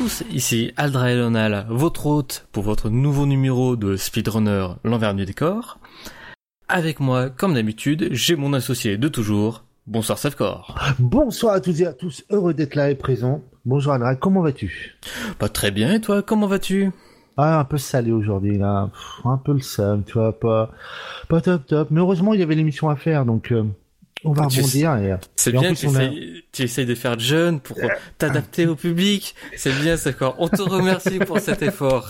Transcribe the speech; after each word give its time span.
Tous, 0.00 0.24
ici 0.32 0.72
Aldra 0.78 1.10
Elonal, 1.10 1.66
votre 1.68 2.06
hôte 2.06 2.48
pour 2.52 2.62
votre 2.62 2.88
nouveau 2.88 3.26
numéro 3.26 3.76
de 3.76 3.96
Speedrunner 3.96 4.68
l'envers 4.82 5.14
du 5.14 5.26
décor. 5.26 5.78
Avec 6.68 7.00
moi, 7.00 7.28
comme 7.28 7.52
d'habitude, 7.52 8.08
j'ai 8.10 8.34
mon 8.34 8.54
associé 8.54 8.96
de 8.96 9.08
toujours. 9.08 9.62
Bonsoir 9.86 10.16
Savcor. 10.16 10.74
Bonsoir 10.98 11.52
à 11.52 11.60
toutes 11.60 11.80
et 11.80 11.86
à 11.86 11.92
tous, 11.92 12.24
heureux 12.30 12.54
d'être 12.54 12.76
là 12.76 12.90
et 12.90 12.94
présent. 12.94 13.42
Bonjour 13.66 13.92
Aldra, 13.92 14.16
comment 14.16 14.40
vas-tu? 14.40 14.96
Pas 15.38 15.50
très 15.50 15.70
bien 15.70 15.92
et 15.92 16.00
toi, 16.00 16.22
comment 16.22 16.46
vas-tu? 16.46 16.92
Ah, 17.36 17.60
un 17.60 17.64
peu 17.66 17.76
salé 17.76 18.10
aujourd'hui 18.10 18.56
là, 18.56 18.88
Pff, 18.90 19.26
un 19.26 19.36
peu 19.36 19.52
le 19.52 19.60
seum, 19.60 20.02
tu 20.04 20.14
vois, 20.14 20.32
pas, 20.32 20.70
pas 21.28 21.42
top 21.42 21.66
top. 21.66 21.88
Mais 21.90 22.00
heureusement, 22.00 22.32
il 22.32 22.40
y 22.40 22.42
avait 22.42 22.54
l'émission 22.54 22.88
à 22.88 22.96
faire, 22.96 23.26
donc 23.26 23.52
euh, 23.52 23.64
on 24.24 24.32
va 24.32 24.46
Tu 24.46 24.58
rebondir. 24.60 24.96
Et, 24.96 25.14
C'est 25.36 25.52
bien, 25.52 25.62
plus, 25.74 25.76
tu 25.80 25.86
a- 25.86 25.90
essayes, 25.90 26.44
tu 26.52 26.62
essayes 26.62 26.86
de 26.86 26.94
faire 26.94 27.18
jeune 27.18 27.60
pour 27.60 27.76
t'adapter 28.18 28.66
au 28.66 28.76
public. 28.76 29.34
C'est 29.56 29.72
bien 29.80 29.96
Savcor, 29.96 30.36
on 30.38 30.48
te 30.48 30.62
remercie 30.62 31.18
pour 31.18 31.38
cet 31.40 31.62
effort. 31.62 32.08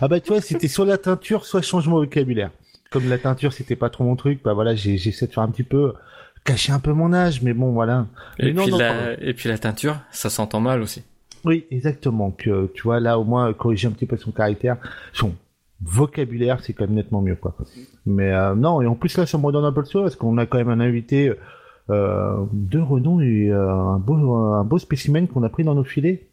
Ah 0.00 0.08
bah 0.08 0.20
tu 0.20 0.28
vois, 0.28 0.40
c'était 0.40 0.68
soit 0.68 0.86
la 0.86 0.98
teinture, 0.98 1.44
soit 1.44 1.62
changement 1.62 2.00
de 2.00 2.04
vocabulaire. 2.06 2.50
Comme 2.90 3.08
la 3.08 3.18
teinture, 3.18 3.52
c'était 3.52 3.76
pas 3.76 3.90
trop 3.90 4.04
mon 4.04 4.16
truc, 4.16 4.40
bah 4.42 4.54
voilà, 4.54 4.74
j'ai 4.74 4.96
j'essaie 4.96 5.26
de 5.26 5.32
faire 5.32 5.42
un 5.42 5.50
petit 5.50 5.62
peu 5.62 5.92
cacher 6.44 6.72
un 6.72 6.80
peu 6.80 6.92
mon 6.92 7.12
âge, 7.12 7.42
mais 7.42 7.52
bon 7.52 7.72
voilà. 7.72 8.06
Et 8.38 8.52
non, 8.54 8.62
puis, 8.62 8.72
non, 8.72 8.78
la... 8.78 9.22
et 9.22 9.34
puis 9.34 9.50
la 9.50 9.58
teinture, 9.58 9.98
ça 10.10 10.30
s'entend 10.30 10.60
mal 10.60 10.80
aussi. 10.80 11.02
Oui, 11.44 11.66
exactement. 11.70 12.30
Que 12.30 12.70
tu 12.74 12.82
vois 12.82 13.00
là 13.00 13.18
au 13.18 13.24
moins 13.24 13.52
corriger 13.52 13.86
un 13.88 13.90
petit 13.90 14.06
peu 14.06 14.16
son 14.16 14.30
caractère, 14.32 14.76
son 15.12 15.34
vocabulaire, 15.82 16.62
c'est 16.62 16.72
quand 16.72 16.86
même 16.86 16.94
nettement 16.94 17.22
mieux 17.22 17.36
quoi. 17.36 17.56
Mais 18.06 18.32
euh, 18.32 18.54
non, 18.54 18.82
et 18.82 18.86
en 18.86 18.94
plus 18.94 19.16
là, 19.16 19.26
ça 19.26 19.38
me 19.38 19.44
redonne 19.44 19.64
un 19.64 19.72
peu 19.72 19.80
le 19.80 19.86
soin 19.86 20.02
parce 20.02 20.16
qu'on 20.16 20.38
a 20.38 20.46
quand 20.46 20.58
même 20.58 20.70
un 20.70 20.80
invité 20.80 21.32
euh, 21.90 22.44
de 22.52 22.78
renom 22.80 23.20
et 23.20 23.50
euh, 23.50 23.70
un 23.70 23.98
beau 23.98 24.14
un 24.14 24.64
beau 24.64 24.78
spécimen 24.78 25.28
qu'on 25.28 25.42
a 25.42 25.48
pris 25.48 25.64
dans 25.64 25.74
nos 25.74 25.84
filets. 25.84 26.28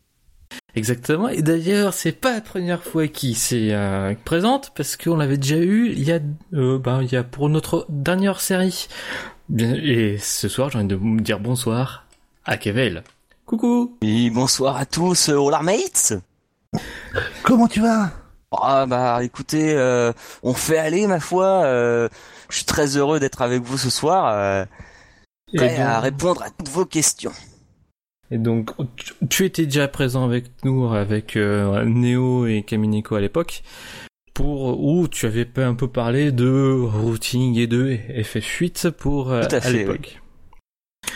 Exactement. 0.75 1.29
Et 1.29 1.41
d'ailleurs, 1.41 1.93
c'est 1.93 2.11
pas 2.11 2.33
la 2.33 2.41
première 2.41 2.83
fois 2.83 3.07
qu'il 3.07 3.35
s'est 3.35 3.69
euh, 3.71 4.13
présente 4.25 4.73
parce 4.75 4.97
qu'on 4.97 5.15
l'avait 5.15 5.37
déjà 5.37 5.57
eu 5.57 5.89
il 5.89 6.03
y 6.03 6.11
a, 6.11 6.19
euh, 6.53 6.77
ben, 6.77 7.01
il 7.01 7.11
y 7.11 7.15
a 7.15 7.23
pour 7.23 7.49
notre 7.49 7.85
dernière 7.89 8.41
série. 8.41 8.87
Et 9.57 10.17
ce 10.17 10.49
soir, 10.49 10.69
j'ai 10.69 10.79
envie 10.79 10.87
de 10.87 10.95
vous 10.95 11.19
dire 11.21 11.39
bonsoir 11.39 12.05
à 12.45 12.57
Kevel. 12.57 13.03
Coucou. 13.45 13.97
Oui, 14.01 14.29
bonsoir 14.29 14.75
à 14.75 14.85
tous, 14.85 15.29
All 15.29 15.37
Our 15.37 15.63
Mates 15.63 16.13
Comment 17.43 17.67
tu 17.67 17.79
vas? 17.79 18.11
Ah 18.61 18.85
bah 18.85 19.23
écoutez, 19.23 19.73
euh, 19.73 20.11
on 20.43 20.53
fait 20.53 20.77
aller 20.77 21.07
ma 21.07 21.19
foi, 21.19 21.63
euh, 21.65 22.09
je 22.49 22.57
suis 22.57 22.65
très 22.65 22.97
heureux 22.97 23.19
d'être 23.19 23.41
avec 23.41 23.61
vous 23.63 23.77
ce 23.77 23.89
soir, 23.89 24.27
euh, 24.27 24.65
à 25.59 25.99
répondre 25.99 26.41
à 26.43 26.49
toutes 26.49 26.69
vos 26.69 26.85
questions. 26.85 27.33
et 28.31 28.37
donc, 28.37 28.71
tu, 28.95 29.13
tu 29.29 29.45
étais 29.45 29.65
déjà 29.65 29.87
présent 29.87 30.23
avec 30.25 30.45
nous, 30.63 30.93
avec 30.93 31.35
euh, 31.35 31.85
Neo 31.85 32.45
et 32.47 32.63
Kamineko 32.63 33.15
à 33.15 33.21
l'époque, 33.21 33.63
pour 34.35 34.83
où 34.83 35.07
tu 35.07 35.25
avais 35.25 35.45
pas 35.45 35.65
un 35.65 35.75
peu 35.75 35.87
parlé 35.87 36.31
de 36.31 36.69
routing 36.71 37.57
et 37.57 37.67
de 37.67 37.95
FF8 37.95 38.91
pour 38.91 39.31
euh, 39.31 39.43
Tout 39.47 39.55
à 39.55 39.71
l'époque. 39.71 40.21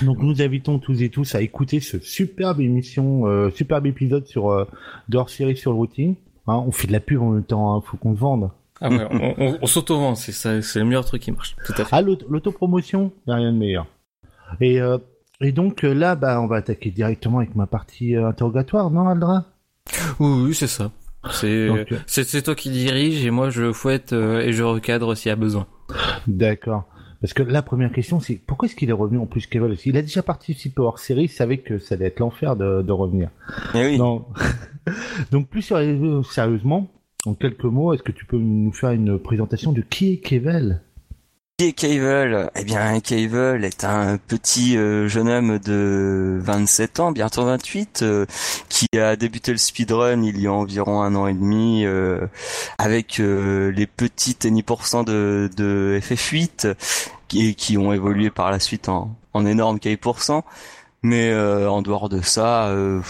Donc 0.01 0.19
nous 0.19 0.41
invitons 0.41 0.79
tous 0.79 1.01
et 1.01 1.09
tous 1.09 1.35
à 1.35 1.41
écouter 1.41 1.81
ce 1.81 1.99
superbe 1.99 2.61
émission, 2.61 3.27
euh, 3.27 3.49
superbe 3.51 3.85
épisode 3.87 4.25
sur 4.25 4.49
euh, 4.49 4.65
de 5.09 5.17
hors 5.17 5.29
série 5.29 5.57
sur 5.57 5.71
le 5.71 5.77
routing. 5.77 6.15
Hein, 6.49 6.63
on 6.67 6.71
fait 6.71 6.87
de 6.87 6.91
la 6.93 6.99
pub 6.99 7.21
en 7.21 7.29
même 7.29 7.43
temps, 7.43 7.75
hein, 7.77 7.81
faut 7.85 7.97
qu'on 7.97 8.11
le 8.11 8.17
vende. 8.17 8.49
Ah 8.81 8.89
ouais, 8.89 9.05
on, 9.11 9.35
on, 9.37 9.57
on 9.61 9.65
s'auto-vend, 9.67 10.15
c'est 10.15 10.31
ça, 10.31 10.61
c'est 10.61 10.79
le 10.79 10.85
meilleur 10.85 11.05
truc 11.05 11.21
qui 11.21 11.31
marche. 11.31 11.55
Tout 11.65 11.73
à 11.73 11.83
fait. 11.85 11.89
Ah, 11.91 12.01
l'auto- 12.01 12.25
l'autopromotion, 12.29 13.11
y 13.27 13.31
a 13.31 13.35
rien 13.35 13.51
de 13.51 13.57
meilleur. 13.57 13.85
Et, 14.61 14.79
euh, 14.81 14.97
et 15.41 15.51
donc 15.51 15.83
euh, 15.83 15.93
là, 15.93 16.15
bah, 16.15 16.41
on 16.41 16.47
va 16.47 16.57
attaquer 16.57 16.89
directement 16.89 17.39
avec 17.39 17.55
ma 17.55 17.67
partie 17.67 18.15
euh, 18.15 18.27
interrogatoire, 18.29 18.89
non, 18.89 19.07
Aldra 19.07 19.45
Oui, 20.19 20.43
oui, 20.47 20.53
c'est 20.55 20.67
ça. 20.67 20.91
C'est 21.31 21.67
Donc, 21.67 21.91
euh, 21.91 21.97
c'est 22.07 22.23
c'est 22.23 22.41
toi 22.41 22.55
qui 22.55 22.69
dirige 22.69 23.25
et 23.25 23.29
moi 23.31 23.49
je 23.49 23.73
fouette 23.73 24.13
euh, 24.13 24.39
et 24.39 24.53
je 24.53 24.63
recadre 24.63 25.17
s'il 25.17 25.27
y 25.27 25.33
a 25.33 25.35
besoin. 25.35 25.67
D'accord. 26.27 26.85
Parce 27.19 27.33
que 27.33 27.43
la 27.43 27.61
première 27.61 27.91
question, 27.91 28.21
c'est 28.21 28.35
pourquoi 28.35 28.67
est-ce 28.67 28.75
qu'il 28.77 28.89
est 28.89 28.93
revenu 28.93 29.17
en 29.19 29.25
plus 29.25 29.45
Kevin 29.45 29.75
Il 29.85 29.97
a 29.97 30.01
déjà 30.01 30.23
participé 30.23 30.81
hors 30.81 30.99
série, 30.99 31.23
il 31.23 31.29
savait 31.29 31.57
que 31.57 31.77
ça 31.77 31.95
allait 31.95 32.05
être 32.05 32.19
l'enfer 32.21 32.55
de, 32.55 32.81
de 32.81 32.91
revenir. 32.93 33.29
Eh 33.75 33.85
oui. 33.85 33.97
Non. 33.97 34.25
donc 35.31 35.47
plus 35.47 35.61
sérieux- 35.61 36.23
sérieusement, 36.23 36.87
en 37.25 37.33
quelques 37.33 37.63
mots, 37.65 37.93
est-ce 37.93 38.03
que 38.03 38.11
tu 38.11 38.25
peux 38.25 38.37
nous 38.37 38.71
faire 38.71 38.91
une 38.91 39.19
présentation 39.19 39.71
de 39.71 39.81
qui 39.81 40.13
est 40.13 40.17
Kevel? 40.17 40.81
Qui 41.57 41.65
est 41.65 41.73
Cable 41.73 42.49
Eh 42.55 42.63
bien, 42.63 43.01
Cable 43.01 43.65
est 43.65 43.83
un 43.83 44.17
petit 44.17 44.77
euh, 44.77 45.09
jeune 45.09 45.27
homme 45.27 45.59
de 45.59 46.37
27 46.41 47.01
ans, 47.01 47.11
bientôt 47.11 47.43
28, 47.43 47.99
euh, 48.01 48.25
qui 48.69 48.87
a 48.97 49.17
débuté 49.17 49.51
le 49.51 49.57
speedrun 49.57 50.23
il 50.23 50.39
y 50.39 50.47
a 50.47 50.53
environ 50.53 51.01
un 51.01 51.15
an 51.15 51.27
et 51.27 51.33
demi, 51.33 51.83
euh, 51.85 52.25
avec 52.77 53.19
euh, 53.19 53.71
les 53.71 53.87
petits 53.87 54.35
tennis 54.35 54.63
de, 55.05 55.49
de 55.57 55.99
FF8, 56.01 56.75
qui, 57.27 57.55
qui 57.55 57.77
ont 57.77 57.91
évolué 57.91 58.29
par 58.29 58.51
la 58.51 58.59
suite 58.59 58.87
en, 58.87 59.13
en 59.33 59.45
énorme 59.45 59.79
KI%. 59.79 60.45
Mais 61.03 61.29
euh, 61.29 61.69
en 61.69 61.81
dehors 61.81 62.07
de 62.07 62.21
ça, 62.21 62.67
euh, 62.69 63.01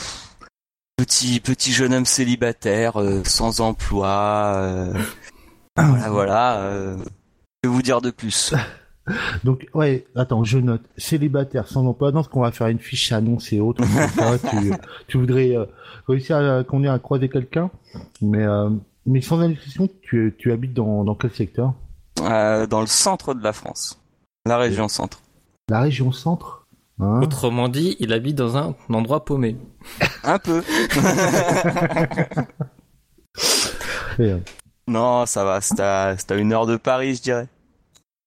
petit 0.99 1.39
petit 1.39 1.71
jeune 1.71 1.93
homme 1.93 2.05
célibataire, 2.05 2.99
euh, 2.99 3.23
sans 3.23 3.61
emploi, 3.61 4.51
euh, 4.57 4.93
voilà, 5.77 6.09
voilà. 6.09 6.59
euh, 6.59 6.97
que 7.63 7.69
vous 7.69 7.81
dire 7.81 8.01
de 8.01 8.11
plus? 8.11 8.53
Donc, 9.45 9.65
ouais, 9.73 10.05
attends, 10.15 10.43
je 10.43 10.57
note. 10.57 10.81
Célibataire, 10.97 11.67
sans 11.69 11.85
emploi. 11.85 12.11
Non, 12.11 12.21
ce 12.21 12.27
qu'on 12.27 12.41
va 12.41 12.51
faire 12.51 12.67
une 12.67 12.79
fiche 12.79 13.13
annonce 13.13 13.53
et 13.53 13.61
autres. 13.61 13.81
tu, 14.51 14.73
tu 15.07 15.17
voudrais 15.17 15.55
réussir 16.07 16.35
à 16.37 16.99
croiser 16.99 17.29
quelqu'un. 17.29 17.71
Mais, 18.21 18.45
mais 19.07 19.21
sans 19.21 19.39
indiscrétion, 19.39 19.89
tu, 20.03 20.35
tu 20.37 20.51
habites 20.51 20.73
dans, 20.73 21.03
dans 21.05 21.15
quel 21.15 21.31
secteur? 21.31 21.73
Dans 22.17 22.81
le 22.81 22.87
centre 22.87 23.33
de 23.33 23.41
la 23.41 23.53
France, 23.53 23.99
la 24.45 24.57
région 24.57 24.87
centre. 24.87 25.21
La 25.69 25.79
région 25.79 26.11
centre? 26.11 26.58
Hein 26.99 27.21
Autrement 27.21 27.69
dit, 27.69 27.95
il 27.99 28.13
habite 28.13 28.35
dans 28.35 28.57
un 28.57 28.75
endroit 28.89 29.25
paumé. 29.25 29.57
Un 30.23 30.39
peu. 30.39 30.63
Non, 34.87 35.25
ça 35.25 35.43
va. 35.43 35.61
C'est 35.61 35.79
à, 35.79 36.15
c'est 36.17 36.31
à 36.31 36.35
une 36.35 36.51
heure 36.51 36.65
de 36.65 36.75
Paris, 36.75 37.15
je 37.15 37.21
dirais. 37.21 37.47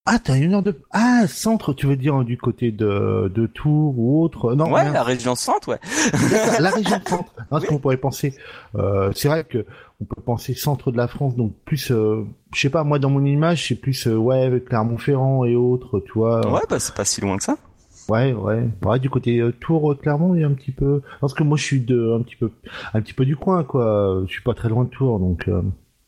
Ah, 0.04 0.18
t'as 0.18 0.36
une 0.36 0.54
heure 0.54 0.62
de... 0.64 0.80
Ah, 0.90 1.26
centre, 1.28 1.72
tu 1.72 1.86
veux 1.86 1.96
dire 1.96 2.24
du 2.24 2.36
côté 2.36 2.72
de, 2.72 3.30
de 3.32 3.46
Tours 3.46 3.94
ou 3.96 4.24
autre? 4.24 4.54
Non, 4.54 4.64
ouais, 4.64 4.82
merde. 4.82 4.94
la 4.94 5.04
région 5.04 5.36
centre, 5.36 5.68
ouais. 5.68 5.78
La 6.60 6.70
région 6.70 7.00
centre. 7.06 7.32
Non, 7.52 7.60
ce 7.60 7.66
qu'on 7.66 7.78
pourrait 7.78 7.96
penser, 7.96 8.34
euh, 8.74 9.12
c'est 9.14 9.28
vrai 9.28 9.44
que 9.44 9.64
on 10.00 10.04
peut 10.04 10.20
penser 10.20 10.54
centre 10.54 10.90
de 10.90 10.96
la 10.96 11.06
France, 11.06 11.36
donc 11.36 11.52
plus, 11.64 11.92
euh, 11.92 12.24
je 12.52 12.60
sais 12.60 12.70
pas, 12.70 12.82
moi 12.82 12.98
dans 12.98 13.10
mon 13.10 13.24
image, 13.24 13.68
c'est 13.68 13.76
plus 13.76 14.08
euh, 14.08 14.16
ouais 14.16 14.60
Clermont-Ferrand 14.66 15.44
et 15.44 15.54
autres, 15.54 16.00
tu 16.00 16.12
vois. 16.14 16.44
Ouais, 16.50 16.62
bah 16.68 16.80
c'est 16.80 16.94
pas 16.96 17.04
si 17.04 17.20
loin 17.20 17.36
que 17.36 17.44
ça. 17.44 17.56
Ouais, 18.08 18.32
ouais, 18.32 18.68
ouais, 18.84 18.98
du 18.98 19.08
côté 19.10 19.38
euh, 19.38 19.52
Tours, 19.52 19.92
euh, 19.92 19.94
Clermont, 19.94 20.34
il 20.34 20.40
y 20.40 20.44
a 20.44 20.46
un 20.48 20.52
petit 20.54 20.72
peu. 20.72 21.02
Parce 21.20 21.34
que 21.34 21.42
moi, 21.42 21.56
je 21.56 21.62
suis 21.64 21.80
de 21.80 22.12
un 22.18 22.22
petit 22.22 22.36
peu, 22.36 22.50
un 22.94 23.00
petit 23.00 23.12
peu 23.14 23.24
du 23.24 23.36
coin, 23.36 23.62
quoi. 23.64 24.22
Je 24.26 24.32
suis 24.32 24.42
pas 24.42 24.54
très 24.54 24.68
loin 24.68 24.84
de 24.84 24.88
Tours, 24.90 25.18
donc 25.20 25.48
euh, 25.48 25.62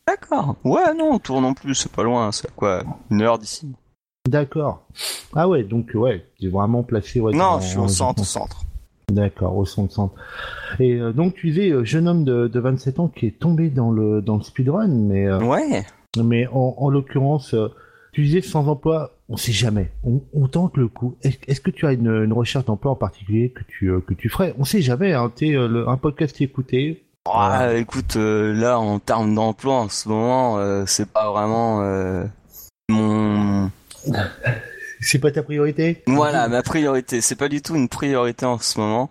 D'accord. 0.07 0.57
Ouais, 0.65 0.93
non, 0.97 1.19
Tours 1.19 1.41
non 1.41 1.55
plus, 1.55 1.75
c'est 1.75 1.91
pas 1.93 2.03
loin. 2.03 2.31
C'est 2.33 2.53
quoi 2.55 2.83
Une 3.11 3.23
heure 3.23 3.39
d'ici. 3.39 3.73
d'accord. 4.29 4.83
Ah 5.35 5.49
ouais, 5.49 5.63
donc 5.65 5.91
ouais, 5.95 6.27
c'est 6.41 6.49
vraiment 6.49 6.83
placé. 6.83 7.21
Ouais, 7.21 7.33
non, 7.33 7.39
dans- 7.55 7.61
je 7.61 7.69
suis 7.69 7.79
au 7.79 7.89
centre, 7.89 8.23
au 8.23 8.25
centre. 8.25 8.63
D'accord, 9.11 9.57
au 9.57 9.65
centre 9.67 9.93
centre. 9.93 10.15
Et 10.81 10.95
euh, 10.95 11.13
donc 11.13 11.35
tu 11.35 11.49
disais 11.51 11.73
jeune 11.85 12.09
homme 12.09 12.25
de, 12.25 12.49
de 12.49 12.61
27 12.61 13.01
ans 13.01 13.09
qui 13.09 13.27
est 13.27 13.39
tombé 13.39 13.69
dans 13.71 13.91
le 13.91 14.21
dans 14.23 14.37
le 14.37 14.43
speedrun, 14.43 14.89
mais 14.89 15.31
Ouais. 15.33 15.85
mais 16.23 16.47
en, 16.49 16.75
en 16.79 16.89
l'occurrence, 16.91 17.55
tu 18.13 18.23
disais 18.23 18.41
sans 18.41 18.67
emploi, 18.69 19.13
on 19.29 19.37
sait 19.37 19.53
jamais. 19.53 19.91
On, 20.05 20.23
on 20.35 20.49
tente 20.49 20.77
le 20.77 20.89
coup. 20.89 21.17
Est- 21.23 21.41
Est-ce 21.49 21.61
que 21.61 21.71
tu 21.71 21.87
as 21.87 21.93
une, 21.93 22.09
une 22.25 22.33
recherche 22.33 22.65
d'emploi 22.67 22.93
en 22.93 22.97
particulier 22.97 23.51
que 23.51 23.63
tu 23.67 23.89
euh, 23.91 24.01
que 24.01 24.15
tu 24.15 24.29
ferais? 24.29 24.55
On 24.59 24.65
sait 24.65 24.83
jamais. 24.83 25.13
Hein, 25.13 25.33
euh, 25.43 25.69
le- 25.69 25.89
un 25.89 25.97
podcast 25.97 26.41
écouté. 26.41 27.05
Ah, 27.33 27.75
écoute, 27.75 28.17
euh, 28.17 28.53
là, 28.53 28.79
en 28.79 28.99
termes 28.99 29.35
d'emploi, 29.35 29.77
en 29.77 29.89
ce 29.89 30.09
moment, 30.11 30.59
euh, 30.59 30.85
c'est 30.87 31.09
pas 31.11 31.31
vraiment 31.31 31.81
euh, 31.83 32.25
mon 32.91 33.71
C'est 35.01 35.19
pas 35.19 35.31
ta 35.31 35.43
priorité? 35.43 36.03
Voilà, 36.07 36.49
ma 36.49 36.63
priorité. 36.63 37.21
C'est 37.21 37.35
pas 37.37 37.49
du 37.49 37.61
tout 37.63 37.75
une 37.77 37.89
priorité 37.89 38.47
en 38.47 38.59
ce 38.59 38.79
moment. 38.79 39.11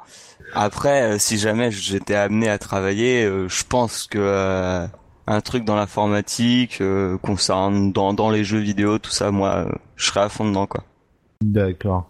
Après, 0.55 1.03
euh, 1.13 1.17
si 1.19 1.37
jamais 1.37 1.71
j'étais 1.71 2.15
amené 2.15 2.49
à 2.49 2.57
travailler, 2.59 3.23
euh, 3.25 3.47
je 3.49 3.63
pense 3.63 4.05
que 4.07 4.17
euh, 4.19 4.85
un 5.27 5.41
truc 5.41 5.63
dans 5.65 5.75
l'informatique, 5.75 6.79
euh, 6.81 7.17
concernant 7.17 7.87
dans, 7.89 8.13
dans 8.13 8.29
les 8.29 8.43
jeux 8.43 8.59
vidéo, 8.59 8.99
tout 8.99 9.11
ça, 9.11 9.31
moi, 9.31 9.65
euh, 9.67 9.71
je 9.95 10.07
serais 10.07 10.21
à 10.21 10.29
fond 10.29 10.47
dedans, 10.47 10.67
quoi. 10.67 10.83
D'accord. 11.41 12.09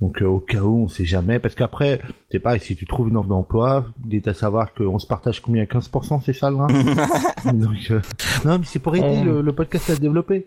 Donc 0.00 0.22
euh, 0.22 0.26
au 0.26 0.38
cas 0.38 0.60
où, 0.60 0.84
on 0.84 0.88
sait 0.88 1.04
jamais, 1.04 1.40
parce 1.40 1.54
qu'après, 1.56 2.00
c'est 2.30 2.38
pareil, 2.38 2.60
si 2.60 2.76
tu 2.76 2.86
trouves 2.86 3.08
une 3.08 3.16
offre 3.16 3.28
d'emploi, 3.28 3.84
il 4.08 4.14
est 4.14 4.28
à 4.28 4.34
savoir 4.34 4.72
qu'on 4.72 4.98
se 5.00 5.06
partage 5.08 5.42
combien 5.42 5.64
15%, 5.64 6.20
c'est 6.24 6.32
ça, 6.32 6.50
le 6.50 6.56
rein 6.56 6.68
Donc, 7.52 7.90
euh, 7.90 8.00
Non, 8.44 8.58
mais 8.58 8.64
c'est 8.64 8.78
pour 8.78 8.94
aider 8.94 9.04
On- 9.06 9.24
le, 9.24 9.42
le 9.42 9.52
podcast 9.52 9.90
à 9.90 9.96
se 9.96 10.00
développer. 10.00 10.46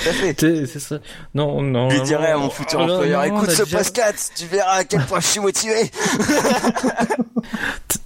C'est 0.00 0.78
ça. 0.78 0.98
Non, 1.34 1.62
non. 1.62 1.90
Je 1.90 1.96
lui 1.96 2.02
dirais 2.02 2.30
à 2.30 2.38
mon 2.38 2.50
futur 2.50 2.80
employeur, 2.80 3.24
écoute 3.24 3.50
ce 3.50 3.64
déjà- 3.64 3.78
podcast, 3.78 4.32
tu 4.36 4.46
verras 4.46 4.76
à 4.78 4.84
quel 4.84 5.02
point 5.02 5.20
je 5.20 5.26
suis 5.26 5.40
motivé. 5.40 5.74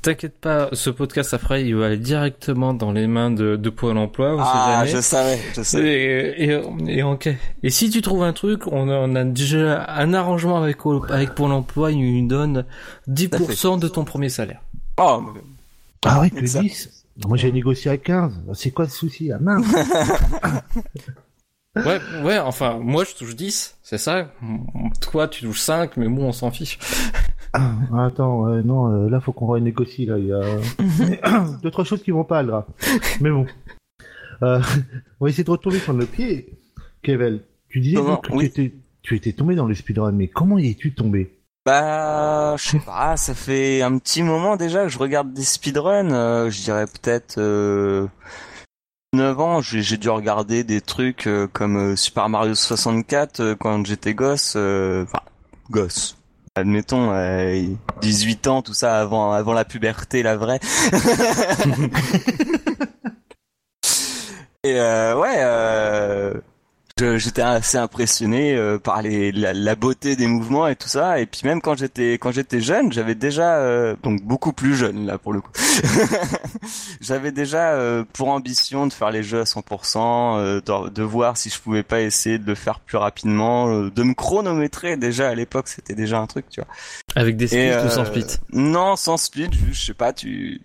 t'inquiète 0.03 0.39
pas, 0.39 0.69
ce 0.73 0.91
podcast 0.91 1.33
après, 1.33 1.65
il 1.65 1.77
va 1.77 1.87
aller 1.87 1.97
directement 1.97 2.75
dans 2.75 2.93
les 2.93 3.07
mains 3.07 3.31
de, 3.31 3.57
de 3.57 3.71
Pôle 3.71 3.97
Emploi. 3.97 4.35
On 4.35 4.39
ah, 4.41 4.45
sait 4.45 4.91
jamais. 4.91 4.91
je 4.91 5.01
savais, 5.01 5.39
je 5.57 5.63
savais. 5.63 6.35
Et, 6.37 6.51
et, 6.51 6.99
et, 6.99 7.03
ok. 7.03 7.29
Et 7.63 7.71
si 7.71 7.89
tu 7.91 8.03
trouves 8.03 8.23
un 8.23 8.33
truc, 8.35 8.67
on 8.67 8.89
a, 8.91 8.97
on 8.97 9.15
a 9.15 9.25
déjà 9.25 9.85
un 9.89 10.13
arrangement 10.13 10.63
avec 10.63 10.79
avec 11.09 11.35
Pôle 11.35 11.53
Emploi, 11.53 11.93
il 11.93 12.23
nous 12.23 12.29
donne 12.29 12.65
10% 13.09 13.79
de 13.79 13.89
ton 13.89 14.05
premier 14.05 14.29
salaire. 14.29 14.61
Oh. 14.99 15.23
Ah 16.05 16.21
ouais, 16.21 16.31
que 16.31 16.41
10 16.41 17.07
Moi 17.27 17.37
j'ai 17.39 17.53
négocié 17.53 17.91
à 17.91 17.97
15. 17.97 18.33
C'est 18.53 18.73
quoi 18.73 18.85
le 18.85 18.91
souci? 18.91 19.33
Ah, 19.33 19.39
mince 19.41 19.65
Ouais, 21.76 22.00
ouais, 22.23 22.38
enfin, 22.38 22.79
moi 22.81 23.05
je 23.05 23.15
touche 23.15 23.35
10, 23.35 23.79
c'est 23.82 23.99
ça. 23.99 24.31
Toi 25.00 25.29
tu 25.29 25.44
touches 25.44 25.61
5, 25.61 25.97
mais 25.97 26.06
moi 26.06 26.26
on 26.26 26.32
s'en 26.32 26.50
fiche. 26.50 26.79
Ah, 27.56 28.06
attends, 28.06 28.49
euh, 28.49 28.62
non, 28.62 28.91
euh, 28.91 29.09
là 29.09 29.21
faut 29.21 29.32
qu'on 29.32 29.47
renégocie, 29.47 30.06
là, 30.06 30.19
il 30.19 30.26
y 30.26 30.32
a 30.32 30.41
deux, 31.62 31.71
trois 31.71 31.85
choses 31.85 32.03
qui 32.03 32.11
vont 32.11 32.25
pas, 32.25 32.43
là. 32.43 32.67
Mais 33.21 33.31
bon. 33.31 33.47
Euh, 34.43 34.61
on 35.21 35.25
va 35.25 35.29
essayer 35.31 35.44
de 35.44 35.50
retomber 35.50 35.79
sur 35.79 35.93
le 35.93 36.05
pied. 36.05 36.59
Kevel, 37.03 37.44
tu 37.69 37.79
disais 37.79 37.97
que 37.97 38.29
tu, 38.29 38.44
étais, 38.44 38.75
tu 39.03 39.15
étais 39.15 39.32
tombé 39.32 39.55
dans 39.55 39.67
le 39.67 39.75
speedrun, 39.75 40.11
mais 40.11 40.26
comment 40.26 40.59
y 40.59 40.71
es-tu 40.71 40.94
tombé? 40.94 41.38
Bah, 41.65 42.56
je 42.56 42.71
sais 42.71 42.81
pas, 42.81 43.17
ça 43.17 43.35
fait 43.35 43.82
un 43.82 43.99
petit 43.99 44.25
moment 44.25 44.56
déjà 44.56 44.82
que 44.82 44.88
je 44.88 44.99
regarde 44.99 45.32
des 45.32 45.44
speedruns, 45.44 46.50
je 46.50 46.62
dirais 46.62 46.87
peut-être... 46.87 47.38
9 49.14 49.40
ans, 49.40 49.61
j'ai 49.61 49.96
dû 49.96 50.11
regarder 50.11 50.64
des 50.64 50.81
trucs 50.81 51.26
euh, 51.26 51.49
comme 51.52 51.93
euh, 51.93 51.96
Super 51.96 52.28
Mario 52.28 52.55
64 52.55 53.40
euh, 53.40 53.55
quand 53.58 53.84
j'étais 53.87 54.14
gosse, 54.14 54.56
enfin 54.56 55.20
gosse. 55.70 56.16
Admettons 56.56 57.12
18 58.00 58.46
ans, 58.46 58.62
tout 58.62 58.75
ça 58.75 59.00
avant 59.00 59.32
avant 59.32 59.55
la 59.55 59.64
puberté, 59.64 60.22
la 60.22 60.37
vraie. 60.37 60.61
Et 64.62 64.75
ouais, 64.75 66.32
j'étais 66.96 67.43
assez 67.43 67.76
impressionné 67.76 68.55
euh, 68.55 68.79
par 68.79 69.02
les, 69.02 69.32
la, 69.32 69.75
beauté 69.75 70.14
des 70.14 70.29
mouvements 70.29 70.69
et 70.69 70.76
tout 70.76 70.88
ça. 70.88 71.19
Et 71.19 71.26
puis 71.26 71.41
même 71.44 71.61
quand 71.61 71.76
j'étais 71.76 72.14
quand 72.14 72.31
j'étais 72.31 72.61
jeune 72.61 72.93
j'avais 72.93 73.17
déjà 73.17 73.56
euh, 73.56 73.96
donc 74.02 74.23
beaucoup 74.23 74.52
plus 74.52 74.76
jeune 74.76 75.06
là 75.06 75.19
pour 75.19 75.32
le 75.32 75.41
coup. 75.41 75.50
J'avais 77.00 77.32
déjà 77.32 77.73
euh, 77.73 78.05
pour 78.12 78.29
ambition 78.29 78.87
de 78.87 78.93
faire 78.93 79.11
les 79.11 79.23
jeux 79.23 79.41
à 79.41 79.44
100% 79.44 80.61
de, 80.61 80.88
de, 80.88 81.02
voir 81.02 81.37
si 81.37 81.50
je 81.50 81.61
pouvais 81.61 81.82
pas 81.82 82.00
essayer 82.00 82.38
de 82.38 82.46
le 82.46 82.55
faire 82.55 82.79
plus 82.81 82.97
rapidement 82.97 83.69
de 83.69 84.02
me 84.02 84.14
chronométrer. 84.14 84.97
Déjà 84.97 85.29
à 85.29 85.35
l'époque 85.35 85.67
c'était 85.69 85.94
déjà 85.94 86.20
un 86.20 86.26
truc 86.26 86.47
tu 86.49 86.61
vois. 86.61 86.73
Avec 87.17 87.37
des 87.37 87.49
splits 87.49 87.75
ou 87.85 87.90
sans 87.90 88.05
split 88.05 88.38
non 88.52 88.94
sans 88.94 89.17
split 89.17 89.50
juste 89.52 89.81
je 89.81 89.87
sais 89.87 89.94
pas 89.94 90.12
tu 90.12 90.61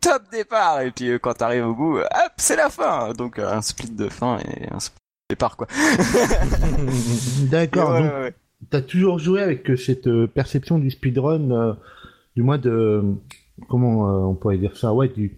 top 0.00 0.22
départ. 0.30 0.80
Et 0.80 0.90
puis 0.90 1.18
quand 1.20 1.34
t'arrives 1.34 1.66
au 1.66 1.74
bout 1.74 1.98
hop 1.98 2.32
c'est 2.36 2.56
la 2.56 2.68
fin. 2.68 3.12
Donc 3.12 3.38
un 3.38 3.62
split 3.62 3.90
de 3.90 4.08
fin 4.08 4.38
et 4.38 4.68
un 4.72 4.80
split 4.80 5.05
départ 5.28 5.56
quoi. 5.56 5.66
D'accord. 7.50 8.02
T'as 8.70 8.80
toujours 8.80 9.18
joué 9.18 9.42
avec 9.42 9.70
euh, 9.70 9.76
cette 9.76 10.06
euh, 10.06 10.26
perception 10.26 10.78
du 10.78 10.90
speedrun, 10.90 11.50
euh, 11.50 11.72
du 12.34 12.42
moins 12.42 12.58
de 12.58 13.02
comment 13.68 14.28
on 14.28 14.34
pourrait 14.34 14.58
dire 14.58 14.76
ça, 14.76 14.92
ouais, 14.92 15.08
du 15.08 15.36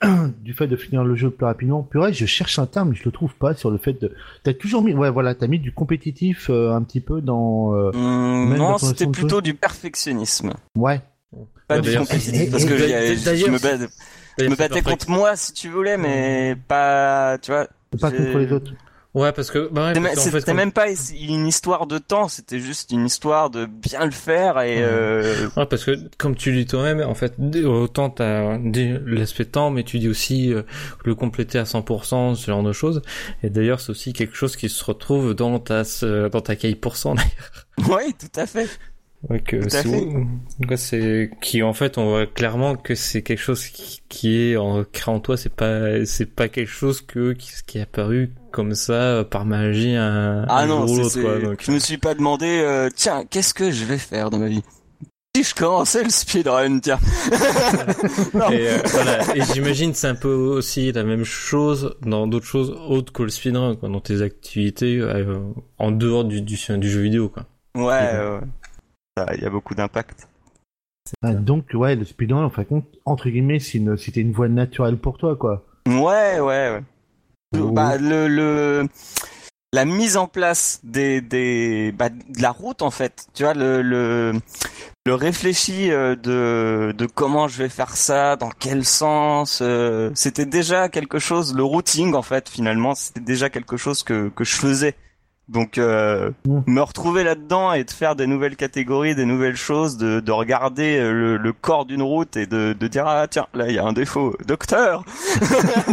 du 0.42 0.52
fait 0.52 0.66
de 0.66 0.76
finir 0.76 1.04
le 1.04 1.14
jeu 1.16 1.30
plus 1.30 1.44
rapidement. 1.44 1.82
Purée, 1.82 2.12
je 2.12 2.26
cherche 2.26 2.58
un 2.58 2.66
terme, 2.66 2.90
mais 2.90 2.94
je 2.96 3.04
le 3.04 3.12
trouve 3.12 3.34
pas 3.34 3.54
sur 3.54 3.70
le 3.70 3.78
fait 3.78 3.92
de. 3.92 4.12
T'as 4.42 4.54
toujours 4.54 4.82
mis, 4.82 4.94
ouais, 4.94 5.10
voilà, 5.10 5.34
t'as 5.34 5.46
mis 5.46 5.58
du 5.58 5.72
compétitif 5.72 6.50
un 6.50 6.82
petit 6.82 7.00
peu 7.00 7.20
dans. 7.20 7.72
Mmh, 7.92 8.56
non, 8.56 8.78
c'était 8.78 9.06
plutôt 9.06 9.40
du 9.40 9.54
perfectionnisme. 9.54 10.54
Ouais. 10.76 11.00
Pas 11.68 11.80
du 11.80 11.96
compétitif, 11.96 12.50
parce 12.50 12.64
que 12.64 12.76
je 12.78 13.50
me, 13.50 14.48
me 14.48 14.56
battais 14.56 14.82
contre 14.82 15.10
moi 15.10 15.36
si 15.36 15.52
tu 15.52 15.68
voulais, 15.68 15.98
mais 15.98 16.56
pas, 16.68 17.38
tu 17.38 17.50
vois. 17.50 17.68
Pas 18.00 18.10
contre 18.10 18.38
les 18.38 18.52
autres. 18.52 18.72
Ouais, 19.16 19.32
parce 19.32 19.50
que 19.50 19.70
bah 19.72 19.94
c'était 20.16 20.52
même 20.52 20.72
pas 20.72 20.88
une 20.90 21.46
histoire 21.46 21.86
de 21.86 21.96
temps, 21.96 22.28
c'était 22.28 22.60
juste 22.60 22.92
une 22.92 23.06
histoire 23.06 23.48
de 23.48 23.64
bien 23.64 24.04
le 24.04 24.10
faire 24.10 24.60
et. 24.60 24.82
Euh... 24.82 25.48
Ouais, 25.56 25.64
parce 25.64 25.84
que 25.84 25.96
comme 26.18 26.36
tu 26.36 26.52
dis 26.52 26.66
toi-même, 26.66 27.00
en 27.00 27.14
fait, 27.14 27.32
autant 27.64 28.10
t'as 28.10 28.58
l'aspect 28.58 29.46
temps, 29.46 29.70
mais 29.70 29.84
tu 29.84 29.98
dis 30.00 30.10
aussi 30.10 30.52
euh, 30.52 30.64
le 31.06 31.14
compléter 31.14 31.58
à 31.58 31.62
100%, 31.62 32.34
ce 32.34 32.46
genre 32.46 32.62
de 32.62 32.72
choses. 32.72 33.00
Et 33.42 33.48
d'ailleurs, 33.48 33.80
c'est 33.80 33.88
aussi 33.88 34.12
quelque 34.12 34.36
chose 34.36 34.54
qui 34.54 34.68
se 34.68 34.84
retrouve 34.84 35.32
dans 35.32 35.60
ta 35.60 35.84
dans 36.28 36.42
ta 36.42 36.54
caille 36.54 36.74
pourcent 36.74 37.14
d'ailleurs. 37.14 37.98
Oui, 37.98 38.14
tout 38.18 38.38
à 38.38 38.46
fait. 38.46 38.68
Ouais, 39.28 39.40
que 39.40 39.68
c'est 40.76 41.30
qui 41.40 41.62
en 41.62 41.72
fait 41.72 41.98
on 41.98 42.10
voit 42.10 42.26
clairement 42.26 42.76
que 42.76 42.94
c'est 42.94 43.22
quelque 43.22 43.40
chose 43.40 43.66
qui, 43.66 44.02
qui 44.08 44.36
est 44.42 44.56
en 44.56 44.84
en 45.06 45.20
toi. 45.20 45.36
C'est 45.36 45.52
pas 45.52 46.04
c'est 46.04 46.26
pas 46.26 46.48
quelque 46.48 46.70
chose 46.70 47.00
que 47.00 47.32
qui, 47.32 47.50
qui 47.66 47.78
est 47.78 47.82
apparu 47.82 48.34
comme 48.52 48.74
ça 48.74 48.92
euh, 48.92 49.24
par 49.24 49.44
magie 49.44 49.96
un, 49.96 50.44
ah 50.48 50.66
non 50.66 50.86
c'est 51.08 51.42
donc... 51.42 51.62
je 51.62 51.72
me 51.72 51.78
suis 51.78 51.98
pas 51.98 52.14
demandé 52.14 52.46
euh, 52.46 52.88
tiens 52.94 53.24
qu'est-ce 53.28 53.52
que 53.52 53.70
je 53.70 53.84
vais 53.84 53.98
faire 53.98 54.30
dans 54.30 54.38
ma 54.38 54.48
vie? 54.48 54.62
Si 55.36 55.42
je 55.44 55.54
commençais 55.54 56.04
le 56.04 56.08
speedrun 56.08 56.78
tiens. 56.78 57.00
Et 58.52 58.68
euh, 58.68 58.78
voilà. 58.86 59.36
Et 59.36 59.42
j'imagine 59.52 59.92
c'est 59.92 60.08
un 60.08 60.14
peu 60.14 60.32
aussi 60.32 60.92
la 60.92 61.04
même 61.04 61.24
chose 61.24 61.96
dans 62.02 62.26
d'autres 62.26 62.46
choses 62.46 62.70
autres 62.70 63.12
que 63.12 63.24
le 63.24 63.30
speedrun 63.30 63.76
quoi 63.76 63.88
dans 63.88 64.00
tes 64.00 64.22
activités 64.22 65.02
en 65.78 65.90
dehors 65.90 66.24
du, 66.24 66.42
du, 66.42 66.56
du 66.78 66.90
jeu 66.90 67.00
vidéo 67.00 67.28
quoi. 67.28 67.44
Ouais 67.74 67.82
ouais 67.82 68.40
il 69.34 69.42
y 69.42 69.46
a 69.46 69.50
beaucoup 69.50 69.74
d'impact. 69.74 70.28
Ah, 71.22 71.32
donc, 71.32 71.66
ouais, 71.72 71.94
le 71.94 72.04
speedrun, 72.04 72.44
en 72.44 72.50
fait, 72.50 72.68
entre 73.04 73.28
guillemets, 73.28 73.60
c'était 73.60 74.20
une 74.20 74.32
voie 74.32 74.48
naturelle 74.48 74.96
pour 74.96 75.18
toi, 75.18 75.36
quoi. 75.36 75.64
Ouais, 75.86 76.40
ouais, 76.40 76.40
ouais. 76.40 76.82
Bah, 77.52 77.96
le, 77.96 78.26
le, 78.26 78.88
la 79.72 79.84
mise 79.84 80.16
en 80.16 80.26
place 80.26 80.80
des, 80.82 81.20
des, 81.20 81.92
bah, 81.92 82.08
de 82.08 82.42
la 82.42 82.50
route, 82.50 82.82
en 82.82 82.90
fait. 82.90 83.28
Tu 83.34 83.44
vois, 83.44 83.54
le, 83.54 83.82
le, 83.82 84.32
le 85.06 85.14
réfléchi 85.14 85.92
euh, 85.92 86.16
de, 86.16 86.92
de 86.92 87.06
comment 87.06 87.46
je 87.46 87.58
vais 87.58 87.68
faire 87.68 87.96
ça, 87.96 88.34
dans 88.34 88.50
quel 88.50 88.84
sens, 88.84 89.60
euh, 89.62 90.10
c'était 90.14 90.44
déjà 90.44 90.88
quelque 90.88 91.20
chose, 91.20 91.54
le 91.54 91.62
routing, 91.62 92.14
en 92.14 92.22
fait, 92.22 92.48
finalement, 92.48 92.96
c'était 92.96 93.20
déjà 93.20 93.48
quelque 93.48 93.76
chose 93.76 94.02
que, 94.02 94.28
que 94.28 94.42
je 94.42 94.56
faisais 94.56 94.96
donc 95.48 95.78
euh, 95.78 96.32
mm. 96.44 96.60
me 96.66 96.80
retrouver 96.82 97.24
là-dedans 97.24 97.72
et 97.72 97.84
de 97.84 97.90
faire 97.90 98.16
des 98.16 98.26
nouvelles 98.26 98.56
catégories, 98.56 99.14
des 99.14 99.24
nouvelles 99.24 99.56
choses, 99.56 99.96
de, 99.96 100.20
de 100.20 100.32
regarder 100.32 100.98
euh, 100.98 101.36
le, 101.36 101.52
corps 101.52 101.86
d'une 101.86 102.02
route 102.02 102.36
et 102.36 102.46
de, 102.46 102.74
de 102.78 102.88
dire 102.88 103.06
ah 103.06 103.26
tiens 103.28 103.46
là 103.54 103.68
il 103.68 103.74
y 103.74 103.78
a 103.78 103.84
un 103.84 103.92
défaut, 103.92 104.36
docteur. 104.46 105.04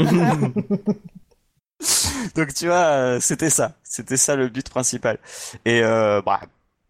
Donc 2.36 2.54
tu 2.54 2.68
vois, 2.68 2.76
euh, 2.76 3.20
c'était 3.20 3.50
ça, 3.50 3.74
c'était 3.84 4.18
ça 4.18 4.36
le 4.36 4.48
but 4.50 4.70
principal. 4.70 5.20
Et 5.66 5.84
euh, 5.84 6.22
bah, 6.26 6.40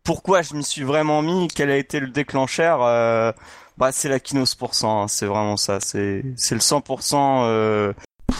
pourquoi 0.04 0.42
je 0.42 0.54
m'y 0.54 0.64
suis 0.64 0.84
vraiment 0.84 1.22
mis, 1.22 1.48
quel 1.50 1.70
a 1.70 1.78
été 1.78 2.00
le 2.00 2.08
déclencheur? 2.08 3.34
Bah 3.76 3.92
c'est 3.92 4.08
la 4.08 4.20
Kinos 4.20 4.54
pour 4.54 4.76
cent, 4.76 5.02
hein, 5.02 5.08
c'est 5.08 5.26
vraiment 5.26 5.58
ça, 5.58 5.80
c'est 5.80 6.24
c'est 6.36 6.54
le 6.54 6.62
100% 6.62 7.94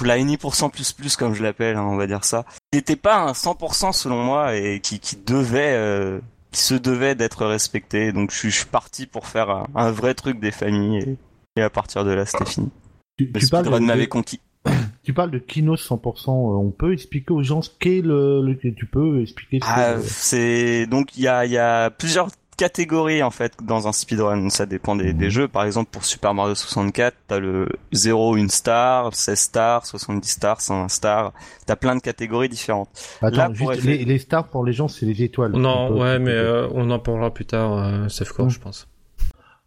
la 0.08 0.22
NI% 0.22 0.70
plus 0.70 0.94
plus 0.94 1.16
comme 1.16 1.34
je 1.34 1.44
l'appelle, 1.44 1.78
hein, 1.78 1.84
on 1.84 1.96
va 1.96 2.08
dire 2.08 2.24
ça. 2.24 2.46
Il 2.72 2.78
n'était 2.78 2.96
pas 2.96 3.18
un 3.18 3.32
100% 3.32 3.94
selon 3.94 4.24
moi 4.24 4.56
et 4.56 4.80
qui, 4.80 5.00
qui 5.00 5.18
devait, 5.18 5.74
euh, 5.74 6.20
qui 6.52 6.62
se 6.62 6.76
devait 6.76 7.16
d'être 7.16 7.46
respecté. 7.46 8.12
Donc 8.12 8.32
je 8.32 8.50
suis, 8.50 8.66
parti 8.66 9.06
pour 9.06 9.28
faire 9.28 9.66
un, 9.76 9.92
vrai 9.92 10.14
truc 10.14 10.40
des 10.40 10.52
familles 10.52 11.18
et, 11.56 11.62
à 11.62 11.70
partir 11.70 12.06
de 12.06 12.12
là 12.12 12.26
c'était 12.26 12.46
fini. 12.46 12.70
Tu, 13.18 13.32
tu 13.32 13.48
parles 13.48 13.66
de, 13.66 13.86
m'avait 13.86 14.08
conquis. 14.08 14.42
Tu 15.04 15.14
parles 15.14 15.32
de 15.32 15.38
Kino 15.38 15.76
100%. 15.76 16.30
On 16.30 16.72
peut 16.72 16.94
expliquer 16.94 17.34
aux 17.34 17.44
gens 17.44 17.62
ce 17.62 17.70
qu'est 17.78 18.02
le, 18.02 18.42
le, 18.42 18.58
Tu 18.58 18.86
peux 18.86 19.22
expliquer. 19.22 19.60
Ce 19.60 19.66
ah, 19.68 19.98
c'est 20.02 20.88
donc 20.88 21.18
il 21.18 21.24
y 21.24 21.28
a, 21.28 21.46
y 21.46 21.58
a 21.58 21.90
plusieurs 21.90 22.30
catégories 22.56 23.24
en 23.24 23.32
fait 23.32 23.54
dans 23.62 23.88
un 23.88 23.92
speedrun, 23.92 24.50
ça 24.50 24.66
dépend 24.66 24.96
des, 24.96 25.14
des, 25.14 25.26
mhm. 25.26 25.32
jeux. 25.32 25.48
Par 25.48 25.64
exemple 25.64 25.90
pour 25.92 26.06
Super 26.06 26.34
Mario 26.34 26.56
64, 26.56 27.16
t'as 27.28 27.40
le 27.40 27.70
0 27.92 28.38
une 28.38 28.50
star, 28.50 29.14
16 29.14 29.40
stars, 29.40 29.86
70 29.86 30.28
stars, 30.28 30.62
101 30.62 30.90
stars. 30.90 31.34
T'as 31.66 31.76
plein 31.76 31.96
de 31.96 32.02
catégories 32.02 32.50
différentes. 32.50 32.90
Attends, 33.22 33.54
juste 33.54 33.84
les, 33.84 34.06
les, 34.06 34.20
stars 34.20 34.48
pour 34.48 34.66
les 34.66 34.74
gens 34.74 34.88
c'est 34.88 35.06
les 35.06 35.24
étoiles. 35.24 35.52
Non, 35.52 35.98
ouais, 36.00 36.20
mais 36.20 36.32
euh, 36.32 36.68
on 36.74 36.90
en 36.90 37.00
parlera 37.00 37.34
plus 37.34 37.46
tard, 37.46 37.78
euh, 37.78 38.10
Safecore, 38.10 38.50
je 38.50 38.60
pense. 38.60 38.88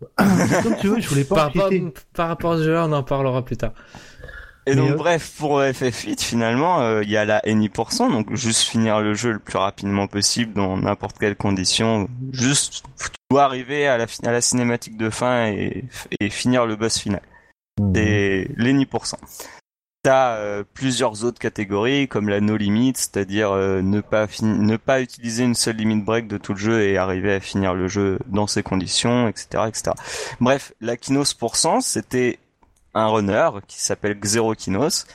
Comme 0.63 0.77
tu 0.81 0.89
veux, 0.89 1.01
je 1.01 1.09
voulais 1.09 1.25
pas. 1.25 1.51
Par, 1.51 1.53
par, 1.53 1.71
par 2.13 2.29
rapport 2.29 2.53
à 2.53 2.59
ce 2.59 2.65
jeu-là, 2.65 2.87
on 2.87 2.93
en 2.93 3.03
parlera 3.03 3.43
plus 3.43 3.57
tard. 3.57 3.73
Et 4.69 4.75
donc 4.75 4.91
euh, 4.91 4.95
bref, 4.95 5.35
pour 5.39 5.61
FF8, 5.61 6.21
finalement, 6.21 6.81
euh, 6.81 7.03
il 7.05 7.11
y 7.11 7.17
a 7.17 7.25
la 7.25 7.41
NI%, 7.47 8.11
donc 8.11 8.35
juste 8.35 8.63
finir 8.63 9.01
le 9.01 9.15
jeu 9.15 9.33
le 9.33 9.39
plus 9.39 9.59
rapidement 9.59 10.09
possible 10.09 10.55
dans 10.55 10.77
n'importe 10.77 11.19
quelle 11.19 11.37
condition. 11.37 12.09
Juste, 12.33 12.83
dois 13.31 13.45
arriver 13.45 13.87
à 13.87 13.97
la, 13.97 14.07
à 14.25 14.33
la 14.33 14.41
cinématique 14.41 14.97
de 14.97 15.09
fin 15.09 15.47
et, 15.47 15.85
et 16.19 16.31
finir 16.31 16.67
le 16.67 16.75
boss 16.75 16.99
final. 16.99 17.23
Mmh. 17.81 17.93
C'est 17.95 18.49
l'NI%. 18.57 19.17
T'as 20.03 20.37
euh, 20.37 20.63
plusieurs 20.73 21.25
autres 21.25 21.41
catégories 21.41 22.07
comme 22.07 22.29
la 22.29 22.41
no 22.41 22.57
limit, 22.57 22.93
c'est-à-dire 22.95 23.51
euh, 23.51 23.83
ne 23.83 24.01
pas 24.01 24.29
ne 24.41 24.77
pas 24.77 25.01
utiliser 25.01 25.43
une 25.43 25.57
seule 25.57 25.77
limit 25.77 26.01
break 26.01 26.29
de 26.29 26.39
tout 26.39 26.53
le 26.53 26.59
jeu 26.61 26.83
et 26.83 26.97
arriver 26.97 27.35
à 27.35 27.41
finir 27.41 27.75
le 27.75 27.89
jeu 27.89 28.21
dans 28.27 28.47
ces 28.47 28.63
conditions, 28.63 29.27
etc., 29.27 29.65
etc. 29.67 29.91
Bref, 30.41 30.73
la 30.81 30.97
Kinos 30.97 31.35
Pourcent, 31.35 31.81
c'était 31.81 32.39
un 32.97 33.07
runner 33.09 33.51
qui 33.67 33.81
s'appelle 33.81 34.19
Xerokinos 34.19 35.07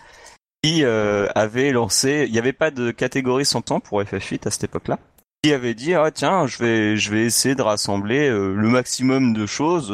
qui 0.63 0.83
euh, 0.83 1.27
avait 1.33 1.71
lancé, 1.71 2.25
il 2.27 2.31
n'y 2.31 2.39
avait 2.39 2.53
pas 2.53 2.69
de 2.69 2.91
catégorie 2.91 3.45
100 3.45 3.71
ans 3.71 3.79
pour 3.79 4.01
FF8 4.01 4.47
à 4.47 4.51
cette 4.51 4.65
époque-là. 4.65 4.99
Qui 5.43 5.53
avait 5.53 5.73
dit 5.73 5.95
ah 5.95 6.11
tiens 6.11 6.45
je 6.45 6.59
vais 6.59 6.97
je 6.97 7.11
vais 7.11 7.25
essayer 7.25 7.55
de 7.55 7.63
rassembler 7.63 8.29
le 8.29 8.69
maximum 8.69 9.33
de 9.33 9.47
choses 9.47 9.91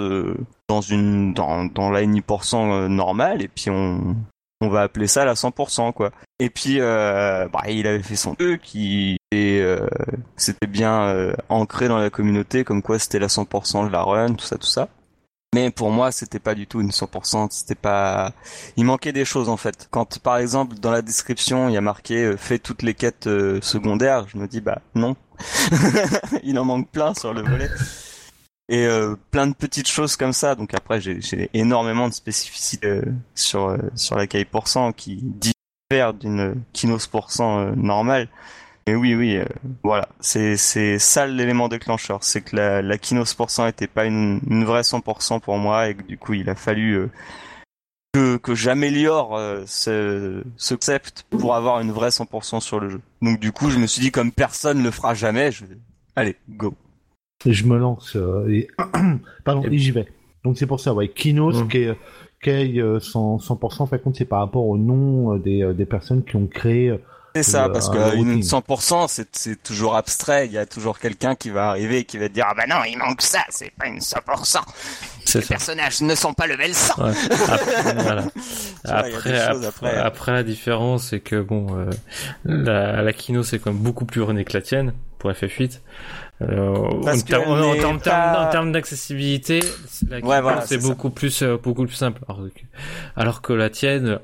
dans 0.67 0.81
une 0.81 1.33
dans 1.33 1.63
dans 1.63 1.89
la 1.89 2.05
NI% 2.05 2.89
normale 2.89 3.41
et 3.41 3.47
puis 3.47 3.69
on 3.69 4.17
on 4.61 4.69
va 4.69 4.81
appeler 4.81 5.07
ça 5.07 5.25
la 5.25 5.33
100% 5.33 5.93
quoi. 5.93 6.11
Et 6.39 6.49
puis 6.49 6.79
euh, 6.79 7.47
bah, 7.49 7.63
il 7.67 7.87
avait 7.87 8.01
fait 8.01 8.15
son 8.15 8.35
truc, 8.35 8.61
qui 8.61 9.17
euh, 9.33 9.87
c'était 10.35 10.67
bien 10.67 11.09
euh, 11.09 11.33
ancré 11.49 11.87
dans 11.87 11.97
la 11.97 12.09
communauté 12.09 12.63
comme 12.63 12.81
quoi 12.81 12.99
c'était 12.99 13.19
la 13.19 13.27
100% 13.27 13.87
de 13.87 13.91
la 13.91 14.01
run, 14.01 14.33
tout 14.33 14.45
ça 14.45 14.57
tout 14.57 14.67
ça. 14.67 14.89
Mais 15.55 15.71
pour 15.71 15.91
moi, 15.91 16.11
c'était 16.11 16.39
pas 16.39 16.55
du 16.55 16.67
tout 16.67 16.81
une 16.81 16.89
100%, 16.89 17.47
c'était 17.51 17.75
pas 17.75 18.33
il 18.75 18.85
manquait 18.85 19.13
des 19.13 19.25
choses 19.25 19.49
en 19.49 19.57
fait. 19.57 19.87
Quand 19.91 20.19
par 20.19 20.37
exemple 20.37 20.75
dans 20.75 20.91
la 20.91 21.01
description, 21.01 21.69
il 21.69 21.73
y 21.73 21.77
a 21.77 21.81
marqué 21.81 22.23
euh, 22.23 22.37
fait 22.37 22.59
toutes 22.59 22.83
les 22.83 22.93
quêtes 22.93 23.29
secondaires, 23.61 24.27
je 24.27 24.37
me 24.37 24.47
dis 24.47 24.61
bah 24.61 24.81
non. 24.95 25.15
il 26.43 26.57
en 26.59 26.65
manque 26.65 26.89
plein 26.89 27.13
sur 27.13 27.33
le 27.33 27.43
volet 27.43 27.69
et 28.69 28.85
euh, 28.85 29.15
plein 29.31 29.47
de 29.47 29.53
petites 29.53 29.87
choses 29.87 30.15
comme 30.15 30.33
ça. 30.33 30.55
Donc 30.55 30.73
après, 30.73 30.99
j'ai 31.01 31.49
énormément 31.53 32.07
de 32.07 32.13
spécificités 32.13 32.87
euh, 32.87 33.01
sur 33.35 33.69
euh, 33.69 33.77
sur 33.95 34.15
la 34.15 34.27
caille 34.27 34.47
cent 34.65 34.91
qui 34.91 35.17
diffère 35.21 36.13
d'une 36.13 36.61
Kinos 36.73 37.09
cent 37.29 37.75
normale. 37.75 38.27
Mais 38.87 38.95
oui, 38.95 39.15
oui, 39.15 39.39
voilà, 39.83 40.07
c'est 40.19 40.57
ça 40.57 41.27
l'élément 41.27 41.67
déclencheur, 41.67 42.23
c'est 42.23 42.41
que 42.41 42.55
la, 42.55 42.81
la 42.81 42.97
Kinos 42.97 43.35
cent 43.47 43.67
était 43.67 43.87
pas 43.87 44.05
une, 44.05 44.39
une 44.49 44.63
vraie 44.63 44.81
100% 44.81 45.41
pour 45.41 45.57
moi 45.57 45.89
et 45.89 45.95
que 45.95 46.03
du 46.03 46.17
coup 46.17 46.33
il 46.33 46.49
a 46.49 46.55
fallu 46.55 47.09
que, 48.13 48.37
que 48.37 48.55
j'améliore 48.55 49.37
ce, 49.65 50.41
ce 50.55 50.73
concept 50.73 51.25
pour 51.29 51.53
avoir 51.55 51.81
une 51.81 51.91
vraie 51.91 52.09
100% 52.09 52.61
sur 52.61 52.79
le 52.79 52.89
jeu. 52.89 53.01
Donc 53.21 53.39
du 53.39 53.51
coup, 53.51 53.69
je 53.69 53.77
me 53.77 53.87
suis 53.87 54.01
dit 54.01 54.11
comme 54.11 54.31
personne 54.31 54.81
le 54.81 54.91
fera 54.91 55.13
jamais, 55.13 55.51
je 55.51 55.65
allez, 56.15 56.35
go. 56.49 56.73
Je 57.45 57.65
me 57.65 57.77
lance 57.77 58.15
euh, 58.15 58.49
et 58.49 58.67
pardon 59.45 59.63
et, 59.63 59.77
j'y 59.77 59.91
vais. 59.91 60.07
Donc 60.43 60.57
c'est 60.57 60.65
pour 60.65 60.79
ça, 60.79 60.93
ouais, 60.93 61.09
Kinos 61.09 61.67
qui 61.69 61.77
est 61.77 61.97
qui 62.41 62.49
100%, 62.49 63.43
100% 63.43 63.89
fait 63.89 64.01
compte 64.01 64.15
c'est 64.15 64.25
par 64.25 64.39
rapport 64.39 64.65
au 64.65 64.77
nom 64.77 65.35
euh, 65.35 65.39
des, 65.39 65.63
euh, 65.63 65.73
des 65.73 65.85
personnes 65.85 66.23
qui 66.23 66.35
ont 66.35 66.47
créé 66.47 66.97
c'est 67.43 67.51
ça, 67.51 67.69
parce 67.69 67.89
que 67.89 68.15
une 68.15 68.41
100%, 68.41 69.07
c'est, 69.07 69.27
c'est 69.35 69.61
toujours 69.61 69.95
abstrait. 69.95 70.47
Il 70.47 70.51
y 70.51 70.57
a 70.57 70.65
toujours 70.65 70.99
quelqu'un 70.99 71.35
qui 71.35 71.49
va 71.49 71.69
arriver 71.69 71.99
et 71.99 72.03
qui 72.05 72.17
va 72.17 72.29
dire, 72.29 72.45
ah 72.49 72.53
bah 72.55 72.65
non, 72.67 72.83
il 72.87 72.97
manque 72.97 73.21
ça, 73.21 73.39
c'est 73.49 73.71
pas 73.71 73.87
une 73.87 73.99
100%. 73.99 74.59
Les 75.35 75.41
personnages 75.41 76.01
ne 76.01 76.15
sont 76.15 76.33
pas 76.33 76.47
level 76.47 76.73
100. 76.73 77.03
Ouais. 77.03 77.11
Après, 77.47 77.93
voilà. 77.95 78.23
après, 78.85 79.39
après, 79.39 79.97
après, 79.97 80.31
la 80.31 80.43
différence, 80.43 81.09
c'est 81.09 81.19
que 81.19 81.41
bon, 81.41 81.67
la, 82.45 83.01
la 83.01 83.13
Kino, 83.13 83.43
c'est 83.43 83.59
quand 83.59 83.73
même 83.73 83.81
beaucoup 83.81 84.05
plus 84.05 84.21
rené 84.21 84.45
que 84.45 84.53
la 84.53 84.61
tienne 84.61 84.93
pour 85.19 85.31
FF8. 85.31 85.79
Euh, 86.43 86.75
en, 86.75 87.97
termes 88.51 88.71
d'accessibilité, 88.71 89.59
c'est 89.89 90.77
beaucoup 90.77 91.09
plus 91.09 91.41
euh, 91.41 91.57
beaucoup 91.57 91.85
plus 91.85 91.95
simple. 91.95 92.21
Alors 93.15 93.41
que, 93.41 93.53
la 93.53 93.71
tienne, 93.71 94.19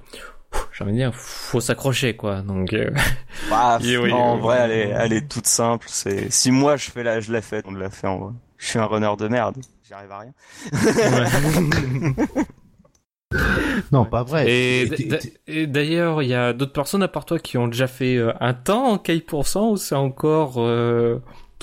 j'ai 0.72 0.84
envie 0.84 0.94
de 0.94 0.98
dire, 0.98 1.14
faut 1.16 1.62
s'accrocher 1.62 2.16
quoi. 2.16 2.42
Donc, 2.42 2.74
euh, 2.74 2.90
bah, 3.50 3.80
en 4.12 4.38
vrai, 4.38 4.58
elle 4.62 4.72
est, 4.72 4.90
elle 4.90 5.14
est 5.14 5.30
toute 5.30 5.48
simple. 5.48 5.88
C'est 5.90 6.32
si 6.32 6.52
moi 6.52 6.78
je 6.78 6.92
fais 6.92 7.04
la, 7.04 7.20
je 7.20 7.32
l'ai 7.32 7.42
fait, 7.42 7.64
on 7.68 7.74
l'a 7.74 7.90
fait 7.90 8.08
en 8.08 8.18
vrai. 8.18 8.34
Je 8.58 8.68
suis 8.68 8.80
un 8.80 8.86
runner 8.86 9.12
de 9.18 9.28
merde. 9.28 9.58
J'arrive 9.88 10.12
à 10.12 10.20
rien. 10.20 10.34
non, 13.92 14.06
pas 14.06 14.24
vrai. 14.24 14.46
Et 14.50 15.68
d'ailleurs, 15.68 16.24
il 16.24 16.30
y 16.30 16.34
a 16.34 16.54
d'autres 16.54 16.72
personnes 16.72 17.04
à 17.04 17.10
part 17.10 17.26
toi 17.26 17.40
qui 17.40 17.58
ont 17.58 17.68
déjà 17.68 17.88
fait 17.88 18.18
un 18.40 18.54
temps 18.54 18.86
en 18.86 18.98
Kai 18.98 19.24
ou 19.32 19.76
c'est 19.78 19.96
encore 19.96 20.60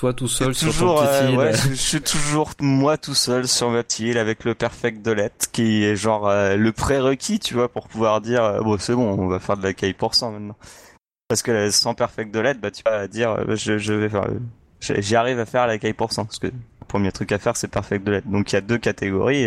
toi 0.01 0.15
tout 0.15 0.29
seul 0.29 0.55
sur 0.55 0.75
ton 0.75 0.97
petit 0.97 1.35
euh, 1.35 1.37
ouais, 1.37 1.53
je, 1.53 1.75
suis 1.75 2.01
toujours 2.01 2.53
moi 2.59 2.97
tout 2.97 3.15
seul 3.15 3.47
sur 3.47 3.69
ma 3.69 3.83
petite 3.83 3.99
île 3.99 4.17
avec 4.17 4.45
le 4.45 4.55
perfect 4.55 5.05
de 5.05 5.11
lettre 5.11 5.51
qui 5.53 5.85
est 5.85 5.95
genre 5.95 6.27
euh, 6.27 6.57
le 6.57 6.73
prérequis, 6.73 7.39
tu 7.39 7.53
vois, 7.53 7.71
pour 7.71 7.87
pouvoir 7.87 8.23
dire 8.23 8.43
euh, 8.43 8.61
bon 8.63 8.79
c'est 8.79 8.95
bon, 8.95 9.11
on 9.11 9.29
va 9.29 9.39
faire 9.41 9.59
de 9.59 9.63
la 9.63 9.75
caille 9.75 9.93
pour 9.93 10.15
cent 10.15 10.33
maintenant. 10.33 10.57
Parce 11.29 11.43
que 11.43 11.71
sans 11.71 11.93
perfect 11.93 12.33
de 12.33 12.41
lettre, 12.41 12.61
bah 12.63 12.71
tu 12.71 12.83
vas 12.83 13.09
dire 13.09 13.45
je, 13.55 13.77
je 13.77 13.93
vais 13.93 14.09
faire 14.09 14.27
j'y 14.81 15.17
arrive 15.17 15.39
à 15.39 15.45
faire 15.45 15.67
la 15.67 15.77
caille 15.77 15.93
pour 15.93 16.15
cent 16.15 16.25
parce 16.25 16.39
que 16.39 16.47
le 16.47 16.87
premier 16.89 17.13
truc 17.13 17.31
à 17.33 17.39
faire 17.39 17.59
c'est 17.59 17.69
perfect 17.69 18.03
de 18.03 18.13
lettre. 18.13 18.29
Donc 18.29 18.53
il 18.53 18.55
y 18.55 18.59
a 18.59 18.63
deux 18.63 18.79
catégories 18.79 19.45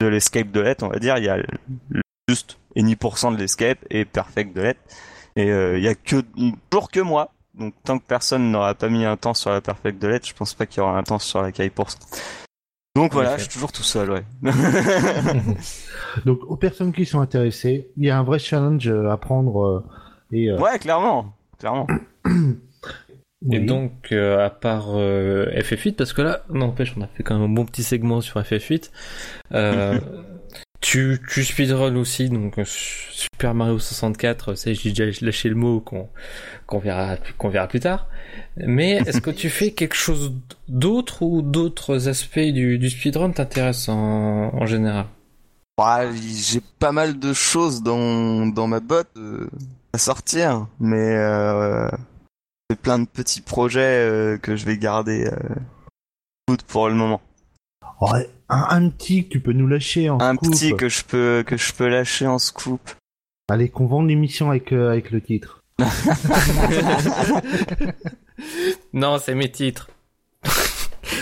de 0.00 0.06
l'escape 0.06 0.50
de 0.50 0.60
lettre, 0.60 0.82
on 0.82 0.88
va 0.88 0.98
dire, 0.98 1.18
il 1.18 1.24
y 1.24 1.28
a 1.28 1.36
le 1.36 2.00
juste 2.26 2.58
et 2.74 2.96
pour 2.96 3.18
cent 3.18 3.32
de 3.32 3.36
l'escape 3.36 3.84
et 3.90 4.06
perfect 4.06 4.56
de 4.56 4.62
lettre. 4.62 4.80
Et 5.36 5.48
il 5.48 5.82
y 5.82 5.88
a 5.88 5.94
que 5.94 6.24
toujours 6.70 6.90
que 6.90 7.00
moi 7.00 7.32
donc 7.58 7.74
tant 7.84 7.98
que 7.98 8.04
personne 8.06 8.50
n'aura 8.50 8.74
pas 8.74 8.88
mis 8.88 9.04
un 9.04 9.16
temps 9.16 9.34
sur 9.34 9.50
la 9.50 9.60
perfect 9.60 10.00
de 10.00 10.08
lettre, 10.08 10.26
je 10.26 10.34
pense 10.34 10.54
pas 10.54 10.66
qu'il 10.66 10.78
y 10.78 10.80
aura 10.80 10.96
un 10.96 11.02
temps 11.02 11.18
sur 11.18 11.42
la 11.42 11.52
caille 11.52 11.70
pour 11.70 11.90
ça. 11.90 11.98
Donc 12.96 13.12
voilà, 13.12 13.36
je 13.36 13.42
suis 13.42 13.52
toujours 13.52 13.70
tout 13.70 13.82
seul, 13.82 14.10
ouais. 14.10 14.24
Donc 16.24 16.40
aux 16.46 16.56
personnes 16.56 16.92
qui 16.92 17.06
sont 17.06 17.20
intéressées, 17.20 17.88
il 17.96 18.04
y 18.04 18.10
a 18.10 18.18
un 18.18 18.22
vrai 18.22 18.38
challenge 18.38 18.88
à 18.88 19.16
prendre. 19.16 19.64
Euh, 19.64 19.84
et, 20.32 20.50
euh, 20.50 20.58
Ouais, 20.58 20.78
clairement, 20.78 21.32
clairement. 21.58 21.86
Et 23.52 23.60
donc, 23.60 24.08
euh, 24.10 24.44
à 24.44 24.50
part 24.50 24.96
FF8, 24.96 25.94
parce 25.94 26.12
que 26.12 26.22
là, 26.22 26.42
n'empêche, 26.50 26.94
on 26.96 27.02
a 27.02 27.06
fait 27.06 27.22
quand 27.22 27.34
même 27.34 27.50
un 27.50 27.54
bon 27.54 27.64
petit 27.64 27.84
segment 27.84 28.20
sur 28.20 28.40
FF8. 28.40 28.90
Tu, 30.80 31.20
tu 31.28 31.44
speedrun 31.44 31.96
aussi, 31.96 32.28
donc 32.28 32.58
euh, 32.58 32.64
Super 32.64 33.52
Mario 33.52 33.78
64, 33.80 34.54
ça 34.54 34.72
j'ai 34.72 34.90
déjà 34.90 35.04
lâché 35.24 35.48
le 35.48 35.56
mot 35.56 35.80
qu'on 35.80 36.08
qu'on 36.66 36.78
verra, 36.78 37.16
qu'on 37.36 37.48
verra 37.48 37.66
plus 37.66 37.80
tard. 37.80 38.06
Mais 38.56 38.92
est-ce 39.06 39.20
que 39.20 39.30
tu 39.30 39.50
fais 39.50 39.72
quelque 39.72 39.96
chose 39.96 40.32
d'autre 40.68 41.22
ou 41.22 41.42
d'autres 41.42 42.08
aspects 42.08 42.38
du, 42.38 42.78
du 42.78 42.90
speedrun 42.90 43.30
t'intéressent 43.32 43.88
en, 43.88 44.54
en 44.54 44.66
général? 44.66 45.06
Bah, 45.76 46.02
J'ai 46.12 46.60
pas 46.78 46.92
mal 46.92 47.18
de 47.18 47.32
choses 47.32 47.82
dans, 47.82 48.46
dans 48.46 48.66
ma 48.66 48.80
botte 48.80 49.08
euh, 49.16 49.48
à 49.92 49.98
sortir, 49.98 50.66
mais 50.80 51.14
euh, 51.16 51.88
j'ai 52.70 52.76
plein 52.76 52.98
de 52.98 53.06
petits 53.06 53.40
projets 53.40 53.80
euh, 53.80 54.38
que 54.38 54.56
je 54.56 54.64
vais 54.64 54.76
garder 54.76 55.26
euh, 55.26 56.56
pour 56.66 56.88
le 56.88 56.94
moment. 56.94 57.20
Ouais, 58.00 58.28
un, 58.48 58.88
petit 58.90 59.24
que 59.24 59.30
tu 59.30 59.40
peux 59.40 59.52
nous 59.52 59.66
lâcher 59.66 60.10
en 60.10 60.20
un 60.20 60.34
scoop. 60.34 60.46
Un 60.46 60.50
petit 60.50 60.76
que 60.76 60.88
je 60.88 61.04
peux 61.04 61.44
que 61.46 61.56
je 61.56 61.72
peux 61.72 61.88
lâcher 61.88 62.26
en 62.26 62.38
scoop. 62.38 62.80
Allez, 63.48 63.68
qu'on 63.68 63.86
vende 63.86 64.08
l'émission 64.08 64.50
avec 64.50 64.72
euh, 64.72 64.90
avec 64.90 65.10
le 65.10 65.20
titre. 65.20 65.62
non, 68.92 69.18
c'est 69.18 69.34
mes 69.34 69.50
titres. 69.50 69.88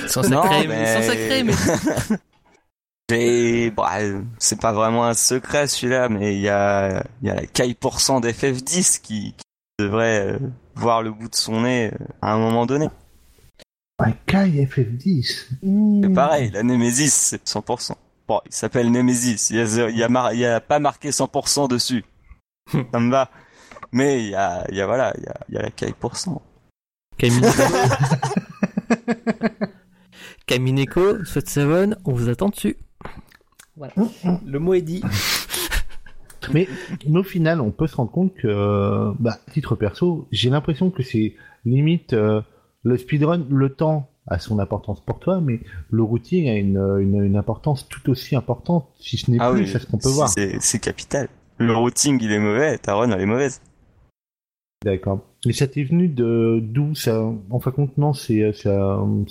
sans 0.07 0.23
sacré, 0.23 0.67
mais... 0.67 0.95
sans 0.95 1.03
sacré, 1.09 1.43
mais. 1.43 1.53
Bah, 3.09 3.99
c'est 4.39 4.61
pas 4.61 4.73
vraiment 4.73 5.05
un 5.05 5.15
secret 5.15 5.69
celui-là, 5.69 6.09
mais 6.09 6.35
il 6.35 6.41
y 6.41 6.49
a, 6.49 7.05
il 7.23 7.29
y 7.29 7.31
a 7.31 7.37
la 7.37 7.47
caille 7.47 7.75
pourcent 7.75 8.21
d'FF10 8.21 9.01
qui, 9.01 9.33
qui 9.33 9.45
devrait 9.79 10.33
euh, 10.33 10.39
voir 10.75 11.03
le 11.03 11.13
bout 11.13 11.29
de 11.29 11.35
son 11.35 11.61
nez 11.61 11.93
euh, 11.93 12.05
à 12.21 12.33
un 12.33 12.39
moment 12.39 12.67
donné. 12.67 12.89
Un 13.99 14.13
Kai 14.27 14.67
FF10. 14.67 16.03
C'est 16.03 16.15
pareil, 16.15 16.51
la 16.51 16.63
Nemesis, 16.63 17.11
c'est 17.11 17.43
100%. 17.45 17.93
Bon, 18.29 18.41
il 18.45 18.53
s'appelle 18.53 18.91
Nemesis, 18.91 19.49
il 19.51 19.57
y 19.57 19.61
a, 19.61 19.91
il 20.33 20.39
y 20.39 20.45
a, 20.45 20.61
pas 20.61 20.79
marqué 20.79 21.11
100% 21.11 21.69
dessus. 21.69 22.05
Ça 22.93 23.01
me 23.01 23.11
va. 23.11 23.31
Mais 23.93 24.23
il 24.23 24.31
y 24.31 24.35
a, 24.35 24.67
il 24.69 24.77
y 24.77 24.81
a 24.81 24.87
voilà, 24.87 25.15
il 25.17 25.25
y 25.25 25.29
a, 25.29 25.41
il 25.49 25.55
y 25.55 25.59
a 25.59 25.63
la 25.63 25.71
Kai 25.71 25.95
pour 25.99 26.17
cent. 26.17 26.43
Kamineko, 30.47 31.25
Sweat 31.25 31.49
Seven, 31.49 31.97
on 32.05 32.13
vous 32.13 32.29
attend 32.29 32.51
dessus. 32.51 32.77
Voilà. 33.77 33.95
Le 34.45 34.59
mot 34.59 34.75
est 34.75 34.83
dit. 34.83 35.03
mais, 36.53 36.69
au 37.09 37.23
final, 37.23 37.63
on 37.63 37.71
peut 37.71 37.87
se 37.87 37.97
rendre 37.97 38.11
compte 38.11 38.35
que, 38.35 39.13
bah, 39.19 39.39
titre 39.53 39.77
perso, 39.77 40.29
j'ai 40.31 40.51
l'impression 40.51 40.91
que 40.91 41.03
c'est 41.03 41.35
limite, 41.65 42.13
euh, 42.13 42.43
le 42.87 42.97
speedrun, 42.97 43.45
le 43.51 43.71
temps 43.71 44.09
a 44.29 44.39
son 44.39 44.61
importance 44.61 45.01
pour 45.01 45.19
toi, 45.19 45.41
mais 45.41 45.61
le 45.91 46.03
routing 46.03 46.49
a 46.49 46.55
une, 46.55 46.79
une, 47.01 47.37
importance 47.37 47.89
tout 47.89 48.11
aussi 48.11 48.37
importante, 48.37 48.87
si 49.01 49.17
ce 49.17 49.31
n'est 49.31 49.39
ah 49.41 49.51
plus, 49.51 49.67
c'est 49.67 49.81
ce 49.81 49.87
qu'on 49.87 49.99
peut 49.99 50.09
voir. 50.09 50.29
C'est 50.29 50.79
capital. 50.79 51.29
Le 51.59 51.75
routing, 51.75 52.19
il 52.23 52.31
est 52.31 52.39
mauvais, 52.39 52.79
ta 52.79 52.95
run, 52.95 53.11
elle 53.11 53.21
est 53.21 53.27
mauvaise. 53.27 53.61
D'accord. 54.85 55.21
Mais 55.47 55.53
ça 55.53 55.67
t'est 55.67 55.83
venu 55.83 56.09
de 56.09 56.61
d'où 56.63 56.95
ça 56.95 57.23
En 57.51 57.59
fin 57.61 57.71
de 57.71 57.77
compte, 57.77 57.99
non, 57.99 58.13
c'est 58.13 58.53
c'est 58.53 58.71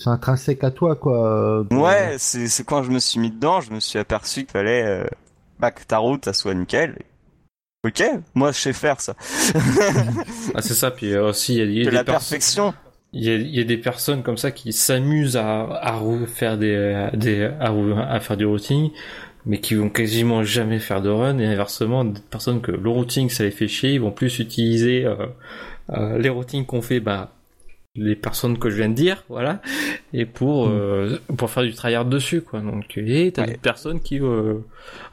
intrinsèque 0.09 0.63
à 0.63 0.71
toi, 0.71 0.95
quoi. 0.95 1.61
Ouais, 1.71 2.15
c'est 2.17 2.65
quand 2.65 2.83
je 2.83 2.91
me 2.91 2.99
suis 2.99 3.19
mis 3.19 3.31
dedans, 3.31 3.61
je 3.61 3.71
me 3.71 3.79
suis 3.79 3.99
aperçu 3.99 4.41
qu'il 4.41 4.51
fallait 4.51 4.83
euh, 4.83 5.05
bah, 5.59 5.71
que 5.71 5.83
ta 5.83 5.99
route, 5.99 6.25
ça 6.25 6.33
soit 6.33 6.53
nickel. 6.53 6.97
Ok, 7.85 8.03
moi 8.33 8.51
je 8.51 8.59
sais 8.59 8.73
faire 8.73 8.99
ça. 8.99 9.15
ah 10.55 10.61
c'est 10.61 10.73
ça, 10.73 10.89
puis 10.89 11.15
aussi 11.15 11.55
il 11.55 11.77
y 11.77 11.81
a, 11.81 11.85
de 11.85 11.89
des 11.91 11.95
la 11.95 12.03
perfection. 12.03 12.73
Il 13.17 13.23
y, 13.23 13.61
a, 13.61 13.63
des 13.63 13.77
personnes 13.77 14.23
comme 14.23 14.35
ça 14.35 14.51
qui 14.51 14.73
s'amusent 14.73 15.37
à, 15.37 16.01
faire 16.27 16.57
des, 16.57 17.49
à, 17.59 18.19
faire 18.19 18.35
du 18.35 18.45
routing, 18.45 18.91
mais 19.45 19.59
qui 19.59 19.75
vont 19.75 19.89
quasiment 19.89 20.43
jamais 20.43 20.79
faire 20.79 21.01
de 21.01 21.09
run, 21.09 21.39
et 21.39 21.45
inversement, 21.45 22.03
des 22.03 22.19
personnes 22.29 22.59
que 22.59 22.71
le 22.71 22.89
routing 22.89 23.29
ça 23.29 23.45
les 23.45 23.51
fait 23.51 23.69
chier, 23.69 23.93
ils 23.93 24.01
vont 24.01 24.11
plus 24.11 24.39
utiliser 24.39 25.05
euh, 25.05 25.15
euh, 25.91 26.17
les 26.17 26.27
routings 26.27 26.65
qu'on 26.65 26.81
fait, 26.81 26.99
bah 26.99 27.31
les 27.95 28.15
personnes 28.15 28.57
que 28.57 28.69
je 28.69 28.75
viens 28.75 28.89
de 28.89 28.93
dire, 28.93 29.23
voilà, 29.29 29.61
et 30.13 30.25
pour 30.25 30.67
mm. 30.67 30.71
euh, 30.71 31.17
pour 31.37 31.49
faire 31.49 31.63
du 31.63 31.73
tryhard 31.73 32.05
dessus, 32.05 32.41
quoi. 32.41 32.59
Donc, 32.59 32.97
et 32.97 33.31
t'as 33.31 33.45
des 33.45 33.57
personnes 33.57 34.01
qui 34.01 34.19
euh, 34.21 34.55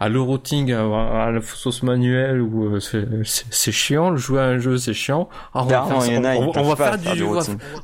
à 0.01 0.09
le 0.09 0.21
routing, 0.21 0.73
à, 0.73 1.31
la 1.31 1.41
sauce 1.43 1.83
manuelle 1.83 2.41
ou 2.41 2.77
euh, 2.77 2.81
c'est 2.81 3.73
chiant, 3.73 4.11
le 4.11 4.17
jouer 4.17 4.41
à 4.41 4.45
un 4.45 4.59
jeu 4.59 4.79
c'est 4.79 4.95
chiant. 4.95 5.29
on 5.55 5.65
va 5.65 5.87
faire, 5.87 6.03
ça, 6.03 6.13
on, 6.37 6.63
va 6.63 6.77
faire 6.77 6.99
du, 6.99 7.23
on 7.23 7.33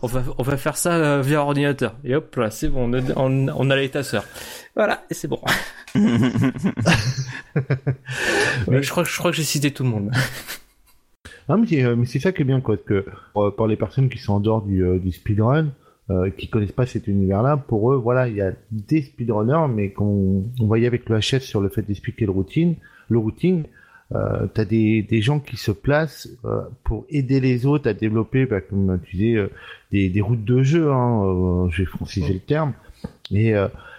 va, 0.07 0.23
on 0.37 0.43
va, 0.43 0.57
faire 0.57 0.77
ça 0.77 0.95
euh, 0.95 1.23
via 1.23 1.43
ordinateur. 1.43 1.95
Et 2.05 2.15
hop 2.15 2.35
là, 2.37 2.51
c'est 2.51 2.69
bon, 2.69 2.91
on, 3.17 3.49
on, 3.49 3.71
a 3.71 3.77
les 3.77 3.89
tasseurs. 3.89 4.25
Voilà, 4.75 5.05
et 5.11 5.15
c'est 5.15 5.29
bon. 5.29 5.41
mais 5.95 6.11
je 8.83 8.91
crois 8.91 9.05
que 9.05 9.11
je 9.11 9.19
crois 9.19 9.31
que 9.31 9.37
j'ai 9.37 9.45
cité 9.45 9.71
tout 9.71 9.85
le 9.85 9.91
monde. 9.91 10.11
Non, 11.49 11.65
euh, 11.73 11.97
mais 11.97 12.07
c'est 12.07 12.19
ça 12.19 12.33
qui 12.33 12.43
est 12.43 12.45
bien, 12.45 12.61
quoi, 12.61 12.77
que 12.77 13.07
pour, 13.33 13.67
les 13.67 13.77
personnes 13.77 14.09
qui 14.09 14.19
sont 14.19 14.35
en 14.35 14.41
dehors 14.41 14.63
du, 14.63 14.85
euh, 14.85 14.99
du 14.99 15.13
speedrun, 15.13 15.69
euh, 16.11 16.31
qui 16.31 16.49
connaissent 16.49 16.73
pas 16.73 16.87
cet 16.87 17.07
univers-là, 17.07 17.57
pour 17.57 17.93
eux, 17.93 17.97
voilà, 17.97 18.29
il 18.29 18.37
y 18.37 18.43
a 18.43 18.53
des 18.71 19.03
speedrunners, 19.03 19.73
mais 19.73 19.91
qu'on 19.91 20.45
on 20.61 20.67
voyait 20.67 20.87
avec 20.87 21.09
le 21.09 21.19
HS 21.19 21.41
sur 21.41 21.61
le 21.61 21.69
fait 21.69 21.83
d'expliquer 21.83 22.27
le 22.27 22.33
routine, 22.33 22.77
le 23.09 23.19
routing, 23.19 23.65
euh, 24.15 24.47
t'as 24.53 24.65
des, 24.65 25.03
des 25.03 25.21
gens 25.21 25.39
qui 25.39 25.57
se 25.57 25.71
placent 25.71 26.29
euh, 26.45 26.63
pour 26.83 27.05
aider 27.11 27.41
les 27.41 27.67
autres 27.67 27.89
à 27.89 27.95
développer, 27.95 28.47
bah, 28.47 28.61
comme 28.63 28.99
tu 29.05 29.17
disais, 29.17 29.49
des, 29.93 30.09
des 30.09 30.21
routes 30.21 30.45
de 30.45 30.63
jeu, 30.63 30.91
hein, 30.91 31.69
je 31.71 31.83
vais 31.83 31.87
franciser 31.87 32.33
le 32.35 32.41
terme, 32.41 32.73
et, 33.31 33.53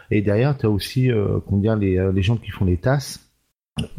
et 0.09 0.21
derrière, 0.21 0.57
t'as 0.57 0.67
aussi, 0.67 1.11
dire, 1.51 1.75
les, 1.75 2.11
les 2.11 2.21
gens 2.21 2.37
qui 2.37 2.49
font 2.49 2.65
les 2.65 2.77
tasses, 2.77 3.28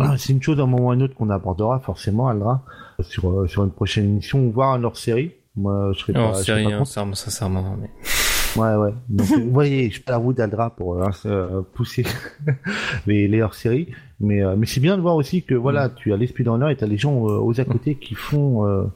ah, 0.00 0.14
c'est 0.16 0.33
une 0.33 0.42
chose 0.42 0.59
à 0.59 0.62
un 0.62 0.66
moment 0.66 0.87
ou 0.87 0.90
à 0.90 0.95
un 0.95 1.00
autre 1.00 1.14
qu'on 1.14 1.30
abordera 1.30 1.78
forcément, 1.80 2.28
Aldra, 2.28 2.64
sur, 3.00 3.30
euh, 3.30 3.47
sur 3.47 3.64
une 3.64 3.71
prochaine 3.71 4.04
émission, 4.04 4.50
voire 4.50 4.73
un 4.73 4.85
hors-série. 4.85 5.33
Moi, 5.57 5.92
je 5.95 6.00
serais 6.00 6.12
pas. 6.12 6.21
Hors-série, 6.21 6.73
hein, 6.73 6.85
sincèrement. 6.85 7.76
Mais... 7.80 7.90
Ouais, 8.61 8.75
ouais. 8.76 8.95
Donc, 9.09 9.26
vous 9.26 9.50
voyez, 9.50 9.90
je 9.90 10.00
pas 10.00 10.12
la 10.12 10.19
roue 10.19 10.33
d'Aldra 10.33 10.71
pour 10.71 10.97
euh, 10.97 11.09
euh, 11.26 11.62
pousser 11.75 12.04
les, 13.07 13.28
les 13.28 13.42
hors-séries. 13.42 13.88
Mais, 14.21 14.40
mais 14.57 14.66
c'est 14.66 14.80
bien 14.80 14.97
de 14.97 15.02
voir 15.02 15.16
aussi 15.16 15.42
que, 15.42 15.54
voilà, 15.54 15.88
mm. 15.88 15.95
tu 15.97 16.12
as 16.12 16.16
les 16.16 16.26
speedrunners 16.26 16.73
et 16.73 16.76
tu 16.76 16.85
as 16.85 16.87
les 16.87 16.99
gens 16.99 17.14
aux 17.14 17.61
à 17.61 17.64
côté 17.64 17.95
qui 17.95 18.14
font, 18.14 18.90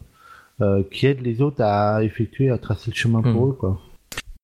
qui 0.90 1.06
aident 1.06 1.23
les 1.23 1.40
autres 1.42 1.62
à 1.62 2.02
effectuer, 2.02 2.50
à 2.50 2.58
tracer 2.58 2.90
le 2.90 2.96
chemin 2.96 3.23
pour 3.23 3.46
mm. 3.46 3.50
eux, 3.50 3.52
quoi. 3.52 3.80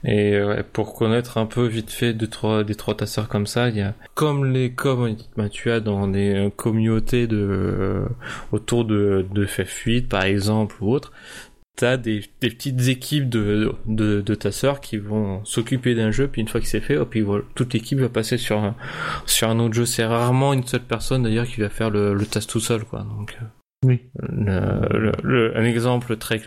Et 0.05 0.41
pour 0.73 0.95
connaître 0.95 1.37
un 1.37 1.45
peu 1.45 1.67
vite 1.67 1.91
fait 1.91 2.15
deux 2.15 2.27
trois 2.27 2.65
des 2.65 2.75
trois 2.75 2.97
tasseurs 2.97 3.29
comme 3.29 3.47
ça, 3.47 3.69
il 3.69 3.77
y 3.77 3.83
a 3.83 3.95
comme 4.15 4.47
les 4.47 4.73
comme 4.73 5.15
bah, 5.37 5.51
tu 5.51 5.71
as 5.71 5.81
dans 5.81 6.09
des 6.09 6.35
euh, 6.35 6.51
communautés 6.51 7.27
de 7.27 7.37
euh, 7.37 8.07
autour 8.51 8.87
de 8.87 9.27
de 9.31 9.45
FF8 9.45 10.09
par 10.09 10.25
exemple 10.25 10.77
ou 10.81 10.91
autre, 10.91 11.13
t'as 11.77 11.99
des 11.99 12.21
des 12.41 12.49
petites 12.49 12.89
équipes 12.89 13.29
de 13.29 13.73
de, 13.85 14.23
de 14.23 14.35
tasseurs 14.35 14.81
qui 14.81 14.97
vont 14.97 15.45
s'occuper 15.45 15.95
d'un 15.95 16.11
jeu 16.11 16.29
puis 16.29 16.41
une 16.41 16.49
fois 16.49 16.63
que 16.63 16.67
c'est 16.67 16.81
fait, 16.81 16.97
hop, 16.97 17.15
ils 17.15 17.25
vont, 17.25 17.43
toute 17.55 17.75
l'équipe 17.75 17.99
va 17.99 18.09
passer 18.09 18.39
sur 18.39 18.59
un 18.59 18.77
sur 19.27 19.51
un 19.51 19.59
autre 19.59 19.75
jeu. 19.75 19.85
C'est 19.85 20.07
rarement 20.07 20.55
une 20.55 20.67
seule 20.67 20.81
personne 20.81 21.25
d'ailleurs 21.25 21.47
qui 21.47 21.61
va 21.61 21.69
faire 21.69 21.91
le 21.91 22.15
le 22.15 22.25
tasse 22.25 22.47
tout 22.47 22.61
seul 22.61 22.85
quoi. 22.85 23.01
Donc 23.01 23.37
euh, 23.43 23.45
oui. 23.87 24.01
Le, 24.19 25.57
un 25.57 25.65
exemple 25.65 26.17
très 26.17 26.39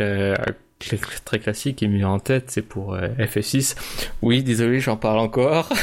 très 1.25 1.39
classique 1.39 1.77
qui 1.77 1.85
est 1.85 1.89
mis 1.89 2.03
en 2.03 2.19
tête, 2.19 2.45
c'est 2.47 2.61
pour 2.61 2.93
euh, 2.93 3.07
FF6. 3.19 3.75
Oui, 4.21 4.43
désolé, 4.43 4.79
j'en 4.79 4.97
parle 4.97 5.19
encore. 5.19 5.69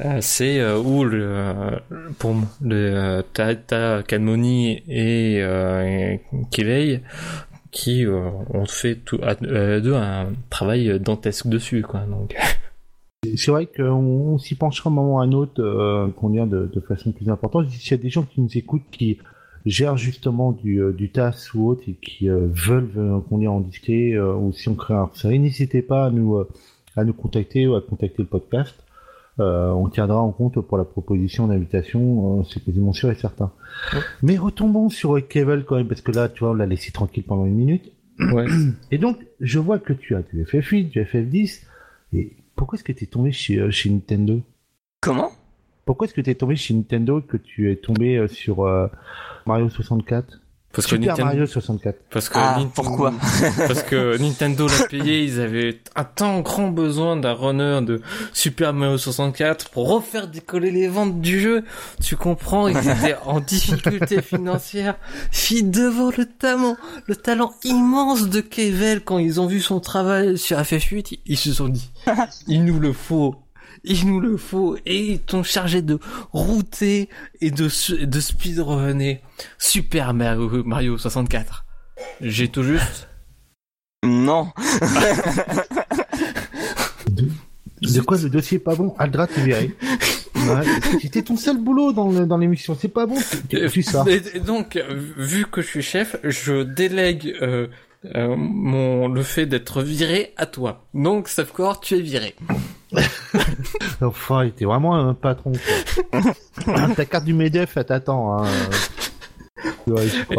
Euh, 0.00 0.18
c'est 0.20 0.60
euh, 0.60 0.78
où 0.78 1.04
le 1.04 1.80
pour 2.18 2.36
le 2.62 3.22
Tata 3.32 4.02
Kanmoni 4.04 4.82
et 4.86 5.40
euh, 5.42 6.16
qui 7.70 8.06
ont 8.06 8.66
fait 8.66 8.96
tout 8.96 9.18
à 9.22 9.34
deux 9.34 9.94
un 9.94 10.28
travail 10.50 11.00
dantesque 11.00 11.48
dessus 11.48 11.82
quoi 11.82 12.00
donc 12.00 12.36
c'est 13.36 13.50
vrai 13.50 13.66
qu'on 13.66 14.38
s'y 14.38 14.54
penchera 14.54 14.88
un 14.88 14.92
moment 14.92 15.16
ou 15.16 15.18
un 15.18 15.32
autre 15.32 16.12
qu'on 16.16 16.28
vient 16.28 16.46
de, 16.46 16.70
de, 16.72 16.80
façon 16.80 17.12
plus 17.12 17.28
importante 17.28 17.68
s'il 17.68 17.90
y 17.90 17.94
a 17.94 18.02
des 18.02 18.10
gens 18.10 18.22
qui 18.22 18.40
nous 18.40 18.56
écoutent 18.56 18.88
qui 18.92 19.18
gèrent 19.66 19.96
justement 19.96 20.52
du, 20.52 20.80
euh, 20.80 20.92
du 20.92 21.10
TAS 21.10 21.50
ou 21.54 21.68
autre 21.68 21.82
et 21.88 21.94
qui 21.94 22.28
euh, 22.28 22.46
veulent 22.50 22.90
euh, 22.96 23.20
qu'on 23.20 23.40
y 23.40 23.48
en 23.48 23.60
discuter 23.60 24.18
ou 24.18 24.52
si 24.52 24.68
on 24.68 24.74
crée 24.74 24.94
un 24.94 25.10
série, 25.14 25.38
n'hésitez 25.38 25.82
pas 25.82 26.06
à 26.06 26.10
nous, 26.10 26.42
à 26.96 27.04
nous 27.04 27.12
contacter 27.12 27.66
ou 27.66 27.74
à 27.74 27.80
contacter 27.80 28.16
le 28.18 28.26
podcast. 28.26 28.74
on 29.38 29.88
tiendra 29.88 30.20
en 30.20 30.30
compte 30.30 30.60
pour 30.60 30.78
la 30.78 30.84
proposition 30.84 31.46
d'invitation, 31.46 32.44
c'est 32.44 32.64
quasiment 32.64 32.92
sûr 32.92 33.10
et 33.10 33.14
certain. 33.14 33.52
Mais 34.22 34.36
retombons 34.36 34.88
sur 34.88 35.26
Kevel 35.28 35.64
quand 35.64 35.76
même, 35.76 35.88
parce 35.88 36.00
que 36.00 36.12
là, 36.12 36.28
tu 36.28 36.40
vois, 36.40 36.50
on 36.50 36.54
l'a 36.54 36.66
laissé 36.66 36.90
tranquille 36.90 37.24
pendant 37.24 37.46
une 37.46 37.54
minute. 37.54 37.92
Ouais. 38.32 38.46
Et 38.90 38.98
donc, 38.98 39.18
je 39.40 39.58
vois 39.58 39.78
que 39.78 39.92
tu 39.92 40.16
as 40.16 40.22
du 40.22 40.42
FF8, 40.42 40.88
du 40.88 41.00
FF10, 41.00 41.62
et 42.14 42.36
pourquoi 42.56 42.76
est-ce 42.76 42.84
que 42.84 42.92
tu 42.92 43.04
es 43.04 43.06
tombé 43.06 43.30
chez, 43.30 43.70
chez 43.70 43.90
Nintendo? 43.90 44.40
Comment? 45.00 45.30
Pourquoi 45.88 46.06
est-ce 46.06 46.12
que 46.12 46.20
tu 46.20 46.28
es 46.28 46.34
tombé 46.34 46.54
chez 46.54 46.74
Nintendo 46.74 47.22
que 47.22 47.38
tu 47.38 47.72
es 47.72 47.76
tombé 47.76 48.28
sur 48.28 48.66
Mario 49.46 49.70
64 49.70 50.38
parce 50.72 50.86
que 50.86 50.96
Super 50.96 51.24
Mario 51.24 51.46
64. 51.46 51.98
Parce 52.10 52.28
que 52.28 52.36
ah, 52.36 52.60
pourquoi? 52.74 53.12
Parce 53.56 53.82
que 53.82 54.18
Nintendo 54.18 54.68
l'a 54.68 54.86
payé, 54.86 55.24
ils 55.24 55.40
avaient 55.40 55.80
un 55.96 56.04
tant 56.04 56.40
grand 56.40 56.68
besoin 56.68 57.16
d'un 57.16 57.32
runner 57.32 57.80
de 57.82 58.02
Super 58.34 58.74
Mario 58.74 58.98
64 58.98 59.70
pour 59.70 59.88
refaire 59.88 60.28
décoller 60.28 60.70
les 60.70 60.86
ventes 60.86 61.22
du 61.22 61.40
jeu. 61.40 61.64
Tu 62.02 62.16
comprends, 62.16 62.68
ils 62.68 62.76
étaient 62.78 63.16
en 63.24 63.40
difficulté 63.40 64.20
financière. 64.20 64.96
Fit 65.32 65.62
devant 65.62 66.10
le 66.16 66.26
talent, 66.26 66.76
le 67.06 67.16
talent 67.16 67.54
immense 67.64 68.28
de 68.28 68.42
Kevel 68.42 69.00
quand 69.00 69.18
ils 69.18 69.40
ont 69.40 69.46
vu 69.46 69.60
son 69.60 69.80
travail 69.80 70.36
sur 70.36 70.58
FF8, 70.58 71.20
ils 71.24 71.38
se 71.38 71.54
sont 71.54 71.68
dit, 71.68 71.90
il 72.46 72.64
nous 72.64 72.78
le 72.78 72.92
faut 72.92 73.36
il 73.88 74.06
nous 74.06 74.20
le 74.20 74.36
faut, 74.36 74.76
et 74.86 75.12
ils 75.12 75.18
t'ont 75.20 75.42
chargé 75.42 75.82
de 75.82 75.98
router 76.32 77.08
et 77.40 77.50
de, 77.50 77.68
de 78.04 78.20
speedrunner 78.20 79.22
Super 79.58 80.14
Mario, 80.14 80.62
Mario 80.64 80.98
64. 80.98 81.64
J'ai 82.20 82.48
tout 82.48 82.62
juste 82.62 83.08
Non. 84.04 84.48
de, 87.10 88.00
quoi 88.02 88.18
le 88.18 88.28
dossier 88.30 88.56
est 88.58 88.60
pas 88.60 88.74
bon? 88.74 88.94
Aldra, 88.98 89.26
tu 89.26 89.40
verrais. 89.40 89.70
C'était 91.02 91.22
ton 91.22 91.36
seul 91.36 91.58
boulot 91.58 91.92
dans, 91.92 92.10
dans 92.10 92.38
l'émission, 92.38 92.76
c'est 92.80 92.88
pas 92.88 93.06
bon. 93.06 93.16
Tu, 93.48 93.82
ça. 93.82 94.04
Et 94.06 94.40
donc, 94.40 94.78
vu 95.16 95.46
que 95.46 95.60
je 95.62 95.66
suis 95.66 95.82
chef, 95.82 96.16
je 96.24 96.62
délègue 96.62 97.34
euh, 97.42 97.66
euh, 98.14 98.34
mon 98.36 99.08
le 99.08 99.22
fait 99.22 99.46
d'être 99.46 99.82
viré 99.82 100.32
à 100.36 100.46
toi. 100.46 100.84
Donc, 100.94 101.28
Safcore, 101.28 101.80
tu 101.80 101.96
es 101.96 102.00
viré. 102.00 102.34
enfin, 104.00 104.44
il 104.44 104.48
était 104.48 104.64
vraiment 104.64 104.96
un 104.96 105.14
patron. 105.14 105.52
Ta 106.96 107.04
carte 107.04 107.24
du 107.24 107.34
Medef, 107.34 107.76
elle 107.76 107.84
t'attend. 107.84 108.38
Hein. 108.38 108.48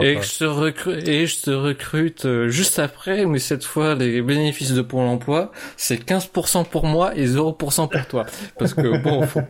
et, 0.01 0.21
je 0.21 0.39
te 0.39 0.45
recrute, 0.45 1.07
et 1.07 1.27
je 1.27 1.41
te 1.41 1.51
recrute 1.51 2.25
euh, 2.25 2.47
juste 2.49 2.79
après, 2.79 3.25
mais 3.25 3.39
cette 3.39 3.63
fois, 3.63 3.93
les 3.93 4.21
bénéfices 4.21 4.73
de 4.73 4.81
Pôle 4.81 5.01
emploi, 5.01 5.51
c'est 5.77 6.03
15% 6.03 6.65
pour 6.65 6.85
moi 6.85 7.15
et 7.15 7.27
0% 7.27 7.55
pour 7.89 8.07
toi. 8.07 8.25
Parce 8.57 8.73
que 8.73 8.97
bon, 8.97 9.27
faut... 9.27 9.41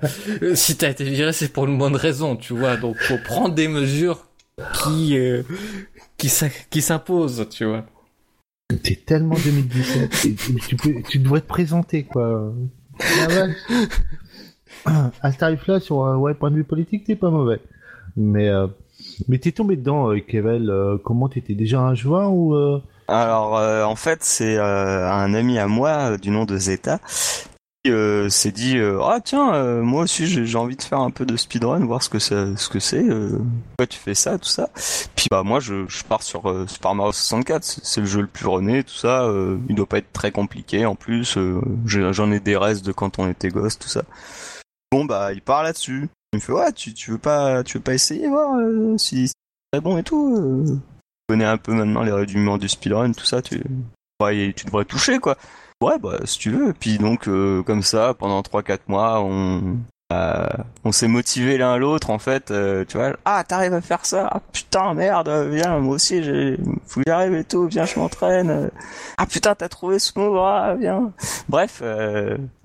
si 0.56 0.76
t'as 0.76 0.90
été 0.90 1.04
viré, 1.06 1.32
c'est 1.32 1.54
pour 1.54 1.68
une 1.68 1.78
bonne 1.78 1.96
raison, 1.96 2.36
tu 2.36 2.54
vois. 2.54 2.76
Donc, 2.76 2.98
faut 2.98 3.18
prendre 3.24 3.56
des 3.56 3.68
mesures 3.68 4.26
qui, 4.74 5.18
euh, 5.18 5.44
qui, 6.18 6.30
qui 6.70 6.82
s'imposent, 6.82 7.48
tu 7.50 7.64
vois. 7.66 7.86
T'es 8.84 8.96
tellement 8.96 9.36
2017. 9.36 10.28
tu, 10.68 10.76
peux, 10.76 11.02
tu 11.08 11.20
devrais 11.20 11.42
te 11.42 11.48
présenter, 11.48 12.04
quoi. 12.04 12.54
Ah 14.86 15.12
à 15.22 15.32
ce 15.32 15.38
tarif-là, 15.38 15.80
sur 15.80 16.06
un 16.06 16.18
ouais, 16.18 16.36
point 16.36 16.52
de 16.52 16.56
vue 16.56 16.64
politique, 16.64 17.04
t'es 17.06 17.16
pas 17.16 17.32
mauvais. 17.32 17.60
Mais, 18.16 18.48
euh, 18.48 18.68
mais 19.28 19.40
t'es 19.40 19.52
tombé 19.52 19.76
dedans, 19.76 20.12
euh, 20.12 20.20
Kevel. 20.20 20.70
Euh, 20.70 20.98
comment 21.04 21.30
t'étais? 21.30 21.56
Déjà 21.56 21.82
un 21.82 21.96
joueur 21.96 22.32
ou 22.32 22.54
euh... 22.54 22.80
Alors, 23.08 23.54
en 23.90 23.96
fait, 23.96 24.24
c'est 24.24 24.60
un 24.60 25.34
ami 25.34 25.58
à 25.58 25.68
moi 25.68 26.18
du 26.20 26.30
nom 26.30 26.46
de 26.46 26.56
Zeta 26.58 27.00
euh, 27.88 28.30
s'est 28.30 28.52
dit 28.52 28.78
euh, 28.78 29.02
ah 29.04 29.20
tiens 29.24 29.54
euh, 29.54 29.82
moi 29.82 30.04
aussi 30.04 30.28
j'ai 30.28 30.58
envie 30.58 30.76
de 30.76 30.82
faire 30.82 31.00
un 31.00 31.12
peu 31.12 31.26
de 31.26 31.38
speedrun 31.38 31.80
voir 31.86 32.04
ce 32.04 32.10
que 32.10 32.20
c'est 32.20 32.58
ce 32.58 32.68
que 32.70 32.80
c'est 32.80 33.04
pourquoi 33.04 33.88
tu 33.88 33.98
fais 33.98 34.14
ça 34.14 34.38
tout 34.38 34.50
ça 34.50 34.70
puis 35.16 35.28
bah 35.32 35.44
moi 35.44 35.60
je, 35.60 35.88
je 35.88 36.04
pars 36.04 36.22
sur 36.22 36.42
Super 36.68 36.94
Mario 36.94 37.14
64 37.14 37.64
c'est 37.64 38.02
le 38.02 38.08
jeu 38.08 38.22
le 38.22 38.28
plus 38.28 38.48
runné 38.48 38.84
tout 38.84 38.94
ça 38.96 39.32
il 39.70 39.76
doit 39.76 39.86
pas 39.86 40.00
être 40.00 40.12
très 40.12 40.32
compliqué 40.32 40.86
en 40.86 40.96
plus 40.96 41.38
j'en 41.86 42.32
ai 42.32 42.40
des 42.40 42.58
restes 42.58 42.86
de 42.86 42.92
quand 42.92 43.18
on 43.18 43.30
était 43.30 43.50
gosse 43.50 43.80
tout 43.80 43.88
ça 43.88 44.04
bon 44.92 45.06
bah 45.06 45.32
il 45.34 45.42
part 45.42 45.64
là-dessus 45.64 46.10
il 46.34 46.38
me 46.38 46.42
fait 46.42 46.52
ouais 46.52 46.74
tu, 46.74 46.94
tu 46.94 47.12
veux 47.12 47.18
pas 47.18 47.64
tu 47.64 47.78
veux 47.78 47.84
pas 47.84 47.94
essayer 47.94 48.28
voir 48.28 48.60
si 48.98 49.32
très 49.72 49.82
bon 49.82 49.98
et 49.98 50.04
tout. 50.04 50.36
euh. 50.36 50.66
Tu 50.76 51.34
connais 51.34 51.46
un 51.46 51.58
peu 51.58 51.74
maintenant 51.74 52.04
les 52.04 52.12
rudiments 52.12 52.58
du 52.58 52.68
speedrun, 52.68 53.12
tout 53.12 53.26
ça, 53.26 53.42
tu, 53.42 53.62
tu 54.56 54.66
devrais 54.66 54.86
toucher 54.86 55.20
quoi. 55.20 55.38
Ouais, 55.82 55.98
bah 55.98 56.20
si 56.26 56.38
tu 56.40 56.52
veux. 56.52 56.74
Puis 56.74 56.98
donc 56.98 57.28
euh, 57.30 57.64
comme 57.64 57.84
ça, 57.84 58.14
pendant 58.14 58.42
3-4 58.42 58.80
mois, 58.90 59.22
on 59.22 59.78
euh, 60.12 60.48
s'est 60.92 61.08
motivé 61.08 61.58
l'un 61.58 61.78
l'autre 61.78 62.10
en 62.10 62.20
fait. 62.20 62.52
euh, 62.52 62.84
tu 62.86 62.98
vois, 62.98 63.16
ah 63.24 63.46
t'arrives 63.48 63.74
à 63.74 63.80
faire 63.80 64.06
ça, 64.06 64.28
ah 64.30 64.42
putain 64.52 64.94
merde, 64.94 65.30
viens 65.50 65.80
moi 65.80 65.96
aussi, 65.96 66.22
j'ai 66.22 66.58
faut 66.86 67.00
que 67.00 67.06
j'y 67.08 67.12
arrive 67.14 67.34
et 67.36 67.46
tout, 67.46 67.68
viens 67.68 67.86
je 67.86 67.98
m'entraîne. 67.98 68.70
Ah 69.18 69.26
putain 69.26 69.56
t'as 69.56 69.70
trouvé 69.70 70.00
ce 70.00 70.20
mot, 70.20 70.38
ah 70.40 70.76
viens. 70.78 71.14
Bref, 71.48 71.82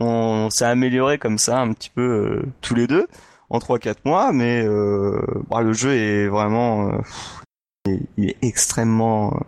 on, 0.01 0.51
s'est 0.51 0.65
amélioré 0.65 1.19
comme 1.19 1.39
ça 1.39 1.61
un 1.61 1.73
petit 1.73 1.91
peu 1.91 2.43
tous 2.63 2.75
les 2.75 2.89
deux 2.89 3.07
en 3.49 3.59
3-4 3.59 3.99
mois, 4.05 4.33
mais 4.33 4.67
bah, 5.49 5.61
le 5.61 5.73
jeu 5.73 5.95
est 5.95 6.27
vraiment, 6.27 6.91
il 7.87 8.31
est- 8.31 8.37
extrêmement. 8.43 9.39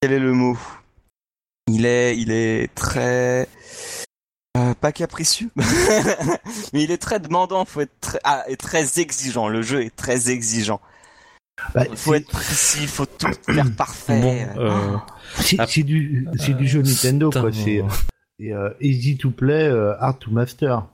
Quel 0.00 0.12
est 0.12 0.18
le 0.20 0.32
mot? 0.32 0.56
Il 1.70 1.86
est, 1.86 2.16
il 2.18 2.30
est 2.30 2.72
très. 2.74 3.48
euh, 4.56 4.74
pas 4.80 4.92
capricieux, 4.92 5.48
mais 6.72 6.82
il 6.84 6.90
est 6.90 6.98
très 6.98 7.20
demandant. 7.20 7.64
Faut 7.64 7.80
être 7.80 7.98
très, 8.00 8.20
ah, 8.24 8.44
et 8.48 8.56
très 8.56 9.00
exigeant. 9.00 9.48
Le 9.48 9.62
jeu 9.62 9.82
est 9.82 9.94
très 9.94 10.30
exigeant. 10.30 10.80
Bah, 11.74 11.84
Il 11.90 11.96
faut 11.96 12.14
être 12.14 12.28
précis, 12.28 12.80
il 12.82 12.88
faut 12.88 13.06
tout 13.06 13.28
faire 13.52 13.74
parfait. 13.76 14.20
Bon, 14.20 14.36
euh, 14.58 14.96
C'est 15.36 15.56
Ah, 15.58 15.66
c'est 15.68 15.82
du, 15.84 16.28
c'est 16.38 16.54
du 16.54 16.66
jeu 16.66 16.82
Nintendo, 16.82 17.30
quoi. 17.30 17.50
C'est 17.52 17.82
euh, 18.52 18.70
easy 18.80 19.16
to 19.16 19.30
play, 19.30 19.68
euh, 19.68 19.94
hard 20.00 20.18
to 20.18 20.30
master. 20.30 20.86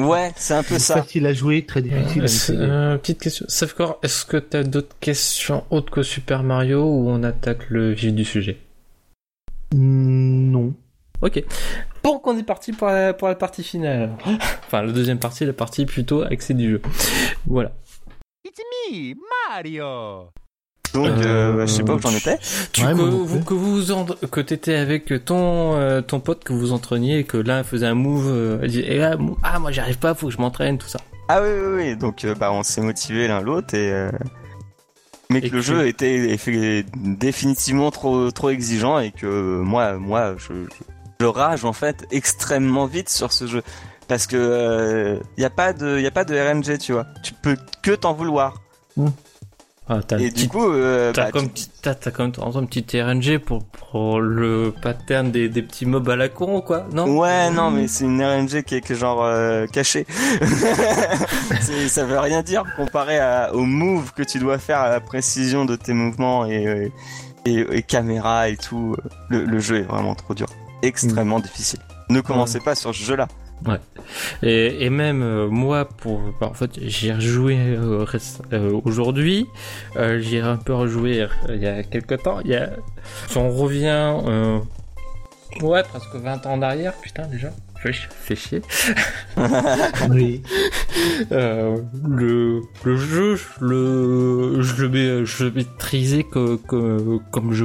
Ouais, 0.00 0.32
c'est 0.36 0.54
un 0.54 0.62
peu 0.62 0.78
ça. 0.78 0.96
Facile 1.02 1.26
à 1.26 1.32
jouer, 1.32 1.64
très 1.64 1.80
difficile 1.82 2.56
à 2.60 2.64
euh, 2.64 2.98
petite 2.98 3.20
question. 3.20 3.46
Safcore, 3.48 3.98
est-ce 4.02 4.24
que 4.26 4.36
t'as 4.38 4.62
d'autres 4.62 4.96
questions 5.00 5.64
autres 5.70 5.90
que 5.90 6.02
Super 6.02 6.42
Mario 6.42 6.82
ou 6.84 7.08
on 7.08 7.22
attaque 7.22 7.70
le 7.70 7.92
vif 7.92 8.12
du 8.14 8.24
sujet? 8.24 8.58
Non. 9.74 10.74
Ok. 11.22 11.42
Donc 12.04 12.26
on 12.26 12.36
est 12.38 12.42
parti 12.42 12.72
pour 12.72 12.88
la, 12.88 13.12
pour 13.14 13.28
la 13.28 13.34
partie 13.34 13.62
finale. 13.62 14.10
Enfin, 14.66 14.82
la 14.82 14.92
deuxième 14.92 15.18
partie, 15.18 15.44
la 15.46 15.52
partie 15.52 15.86
plutôt 15.86 16.22
axée 16.22 16.54
du 16.54 16.70
jeu. 16.72 16.82
Voilà. 17.46 17.72
It's 18.44 18.58
me, 18.90 19.14
Mario. 19.50 20.28
Donc, 20.94 21.06
euh, 21.08 21.52
bah, 21.56 21.66
je 21.66 21.72
sais 21.72 21.82
pas 21.82 21.94
où 21.94 22.00
j'en 22.00 22.10
étais. 22.10 22.38
Tu, 22.72 22.82
Ouais, 22.84 22.92
que, 22.92 22.96
vous, 23.00 23.44
que 23.44 23.54
vous 23.54 23.92
en- 23.92 24.04
que 24.06 24.40
t'étais 24.40 24.76
avec 24.76 25.12
ton 25.24 25.74
euh, 25.76 26.00
ton 26.00 26.20
pote 26.20 26.42
que 26.44 26.52
vous 26.52 26.72
entraîniez 26.72 27.18
et 27.18 27.24
que 27.24 27.36
l'un 27.36 27.64
faisait 27.64 27.86
un 27.86 27.94
move 27.94 28.28
euh, 28.28 28.66
dit, 28.66 28.80
et 28.80 28.98
là, 28.98 29.16
mou- 29.16 29.36
ah 29.42 29.58
moi 29.58 29.72
j'y 29.72 29.80
arrive 29.80 29.98
pas 29.98 30.14
faut 30.14 30.28
que 30.28 30.32
je 30.32 30.38
m'entraîne 30.38 30.78
tout 30.78 30.86
ça 30.88 31.00
Ah 31.28 31.42
oui, 31.42 31.48
oui, 31.50 31.74
oui. 31.90 31.96
Donc, 31.96 32.24
euh, 32.24 32.34
bah, 32.34 32.50
on 32.52 32.62
s'est 32.62 32.80
motivé 32.80 33.28
l'un 33.28 33.40
l'autre 33.40 33.74
et. 33.74 33.90
Mais 35.30 35.40
que 35.40 35.46
Et 35.46 35.50
le 35.50 35.56
que- 35.58 35.60
jeu 35.62 35.86
était 35.88 36.36
définitivement 36.94 37.90
trop 37.90 38.30
trop 38.30 38.50
exigeant 38.50 38.98
et 39.00 39.10
que 39.10 39.60
moi 39.60 39.94
moi 39.98 40.34
je, 40.38 40.52
je 41.20 41.26
rage 41.26 41.64
en 41.64 41.72
fait 41.72 42.06
extrêmement 42.10 42.86
vite 42.86 43.08
sur 43.08 43.32
ce 43.32 43.46
jeu. 43.46 43.62
Parce 44.08 44.28
que 44.28 44.36
euh, 44.36 45.18
y 45.36 45.44
a 45.44 45.50
pas 45.50 45.72
de 45.72 45.98
y 45.98 46.06
a 46.06 46.10
pas 46.12 46.24
de 46.24 46.36
RNG 46.38 46.78
tu 46.78 46.92
vois. 46.92 47.06
Tu 47.24 47.32
peux 47.34 47.56
que 47.82 47.90
t'en 47.90 48.12
vouloir 48.12 48.60
ah, 49.88 50.00
et 50.18 50.30
du 50.30 50.48
coup 50.48 50.68
euh, 50.68 51.12
T'as 51.12 51.26
bah, 51.26 51.30
comme, 51.30 51.52
tu- 51.52 51.66
t'as, 51.80 51.94
comme 52.10 52.32
un 52.56 52.64
petit 52.64 53.00
RNG 53.00 53.38
pour, 53.38 53.62
pour 53.64 54.20
le 54.20 54.74
pattern 54.82 55.30
des, 55.30 55.48
des 55.48 55.62
petits 55.62 55.86
mobs 55.86 56.08
à 56.10 56.16
la 56.16 56.28
con, 56.28 56.60
quoi, 56.60 56.86
non? 56.92 57.16
Ouais, 57.16 57.50
non, 57.50 57.70
mais 57.70 57.86
c'est 57.86 58.04
une 58.04 58.20
RNG 58.22 58.62
qui 58.64 58.74
est, 58.76 58.80
qui 58.80 58.94
est 58.94 58.96
genre 58.96 59.22
euh, 59.22 59.66
cachée. 59.66 60.04
Ça 61.88 62.04
veut 62.04 62.18
rien 62.18 62.42
dire 62.42 62.64
comparé 62.76 63.18
à, 63.18 63.54
au 63.54 63.64
move 63.64 64.12
que 64.12 64.22
tu 64.24 64.38
dois 64.38 64.58
faire, 64.58 64.80
à 64.80 64.90
la 64.90 65.00
précision 65.00 65.64
de 65.64 65.76
tes 65.76 65.92
mouvements 65.92 66.46
et, 66.46 66.66
euh, 66.66 66.88
et, 67.44 67.64
et 67.70 67.82
caméra 67.82 68.48
et 68.48 68.56
tout. 68.56 68.96
Le, 69.28 69.44
le 69.44 69.60
jeu 69.60 69.76
est 69.78 69.82
vraiment 69.82 70.14
trop 70.14 70.34
dur, 70.34 70.48
extrêmement 70.82 71.38
difficile. 71.40 71.78
Ne 72.08 72.20
commencez 72.20 72.60
pas 72.60 72.74
sur 72.74 72.94
ce 72.94 73.02
jeu-là. 73.02 73.28
Et, 74.42 74.84
et 74.84 74.90
même 74.90 75.22
euh, 75.22 75.48
moi, 75.48 75.88
pour, 75.88 76.20
bah, 76.40 76.48
en 76.48 76.54
fait, 76.54 76.70
j'ai 76.80 77.12
rejoué 77.12 77.56
euh, 77.58 78.04
euh, 78.52 78.80
aujourd'hui. 78.84 79.46
Euh, 79.96 80.20
j'y 80.20 80.36
ai 80.36 80.40
un 80.40 80.56
peu 80.56 80.74
rejoué 80.74 81.22
euh, 81.22 81.28
il 81.48 81.62
y 81.62 81.66
a 81.66 81.82
quelques 81.82 82.22
temps. 82.22 82.40
Il 82.44 82.50
y 82.50 82.56
a, 82.56 82.70
si 83.28 83.36
on 83.36 83.50
revient, 83.50 84.14
euh, 84.26 84.58
ouais, 85.62 85.82
presque 85.82 86.14
20 86.14 86.46
ans 86.46 86.52
en 86.52 86.62
arrière, 86.62 86.94
putain 86.94 87.26
déjà. 87.26 87.50
Fait 87.82 87.92
chi- 87.92 88.06
fait 88.10 88.36
chier. 88.36 88.62
Oui. 90.10 90.42
Euh, 91.32 91.76
le, 92.08 92.62
le 92.84 92.96
jeu, 92.96 93.36
je 93.36 93.44
le, 93.64 94.62
je 94.62 94.84
le, 94.86 95.24
je 95.24 95.44
le 95.44 95.50
maîtrisais 95.52 96.22
que, 96.24 96.56
que- 96.56 97.18
comme 97.30 97.52
je, 97.52 97.64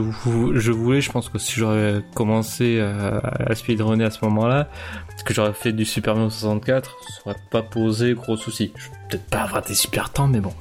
je 0.53 0.71
voulais. 0.71 1.01
Je 1.01 1.11
pense 1.11 1.29
que 1.29 1.39
si 1.39 1.53
j'aurais 1.53 2.03
commencé 2.13 2.79
à, 2.81 3.17
à 3.19 3.55
speedrunner 3.55 4.05
à 4.05 4.11
ce 4.11 4.23
moment-là, 4.25 4.67
parce 5.09 5.23
que 5.23 5.33
j'aurais 5.33 5.53
fait 5.53 5.71
du 5.71 5.85
Super 5.85 6.15
Mario 6.15 6.29
64, 6.29 6.97
ça 7.07 7.15
aurait 7.29 7.39
pas 7.51 7.61
posé 7.63 8.13
gros 8.13 8.37
souci. 8.37 8.73
Je 8.75 8.85
vais 8.85 8.91
peut-être 9.09 9.29
pas 9.29 9.41
avoir 9.41 9.61
des 9.61 9.75
super 9.75 10.09
temps, 10.09 10.27
mais 10.27 10.39
bon. 10.39 10.53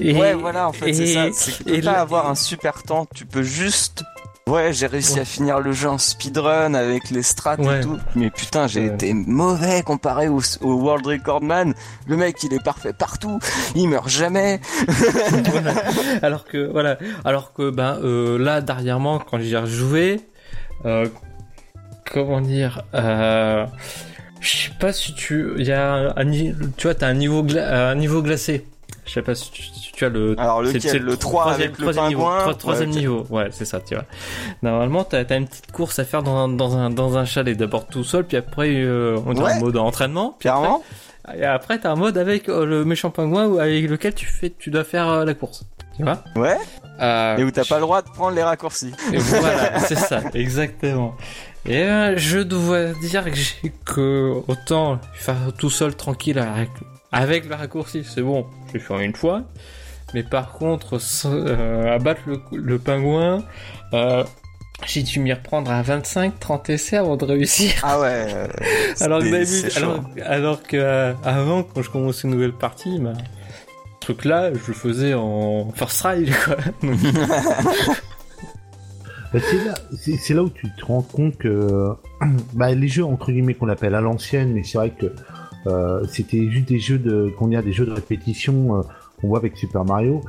Et- 0.00 0.14
ouais, 0.14 0.34
voilà, 0.34 0.68
en 0.68 0.72
fait, 0.72 0.92
c'est 0.92 1.02
et- 1.04 1.32
ça. 1.32 1.52
Tu 1.52 1.64
peux 1.64 1.74
et 1.74 1.80
pas 1.80 1.92
là- 1.92 2.00
avoir 2.00 2.28
un 2.28 2.34
super 2.34 2.82
temps. 2.82 3.06
Tu 3.14 3.24
peux 3.26 3.42
juste. 3.42 4.02
Ouais, 4.48 4.72
j'ai 4.72 4.86
réussi 4.88 5.14
Ouais. 5.14 5.20
à 5.20 5.24
finir 5.24 5.60
le 5.60 5.70
jeu 5.70 5.88
en 5.88 5.98
speedrun 5.98 6.74
avec 6.74 7.10
les 7.10 7.22
strats 7.22 7.60
Ouais. 7.60 7.78
et 7.78 7.82
tout. 7.82 7.98
Mais 8.16 8.30
putain, 8.30 8.66
j'ai 8.66 8.88
Ouais. 8.88 8.94
été 8.94 9.12
mauvais 9.14 9.82
comparé 9.82 10.26
au, 10.28 10.40
au 10.62 10.72
World 10.74 11.06
Record 11.06 11.42
Man. 11.42 11.72
Le 12.08 12.16
mec, 12.16 12.42
il 12.42 12.52
est 12.54 12.62
parfait 12.64 12.92
partout. 12.92 13.38
Il 13.76 13.88
meurt 13.88 14.08
jamais. 14.08 14.60
Voilà. 15.52 15.74
alors 16.22 16.44
que 16.46 16.66
voilà 16.70 16.98
alors 17.24 17.52
que 17.52 17.70
ben 17.70 17.98
euh, 18.02 18.38
là 18.38 18.60
dernièrement 18.60 19.18
quand 19.18 19.38
j'y 19.38 19.54
ai 19.54 19.58
rejoué 19.58 20.20
euh, 20.84 21.06
comment 22.10 22.40
dire 22.40 22.82
euh, 22.94 23.66
je 24.40 24.48
sais 24.56 24.70
pas 24.80 24.92
si 24.92 25.14
tu 25.14 25.52
il 25.58 25.66
y 25.66 25.72
a 25.72 26.12
un, 26.16 26.30
tu 26.76 26.86
vois 26.86 26.94
t'as 26.94 27.08
un 27.08 27.14
niveau 27.14 27.42
gla- 27.42 27.90
un 27.90 27.94
niveau 27.94 28.22
glacé 28.22 28.66
je 29.10 29.14
sais 29.14 29.22
pas 29.22 29.34
si 29.34 29.50
tu, 29.50 29.62
si 29.62 29.90
tu 29.92 30.04
as 30.04 30.08
le 30.08 30.34
Alors 30.38 30.62
lequel 30.62 30.80
c'est 30.80 30.98
Le 31.00 31.16
3 31.16 31.42
troisième- 31.42 31.60
avec 31.68 31.78
le 31.78 31.82
troisième 31.84 32.06
niveau, 32.08 32.22
pingouin 32.26 32.54
troisième 32.54 32.90
Ouais, 32.90 32.96
niveau 32.96 33.26
ouais 33.30 33.48
c'est 33.50 33.64
ça 33.64 33.80
tu 33.80 33.94
vois 33.96 34.04
normalement 34.62 35.02
t'as 35.04 35.24
as 35.28 35.34
une 35.36 35.48
petite 35.48 35.72
course 35.72 35.98
à 35.98 36.04
faire 36.04 36.22
dans 36.22 36.36
un 36.36 36.48
dans 36.48 36.76
un 36.76 36.90
dans 36.90 37.16
un 37.18 37.24
chalet 37.24 37.56
d'abord 37.56 37.86
tout 37.86 38.04
seul 38.04 38.24
puis 38.24 38.36
après 38.36 38.70
euh, 38.76 39.18
on 39.26 39.32
dirait 39.34 39.46
Ouais. 39.46 39.52
un 39.58 39.60
mode 39.60 39.76
entraînement 39.76 40.36
puis 40.38 40.48
après, 40.48 40.60
Clairement 40.62 40.82
et 41.36 41.44
après 41.44 41.78
t'as 41.80 41.90
un 41.90 41.96
mode 41.96 42.16
avec 42.18 42.48
euh, 42.48 42.64
le 42.64 42.84
méchant 42.84 43.10
pingouin 43.10 43.46
ou 43.46 43.58
avec 43.58 43.88
lequel 43.88 44.14
tu 44.14 44.26
fais 44.26 44.50
tu 44.56 44.70
dois 44.70 44.84
faire 44.84 45.08
euh, 45.08 45.24
la 45.24 45.34
course 45.34 45.64
tu 45.96 46.04
vois 46.04 46.22
Ouais. 46.36 46.56
Et 47.38 47.42
où 47.44 47.50
t'as 47.50 47.64
pas 47.64 47.76
le 47.76 47.80
droit 47.82 48.02
de 48.02 48.08
prendre 48.10 48.36
les 48.36 48.42
raccourcis. 48.42 48.92
et 49.10 49.16
voilà, 49.16 49.78
c'est 49.88 49.96
ça, 49.96 50.20
exactement. 50.34 51.14
Et 51.64 51.86
je 52.16 52.40
dois 52.40 52.88
dire 53.00 53.24
que 53.24 53.68
que 53.86 54.34
autant 54.48 54.98
faire 55.14 55.36
tout 55.56 55.70
seul 55.70 55.94
tranquille 55.94 56.38
avec, 56.38 56.68
avec 57.12 57.48
le 57.48 57.54
raccourci, 57.54 58.04
c'est 58.04 58.22
bon, 58.22 58.46
je 58.68 58.72
vais 58.74 58.78
faire 58.78 58.98
une 59.00 59.14
fois. 59.14 59.42
Mais 60.14 60.22
par 60.22 60.52
contre, 60.52 60.98
euh, 61.26 61.94
abattre 61.94 62.20
le, 62.26 62.40
le 62.52 62.78
pingouin, 62.78 63.44
euh, 63.94 64.24
j'ai 64.86 65.02
dû 65.02 65.20
m'y 65.20 65.32
reprendre 65.32 65.70
à 65.70 65.82
25, 65.82 66.40
30 66.40 66.70
essais 66.70 66.96
avant 66.96 67.16
de 67.16 67.24
réussir. 67.24 67.72
Ah 67.82 68.00
ouais. 68.00 68.26
euh, 68.34 68.46
Alors 69.00 69.20
que 69.20 69.24
c'est- 69.26 69.30
d'habitude- 69.30 69.54
c'est 69.54 69.70
chaud. 69.70 69.84
alors, 69.86 70.04
alors 70.26 70.62
que 70.62 70.76
euh, 70.76 71.12
avant, 71.24 71.62
quand 71.62 71.82
je 71.82 71.90
commençais 71.90 72.26
une 72.26 72.34
nouvelle 72.34 72.52
partie, 72.54 72.98
bah, 72.98 73.12
ce 74.00 74.06
truc-là, 74.06 74.52
je 74.54 74.66
le 74.68 74.74
faisais 74.74 75.14
en 75.14 75.70
first 75.76 75.98
try, 76.00 76.28
quoi. 76.44 76.56
Bah, 79.32 79.38
c'est 79.48 79.64
là, 79.64 79.74
c'est 79.96 80.16
c'est 80.16 80.34
là 80.34 80.42
où 80.42 80.50
tu 80.50 80.66
te 80.76 80.84
rends 80.84 81.02
compte 81.02 81.36
que 81.38 81.90
bah, 82.52 82.74
les 82.74 82.88
jeux 82.88 83.04
entre 83.04 83.30
guillemets 83.30 83.54
qu'on 83.54 83.68
appelle 83.68 83.94
à 83.94 84.00
l'ancienne, 84.00 84.52
mais 84.52 84.64
c'est 84.64 84.76
vrai 84.76 84.90
que 84.90 85.06
euh, 85.06 85.14
c'était 86.08 86.48
juste 86.50 86.68
des 86.68 86.78
jeux 86.80 86.98
de 86.98 87.32
qu'on 87.38 87.52
a 87.56 87.62
des 87.62 87.72
jeux 87.72 87.86
de 87.86 87.92
répétition 87.92 88.78
euh, 88.78 88.82
qu'on 89.20 89.28
voit 89.28 89.38
avec 89.38 89.56
Super 89.56 89.84
Mario. 89.84 90.20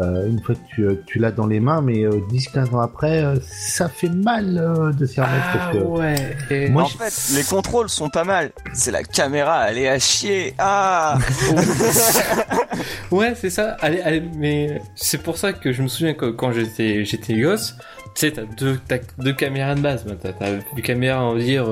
Euh, 0.00 0.28
une 0.28 0.40
fois 0.40 0.54
que 0.54 0.60
tu, 0.72 0.84
euh, 0.84 0.94
tu 1.08 1.18
l'as 1.18 1.32
dans 1.32 1.48
les 1.48 1.58
mains, 1.58 1.80
mais 1.80 2.04
euh, 2.04 2.20
10-15 2.30 2.72
ans 2.72 2.78
après, 2.80 3.24
euh, 3.24 3.34
ça 3.42 3.88
fait 3.88 4.08
mal 4.08 4.56
euh, 4.56 4.92
de 4.92 5.04
s'y 5.06 5.20
remettre 5.20 5.44
ah 5.52 5.58
parce 5.58 5.76
que 5.76 5.82
ouais. 5.82 6.36
Et- 6.50 6.68
Moi, 6.68 6.84
en 6.84 6.86
je- 6.86 6.96
fait, 6.96 7.36
les 7.36 7.42
contrôles 7.42 7.88
sont 7.88 8.08
pas 8.08 8.22
mal. 8.22 8.52
C'est 8.74 8.92
la 8.92 9.02
caméra, 9.02 9.68
elle 9.68 9.78
est 9.78 9.88
à 9.88 9.98
chier. 9.98 10.54
Ah 10.56 11.18
Ouais, 13.10 13.34
c'est 13.34 13.50
ça. 13.50 13.76
Allez, 13.80 14.00
allez, 14.00 14.22
mais 14.36 14.80
c'est 14.94 15.22
pour 15.22 15.36
ça 15.36 15.52
que 15.52 15.72
je 15.72 15.82
me 15.82 15.88
souviens 15.88 16.14
que 16.14 16.26
quand 16.26 16.52
j'étais 16.52 17.04
j'étais 17.04 17.38
gosse, 17.40 17.74
tu 18.14 18.26
sais, 18.26 18.30
t'as 18.32 18.42
deux, 18.56 18.78
t'as 18.86 18.98
deux 19.18 19.32
caméras 19.32 19.74
de 19.74 19.80
base. 19.80 20.04
T'as, 20.22 20.32
t'as 20.32 20.50
une 20.76 20.82
caméra, 20.82 21.24
on 21.24 21.34
va 21.34 21.40
dire, 21.40 21.64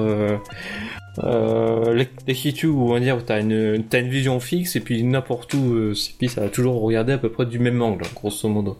euh, 1.24 2.05
l'écriture, 2.26 2.76
où 2.76 2.90
on 2.90 2.94
va 2.94 3.00
dire, 3.00 3.18
t'as 3.24 3.40
une, 3.40 3.85
t'as 3.88 4.00
une 4.00 4.09
vision 4.09 4.40
fixe, 4.40 4.76
et 4.76 4.81
puis 4.81 5.02
n'importe 5.02 5.55
où, 5.55 5.74
euh, 5.74 5.94
puis 6.18 6.29
ça 6.29 6.42
va 6.42 6.48
toujours 6.48 6.81
regarder 6.83 7.14
à 7.14 7.18
peu 7.18 7.31
près 7.31 7.46
du 7.46 7.59
même 7.59 7.81
angle, 7.83 8.05
grosso 8.14 8.48
modo. 8.48 8.79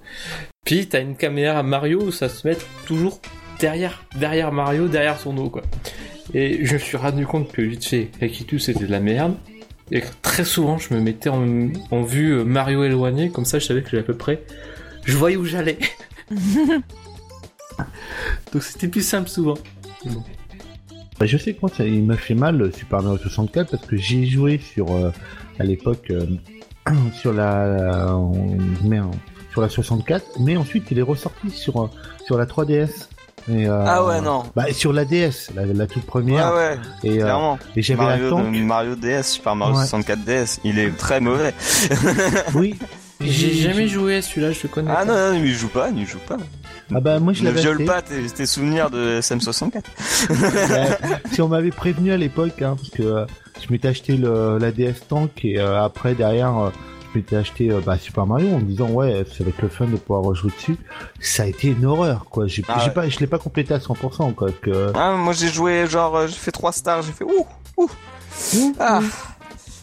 Puis 0.65 0.87
t'as 0.87 1.01
une 1.01 1.17
caméra 1.17 1.63
Mario 1.63 2.03
où 2.03 2.11
ça 2.11 2.29
se 2.29 2.47
met 2.47 2.57
toujours 2.87 3.21
derrière, 3.61 4.05
derrière 4.19 4.53
Mario, 4.53 4.89
derrière 4.89 5.19
son 5.19 5.33
dos, 5.33 5.51
quoi. 5.51 5.63
Et 6.35 6.65
je 6.65 6.75
me 6.75 6.79
suis 6.79 6.97
rendu 6.97 7.27
compte 7.27 7.53
que 7.53 7.63
vite 7.63 7.85
fait, 7.85 8.11
l'écriture 8.21 8.61
c'était 8.61 8.87
de 8.87 8.91
la 8.91 9.01
merde. 9.01 9.37
Et 9.93 10.03
très 10.21 10.45
souvent, 10.45 10.79
je 10.79 10.93
me 10.93 11.01
mettais 11.01 11.29
en, 11.29 11.69
en 11.93 12.03
vue 12.03 12.33
euh, 12.33 12.45
Mario 12.45 12.83
éloigné, 12.83 13.31
comme 13.31 13.45
ça 13.45 13.61
je 13.61 13.67
savais 13.67 13.83
que 13.83 13.91
j'avais 13.91 14.03
à 14.03 14.07
peu 14.07 14.17
près 14.17 14.43
je 15.07 15.17
voyais 15.17 15.37
où 15.37 15.45
j'allais. 15.45 15.79
Donc 18.53 18.63
c'était 18.63 18.89
plus 18.89 19.07
simple 19.07 19.29
souvent. 19.29 19.55
Bon. 20.05 20.23
Bah, 21.19 21.27
je 21.27 21.37
sais 21.39 21.55
que 21.55 21.61
moi, 21.63 21.71
ça, 21.75 21.85
il 21.85 22.05
m'a 22.05 22.17
fait 22.17 22.35
mal 22.35 22.57
le 22.59 22.71
Super 22.73 23.03
Mario 23.03 23.19
64 23.19 23.71
parce 23.71 23.87
que 23.87 23.97
j'y 23.97 24.25
ai 24.25 24.27
joué 24.27 24.59
sur, 24.75 24.91
euh, 24.95 25.11
à 25.59 25.65
l'époque, 25.65 26.11
euh, 26.11 26.27
sur 27.15 27.33
la, 27.33 27.63
euh, 27.65 28.19
merde, 28.85 29.15
sur 29.53 29.63
la 29.63 29.69
64, 29.69 30.25
mais 30.41 30.57
ensuite 30.57 30.85
il 30.91 30.99
est 30.99 31.03
ressorti 31.03 31.51
sur, 31.51 31.83
euh, 31.85 31.91
sur 32.27 32.37
la 32.37 32.45
3DS. 32.47 33.09
Et, 33.49 33.69
euh, 33.69 33.85
Ah 33.87 34.05
ouais, 34.05 34.21
non. 34.21 34.43
Bah, 34.57 34.65
sur 34.73 34.93
la 34.93 35.05
DS, 35.05 35.53
la, 35.55 35.65
la 35.67 35.87
toute 35.87 36.05
première. 36.05 36.47
Ah 36.47 36.55
ouais, 36.57 36.79
et, 37.05 37.19
euh, 37.21 37.23
clairement. 37.23 37.59
et 37.77 37.81
j'avais 37.83 38.03
Mario, 38.05 38.31
de- 38.43 38.59
Mario 38.65 38.97
DS, 38.97 39.23
Super 39.23 39.55
Mario 39.55 39.77
Ouais. 39.77 39.83
64 39.83 40.25
DS, 40.25 40.61
il 40.65 40.79
est 40.81 40.91
très 40.97 41.21
mauvais. 41.21 41.55
Oui. 42.55 42.75
J'ai 43.21 43.55
jamais 43.55 43.89
joué 43.89 44.17
à 44.17 44.23
celui-là, 44.23 44.51
je 44.53 44.65
le 44.65 44.69
connais. 44.69 44.91
Ah 44.91 44.97
pas. 44.97 45.05
non, 45.07 45.15
non, 45.15 45.41
mais 45.41 45.49
il 45.49 45.55
joue 45.55 45.69
pas, 45.69 45.89
il 45.89 46.07
joue 46.07 46.19
pas. 46.29 46.37
Ah 46.95 47.01
bah, 47.01 47.19
moi 47.19 47.33
je 47.33 47.41
Ne 47.43 47.47
l'avais 47.49 47.61
viole 47.61 47.85
pas 47.85 48.01
tes, 48.03 48.23
tes 48.27 48.47
souvenirs 48.47 48.91
de 48.91 49.21
SM64. 49.21 49.83
Ouais, 50.31 50.89
si 51.33 51.43
on 51.43 51.49
m'avait 51.49 51.71
prévenu 51.71 52.13
à 52.13 52.17
l'époque, 52.17 52.63
hein, 52.63 52.77
parce 52.77 52.91
que 52.91 53.03
euh, 53.03 53.27
je 53.61 53.73
m'étais 53.73 53.89
acheté 53.89 54.17
le, 54.17 54.59
la 54.59 54.71
DS 54.71 55.07
Tank 55.09 55.45
et 55.45 55.59
euh, 55.59 55.83
après 55.83 56.15
derrière 56.15 56.57
euh, 56.59 56.71
je 57.13 57.19
m'étais 57.19 57.37
acheté 57.37 57.71
euh, 57.71 57.81
bah, 57.85 57.99
Super 57.99 58.27
Mario 58.27 58.51
en 58.55 58.59
me 58.59 58.65
disant 58.65 58.89
ouais 58.91 59.25
ça 59.37 59.43
va 59.43 59.51
être 59.51 59.63
le 59.63 59.69
fun 59.69 59.87
de 59.87 59.97
pouvoir 59.97 60.23
rejouer 60.23 60.51
dessus. 60.57 60.77
Ça 61.21 61.43
a 61.43 61.47
été 61.47 61.69
une 61.69 61.85
horreur 61.87 62.27
quoi. 62.31 62.47
J'ai 62.47 62.63
Ah 62.69 62.77
j'ai 62.81 62.87
ouais. 62.89 62.95
pas, 62.95 63.09
je 63.09 63.19
l'ai 63.19 63.27
pas 63.27 63.39
complété 63.39 63.75
à 63.75 63.79
100% 63.79 64.35
quoi. 64.35 64.51
Que... 64.63 64.93
Ah, 64.95 65.13
moi 65.13 65.33
j'ai 65.33 65.49
joué, 65.49 65.87
genre, 65.89 66.27
j'ai 66.29 66.35
fait 66.35 66.53
3 66.53 66.71
stars, 66.73 67.03
j'ai 67.03 67.13
fait 67.13 67.25
ouh, 67.25 67.47
ouh. 67.79 67.91
Ah, 68.79 69.01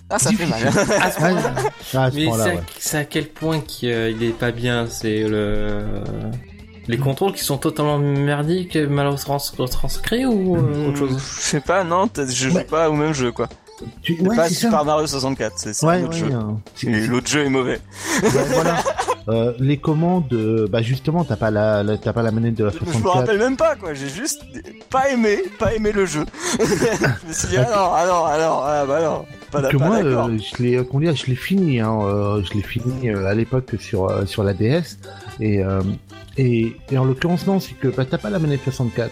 ah 0.10 0.20
ça 0.20 0.32
fait 0.32 0.46
mal. 0.46 0.68
À 0.68 0.72
ce 0.72 0.80
Ah, 0.80 1.12
point-là. 1.20 1.54
ah, 1.96 2.04
à 2.04 2.12
ce 2.12 2.16
Mais 2.16 2.26
c'est 2.32 2.42
à, 2.42 2.46
ouais. 2.46 2.60
c'est 2.80 2.98
à 3.00 3.06
quel 3.06 3.28
point 3.28 3.60
qu'il 3.60 3.90
euh, 3.90 4.10
il 4.12 4.24
est 4.24 4.30
pas 4.38 4.52
bien, 4.52 4.86
c'est 4.88 5.24
le 5.28 5.82
les 6.88 6.98
contrôles 6.98 7.34
qui 7.34 7.44
sont 7.44 7.58
totalement 7.58 7.98
merdiques, 7.98 8.76
mal 8.76 9.08
retrans- 9.08 9.56
retranscrits 9.58 10.26
ou 10.26 10.56
euh, 10.58 10.90
autre 10.90 10.98
chose 10.98 11.18
Je 11.38 11.42
sais 11.42 11.60
pas, 11.62 11.84
non, 11.84 12.10
je 12.16 12.24
joue 12.50 12.56
Ouais. 12.56 12.64
pas 12.64 12.90
au 12.90 12.94
même 12.94 13.14
jeu 13.14 13.32
quoi. 13.32 13.48
Tu- 14.02 14.16
C'est 14.18 14.28
ouais, 14.28 14.36
pas 14.36 14.48
Super 14.50 14.80
ça. 14.80 14.84
Mario 14.84 15.08
64, 15.08 15.54
c'est 15.58 15.84
Ouais, 15.86 15.96
un 15.96 16.04
autre 16.04 16.14
ouais, 16.14 16.20
jeu. 16.20 16.34
hein. 16.34 16.60
Et 16.84 17.08
l'autre 17.08 17.28
jeu 17.28 17.46
est 17.46 17.50
mauvais. 17.50 17.80
ouais, 18.24 18.30
voilà. 18.54 18.78
Euh, 19.30 19.54
les 19.58 19.78
commandes, 19.78 20.34
euh, 20.34 20.68
bah 20.70 20.82
justement, 20.82 21.24
t'as 21.24 21.38
pas 21.38 21.50
la, 21.50 21.82
la- 21.82 21.98
t'as 21.98 22.12
pas 22.12 22.24
la 22.24 22.32
manette 22.32 22.56
de 22.56 22.66
la 22.66 22.72
Je 22.72 22.80
me 22.80 22.84
64. 22.92 23.16
rappelle 23.20 23.38
même 23.38 23.56
pas 23.56 23.78
quoi, 23.78 23.94
j'ai 23.94 24.10
juste 24.10 24.42
pas 24.90 25.10
aimé, 25.12 25.42
pas 25.58 25.74
aimé 25.74 25.94
le 25.94 26.06
jeu. 26.06 26.26
je 26.60 27.28
me 27.30 27.32
suis 27.32 27.48
dit 27.48 27.56
ah 27.58 27.62
non, 27.64 27.92
ah 27.94 28.06
non, 28.06 28.24
ah 28.26 28.38
non, 28.38 28.60
ah 28.64 28.86
bah 28.86 29.02
non, 29.02 29.26
pas, 29.50 29.62
que 29.70 29.78
pas 29.78 29.86
moi, 29.86 30.04
euh, 30.04 30.38
je 30.38 30.62
l'ai, 30.62 30.78
je 31.16 31.26
l'ai 31.28 31.36
fini. 31.38 31.80
Hein, 31.80 31.98
euh, 32.04 32.44
je 32.44 32.54
l'ai 32.54 32.62
fini 32.64 33.10
euh, 33.12 33.26
à 33.28 33.34
l'époque 33.34 33.72
sur 33.80 34.10
euh, 34.10 34.26
sur 34.26 34.44
la 34.44 34.54
DS 34.54 34.98
et 35.40 35.64
euh, 35.64 35.80
et, 36.38 36.76
et 36.92 36.98
en 36.98 37.06
l'occurrence 37.06 37.46
non, 37.48 37.60
c'est 37.60 37.76
que 37.76 37.88
bah, 37.88 38.06
t'as 38.06 38.18
pas 38.18 38.30
la 38.30 38.40
manette 38.40 38.64
64. 38.64 39.12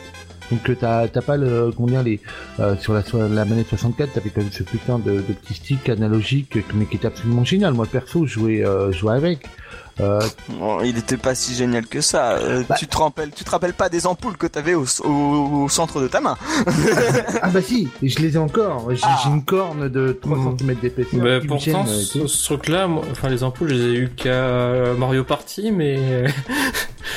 Donc 0.52 0.70
euh, 0.70 0.76
t'as 0.76 1.22
pas 1.22 1.38
le 1.38 1.72
dire 1.88 2.04
les 2.04 2.20
euh, 2.60 2.76
sur 2.78 2.94
la 2.94 3.04
la 3.30 3.46
manette 3.46 3.70
64 3.70 4.14
t'avais 4.14 4.30
quand 4.30 4.42
même 4.42 4.52
ce 4.52 4.64
putain 4.64 5.00
de, 5.00 5.22
de 5.22 5.92
analogique 5.92 6.58
mais 6.76 6.86
qui 6.86 6.98
était 6.98 7.08
absolument 7.08 7.46
génial. 7.46 7.74
Moi 7.74 7.86
perso 7.86 8.26
je 8.26 8.34
jouais 8.34 8.66
euh, 8.66 8.92
jouais 8.92 9.16
avec. 9.16 9.48
Euh, 10.02 10.20
Bon, 10.50 10.82
il 10.82 10.98
était 10.98 11.18
pas 11.18 11.36
si 11.36 11.54
génial 11.56 11.86
que 11.88 12.02
ça. 12.02 12.32
Euh, 12.34 12.64
Bah- 12.68 12.76
Tu 12.78 12.88
te 12.88 12.98
rappelles, 12.98 13.32
tu 13.32 13.44
te 13.44 13.50
rappelles 13.52 13.74
pas 13.74 13.90
des 13.90 14.06
ampoules 14.08 14.38
que 14.38 14.48
t'avais 14.48 14.74
au, 14.74 14.86
au, 15.04 15.10
au 15.64 15.70
centre 15.70 16.02
de 16.02 16.08
ta 16.08 16.22
main 16.22 16.38
ah 17.42 17.50
bah 17.50 17.62
si, 17.62 17.90
je 18.02 18.20
les 18.20 18.36
ai 18.36 18.38
encore. 18.38 18.88
J'ai 18.94 19.02
Ah. 19.04 19.24
une 19.28 19.44
corne 19.44 19.90
de 19.90 20.18
3 20.22 20.38
Mhm. 20.38 20.58
cm 20.60 20.76
d'épaisseur. 20.76 21.20
Bah, 21.22 21.40
pourtant, 21.48 21.86
gêne, 21.86 21.86
euh, 21.88 22.02
ce, 22.02 22.28
ce 22.28 22.46
truc-là, 22.46 22.88
enfin 23.12 23.30
les 23.30 23.44
ampoules, 23.44 23.70
je 23.70 23.74
les 23.76 23.84
ai 23.94 23.96
eu 23.98 24.10
qu'à 24.10 24.94
Mario 24.98 25.24
Party, 25.24 25.72
mais 25.72 26.26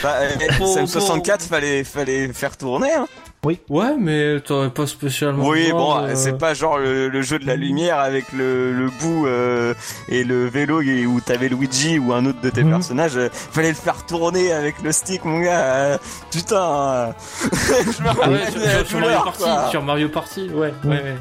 Bah, 0.02 0.14
euh, 0.20 0.28
Pour- 0.58 0.76
SM64, 0.78 1.42
fallait, 1.42 1.84
fallait 1.84 2.32
faire 2.32 2.56
tourner. 2.56 2.92
Hein. 2.92 3.06
Ouais, 3.44 3.96
mais 3.98 4.40
t'aurais 4.40 4.70
pas 4.70 4.86
spécialement. 4.86 5.46
Oui, 5.46 5.70
bon, 5.70 6.06
de- 6.06 6.14
c'est 6.14 6.38
pas 6.38 6.54
genre 6.54 6.78
le, 6.78 7.08
le 7.08 7.22
jeu 7.22 7.38
de 7.38 7.46
la 7.46 7.56
lumière 7.56 7.98
avec 7.98 8.32
le, 8.32 8.72
le 8.72 8.88
bout 9.00 9.26
euh, 9.26 9.74
et 10.08 10.24
le 10.24 10.46
vélo 10.46 10.80
et 10.80 11.06
où 11.06 11.20
t'avais 11.20 11.48
Luigi 11.48 11.98
ou 11.98 12.12
un 12.12 12.24
autre 12.26 12.40
de 12.40 12.50
tes 12.50 12.64
Mhm. 12.64 12.70
personnages. 12.70 13.16
euh, 13.16 13.28
fallait 13.32 13.68
le 13.68 13.74
faire 13.74 14.04
tourner 14.06 14.52
avec 14.52 14.82
le 14.82 14.92
stick, 14.92 15.24
mon 15.24 15.40
gars. 15.40 15.60
euh, 15.64 15.98
putain. 16.30 16.56
euh, 16.56 17.12
je 17.52 18.02
me 18.02 18.08
Ah 18.08 18.12
rappelle 18.12 18.32
ouais, 18.32 18.84
sur, 18.86 18.98
Mario 19.00 19.18
Party, 19.24 19.70
sur 19.70 19.82
Mario 19.82 20.08
Party, 20.08 20.50
ouais, 20.50 20.74
ouais, 20.84 20.90
ouais. 20.90 21.16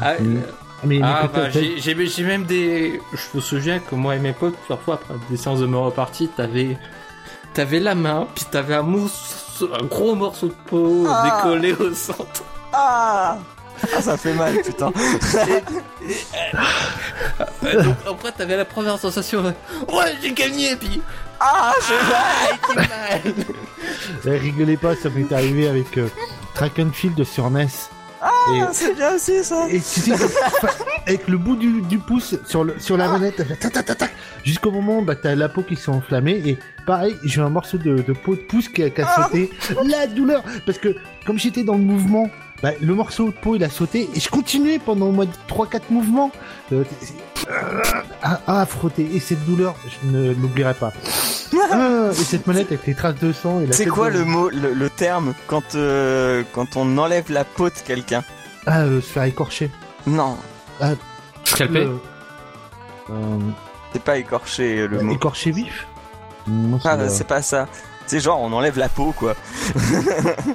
Ah, 0.00 0.12
euh, 0.20 0.36
Mais, 0.84 0.98
ah, 1.02 1.28
bah, 1.32 1.48
j'ai 1.50 1.78
j'ai- 1.78 2.06
j'ai 2.06 2.24
même 2.24 2.44
des. 2.44 3.00
Je 3.12 3.36
me 3.36 3.40
souviens 3.40 3.78
que 3.78 3.94
moi 3.94 4.16
et 4.16 4.18
mes 4.18 4.32
potes, 4.32 4.56
parfois 4.66 4.94
après 4.94 5.14
des 5.30 5.36
séances 5.36 5.60
de 5.60 5.66
Mario 5.66 5.90
Party, 5.90 6.28
t'avais. 6.36 6.76
T'avais 7.54 7.80
la 7.80 7.94
main, 7.94 8.26
puis 8.34 8.46
t'avais 8.50 8.74
un, 8.74 8.82
mousse, 8.82 9.44
un 9.72 9.84
gros 9.84 10.14
morceau 10.14 10.48
de 10.48 10.54
peau 10.66 11.04
Ah. 11.08 11.24
décollé 11.44 11.72
au 11.72 11.92
centre. 11.94 12.42
Ah, 12.72 13.36
ah, 13.96 14.00
ça 14.02 14.16
fait 14.16 14.34
mal, 14.34 14.56
putain. 14.62 14.92
Euh, 17.64 17.82
donc 17.82 17.96
après, 18.08 18.32
t'avais 18.32 18.56
la 18.56 18.64
première 18.64 18.98
sensation 18.98 19.42
de 19.42 19.48
Ouais, 19.92 20.16
j'ai 20.22 20.32
gagné, 20.32 20.76
puis. 20.76 21.00
Ah, 21.40 21.72
j'ai 21.86 21.94
mal. 21.94 22.12
Ah, 22.72 23.18
j'ai 23.24 23.30
mal 23.34 23.46
Eh, 24.26 24.38
rigolez 24.38 24.76
pas, 24.76 24.94
ça 24.96 25.08
m'est 25.10 25.32
arrivé 25.32 25.68
avec 25.68 25.98
euh, 25.98 26.08
Track 26.54 26.78
and 26.78 26.90
Field 26.92 27.24
sur 27.24 27.50
NES. 27.50 27.66
Ah, 28.22 28.68
c'est 28.72 28.94
bien 28.94 29.14
aussi 29.16 29.42
ça. 29.42 29.66
Et, 29.68 29.78
tu 29.80 29.82
sais, 29.82 30.12
avec 31.06 31.26
le 31.26 31.36
bout 31.38 31.56
du, 31.56 31.82
du 31.82 31.98
pouce 31.98 32.36
sur, 32.46 32.62
le, 32.64 32.78
sur 32.78 32.96
la 32.96 33.08
manette, 33.08 33.42
tac, 33.58 33.72
tac, 33.84 34.14
jusqu'au 34.44 34.70
moment 34.70 34.98
où 34.98 35.04
bah, 35.04 35.16
t'as 35.16 35.34
la 35.34 35.48
peau 35.48 35.62
qui 35.62 35.74
s'est 35.74 35.90
enflammée. 35.90 36.40
Et 36.46 36.58
pareil, 36.86 37.16
j'ai 37.24 37.40
un 37.40 37.48
morceau 37.50 37.78
de, 37.78 37.96
de 37.96 38.12
peau 38.12 38.36
de 38.36 38.40
pouce 38.40 38.68
qui 38.68 38.82
a, 38.84 38.90
qui 38.90 39.00
a 39.00 39.24
sauté. 39.24 39.50
La 39.84 40.06
douleur 40.06 40.44
Parce 40.64 40.78
que 40.78 40.94
comme 41.26 41.38
j'étais 41.38 41.64
dans 41.64 41.74
le 41.74 41.82
mouvement, 41.82 42.30
bah, 42.62 42.70
le 42.80 42.94
morceau 42.94 43.26
de 43.26 43.32
peau 43.32 43.56
il 43.56 43.64
a 43.64 43.70
sauté 43.70 44.08
et 44.14 44.20
je 44.20 44.28
continuais 44.28 44.78
pendant 44.78 45.06
au 45.06 45.12
moins 45.12 45.26
3-4 45.48 45.80
mouvements 45.90 46.30
euh, 46.72 46.84
à, 48.22 48.60
à 48.60 48.66
frotter. 48.66 49.08
Et 49.14 49.18
cette 49.18 49.44
douleur, 49.46 49.74
je 50.04 50.08
ne 50.16 50.32
l'oublierai 50.32 50.74
pas. 50.74 50.92
Ah, 51.70 52.08
et 52.10 52.14
cette 52.14 52.46
manette 52.46 52.68
avec 52.68 52.86
les 52.86 52.94
traces 52.94 53.16
de 53.16 53.32
sang. 53.32 53.60
et 53.60 53.66
la 53.66 53.72
C'est 53.72 53.86
quoi 53.86 54.10
de- 54.10 54.18
le 54.18 54.24
mot, 54.24 54.48
le, 54.50 54.72
le 54.72 54.90
terme 54.90 55.34
quand 55.46 55.74
euh, 55.74 56.42
quand 56.52 56.76
on 56.76 56.96
enlève 56.98 57.30
la 57.30 57.44
peau 57.44 57.68
de 57.68 57.74
quelqu'un 57.84 58.22
Ah, 58.66 58.80
euh, 58.82 59.00
se 59.00 59.06
faire 59.06 59.24
écorcher. 59.24 59.70
Non, 60.06 60.36
Scalpé 61.44 61.84
Le- 61.84 61.98
euh, 63.10 63.38
c'est 63.92 64.02
pas 64.02 64.16
écorché 64.18 64.86
le 64.86 65.00
mot. 65.02 65.12
écorché 65.12 65.50
vif 65.50 65.86
Moi, 66.46 66.78
Ah, 66.84 67.08
c'est 67.08 67.26
pas 67.26 67.42
ça. 67.42 67.68
C'est 68.06 68.18
genre 68.20 68.40
on 68.40 68.52
enlève 68.52 68.78
la 68.78 68.88
peau 68.88 69.12
quoi. 69.16 69.34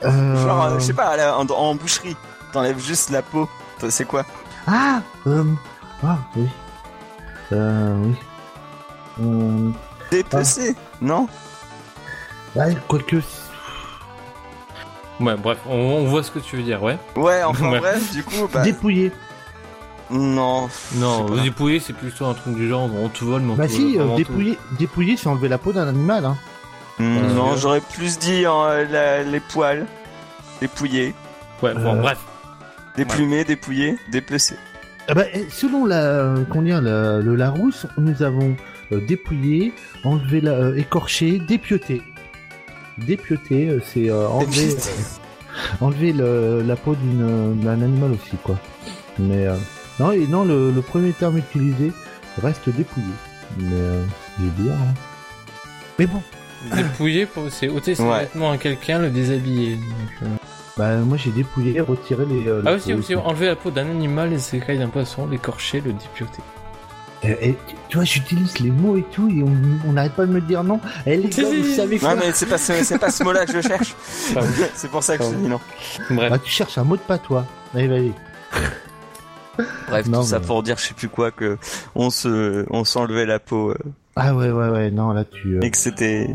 Euh, 0.04 0.36
Genre 0.44 0.64
euh, 0.66 0.80
je 0.80 0.84
sais 0.86 0.94
pas 0.94 1.16
la- 1.16 1.38
en, 1.38 1.46
en 1.48 1.76
boucherie, 1.76 2.16
t'enlèves 2.52 2.80
juste 2.84 3.10
la 3.10 3.22
peau. 3.22 3.48
C'est 3.90 4.06
quoi 4.06 4.26
Ah 4.68 5.02
euh... 5.28 5.44
Ah, 6.04 6.18
oui. 6.36 6.48
Euh, 7.54 7.96
oui. 8.04 8.16
Euh... 9.24 9.70
Dépecer 10.12 10.76
Non 11.02 11.28
Ouais, 12.56 12.76
quoique... 12.88 13.18
Ouais, 15.20 15.36
bref, 15.36 15.58
on, 15.68 15.74
on 15.74 16.06
voit 16.06 16.22
ce 16.24 16.32
que 16.32 16.40
tu 16.40 16.58
veux 16.58 16.64
dire, 16.64 16.82
ouais. 16.84 16.98
Ouais, 17.16 17.44
enfin 17.44 17.72
Ouais. 17.72 17.80
bref, 17.80 18.12
du 18.12 18.24
coup 18.24 18.48
bah 18.54 18.62
Dépouillé. 18.62 19.12
non. 20.12 20.70
Non, 20.96 21.26
dépouiller, 21.44 21.80
c'est 21.80 21.94
plutôt 21.94 22.26
un 22.28 22.34
truc 22.36 22.56
du 22.56 22.70
genre, 22.70 22.90
on 22.94 23.10
te 23.10 23.24
vole, 23.26 23.42
mais 23.42 23.52
on 23.54 23.56
Bah 23.56 23.68
te 23.68 23.72
si, 23.72 23.98
euh, 24.00 24.16
dépouillé, 24.16 24.58
dépouillé, 24.78 25.18
c'est 25.18 25.28
enlever 25.28 25.50
la 25.50 25.58
peau 25.58 25.74
d'un 25.74 25.88
animal, 25.88 26.26
hein. 26.26 26.38
Hmm, 27.00 27.18
Euh, 27.18 27.34
non, 27.34 27.52
euh, 27.54 27.56
j'aurais 27.58 27.82
plus 27.82 28.18
dit 28.20 28.44
euh, 28.46 28.86
la- 28.90 29.24
les 29.24 29.40
poils, 29.40 29.86
dépouillés, 30.62 31.14
Ouais, 31.64 31.74
bon, 31.74 31.96
Euh, 31.96 32.02
bref. 32.02 32.20
déplumés, 32.96 33.44
dépouillés, 33.44 33.98
déplacés. 34.12 34.58
Ah 35.08 35.16
bah, 35.16 35.24
eh, 35.34 35.48
selon 35.50 35.86
la, 35.86 36.36
qu'on 36.52 36.62
dit, 36.62 36.70
la, 36.70 36.80
le 37.20 37.36
Larousse, 37.36 37.88
nous 37.98 38.22
avons 38.22 38.56
euh, 38.92 39.00
dépouillé, 39.02 39.74
enlevé 40.04 40.42
la, 40.42 40.52
euh, 40.52 40.76
écorché, 40.76 41.40
dépioté. 41.40 42.02
Dépioté, 42.98 43.70
euh, 43.70 43.80
c'est 43.86 44.10
euh, 44.10 44.28
enlever, 44.28 44.70
euh, 44.72 45.86
enlever 45.86 46.14
le- 46.14 46.64
la 46.66 46.76
peau 46.76 46.96
d'une, 46.96 47.60
d'un 47.60 47.82
animal 47.82 48.12
aussi, 48.12 48.36
quoi. 48.44 48.58
Mais 49.20 49.46
euh, 49.46 49.56
non, 50.00 50.12
et 50.12 50.26
non, 50.28 50.46
le, 50.46 50.72
le 50.72 50.82
premier 50.82 51.12
terme 51.14 51.38
utilisé 51.38 51.92
reste 52.42 52.70
dépouillé. 52.70 53.06
Mais 53.58 53.66
euh, 53.72 54.04
j'ai 54.40 54.64
bien. 54.64 54.74
Hein. 54.74 54.94
Mais 56.00 56.08
bon, 56.08 56.22
Dépouiller, 56.76 57.26
pour- 57.28 57.52
c'est 57.52 57.68
ôter 57.70 57.94
ses 57.94 58.04
Ouais. 58.04 58.22
vêtements 58.22 58.52
à 58.52 58.58
quelqu'un, 58.58 59.00
le 59.00 59.10
déshabiller. 59.12 59.76
donc, 60.22 60.32
bah 60.76 60.96
moi 60.98 61.18
j'ai 61.18 61.32
dépouillé, 61.32 61.80
retiré 61.82 62.26
les. 62.26 62.48
euh, 62.48 62.62
Ah 62.66 62.74
aussi, 62.74 62.94
aussi, 62.94 63.16
enlever 63.16 63.48
la 63.48 63.56
peau 63.56 63.72
d'un 63.72 63.90
animal, 63.90 64.30
les 64.32 64.56
écailles 64.56 64.78
d'un 64.80 64.90
poisson, 64.90 65.28
l'écorcher, 65.28 65.82
le 65.82 65.92
dépioter. 65.94 66.42
Et, 67.24 67.50
et 67.50 67.58
tu- 67.90 67.96
vois, 67.98 68.04
j'utilise 68.06 68.60
les 68.60 68.70
mots 68.70 68.96
et 68.98 69.04
tout, 69.12 69.28
et 69.30 69.42
on 69.44 69.52
on 69.90 69.94
n'arrête 69.94 70.14
pas 70.14 70.26
de 70.26 70.32
me 70.32 70.40
dire 70.42 70.64
non. 70.64 70.80
Eh 71.06 71.18
les 71.18 71.30
gars, 71.30 71.44
vous 71.46 71.64
savez 71.76 71.98
quoi 72.00 72.14
Non 72.16 72.22
mais 72.26 72.32
c'est 72.34 72.46
pas 72.46 72.58
ce, 72.58 72.84
c'est 72.84 73.00
pas 73.00 73.10
ce 73.10 73.24
mot-là 73.24 73.46
que 73.46 73.54
je 73.54 73.62
cherche. 73.68 73.96
Ah 74.36 74.42
c'est 74.76 74.90
pour 74.92 75.02
ça 75.04 75.18
que 75.18 75.24
je 75.24 75.30
te 75.30 75.36
dis 75.36 75.48
non. 75.48 75.60
Bref. 76.12 76.30
Bah 76.32 76.38
tu 76.38 76.52
cherches 76.52 76.78
un 76.78 76.84
mot 76.84 76.96
de 76.96 77.02
patois. 77.02 77.46
Allez, 77.74 77.88
vas-y. 77.88 78.14
Bref, 79.90 80.06
Non, 80.08 80.22
tout 80.22 80.28
ça 80.28 80.40
pour 80.40 80.62
dire 80.62 80.78
je 80.78 80.86
sais 80.86 80.94
plus 80.94 81.10
quoi 81.10 81.32
que 81.32 81.58
on 81.96 82.10
se 82.12 82.66
on 82.70 82.84
s'enlevait 82.84 83.26
la 83.26 83.40
peau 83.40 83.72
euh, 83.72 83.76
Ah 84.16 84.36
ouais, 84.36 84.52
ouais, 84.52 84.70
ouais, 84.70 84.92
non, 84.92 85.12
là 85.14 85.24
tu. 85.26 85.56
euh, 85.58 85.62
Et 85.62 85.72
que 85.72 85.78
c'était... 85.78 86.30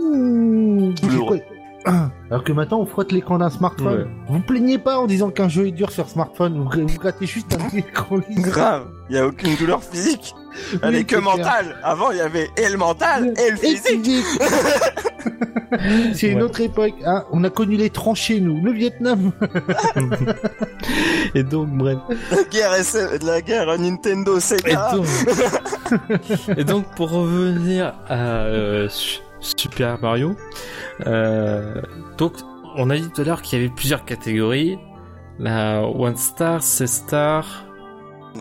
Douloureux. 0.00 1.40
Alors 2.30 2.42
que 2.44 2.52
maintenant 2.52 2.80
on 2.80 2.86
frotte 2.86 3.12
l'écran 3.12 3.38
d'un 3.38 3.50
smartphone. 3.50 3.98
Ouais. 4.02 4.06
Vous 4.28 4.40
plaignez 4.40 4.78
pas 4.78 4.98
en 4.98 5.06
disant 5.06 5.30
qu'un 5.30 5.48
jeu 5.48 5.66
est 5.68 5.72
dur 5.72 5.90
sur 5.90 6.08
smartphone, 6.08 6.56
vous, 6.58 6.86
vous 6.88 6.98
grattez 6.98 7.26
juste 7.26 7.54
un 7.54 7.58
petit 7.68 7.78
écran. 7.78 8.18
Grave, 8.30 8.86
il 9.10 9.16
y 9.16 9.18
a 9.18 9.26
aucune 9.26 9.54
douleur 9.56 9.82
physique. 9.82 10.34
Elle 10.82 10.90
Oui, 10.90 10.96
est 11.00 11.04
que 11.04 11.16
clair. 11.16 11.22
mentale. 11.22 11.76
Avant, 11.82 12.10
il 12.12 12.18
y 12.18 12.20
avait 12.20 12.48
et 12.56 12.68
le 12.70 12.76
mental 12.76 13.34
et 13.36 13.50
le 13.50 13.56
Et 13.64 13.76
physique. 13.76 14.24
C'est 16.14 16.28
une 16.28 16.38
Ouais. 16.38 16.42
autre 16.44 16.60
époque, 16.60 16.94
hein. 17.04 17.24
On 17.32 17.42
a 17.42 17.50
connu 17.50 17.76
les 17.76 17.90
tranchées, 17.90 18.38
nous. 18.40 18.62
Le 18.62 18.70
Vietnam. 18.70 19.32
Et 21.34 21.42
donc, 21.42 21.68
bref. 21.70 21.98
La 22.30 22.44
guerre, 22.44 22.74
SF 22.74 23.22
la 23.24 23.40
guerre 23.40 23.76
Nintendo 23.78 24.36
Et 24.36 24.40
Sega. 24.40 24.92
donc, 24.92 25.06
et 26.56 26.62
donc, 26.64 26.84
pour 26.94 27.10
revenir 27.10 27.94
à 28.08 28.14
euh, 28.44 28.88
Su- 28.88 29.18
Super 29.56 30.00
Mario, 30.00 30.36
euh, 31.06 31.80
donc 32.18 32.32
on 32.76 32.90
a 32.90 32.96
dit 32.96 33.08
tout 33.10 33.20
à 33.20 33.24
l'heure 33.24 33.42
qu'il 33.42 33.58
y 33.58 33.64
avait 33.64 33.72
plusieurs 33.74 34.04
catégories. 34.04 34.78
La 35.38 35.82
One 35.82 36.16
Star, 36.16 36.62
C 36.62 36.86
Star. 36.86 37.64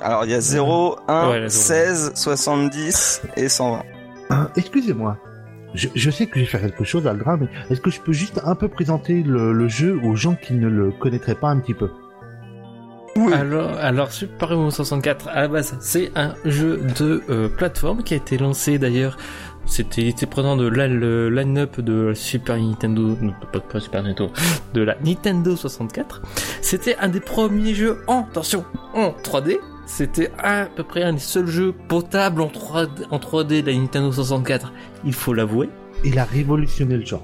Alors, 0.01 0.25
il 0.25 0.31
y 0.31 0.33
a 0.33 0.41
0, 0.41 0.97
1, 1.07 1.29
Ouais, 1.29 1.39
la 1.39 1.49
zéro. 1.49 1.85
16, 1.89 2.11
70 2.15 3.21
et 3.37 3.49
120. 3.49 3.83
Ah, 4.29 4.49
Excusez-moi. 4.55 5.17
Je, 5.75 5.87
je 5.95 6.09
sais 6.11 6.27
que 6.27 6.35
je 6.35 6.41
vais 6.41 6.45
faire 6.49 6.61
quelque 6.61 6.83
chose, 6.83 7.05
Aldra, 7.07 7.37
mais 7.37 7.47
est-ce 7.69 7.81
que 7.81 7.89
je 7.89 7.99
peux 7.99 8.13
juste 8.13 8.39
un 8.43 8.53
peu 8.55 8.67
présenter 8.67 9.23
le, 9.23 9.53
le 9.53 9.67
jeu 9.67 9.99
aux 10.03 10.15
gens 10.15 10.35
qui 10.35 10.53
ne 10.53 10.67
le 10.67 10.91
connaîtraient 10.91 11.35
pas 11.35 11.49
un 11.49 11.59
petit 11.59 11.73
peu? 11.73 11.89
Alors, 13.31 13.77
alors 13.77 14.11
Super 14.11 14.49
Mario 14.49 14.71
64 14.71 15.27
à 15.27 15.41
la 15.41 15.47
base, 15.47 15.75
c'est 15.79 16.11
un 16.15 16.33
jeu 16.45 16.81
de 16.97 17.21
euh, 17.29 17.47
plateforme 17.47 18.01
qui 18.03 18.15
a 18.15 18.17
été 18.17 18.37
lancé 18.39 18.79
d'ailleurs. 18.79 19.17
C'était 19.65 20.01
il 20.01 20.07
était 20.09 20.25
présent 20.25 20.57
de 20.57 20.67
la- 20.67 20.87
le 20.87 21.29
line-up 21.29 21.79
de 21.79 22.07
la 22.09 22.15
Super 22.15 22.57
Nintendo, 22.57 23.17
non, 23.21 23.33
pas, 23.51 23.59
pas 23.59 23.79
Super 23.79 24.03
Nintendo, 24.03 24.31
de 24.73 24.81
la 24.81 24.95
Nintendo 25.03 25.55
64. 25.55 26.21
C'était 26.61 26.95
un 26.97 27.07
des 27.07 27.21
premiers 27.21 27.73
jeux 27.73 28.01
en 28.07 28.21
attention 28.21 28.65
en 28.93 29.13
3D. 29.23 29.59
C'était 29.85 30.31
à 30.37 30.65
peu 30.65 30.83
près 30.83 31.03
un 31.03 31.13
des 31.13 31.19
seuls 31.19 31.47
jeux 31.47 31.73
potables 31.87 32.41
en 32.41 32.47
3D, 32.47 33.05
en 33.11 33.19
3D 33.19 33.61
de 33.61 33.71
la 33.71 33.77
Nintendo 33.77 34.11
64. 34.11 34.71
Il 35.05 35.13
faut 35.13 35.33
l'avouer. 35.33 35.69
Il 36.03 36.19
a 36.19 36.25
révolutionné 36.25 36.97
le 36.97 37.05
genre. 37.05 37.23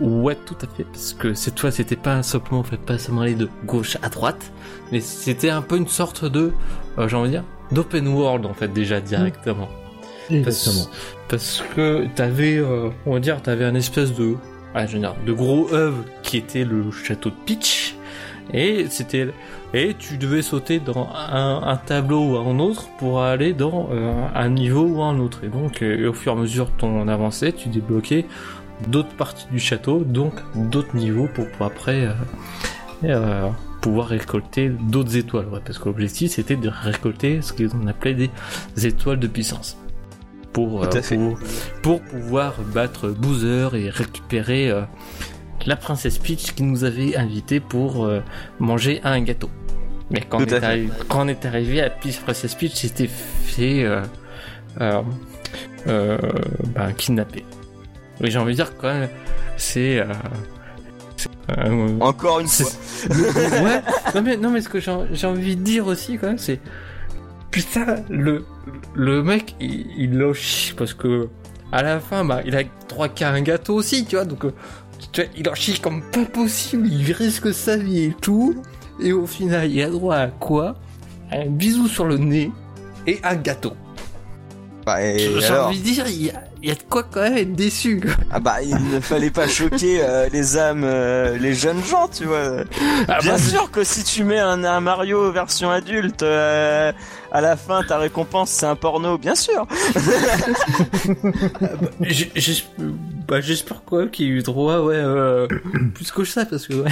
Ouais, 0.00 0.36
tout 0.46 0.56
à 0.62 0.66
fait, 0.76 0.84
parce 0.84 1.12
que 1.12 1.34
cette 1.34 1.60
fois, 1.60 1.70
c'était 1.70 1.96
pas 1.96 2.22
simplement, 2.22 2.60
en 2.60 2.64
fait, 2.64 2.78
pas 2.78 2.98
seulement 2.98 3.20
aller 3.20 3.34
de 3.34 3.48
gauche 3.66 3.98
à 4.02 4.08
droite, 4.08 4.52
mais 4.90 5.00
c'était 5.00 5.50
un 5.50 5.62
peu 5.62 5.76
une 5.76 5.86
sorte 5.86 6.24
de, 6.24 6.50
euh, 6.98 7.08
j'ai 7.08 7.16
envie 7.16 7.28
de 7.28 7.34
dire, 7.34 7.44
d'open 7.72 8.08
world, 8.08 8.46
en 8.46 8.54
fait, 8.54 8.68
déjà, 8.72 9.00
directement. 9.00 9.68
Exactement. 10.32 10.86
Parce, 11.28 11.62
parce 11.62 11.74
que 11.74 12.06
t'avais, 12.14 12.56
euh, 12.56 12.90
on 13.06 13.14
va 13.14 13.20
dire, 13.20 13.40
t'avais 13.42 13.64
un 13.64 13.74
espèce 13.74 14.14
de, 14.14 14.34
ah, 14.74 14.86
je 14.86 14.94
veux 14.94 14.98
dire, 15.00 15.14
de 15.26 15.32
gros 15.32 15.72
œuvre 15.72 16.04
qui 16.22 16.36
était 16.36 16.64
le 16.64 16.90
château 16.90 17.30
de 17.30 17.34
Peach, 17.46 17.96
et 18.52 18.86
c'était, 18.90 19.28
et 19.72 19.94
tu 19.98 20.18
devais 20.18 20.42
sauter 20.42 20.80
dans 20.80 21.08
un, 21.14 21.62
un 21.64 21.76
tableau 21.76 22.32
ou 22.32 22.36
un 22.36 22.58
autre 22.58 22.88
pour 22.98 23.22
aller 23.22 23.52
dans 23.54 23.88
euh, 23.92 24.12
un 24.34 24.48
niveau 24.48 24.82
ou 24.82 25.02
un 25.02 25.18
autre. 25.20 25.44
Et 25.44 25.48
donc, 25.48 25.80
euh, 25.82 26.10
au 26.10 26.12
fur 26.12 26.32
et 26.32 26.36
à 26.36 26.38
mesure 26.38 26.74
que 26.74 26.80
ton 26.80 27.08
avançais, 27.08 27.52
tu 27.52 27.68
débloquais 27.68 28.26
d'autres 28.88 29.14
parties 29.16 29.46
du 29.50 29.60
château, 29.60 30.00
donc 30.00 30.34
d'autres 30.54 30.96
niveaux 30.96 31.28
pour, 31.32 31.48
pour 31.50 31.66
après 31.66 32.06
euh, 32.06 32.12
euh, 33.04 33.48
pouvoir 33.80 34.08
récolter 34.08 34.68
d'autres 34.68 35.16
étoiles. 35.16 35.46
Ouais, 35.48 35.60
parce 35.64 35.78
que 35.78 35.84
l'objectif 35.84 36.32
c'était 36.32 36.56
de 36.56 36.68
récolter 36.68 37.42
ce 37.42 37.52
qu'on 37.52 37.86
appelait 37.86 38.14
des 38.14 38.30
étoiles 38.86 39.18
de 39.20 39.28
puissance. 39.28 39.76
Pour, 40.52 40.84
euh, 40.84 40.88
pour, 41.08 41.38
pour 41.82 42.02
pouvoir 42.02 42.54
battre 42.74 43.08
Bowser 43.08 43.68
et 43.74 43.88
récupérer 43.88 44.70
euh, 44.70 44.82
la 45.66 45.76
princesse 45.76 46.18
Peach 46.18 46.54
qui 46.54 46.62
nous 46.62 46.84
avait 46.84 47.16
invité 47.16 47.60
pour 47.60 48.04
euh, 48.04 48.20
manger 48.58 49.00
un 49.04 49.20
gâteau. 49.22 49.50
Mais 50.10 50.20
quand 50.20 50.38
on, 50.38 50.44
est 50.44 50.52
arrivé, 50.52 50.90
quand 51.08 51.24
on 51.24 51.28
est 51.28 51.44
arrivé 51.46 51.80
à 51.80 51.88
Peach, 51.88 52.20
Princess 52.20 52.54
Peach, 52.54 52.74
c'était 52.74 53.08
fait 53.08 53.82
euh, 53.82 54.02
euh, 54.80 55.02
euh, 55.86 56.18
ben, 56.74 56.92
kidnapper. 56.92 57.44
Oui, 58.20 58.30
j'ai 58.30 58.38
envie 58.38 58.52
de 58.52 58.56
dire 58.56 58.76
quand 58.76 58.92
même, 58.92 59.08
c'est. 59.56 60.04
Encore 62.00 62.40
une 62.40 62.48
fois. 62.48 62.66
ouais, 63.10 63.82
non 64.14 64.22
mais, 64.22 64.36
non 64.36 64.50
mais 64.50 64.60
ce 64.60 64.68
que 64.68 64.80
j'ai 64.80 64.92
j'ai 65.12 65.26
envie 65.26 65.56
de 65.56 65.62
dire 65.62 65.86
aussi 65.86 66.18
quand 66.18 66.28
même, 66.28 66.38
c'est. 66.38 66.60
Putain, 67.52 67.96
le, 68.08 68.44
le 68.94 69.22
mec, 69.22 69.54
il, 69.60 69.86
il 69.96 70.18
lâche 70.18 70.74
parce 70.76 70.94
que 70.94 71.28
à 71.70 71.82
la 71.82 72.00
fin, 72.00 72.24
bah, 72.24 72.40
il 72.44 72.54
a 72.56 72.62
droit 72.88 73.08
qu'à 73.08 73.30
un 73.30 73.40
gâteau 73.40 73.74
aussi, 73.74 74.04
tu 74.04 74.16
vois, 74.16 74.24
donc 74.24 74.44
euh, 74.44 74.52
tu 75.12 75.22
vois, 75.22 75.30
il 75.36 75.48
en 75.48 75.54
chie 75.54 75.80
comme 75.80 76.02
pas 76.10 76.24
possible, 76.24 76.86
il 76.86 77.12
risque 77.12 77.52
sa 77.52 77.76
vie 77.76 78.04
et 78.04 78.16
tout, 78.20 78.62
et 79.00 79.12
au 79.12 79.26
final, 79.26 79.70
il 79.70 79.82
a 79.82 79.88
droit 79.88 80.16
à 80.16 80.26
quoi? 80.28 80.76
Un 81.30 81.46
bisou 81.46 81.88
sur 81.88 82.04
le 82.04 82.18
nez 82.18 82.50
et 83.06 83.18
un 83.24 83.36
gâteau. 83.36 83.72
Bah, 84.84 85.02
et 85.02 85.18
J'ai 85.18 85.56
envie 85.56 85.78
de 85.78 85.84
dire, 85.84 86.06
il 86.08 86.26
y, 86.26 86.30
a, 86.30 86.44
il 86.62 86.68
y 86.68 86.72
a 86.72 86.74
de 86.76 86.82
quoi 86.88 87.02
quand 87.02 87.20
même 87.22 87.36
être 87.36 87.54
déçu. 87.54 88.00
quoi. 88.00 88.12
Ah 88.30 88.38
bah, 88.40 88.62
il 88.62 88.74
ne 88.90 89.00
fallait 89.00 89.30
pas 89.30 89.48
choquer 89.48 90.00
euh, 90.02 90.28
les 90.32 90.56
âmes, 90.56 90.84
euh, 90.84 91.36
les 91.38 91.54
jeunes 91.54 91.82
gens, 91.84 92.08
tu 92.08 92.24
vois. 92.24 92.64
Ah 93.08 93.18
Bien 93.20 93.32
bah, 93.32 93.38
sûr 93.38 93.70
que 93.70 93.82
si 93.84 94.04
tu 94.04 94.22
mets 94.24 94.38
un, 94.38 94.62
un 94.64 94.80
Mario 94.80 95.32
version 95.32 95.70
adulte, 95.70 96.22
euh, 96.22 96.92
à 97.32 97.40
la 97.40 97.56
fin, 97.56 97.82
ta 97.82 97.98
récompense, 97.98 98.50
c'est 98.50 98.66
un 98.66 98.76
porno, 98.76 99.18
bien 99.18 99.34
sûr. 99.34 99.66
J- 102.00 102.30
j'es- 102.34 102.64
bah, 103.26 103.40
J'espère 103.40 103.82
même 103.82 104.10
qu'il 104.10 104.26
y 104.26 104.30
a 104.30 104.32
eu 104.34 104.42
droit, 104.42 104.78
ouais, 104.80 104.94
euh, 104.96 105.46
plus 105.94 106.10
que 106.12 106.24
ça, 106.24 106.44
parce 106.44 106.66
que 106.66 106.74
ouais. 106.74 106.90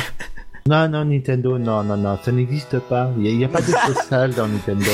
Non, 0.68 0.88
non, 0.88 1.04
Nintendo, 1.06 1.58
non, 1.58 1.82
non, 1.82 1.96
non, 1.96 2.18
ça 2.22 2.32
n'existe 2.32 2.78
pas. 2.80 3.10
Il 3.18 3.36
n'y 3.36 3.44
a, 3.44 3.48
pas 3.48 3.60
de 3.60 3.66
choses 3.86 3.96
sales 4.08 4.34
dans 4.34 4.46
Nintendo. 4.46 4.90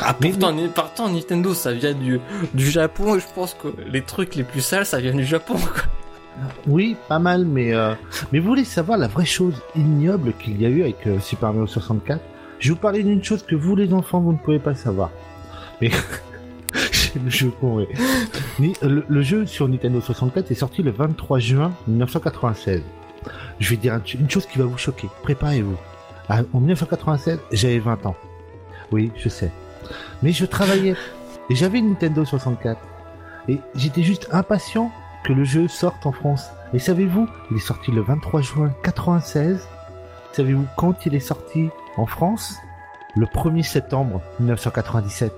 Ah, 0.00 0.14
pourtant, 0.14 0.54
pourtant, 0.74 1.08
Nintendo, 1.08 1.54
ça 1.54 1.72
vient 1.72 1.92
du, 1.94 2.20
du 2.54 2.70
Japon, 2.70 3.16
et 3.16 3.20
je 3.20 3.26
pense 3.34 3.54
que 3.54 3.68
les 3.90 4.02
trucs 4.02 4.34
les 4.36 4.44
plus 4.44 4.60
sales, 4.60 4.86
ça 4.86 5.00
vient 5.00 5.14
du 5.14 5.24
Japon, 5.24 5.54
quoi. 5.54 5.82
Oui, 6.68 6.96
pas 7.08 7.18
mal, 7.18 7.44
mais 7.44 7.74
euh, 7.74 7.94
mais 8.32 8.38
vous 8.38 8.46
voulez 8.46 8.64
savoir 8.64 8.96
la 8.96 9.08
vraie 9.08 9.24
chose 9.24 9.60
ignoble 9.74 10.32
qu'il 10.34 10.60
y 10.62 10.66
a 10.66 10.68
eu 10.68 10.82
avec 10.82 11.04
euh, 11.08 11.18
Super 11.18 11.52
Mario 11.52 11.66
64 11.66 12.20
Je 12.60 12.68
vais 12.68 12.74
vous 12.74 12.80
parler 12.80 13.02
d'une 13.02 13.24
chose 13.24 13.42
que 13.44 13.56
vous, 13.56 13.74
les 13.74 13.92
enfants, 13.92 14.20
vous 14.20 14.32
ne 14.32 14.38
pouvez 14.38 14.60
pas 14.60 14.76
savoir. 14.76 15.10
Mais 15.80 15.90
c'est 16.92 17.20
le 17.20 17.28
jeu 17.28 17.50
con, 17.60 17.84
le, 18.60 19.04
le 19.08 19.22
jeu 19.22 19.46
sur 19.46 19.66
Nintendo 19.66 20.00
64 20.00 20.48
est 20.52 20.54
sorti 20.54 20.84
le 20.84 20.92
23 20.92 21.40
juin 21.40 21.72
1996. 21.88 22.82
Je 23.58 23.70
vais 23.70 23.76
dire 23.76 23.94
un- 23.94 24.02
une 24.20 24.30
chose 24.30 24.46
qui 24.46 24.58
va 24.60 24.64
vous 24.64 24.78
choquer. 24.78 25.08
Préparez-vous. 25.24 25.76
Ah, 26.28 26.42
En 26.52 26.60
1996, 26.60 27.40
j'avais 27.50 27.80
20 27.80 28.06
ans. 28.06 28.14
Oui, 28.92 29.10
je 29.16 29.28
sais. 29.28 29.50
Mais 30.22 30.32
je 30.32 30.44
travaillais. 30.44 30.94
Et 31.50 31.54
j'avais 31.54 31.78
une 31.78 31.90
Nintendo 31.90 32.24
64. 32.24 32.80
Et 33.48 33.60
j'étais 33.74 34.02
juste 34.02 34.28
impatient 34.32 34.92
que 35.24 35.32
le 35.32 35.44
jeu 35.44 35.68
sorte 35.68 36.04
en 36.06 36.12
France. 36.12 36.50
Et 36.74 36.78
savez-vous, 36.78 37.26
il 37.50 37.56
est 37.56 37.60
sorti 37.60 37.90
le 37.90 38.02
23 38.02 38.42
juin 38.42 38.72
96. 38.82 39.66
Savez-vous 40.32 40.66
quand 40.76 41.06
il 41.06 41.14
est 41.14 41.20
sorti 41.20 41.70
en 41.96 42.06
France? 42.06 42.56
Le 43.16 43.26
1er 43.26 43.62
septembre 43.62 44.20
1997. 44.38 45.32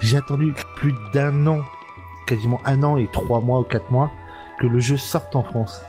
J'ai 0.00 0.16
attendu 0.16 0.52
plus 0.76 0.94
d'un 1.12 1.46
an, 1.46 1.60
quasiment 2.26 2.60
un 2.64 2.82
an 2.82 2.96
et 2.96 3.08
trois 3.12 3.40
mois 3.40 3.60
ou 3.60 3.64
quatre 3.64 3.90
mois, 3.90 4.10
que 4.58 4.66
le 4.66 4.80
jeu 4.80 4.96
sorte 4.96 5.36
en 5.36 5.42
France. 5.42 5.82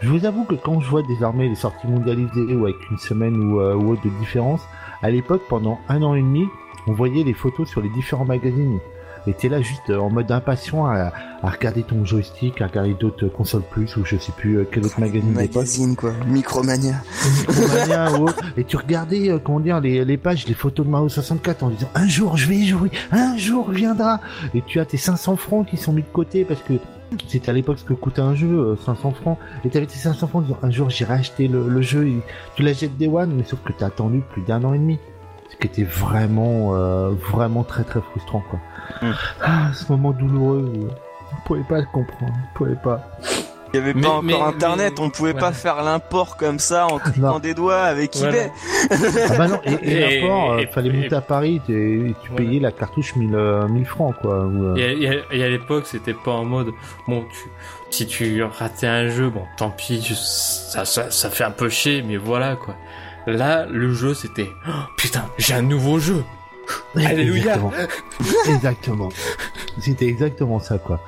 Je 0.00 0.08
vous 0.08 0.24
avoue 0.26 0.44
que 0.44 0.54
quand 0.54 0.80
je 0.80 0.88
vois 0.88 1.02
désormais 1.02 1.48
les 1.48 1.54
sorties 1.54 1.86
mondialisées 1.86 2.54
ou 2.54 2.64
avec 2.64 2.90
une 2.90 2.98
semaine 2.98 3.36
ou, 3.36 3.60
euh, 3.60 3.74
ou 3.74 3.92
autre 3.92 4.02
de 4.02 4.10
différence, 4.18 4.60
à 5.02 5.10
l'époque, 5.10 5.42
pendant 5.48 5.80
un 5.88 6.02
an 6.02 6.14
et 6.14 6.22
demi, 6.22 6.48
on 6.86 6.92
voyait 6.92 7.24
les 7.24 7.34
photos 7.34 7.68
sur 7.68 7.80
les 7.80 7.88
différents 7.88 8.24
magazines. 8.24 8.78
Et 9.26 9.34
t'es 9.34 9.48
là 9.48 9.60
juste 9.60 9.90
euh, 9.90 9.98
en 9.98 10.10
mode 10.10 10.30
impatient 10.30 10.86
à, 10.86 11.12
à 11.42 11.50
regarder 11.50 11.82
ton 11.82 12.04
joystick, 12.04 12.60
à 12.60 12.66
regarder 12.66 12.94
d'autres 12.94 13.26
consoles 13.28 13.62
plus 13.62 13.96
ou 13.96 14.04
je 14.04 14.16
sais 14.16 14.32
plus 14.32 14.58
euh, 14.58 14.68
quel 14.70 14.84
autre 14.86 15.00
magazine. 15.00 15.32
Magazine, 15.32 15.96
quoi. 15.96 16.12
Micromania. 16.26 16.94
Micromania 17.48 18.12
ou 18.18 18.24
autre. 18.28 18.42
Et 18.56 18.64
tu 18.64 18.76
regardais, 18.76 19.30
euh, 19.30 19.38
comment 19.42 19.60
dire, 19.60 19.80
les, 19.80 20.04
les 20.04 20.16
pages, 20.16 20.46
les 20.46 20.54
photos 20.54 20.86
de 20.86 20.90
Mario 20.90 21.08
64 21.08 21.62
en 21.62 21.70
disant 21.70 21.88
un 21.94 22.06
jour 22.06 22.36
je 22.36 22.48
vais 22.48 22.56
y 22.56 22.66
jouer, 22.66 22.90
un 23.12 23.36
jour 23.36 23.70
viendra. 23.70 24.20
Et 24.54 24.62
tu 24.62 24.80
as 24.80 24.84
tes 24.84 24.96
500 24.96 25.36
francs 25.36 25.66
qui 25.66 25.76
sont 25.76 25.92
mis 25.92 26.02
de 26.02 26.08
côté 26.12 26.44
parce 26.44 26.60
que 26.62 26.74
c'était 27.28 27.50
à 27.50 27.52
l'époque 27.52 27.78
ce 27.78 27.84
que 27.84 27.94
coûtait 27.94 28.20
un 28.22 28.34
jeu, 28.34 28.48
euh, 28.48 28.76
500 28.84 29.12
francs. 29.12 29.38
Et 29.64 29.70
t'avais 29.70 29.86
tes 29.86 29.96
500 29.96 30.26
francs 30.26 30.42
en 30.42 30.46
disant 30.46 30.58
un 30.62 30.70
jour 30.70 30.90
j'irai 30.90 31.14
acheter 31.14 31.48
le, 31.48 31.68
le 31.68 31.82
jeu. 31.82 32.06
Et 32.06 32.20
tu 32.54 32.62
l'achètes 32.62 32.96
Day 32.96 33.08
One, 33.08 33.32
mais 33.36 33.44
sauf 33.44 33.60
que 33.64 33.72
t'as 33.72 33.86
attendu 33.86 34.22
plus 34.32 34.42
d'un 34.42 34.62
an 34.64 34.72
et 34.74 34.78
demi. 34.78 34.98
Ce 35.50 35.56
qui 35.56 35.68
était 35.68 35.84
vraiment, 35.84 36.74
euh, 36.74 37.10
vraiment 37.10 37.62
très 37.62 37.84
très 37.84 38.00
frustrant 38.00 38.42
quoi. 38.50 38.58
Ah, 39.42 39.68
ce 39.74 39.90
moment 39.92 40.12
douloureux, 40.12 40.70
vous, 40.74 40.82
vous 40.88 41.36
pouvez 41.44 41.62
pas 41.68 41.78
le 41.80 41.86
comprendre, 41.92 42.32
vous 42.32 42.48
pouvez 42.54 42.76
pas. 42.76 43.00
Il 43.74 43.80
y 43.80 43.82
avait 43.82 43.94
Mais- 43.94 44.02
pas 44.02 44.08
encore 44.10 44.46
internet, 44.46 44.94
mais- 44.96 45.04
on 45.04 45.10
pouvait 45.10 45.34
pas 45.34 45.52
faire 45.52 45.82
l'import 45.82 46.36
comme 46.36 46.58
ça 46.60 46.86
en 46.86 46.98
cliquant 46.98 47.32
Non. 47.34 47.38
des 47.40 47.52
doigts 47.52 47.82
avec 47.82 48.16
Voilà. 48.16 48.36
eBay. 48.44 48.52
Ah 49.28 49.36
bah 49.36 49.48
non, 49.48 49.60
et, 49.64 49.72
et, 49.72 49.90
Et- 50.14 50.20
l'import, 50.20 50.52
euh, 50.52 50.62
fallait 50.72 50.88
et- 50.88 50.92
monter 51.02 51.16
à 51.16 51.20
Paris, 51.20 51.56
et 51.68 52.14
tu 52.22 52.30
Voilà. 52.30 52.36
payais 52.36 52.60
la 52.60 52.70
cartouche 52.70 53.16
1000, 53.16 53.34
euh, 53.34 53.66
1000 53.68 53.84
francs, 53.84 54.14
quoi. 54.22 54.44
ou, 54.46 54.66
euh, 54.66 54.76
Et 54.76 54.84
à, 54.84 54.92
et 54.92 55.08
à- 55.18 55.34
et 55.34 55.44
à 55.44 55.48
l'époque, 55.48 55.84
c'était 55.86 56.14
pas 56.14 56.30
en 56.30 56.44
mode, 56.44 56.70
bon, 57.08 57.24
tu, 57.24 57.50
si 57.90 58.06
tu 58.06 58.42
ratais 58.44 58.86
un 58.86 59.08
jeu, 59.08 59.28
bon, 59.30 59.42
tant 59.58 59.70
pis, 59.70 60.00
je- 60.00 60.14
ça, 60.14 60.84
ça, 60.84 61.10
ça 61.10 61.28
fait 61.28 61.44
un 61.44 61.50
peu 61.50 61.68
chier, 61.68 62.02
mais 62.06 62.16
voilà, 62.16 62.54
quoi. 62.56 62.76
Là, 63.26 63.66
le 63.68 63.92
jeu, 63.92 64.14
c'était, 64.14 64.48
oh, 64.68 64.70
putain, 64.96 65.24
j'ai 65.38 65.54
un 65.54 65.62
nouveau 65.62 65.98
jeu. 65.98 66.22
Alléluia. 66.96 67.54
Exactement. 67.54 67.72
exactement. 68.48 69.08
C'était 69.80 70.06
exactement 70.06 70.58
ça, 70.60 70.78
quoi. 70.78 71.00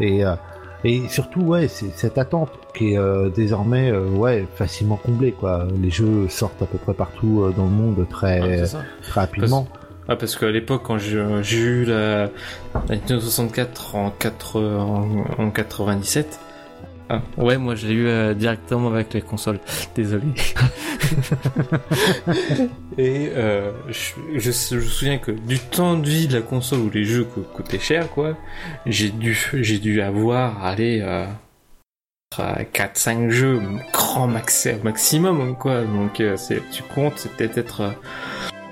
Et, 0.00 0.24
euh, 0.24 0.34
et 0.84 1.08
surtout, 1.08 1.40
ouais, 1.42 1.68
c'est 1.68 1.90
cette 1.96 2.18
attente 2.18 2.50
qui 2.74 2.92
est 2.92 2.98
euh, 2.98 3.30
désormais, 3.30 3.90
euh, 3.90 4.06
ouais, 4.08 4.46
facilement 4.56 4.96
comblée, 4.96 5.32
quoi. 5.32 5.66
Les 5.80 5.90
jeux 5.90 6.28
sortent 6.28 6.60
à 6.62 6.66
peu 6.66 6.78
près 6.78 6.94
partout 6.94 7.42
euh, 7.42 7.54
dans 7.56 7.64
le 7.64 7.70
monde 7.70 8.06
très, 8.08 8.62
Ah, 8.62 8.66
très 9.02 9.20
rapidement. 9.20 9.66
Ah, 10.08 10.16
parce 10.16 10.36
qu'à 10.36 10.50
l'époque, 10.50 10.82
quand 10.84 10.98
j'ai 10.98 11.58
eu 11.58 11.84
la, 11.86 12.24
la 12.24 12.30
Nintendo 12.90 13.20
64 13.22 13.94
en, 13.94 14.10
4, 14.10 14.60
en, 14.60 15.24
en 15.38 15.50
97, 15.50 16.38
ah, 17.10 17.20
ouais, 17.36 17.58
moi 17.58 17.74
je 17.74 17.86
l'ai 17.86 17.94
eu 17.94 18.06
euh, 18.06 18.34
directement 18.34 18.88
avec 18.88 19.12
les 19.14 19.20
consoles. 19.22 19.60
Désolé. 19.94 20.24
Et 22.98 23.30
euh, 23.34 23.72
je, 23.88 24.12
je, 24.38 24.50
je 24.50 24.76
me 24.76 24.80
souviens 24.80 25.18
que 25.18 25.30
du 25.30 25.58
temps 25.58 25.96
de 25.98 26.08
vie 26.08 26.28
de 26.28 26.34
la 26.34 26.42
console 26.42 26.80
où 26.80 26.90
les 26.90 27.04
jeux 27.04 27.24
co- 27.24 27.42
coûtaient 27.42 27.78
cher, 27.78 28.08
quoi, 28.10 28.36
j'ai 28.86 29.10
dû, 29.10 29.38
j'ai 29.54 29.78
dû 29.78 30.00
avoir, 30.00 30.64
aller 30.64 31.00
euh, 31.02 31.26
4-5 32.36 33.28
jeux, 33.30 33.60
grand 33.92 34.26
max, 34.26 34.66
maximum, 34.82 35.56
quoi. 35.56 35.82
Donc, 35.82 36.20
euh, 36.20 36.36
c'est, 36.36 36.62
tu 36.70 36.82
comptes, 36.82 37.14
c'est 37.16 37.32
peut-être 37.32 37.58
être. 37.58 37.94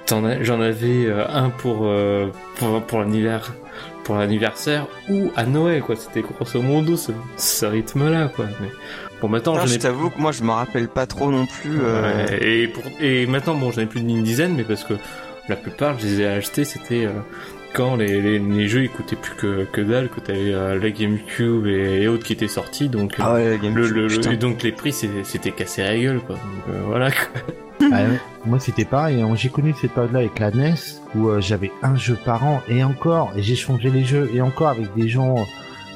J'en 0.08 0.60
avais 0.60 1.10
un 1.10 1.48
pour, 1.48 1.90
pour, 2.56 2.82
pour 2.82 2.98
l'anniversaire 3.00 3.54
pour 4.04 4.16
l'anniversaire 4.16 4.86
ou 5.08 5.30
à 5.36 5.44
Noël 5.44 5.82
quoi 5.82 5.96
c'était 5.96 6.22
grosso 6.22 6.60
modo 6.60 6.96
ce, 6.96 7.12
ce 7.36 7.66
rythme 7.66 8.10
là 8.10 8.28
quoi 8.34 8.46
mais 8.60 8.68
bon 9.20 9.28
maintenant 9.28 9.54
Non, 9.56 9.66
je 9.66 9.74
ai 9.74 9.78
t'avoue 9.78 10.10
que 10.10 10.18
moi 10.20 10.32
je 10.32 10.42
me 10.42 10.50
rappelle 10.50 10.88
pas 10.88 11.06
trop 11.06 11.30
non 11.30 11.46
plus. 11.46 11.78
euh, 11.80 12.26
Ouais, 12.26 12.38
et, 12.46 12.68
pour, 12.68 12.82
et 13.00 13.26
maintenant, 13.26 13.54
bon, 13.54 13.70
j'en 13.70 13.82
ai 13.82 13.86
plus 13.86 14.00
d'une 14.02 14.22
dizaine, 14.24 14.54
mais 14.56 14.64
parce 14.64 14.82
que 14.84 14.94
la 15.48 15.54
plupart, 15.56 15.98
je 16.00 16.06
les 16.06 16.20
ai 16.22 16.26
achetés, 16.26 16.64
c'était 16.64 17.04
euh, 17.06 17.12
quand 17.74 17.94
les, 17.96 18.20
les, 18.20 18.38
les 18.40 18.68
jeux 18.68 18.82
ils 18.82 18.90
coûtaient 18.90 19.16
plus 19.16 19.34
que, 19.36 19.64
que 19.64 19.80
dalle, 19.80 20.08
que 20.08 20.20
t'avais 20.20 20.52
euh, 20.52 20.78
la 20.78 20.90
GameCube 20.90 21.66
et, 21.66 22.02
et 22.02 22.08
autres 22.08 22.24
qui 22.24 22.32
étaient 22.32 22.48
sortis, 22.48 22.88
donc 22.88 23.14
euh, 23.20 23.22
Ah 23.24 23.34
ouais, 23.34 23.58
GameCube, 23.62 23.94
le, 23.94 24.08
le, 24.08 24.16
le- 24.16 24.36
donc 24.36 24.62
les 24.64 24.72
prix 24.72 24.92
c'était 24.92 25.24
c'était 25.24 25.52
cassé 25.52 25.82
la 25.82 25.96
gueule 25.96 26.20
quoi. 26.20 26.34
Donc, 26.36 26.74
euh, 26.74 26.80
voilà. 26.86 27.10
quoi. 27.12 27.20
Ah. 27.90 28.00
Moi, 28.46 28.58
c'était 28.60 28.84
pareil. 28.84 29.20
hein. 29.22 29.34
J'ai 29.34 29.48
connu 29.48 29.74
cette 29.80 29.92
période-là 29.92 30.20
avec 30.20 30.38
la 30.38 30.50
NES 30.50 30.74
où 31.14 31.28
euh, 31.28 31.40
j'avais 31.40 31.70
un 31.82 31.96
jeu 31.96 32.16
par 32.24 32.44
an 32.44 32.60
et 32.68 32.82
encore, 32.84 33.32
et 33.36 33.42
j'ai 33.42 33.54
changé 33.56 33.90
les 33.90 34.04
jeux 34.04 34.30
et 34.34 34.40
encore 34.40 34.68
avec 34.68 34.92
des 34.94 35.08
gens 35.08 35.36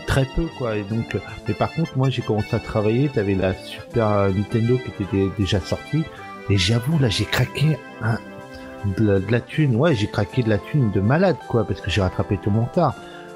très 0.06 0.24
peu, 0.36 0.44
quoi. 0.58 0.76
Et 0.76 0.82
donc, 0.82 1.14
euh, 1.14 1.18
mais 1.48 1.54
par 1.54 1.72
contre, 1.72 1.96
moi, 1.98 2.08
j'ai 2.10 2.22
commencé 2.22 2.54
à 2.54 2.60
travailler. 2.60 3.08
T'avais 3.08 3.34
la 3.34 3.52
Super 3.54 4.28
Nintendo 4.34 4.78
qui 4.78 5.02
était 5.02 5.10
dé- 5.16 5.30
déjà 5.38 5.60
sortie 5.60 6.04
et 6.48 6.56
j'avoue, 6.56 6.98
là, 6.98 7.08
j'ai 7.08 7.24
craqué 7.24 7.76
de, 8.98 9.04
la, 9.04 9.18
de 9.18 9.32
la 9.32 9.40
thune. 9.40 9.74
Ouais, 9.76 9.94
j'ai 9.96 10.06
craqué 10.06 10.42
de 10.44 10.48
la 10.48 10.58
thune 10.58 10.90
de 10.92 11.00
malade, 11.00 11.36
quoi, 11.48 11.66
parce 11.66 11.80
que 11.80 11.90
j'ai 11.90 12.00
rattrapé 12.00 12.38
tout 12.42 12.50
mon 12.50 12.64
retard. 12.66 12.94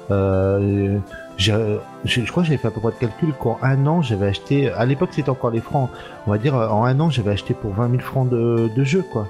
Euh, 0.09 0.97
j'ai- 1.37 1.79
je, 2.05 2.21
je 2.21 2.31
crois 2.31 2.43
que 2.43 2.47
j'avais 2.49 2.57
fait 2.57 2.67
à 2.67 2.71
peu 2.71 2.79
près 2.81 2.91
de 2.91 2.97
calcul 2.97 3.33
qu'en 3.39 3.57
un 3.61 3.85
an, 3.87 4.01
j'avais 4.01 4.27
acheté. 4.27 4.69
À 4.71 4.85
l'époque, 4.85 5.09
c'était 5.11 5.29
encore 5.29 5.51
les 5.51 5.61
francs. 5.61 5.89
On 6.27 6.31
va 6.31 6.37
dire, 6.37 6.55
euh, 6.55 6.67
en 6.69 6.83
un 6.85 6.99
an, 6.99 7.09
j'avais 7.09 7.31
acheté 7.31 7.53
pour 7.53 7.73
20 7.73 7.89
000 7.89 8.01
francs 8.01 8.29
de, 8.29 8.69
de 8.75 8.83
jeu, 8.83 9.03
quoi. 9.11 9.27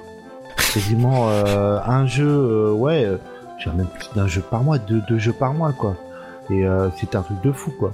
Quasiment 0.74 1.28
euh, 1.30 1.78
un 1.84 2.06
jeu, 2.06 2.26
euh, 2.28 2.72
ouais, 2.72 3.04
euh, 3.04 3.16
j'ai 3.58 3.70
même 3.70 3.86
plus 3.86 4.08
d'un 4.14 4.26
jeu 4.26 4.40
par 4.42 4.62
mois, 4.62 4.78
deux, 4.78 5.02
deux 5.08 5.18
jeux 5.18 5.32
par 5.32 5.54
mois, 5.54 5.72
quoi. 5.72 5.96
Et 6.50 6.66
euh, 6.66 6.88
c'était 6.98 7.16
un 7.16 7.22
truc 7.22 7.40
de 7.42 7.52
fou, 7.52 7.72
quoi. 7.78 7.92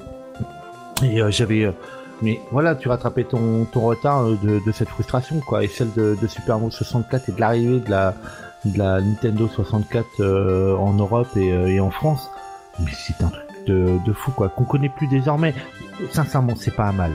Et 1.02 1.20
euh, 1.22 1.30
j'avais. 1.30 1.72
mais 2.22 2.40
voilà, 2.50 2.74
tu 2.74 2.88
rattrapais 2.88 3.24
ton, 3.24 3.64
ton 3.72 3.80
retard 3.82 4.24
de, 4.24 4.64
de 4.64 4.72
cette 4.72 4.88
frustration, 4.88 5.40
quoi. 5.40 5.62
Et 5.62 5.68
celle 5.68 5.92
de, 5.94 6.16
de 6.20 6.26
Super 6.26 6.56
Mario 6.56 6.70
64 6.70 7.28
et 7.28 7.32
de 7.32 7.40
l'arrivée 7.40 7.80
de 7.80 7.90
la, 7.90 8.14
de 8.64 8.78
la 8.78 9.00
Nintendo 9.00 9.46
64 9.48 10.06
euh, 10.20 10.76
en 10.76 10.94
Europe 10.94 11.28
et, 11.36 11.48
et 11.48 11.78
en 11.80 11.90
France. 11.90 12.30
Mais 12.80 12.90
c'est 12.92 13.22
un 13.24 13.28
truc 13.28 13.42
de, 13.68 13.98
de 14.04 14.12
fou, 14.12 14.30
quoi. 14.32 14.48
Qu'on 14.48 14.64
connaît 14.64 14.88
plus 14.88 15.06
désormais. 15.06 15.54
Sincèrement, 16.10 16.54
c'est 16.56 16.74
pas 16.74 16.92
mal. 16.92 17.12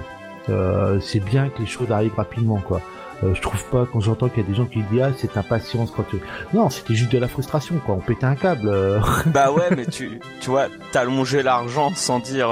Euh, 0.49 0.99
c'est 0.99 1.20
bien 1.20 1.49
que 1.49 1.60
les 1.60 1.66
choses 1.66 1.91
arrivent 1.91 2.16
rapidement, 2.16 2.58
quoi. 2.58 2.82
Euh, 3.24 3.34
je 3.34 3.41
trouve 3.41 3.64
pas 3.66 3.86
quand 3.91 3.99
j'entends 3.99 4.28
qu'il 4.28 4.43
y 4.43 4.45
a 4.45 4.49
des 4.49 4.56
gens 4.56 4.66
qui 4.66 4.82
disent 4.84 5.01
ah 5.01 5.12
c'est 5.16 5.38
impatience 5.38 5.91
quand 5.95 6.04
tu 6.10 6.18
non 6.54 6.70
c'était 6.70 6.95
juste 6.95 7.12
de 7.12 7.20
la 7.20 7.28
frustration 7.28 7.76
quoi 7.86 7.95
on 7.95 7.99
pétait 7.99 8.26
un 8.26 8.36
câble 8.36 8.68
euh. 8.68 8.99
Bah 9.28 9.51
ouais, 9.51 9.70
mais 9.78 9.86
tu, 9.86 10.20
tu 10.41 10.49
vois, 10.49 10.66
t'allongeais 10.91 11.43
l'argent 11.43 11.91
sans 11.95 12.20
dire, 12.20 12.49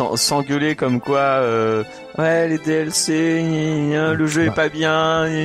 euh, 0.00 0.04
sans, 0.04 0.16
sans 0.16 0.42
gueuler 0.42 0.74
comme 0.76 1.00
quoi, 1.00 1.18
euh, 1.18 1.84
ouais, 2.18 2.48
les 2.48 2.58
DLC, 2.58 3.42
gna, 3.42 3.88
gna, 4.08 4.12
le 4.14 4.26
jeu 4.26 4.46
Bah. 4.46 4.52
est 4.52 4.54
pas 4.54 4.68
bien. 4.68 5.26
gna, 5.28 5.44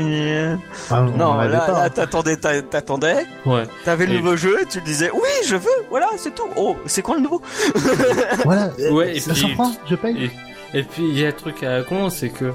gna. 0.53 0.57
Ah, 0.89 1.01
on 1.03 1.17
Non, 1.17 1.33
là, 1.35 1.47
là, 1.47 1.83
hein. 1.85 1.89
t'attendais, 1.89 2.37
t'a- 2.37 2.61
t'attendais, 2.61 3.25
Ouais. 3.45 3.63
t'avais 3.85 4.05
le 4.05 4.13
Et- 4.13 4.17
nouveau 4.17 4.35
jeu, 4.35 4.57
et 4.61 4.65
tu 4.65 4.79
le 4.79 4.85
disais, 4.85 5.09
oui, 5.13 5.29
je 5.47 5.55
veux, 5.55 5.69
voilà, 5.89 6.07
c'est 6.17 6.33
tout. 6.35 6.47
Oh, 6.55 6.75
c'est 6.85 7.01
quoi 7.01 7.15
le 7.15 7.21
nouveau? 7.21 7.41
Voilà 8.45 8.69
Ouais, 8.91 9.15
et 9.15 9.19
500 9.19 9.47
puis- 9.47 9.57
je 9.89 9.95
paye 9.95 10.31
Et, 10.73 10.79
et 10.79 10.83
puis 10.83 11.03
il 11.03 11.19
y 11.19 11.25
a 11.25 11.29
un 11.29 11.33
truc 11.33 11.63
à 11.63 11.77
la 11.77 11.83
con, 11.83 12.09
c'est 12.09 12.29
que 12.29 12.51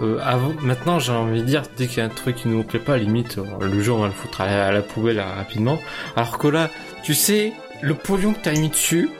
euh, 0.00 0.18
avant, 0.24 0.52
maintenant 0.62 0.98
j'ai 1.00 1.12
envie 1.12 1.40
de 1.40 1.46
dire 1.46 1.62
dès 1.76 1.86
qu'il 1.88 1.98
y 1.98 2.00
a 2.00 2.04
un 2.04 2.08
truc 2.08 2.36
qui 2.36 2.48
nous 2.48 2.62
plaît 2.62 2.78
pas, 2.78 2.96
limite 2.96 3.38
euh, 3.38 3.44
le 3.66 3.80
jeu 3.82 3.90
on 3.92 3.98
va 3.98 4.06
le 4.06 4.12
foutre 4.12 4.40
à 4.42 4.46
la, 4.46 4.66
à 4.68 4.72
la 4.72 4.80
poubelle 4.82 5.18
euh, 5.18 5.24
rapidement. 5.24 5.78
Alors 6.16 6.38
que 6.38 6.46
là, 6.48 6.70
tu 7.02 7.14
sais 7.14 7.52
le 7.82 7.94
pognon 7.94 8.32
que 8.32 8.38
t'as 8.42 8.52
mis 8.52 8.68
dessus, 8.68 9.10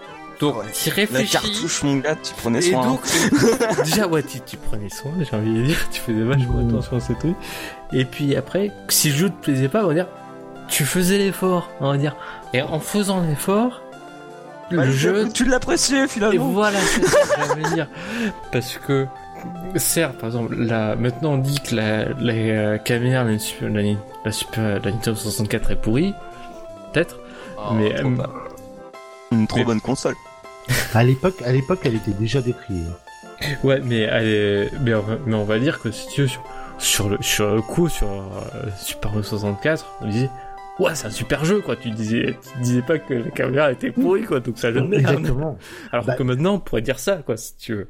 donc 0.41 0.57
Ouais. 0.59 1.07
La 1.13 1.23
cartouche, 1.25 1.83
mon 1.83 1.97
gars, 1.97 2.15
tu 2.17 2.33
prenais 2.35 2.59
Et 2.59 2.71
soin. 2.71 2.87
hein. 2.93 2.99
déjà, 3.85 4.07
ouais, 4.07 4.23
tu, 4.23 4.41
tu 4.41 4.57
prenais 4.57 4.89
soin, 4.89 5.11
j'ai 5.21 5.37
envie 5.37 5.53
de 5.55 5.63
dire, 5.67 5.89
tu 5.91 6.01
faisais 6.01 6.23
vachement 6.23 6.55
Mmh. 6.63 6.69
attention 6.69 6.97
à 6.97 7.01
ces 7.01 7.15
trucs. 7.15 7.37
Et 7.93 8.05
puis 8.05 8.37
après, 8.37 8.71
si 8.89 9.11
le 9.11 9.17
jeu 9.17 9.31
te 9.31 9.43
plaisait 9.43 9.69
pas, 9.69 9.85
on 9.85 9.89
va 9.89 9.95
dire, 9.95 10.07
tu 10.69 10.85
faisais 10.85 11.19
l'effort, 11.19 11.69
on 11.81 11.91
va 11.91 11.97
dire. 11.99 12.15
Et 12.55 12.63
en 12.63 12.79
faisant 12.81 13.21
l'effort, 13.23 13.81
Bah, 14.71 14.85
le 14.85 14.91
jeu, 14.93 15.29
tu 15.33 15.45
l'appréciais 15.45 16.05
et 16.05 16.09
finalement. 16.09 16.49
voilà, 16.49 16.79
c'est 16.81 17.05
ce 17.05 17.11
que 17.11 17.47
j'allais 17.49 17.75
dire. 17.75 17.89
Parce 18.53 18.77
que, 18.79 19.07
certes, 19.77 20.19
par 20.19 20.29
exemple, 20.29 20.55
la, 20.57 20.95
maintenant 20.97 21.33
on 21.33 21.39
dit 21.39 21.59
que 21.61 21.75
la, 21.75 22.11
la 22.21 22.33
euh, 22.33 22.79
caméra, 22.79 23.25
la, 23.25 23.39
Super- 23.39 23.71
la, 23.71 23.83
la, 24.25 24.33
Super- 24.33 24.81
la 24.85 24.91
Nintendo 24.93 25.17
64 25.17 25.71
est 25.73 25.77
pourrie, 25.81 26.15
peut-être, 26.93 27.17
Oh, 27.57 27.73
mais, 27.75 27.93
trop 27.95 28.09
euh. 28.09 28.27
Une 29.33 29.47
trop 29.47 29.59
mais- 29.59 29.65
bonne 29.65 29.81
console. 29.81 30.15
À 30.95 31.05
l'époque 31.05 31.41
à 31.45 31.53
l'époque 31.53 31.81
elle 31.85 31.95
était 31.97 32.13
déjà 32.13 32.41
décriée 32.41 32.83
Ouais, 33.63 33.81
mais 33.85 34.01
elle 34.01 34.27
est- 34.27 34.71
mais, 34.83 34.95
on 34.95 35.01
va, 35.03 35.17
mais 35.25 35.35
on 35.37 35.45
va 35.45 35.59
dire 35.61 35.81
que 35.81 35.93
si 35.93 36.09
tu 36.09 36.23
veux, 36.23 36.27
sur, 36.27 36.43
sur 36.79 37.09
le, 37.09 37.19
sur 37.21 37.55
le 37.55 37.63
coup, 37.63 37.89
sur 37.89 38.09
euh, 38.09 38.69
Super 38.77 39.11
Mario 39.13 39.23
64, 39.23 39.87
on 40.01 40.09
disait, 40.09 40.29
ouais, 40.81 40.93
c'est 40.97 41.07
un 41.07 41.11
super 41.11 41.45
jeu, 41.45 41.61
quoi. 41.61 41.77
Tu 41.77 41.91
disais, 41.91 42.37
tu 42.53 42.59
disais 42.63 42.83
pas 42.83 42.99
que 42.99 43.15
la 43.15 43.31
caméra 43.31 43.71
était 43.71 43.93
pourrie, 43.93 44.25
quoi, 44.25 44.41
donc 44.41 44.59
ça 44.59 44.73
merde. 44.73 44.93
exactement 44.93 45.57
Alors 45.93 46.05
Bah- 46.05 46.15
que 46.17 46.23
maintenant, 46.25 46.55
on 46.55 46.59
pourrait 46.59 46.83
dire 46.83 46.99
ça, 46.99 47.19
quoi, 47.25 47.37
si 47.37 47.57
tu 47.57 47.75
veux. 47.75 47.89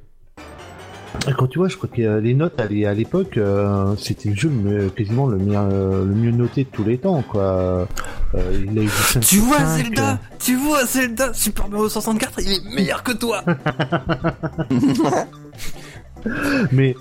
Quand 1.36 1.46
tu 1.46 1.58
vois 1.58 1.68
je 1.68 1.76
crois 1.76 1.88
que 1.88 2.00
euh, 2.02 2.20
les 2.20 2.34
notes 2.34 2.58
à 2.60 2.66
l'é- 2.66 2.86
à 2.86 2.94
l'époque 2.94 3.36
euh, 3.38 3.94
c'était 3.96 4.28
le 4.30 4.34
jeu 4.36 4.50
le- 4.64 4.88
quasiment 4.90 5.26
le 5.26 5.38
mieux 5.38 5.56
euh, 5.56 6.04
le 6.04 6.14
mieux 6.14 6.30
noté 6.30 6.64
de 6.64 6.68
tous 6.68 6.84
les 6.84 6.98
temps 6.98 7.22
quoi. 7.22 7.88
Euh, 8.34 8.64
il 8.70 8.78
a 8.78 8.82
eu 8.82 8.86
du 8.86 8.90
5 8.90 9.20
Tu 9.20 9.38
vois 9.38 9.58
5, 9.58 9.66
Zelda, 9.84 10.18
tu 10.38 10.56
vois 10.56 10.84
Zelda, 10.84 11.32
Super 11.34 11.68
Mario 11.68 11.88
64, 11.88 12.40
il 12.40 12.52
est 12.52 12.74
meilleur 12.74 13.02
que 13.02 13.12
toi. 13.12 13.42
mais 16.72 16.94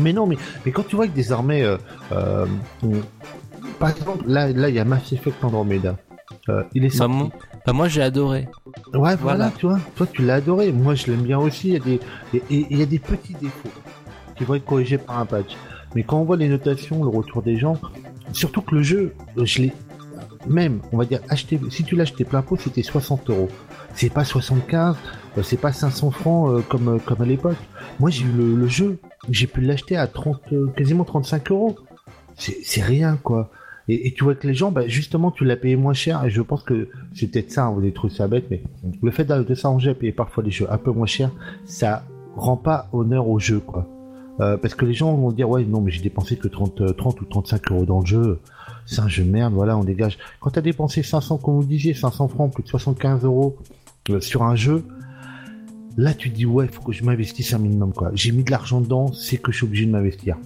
mais 0.00 0.12
non 0.12 0.26
mais 0.26 0.36
mais 0.64 0.72
quand 0.72 0.86
tu 0.86 0.96
vois 0.96 1.06
que 1.06 1.12
désormais 1.14 1.62
euh, 1.62 1.76
euh, 2.12 2.46
on- 2.82 3.02
par 3.78 3.90
exemple 3.90 4.24
là 4.26 4.48
là 4.52 4.68
il 4.68 4.74
y 4.74 4.78
a 4.78 4.84
Mass 4.84 5.12
Effect 5.12 5.42
Andromeda. 5.44 5.96
Euh, 6.48 6.62
il 6.74 6.84
est 6.84 6.90
sorti 6.90 7.14
bah 7.66 7.72
moi 7.72 7.88
j'ai 7.88 8.02
adoré. 8.02 8.48
ouais 8.92 8.92
voilà, 8.92 9.16
voilà. 9.16 9.52
tu 9.56 9.66
vois. 9.66 9.78
Toi 9.96 10.06
tu 10.12 10.22
l'as 10.22 10.34
adoré. 10.36 10.72
Moi 10.72 10.94
je 10.94 11.06
l'aime 11.06 11.22
bien 11.22 11.38
aussi. 11.38 11.68
Il 11.68 11.72
y 11.74 11.76
a 11.76 11.80
des 11.80 12.00
il 12.50 12.78
y 12.78 12.82
a 12.82 12.86
des 12.86 12.98
petits 12.98 13.34
défauts 13.34 13.70
qui 14.36 14.44
vont 14.44 14.54
être 14.54 14.64
corrigés 14.64 14.98
par 14.98 15.18
un 15.18 15.26
patch. 15.26 15.56
Mais 15.94 16.02
quand 16.02 16.18
on 16.18 16.24
voit 16.24 16.36
les 16.36 16.48
notations 16.48 17.02
le 17.02 17.08
retour 17.08 17.42
des 17.42 17.56
gens 17.58 17.76
surtout 18.32 18.62
que 18.62 18.74
le 18.74 18.82
jeu 18.82 19.14
je 19.36 19.62
l'ai 19.62 19.72
même 20.46 20.80
on 20.90 20.96
va 20.96 21.04
dire 21.04 21.20
acheté 21.28 21.60
si 21.70 21.84
tu 21.84 21.94
l'as 21.94 22.02
acheté 22.02 22.24
plein 22.24 22.42
pot 22.42 22.56
c'était 22.58 22.82
60 22.82 23.30
euros. 23.30 23.48
C'est 23.94 24.10
pas 24.10 24.24
75 24.24 24.96
euh, 25.38 25.42
c'est 25.42 25.56
pas 25.56 25.72
500 25.72 26.10
francs 26.10 26.50
euh, 26.50 26.62
comme 26.68 26.88
euh, 26.88 26.98
comme 26.98 27.22
à 27.22 27.26
l'époque. 27.26 27.58
Moi 28.00 28.10
j'ai 28.10 28.24
eu 28.24 28.32
le, 28.32 28.56
le 28.56 28.66
jeu 28.66 28.98
j'ai 29.28 29.46
pu 29.46 29.60
l'acheter 29.60 29.96
à 29.96 30.06
30 30.06 30.40
euh, 30.52 30.66
quasiment 30.76 31.04
35 31.04 31.50
euros. 31.52 31.76
C'est 32.36 32.82
rien 32.82 33.16
quoi 33.22 33.50
et, 33.88 34.12
tu 34.14 34.24
vois 34.24 34.34
que 34.34 34.46
les 34.46 34.54
gens 34.54 34.70
bah, 34.70 34.86
justement 34.86 35.30
tu 35.30 35.44
l'as 35.44 35.56
payé 35.56 35.76
moins 35.76 35.92
cher 35.92 36.24
et 36.24 36.30
je 36.30 36.40
pense 36.40 36.62
que 36.62 36.88
c'est 37.14 37.26
peut-être 37.28 37.50
ça 37.50 37.66
hein, 37.66 37.72
vous 37.72 37.80
avez 37.80 37.92
trouvé 37.92 38.12
ça 38.12 38.28
bête 38.28 38.46
mais 38.50 38.62
le 39.02 39.10
fait 39.10 39.24
de, 39.24 39.42
de 39.42 39.54
s'arranger 39.54 39.90
à 39.90 39.94
payer 39.94 40.12
parfois 40.12 40.44
des 40.44 40.50
jeux 40.50 40.66
un 40.70 40.78
peu 40.78 40.92
moins 40.92 41.06
cher 41.06 41.30
ça 41.64 42.04
rend 42.36 42.56
pas 42.56 42.88
honneur 42.92 43.28
au 43.28 43.38
jeu, 43.38 43.60
quoi. 43.60 43.88
Euh, 44.40 44.56
parce 44.56 44.74
que 44.74 44.86
les 44.86 44.94
gens 44.94 45.14
vont 45.14 45.30
dire 45.30 45.48
ouais 45.50 45.62
non 45.66 45.82
mais 45.82 45.90
j'ai 45.90 46.00
dépensé 46.00 46.36
que 46.36 46.48
30, 46.48 46.80
euh, 46.80 46.92
30 46.94 47.20
ou 47.20 47.26
35 47.26 47.70
euros 47.70 47.84
dans 47.84 48.00
le 48.00 48.06
jeu, 48.06 48.40
c'est 48.86 49.00
un 49.00 49.08
jeu 49.08 49.24
de 49.24 49.30
merde, 49.30 49.52
voilà 49.52 49.76
on 49.76 49.84
dégage. 49.84 50.18
Quand 50.40 50.50
t'as 50.50 50.62
dépensé 50.62 51.02
500 51.02 51.36
comme 51.36 51.56
vous 51.56 51.64
disiez, 51.64 51.92
500 51.92 52.28
francs, 52.28 52.52
plus 52.52 52.62
de 52.62 52.68
75 52.68 53.24
euros 53.24 53.58
euh, 54.08 54.20
sur 54.20 54.42
un 54.42 54.56
jeu, 54.56 54.84
là 55.98 56.14
tu 56.14 56.30
te 56.30 56.34
dis 56.34 56.46
ouais 56.46 56.66
faut 56.66 56.82
que 56.82 56.92
je 56.92 57.04
m'investisse 57.04 57.52
un 57.52 57.58
minimum 57.58 57.92
quoi. 57.92 58.10
J'ai 58.14 58.32
mis 58.32 58.42
de 58.42 58.50
l'argent 58.50 58.80
dedans, 58.80 59.12
c'est 59.12 59.36
que 59.36 59.52
je 59.52 59.58
suis 59.58 59.66
obligé 59.66 59.84
de 59.84 59.90
m'investir. 59.90 60.38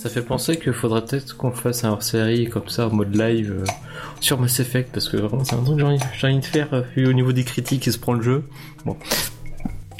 Ça 0.00 0.08
fait 0.08 0.22
penser 0.22 0.58
qu'il 0.58 0.72
faudrait 0.72 1.04
peut-être 1.04 1.36
qu'on 1.36 1.50
fasse 1.52 1.84
un 1.84 1.90
hors-série 1.90 2.48
comme 2.48 2.68
ça 2.68 2.86
en 2.86 2.90
mode 2.90 3.14
live 3.14 3.52
euh, 3.52 3.64
sur 4.18 4.40
Mass 4.40 4.58
Effect 4.58 4.90
parce 4.94 5.10
que 5.10 5.18
vraiment 5.18 5.44
c'est 5.44 5.54
un 5.56 5.62
truc 5.62 5.76
que 5.78 5.84
j'ai 6.18 6.26
envie, 6.26 6.38
de 6.38 6.44
faire 6.46 6.72
euh, 6.72 6.80
vu 6.96 7.06
au 7.06 7.12
niveau 7.12 7.32
des 7.32 7.44
critiques 7.44 7.82
qui 7.82 7.92
se 7.92 7.98
prend 7.98 8.14
le 8.14 8.22
jeu. 8.22 8.44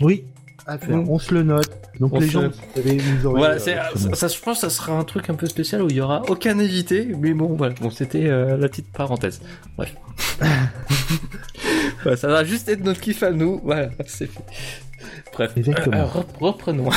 Oui, 0.00 0.24
à 0.66 0.78
faire. 0.78 0.96
Mm. 0.96 1.08
On 1.10 1.18
se 1.18 1.34
le 1.34 1.42
note. 1.42 1.70
Donc 2.00 2.14
On 2.14 2.18
les 2.18 2.28
gens, 2.28 2.48
vous 2.76 3.26
aurez, 3.26 3.38
Voilà, 3.40 3.56
euh, 3.56 4.14
ça, 4.14 4.28
je 4.28 4.40
pense 4.40 4.62
que 4.62 4.68
ça 4.68 4.70
sera 4.70 4.94
un 4.94 5.04
truc 5.04 5.28
un 5.28 5.34
peu 5.34 5.44
spécial 5.46 5.82
où 5.82 5.88
il 5.90 5.96
y 5.96 6.00
aura 6.00 6.22
aucun 6.30 6.58
invité, 6.58 7.14
mais 7.18 7.34
bon, 7.34 7.48
voilà, 7.56 7.74
bon, 7.78 7.90
c'était 7.90 8.26
euh, 8.26 8.56
la 8.56 8.70
petite 8.70 8.90
parenthèse. 8.90 9.42
Bref. 9.76 9.94
Voilà, 12.02 12.16
ça 12.16 12.28
va 12.28 12.44
juste 12.44 12.66
être 12.70 12.82
notre 12.82 13.00
kiff 13.00 13.22
à 13.22 13.30
nous, 13.30 13.60
voilà, 13.62 13.90
c'est 14.06 14.26
fait. 14.26 14.40
Bref, 15.34 15.52
Exactement. 15.56 15.98
Euh, 15.98 16.06
rep- 16.06 16.36
reprenons. 16.40 16.88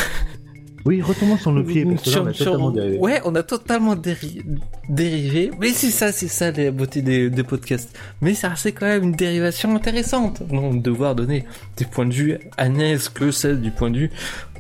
Oui, 0.86 1.02
retournons 1.02 1.38
sur 1.38 1.52
nos 1.54 1.64
pieds 1.64 1.86
parce 1.86 2.04
que 2.04 2.10
là, 2.10 2.22
on 2.24 2.28
a 2.28 2.34
Sur- 2.34 2.46
totalement 2.46 2.72
dérivé. 2.72 2.98
Ouais, 2.98 3.22
on 3.26 3.36
a 3.36 3.44
totalement 3.44 3.96
déri- 3.96 4.44
dérivé, 4.90 5.52
mais 5.60 5.70
c'est 5.70 5.90
ça, 5.92 6.12
c'est 6.12 6.28
ça 6.28 6.52
la 6.52 6.72
beauté 6.72 7.02
des, 7.02 7.30
des 7.30 7.44
podcasts. 7.44 7.98
Mais 8.22 8.34
ça 8.34 8.54
c'est 8.56 8.74
quand 8.74 8.86
même 8.88 9.04
une 9.04 9.12
dérivation 9.14 9.76
intéressante. 9.76 10.44
Non, 10.52 10.74
devoir 10.74 11.16
donner 11.16 11.46
des 11.78 11.86
points 11.86 12.06
de 12.06 12.14
vue 12.14 12.38
Agnès 12.58 13.08
que 13.10 13.32
celle 13.32 13.62
du 13.62 13.72
point 13.72 13.92
de 13.92 13.98
vue. 13.98 14.12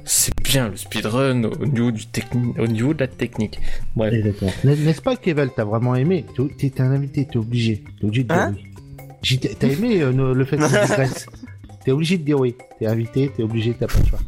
C'est 0.05 0.33
bien 0.43 0.67
le 0.69 0.75
speedrun 0.75 1.43
au 1.45 1.65
niveau 1.65 1.91
du 1.91 2.03
techni- 2.03 2.59
au 2.59 2.67
niveau 2.67 2.93
de 2.93 2.99
la 2.99 3.07
technique. 3.07 3.59
Bref. 3.95 4.13
N'est-ce 4.65 5.01
pas, 5.01 5.15
Kevel, 5.15 5.49
t'as 5.55 5.63
vraiment 5.63 5.95
aimé? 5.95 6.25
T'es 6.57 6.73
un 6.81 6.91
invité, 6.91 7.25
t'es 7.25 7.37
obligé. 7.37 7.83
T'es 7.99 8.05
obligé 8.05 8.23
de 8.23 8.27
dire 8.29 8.37
Hein 8.37 8.53
oui. 8.55 9.39
T'as 9.59 9.67
aimé 9.67 10.01
euh, 10.01 10.33
le 10.33 10.43
fait 10.45 10.57
qu'on 10.57 10.67
digresse 10.67 11.25
T'es 11.85 11.91
obligé 11.91 12.17
de 12.17 12.23
dire 12.23 12.39
oui. 12.39 12.55
T'es 12.79 12.85
invité, 12.87 13.31
t'es 13.35 13.43
obligé, 13.43 13.73
t'as 13.77 13.87
pas 13.87 13.99
le 13.99 14.05
choix. 14.05 14.19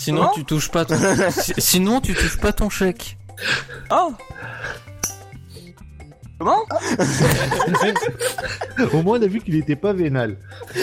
Sinon 0.00 0.22
Comment 0.22 0.32
tu 0.32 0.44
touches 0.46 0.70
pas 0.70 0.86
ton... 0.86 0.96
Si- 1.30 1.52
sinon 1.58 2.00
tu 2.00 2.14
touches 2.14 2.38
pas 2.38 2.54
ton 2.54 2.70
chèque. 2.70 3.18
Oh 3.90 4.14
Comment 6.38 6.56
Au 8.94 9.02
moins, 9.02 9.18
on 9.18 9.22
a 9.22 9.26
vu 9.26 9.40
qu'il 9.42 9.56
était 9.56 9.76
pas 9.76 9.92
vénal. 9.92 10.38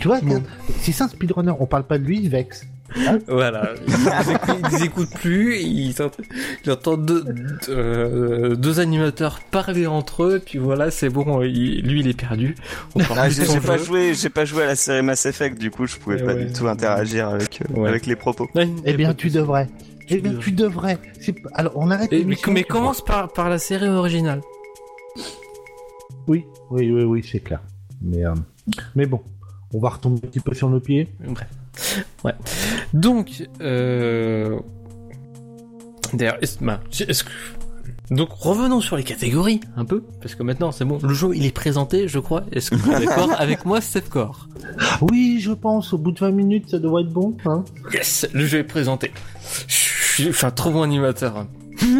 tu 0.00 0.08
vois, 0.08 0.18
si 0.80 0.92
c'est 0.92 1.04
un 1.04 1.08
speedrunner, 1.08 1.52
on 1.60 1.66
parle 1.66 1.86
pas 1.86 1.98
de 1.98 2.04
lui, 2.04 2.18
il 2.18 2.28
vexe. 2.28 2.64
Voilà. 3.28 3.70
Ils 3.86 4.32
écoutent, 4.32 4.72
ils 4.72 4.84
écoutent 4.84 5.14
plus, 5.14 5.56
ils, 5.60 5.90
entendent- 6.02 6.26
ils 6.64 6.70
entendent 6.72 7.06
deux, 7.06 7.22
deux, 7.24 7.58
euh, 7.68 8.54
deux 8.56 8.80
animateurs 8.80 9.40
parler 9.50 9.86
entre 9.86 10.24
eux, 10.24 10.42
puis 10.44 10.58
voilà, 10.58 10.90
c'est 10.90 11.08
bon, 11.08 11.42
il- 11.42 11.82
lui 11.82 12.00
il 12.00 12.08
est 12.08 12.18
perdu. 12.18 12.54
Ah, 13.16 13.28
j'ai 13.28 13.60
pas 13.60 13.76
joué, 13.78 14.14
j'ai 14.14 14.30
pas 14.30 14.44
joué 14.44 14.62
à 14.62 14.66
la 14.66 14.76
série 14.76 15.02
Mass 15.02 15.26
Effect, 15.26 15.58
du 15.58 15.70
coup 15.70 15.86
je 15.86 15.96
pouvais 15.96 16.16
Eh 16.20 16.24
pas 16.24 16.34
ouais. 16.34 16.44
du 16.46 16.52
tout 16.52 16.66
interagir 16.68 17.28
avec 17.28 17.60
euh, 17.62 17.80
Ouais. 17.80 17.88
avec 17.88 18.06
les 18.06 18.16
propos. 18.16 18.48
Eh 18.84 18.92
bien, 18.94 19.14
tu 19.14 19.28
devrais. 19.30 19.68
Eh 20.08 20.18
bien, 20.20 20.34
tu 20.34 20.52
devrais. 20.52 20.98
Alors, 21.54 21.72
on 21.74 21.90
arrête 21.90 22.12
Et- 22.12 22.24
mais, 22.24 22.62
commence 22.62 23.04
par, 23.04 23.32
par 23.32 23.48
la 23.48 23.58
série 23.58 23.88
originale. 23.88 24.40
Oui, 26.28 26.44
oui, 26.70 26.90
oui, 26.90 27.02
oui, 27.02 27.24
c'est 27.30 27.40
clair. 27.40 27.60
Mais, 28.02 28.24
euh, 28.24 28.34
mais 28.94 29.06
bon, 29.06 29.20
on 29.72 29.80
va 29.80 29.88
retomber 29.90 30.20
un 30.24 30.28
petit 30.28 30.40
peu 30.40 30.54
sur 30.54 30.68
nos 30.68 30.80
pieds. 30.80 31.08
Bref. 31.26 31.48
Ouais. 32.24 32.34
Donc, 32.94 33.46
euh... 33.60 34.58
D'ailleurs, 36.14 36.38
est-ce 36.42 36.58
bah, 36.62 36.80
est-ce 37.00 37.24
que... 37.24 37.30
Donc 38.10 38.30
revenons 38.30 38.80
sur 38.80 38.96
les 38.96 39.02
catégories 39.02 39.60
un 39.76 39.84
peu, 39.84 40.04
parce 40.22 40.36
que 40.36 40.44
maintenant 40.44 40.70
c'est 40.70 40.84
bon, 40.84 40.98
le 41.02 41.12
jeu 41.12 41.34
il 41.34 41.44
est 41.44 41.50
présenté, 41.50 42.06
je 42.06 42.20
crois. 42.20 42.44
Est-ce 42.52 42.70
que 42.70 42.76
tu 42.76 42.88
es 42.92 43.04
d'accord 43.04 43.32
avec 43.36 43.64
moi, 43.64 43.80
Steph 43.80 44.02
Core 44.08 44.46
Oui, 45.00 45.40
je 45.40 45.50
pense, 45.50 45.92
au 45.92 45.98
bout 45.98 46.12
de 46.12 46.20
20 46.20 46.30
minutes, 46.30 46.70
ça 46.70 46.78
devrait 46.78 47.02
être 47.02 47.10
bon. 47.12 47.36
Hein 47.46 47.64
Yes, 47.92 48.28
le 48.32 48.46
jeu 48.46 48.58
est 48.58 48.64
présenté. 48.64 49.10
Je 49.66 49.74
suis, 49.74 50.46
un 50.46 50.50
trop 50.52 50.70
bon 50.70 50.82
animateur. 50.82 51.36
hein. 51.36 51.48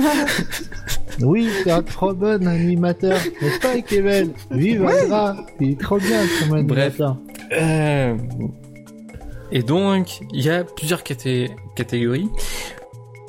oui, 1.22 1.48
c'est 1.64 1.72
un 1.72 1.82
trop 1.82 2.14
bon 2.14 2.46
animateur. 2.46 3.18
N'est-ce 3.42 3.58
pas, 3.58 3.80
Kevin? 3.82 4.30
Vive 4.52 4.86
Agra 4.86 5.36
Il 5.60 5.72
est 5.72 5.80
trop 5.80 5.98
bien 5.98 6.20
comme 6.48 6.62
Bref. 6.62 7.00
animateur. 7.00 7.16
Euh, 7.52 8.14
Et 9.52 9.62
donc, 9.62 10.20
il 10.32 10.42
y 10.44 10.50
a 10.50 10.64
plusieurs 10.64 11.02
caté- 11.02 11.50
catégories. 11.76 12.28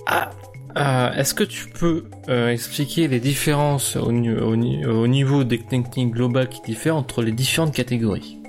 Ah, 0.05 0.31
euh, 0.77 1.11
Est-ce 1.13 1.33
que 1.33 1.43
tu 1.43 1.67
peux 1.69 2.05
euh, 2.29 2.49
expliquer 2.49 3.07
les 3.07 3.19
différences 3.19 3.95
au, 3.95 4.11
ni- 4.11 4.29
au 4.31 4.55
ni- 4.55 4.85
au 4.85 5.07
niveau 5.07 5.43
des 5.43 5.59
techniques 5.59 6.11
globales 6.13 6.49
qui 6.49 6.61
diffèrent 6.61 6.95
entre 6.95 7.21
les 7.21 7.31
différentes 7.31 7.73
catégories? 7.73 8.39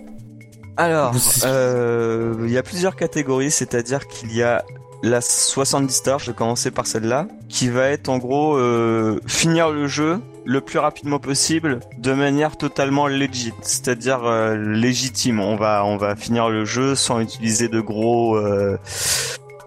Alors, 0.77 1.13
euh, 1.45 2.35
il 2.47 2.53
y 2.53 2.59
a 2.59 2.63
plusieurs 2.63 2.95
catégories, 2.97 3.51
c'est-à-dire 3.51 4.07
qu'il 4.07 4.33
y 4.35 4.43
a 4.43 4.65
la 5.03 5.21
70 5.21 5.93
stars, 5.93 6.19
je 6.21 6.31
vais 6.31 6.37
commencer 6.37 6.71
par 6.71 6.87
celle-là, 6.87 7.27
qui 7.49 7.69
va 7.69 7.89
être 7.89 8.09
en 8.09 8.19
gros 8.19 8.57
euh, 8.57 9.21
finir 9.27 9.71
le 9.71 9.87
jeu 9.89 10.21
le 10.49 10.63
plus 10.63 10.79
rapidement 10.79 11.19
possible 11.19 11.81
de 11.99 12.15
manière 12.15 12.57
totalement 12.57 13.07
legit, 13.07 13.53
c'est-à-dire 13.61 14.25
euh, 14.25 14.57
légitime. 14.57 15.41
On 15.41 15.57
va 15.57 15.85
on 15.85 15.99
va 15.99 16.17
finir 16.17 16.49
le 16.49 16.65
jeu 16.65 16.95
sans 16.95 17.21
utiliser 17.21 17.69
de 17.69 17.81
gros 17.81 18.35
euh, 18.37 18.79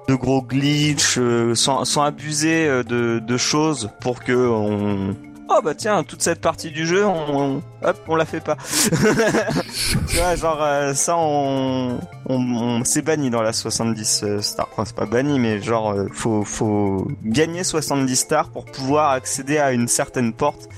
de 0.07 0.15
gros 0.15 0.41
glitch, 0.41 1.19
euh, 1.19 1.53
sans, 1.53 1.86
sans 1.86 2.01
abuser 2.01 2.67
euh, 2.67 2.82
de, 2.84 3.19
de 3.19 3.38
choses 3.38 3.91
pour 4.01 4.23
que 4.23 4.34
on 4.34 5.15
Oh 5.54 5.60
bah 5.62 5.76
tiens, 5.76 6.04
toute 6.04 6.22
cette 6.22 6.39
partie 6.39 6.72
du 6.72 6.86
jeu, 6.88 7.06
on, 7.06 7.36
on- 7.58 7.62
hop, 7.84 7.97
on 8.08 8.16
la 8.16 8.26
fait 8.26 8.39
pas. 8.39 8.56
tu 10.08 10.16
vois, 10.18 10.36
genre 10.36 10.60
euh, 10.62 10.93
ça, 10.93 11.18
on, 11.18 11.99
on, 12.28 12.36
on- 12.36 12.84
c'est 12.86 13.02
banni 13.02 13.30
dans 13.30 13.41
la 13.41 13.52
70 13.52 14.24
euh, 14.24 14.41
stars. 14.41 14.70
Enfin, 14.72 14.86
c'est 14.86 14.95
pas 14.95 15.06
banni, 15.06 15.39
mais 15.39 15.62
genre 15.62 15.91
euh, 15.91 16.08
faut, 16.14 16.45
faut 16.45 17.06
gagner 17.26 17.66
70 17.66 18.16
stars 18.16 18.49
pour 18.49 18.64
pouvoir 18.66 19.12
accéder 19.12 19.58
à 19.58 19.74
une 19.74 19.89
certaine 19.89 20.32
porte 20.32 20.70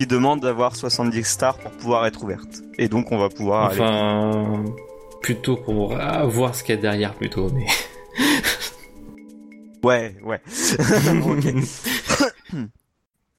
qui 0.00 0.06
demande 0.06 0.40
d'avoir 0.40 0.76
70 0.76 1.22
stars 1.24 1.58
pour 1.58 1.70
pouvoir 1.72 2.06
être 2.06 2.22
ouverte. 2.22 2.62
Et 2.78 2.88
donc 2.88 3.12
on 3.12 3.18
va 3.18 3.28
pouvoir 3.28 3.70
aller. 3.70 3.80
Enfin, 3.80 4.64
plutôt 5.20 5.56
pour 5.56 5.94
ah, 5.98 6.24
voir 6.24 6.54
ce 6.54 6.62
qu'il 6.62 6.74
y 6.74 6.78
a 6.78 6.80
derrière 6.80 7.12
plutôt. 7.14 7.50
Mais... 7.50 7.66
Ouais, 9.84 10.16
ouais. 10.24 10.40
Ok. 11.26 11.44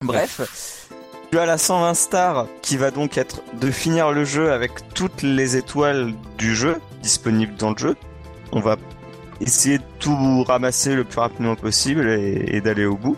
Bref, 0.03 0.89
tu 1.31 1.39
as 1.39 1.47
la 1.47 1.57
120 1.57 1.95
stars 1.95 2.47
qui 2.61 2.77
va 2.77 2.91
donc 2.91 3.17
être 3.17 3.41
de 3.59 3.71
finir 3.71 4.11
le 4.11 4.25
jeu 4.25 4.51
avec 4.51 4.93
toutes 4.93 5.23
les 5.23 5.57
étoiles 5.57 6.13
du 6.37 6.55
jeu 6.55 6.77
disponibles 7.01 7.55
dans 7.55 7.71
le 7.71 7.77
jeu. 7.77 7.95
On 8.51 8.59
va 8.59 8.77
essayer 9.41 9.79
de 9.79 9.83
tout 9.97 10.43
ramasser 10.43 10.93
le 10.93 11.03
plus 11.03 11.19
rapidement 11.19 11.55
possible 11.55 12.07
et, 12.09 12.45
et 12.47 12.61
d'aller 12.61 12.85
au 12.85 12.95
bout. 12.95 13.17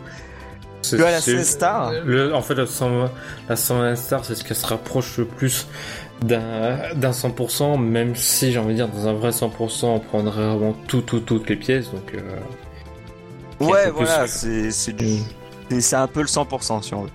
Tu 0.81 1.03
as 1.03 1.11
la 1.11 1.19
16 1.19 1.49
stars. 1.49 1.91
Le, 2.05 2.33
en 2.33 2.41
fait, 2.41 2.55
la 2.55 2.65
120, 2.65 3.11
la 3.49 3.55
120 3.57 3.95
stars, 3.97 4.23
c'est 4.23 4.35
ce 4.35 4.45
qui 4.45 4.55
se 4.55 4.65
rapproche 4.65 5.17
le 5.17 5.25
plus 5.25 5.67
d'un 6.21 6.93
d'un 6.95 7.11
100%, 7.11 7.77
même 7.77 8.15
si 8.15 8.53
j'ai 8.53 8.59
envie 8.59 8.69
de 8.69 8.75
dire, 8.75 8.87
dans 8.87 9.07
un 9.07 9.13
vrai 9.13 9.31
100%, 9.31 9.85
on 9.85 9.99
prendrait 9.99 10.45
vraiment 10.45 10.73
tout, 10.87 11.01
tout, 11.01 11.19
toutes 11.19 11.49
les 11.49 11.57
pièces. 11.57 11.91
Donc, 11.91 12.13
euh, 12.13 12.39
Ouais, 13.59 13.91
voilà, 13.91 14.25
c'est 14.27 14.93
du 14.93 15.05
Mm. 15.05 15.38
C'est- 15.69 15.95
un 15.95 16.07
peu 16.07 16.21
le 16.21 16.27
100% 16.27 16.81
si 16.81 16.93
on 16.93 17.03
veut. 17.03 17.09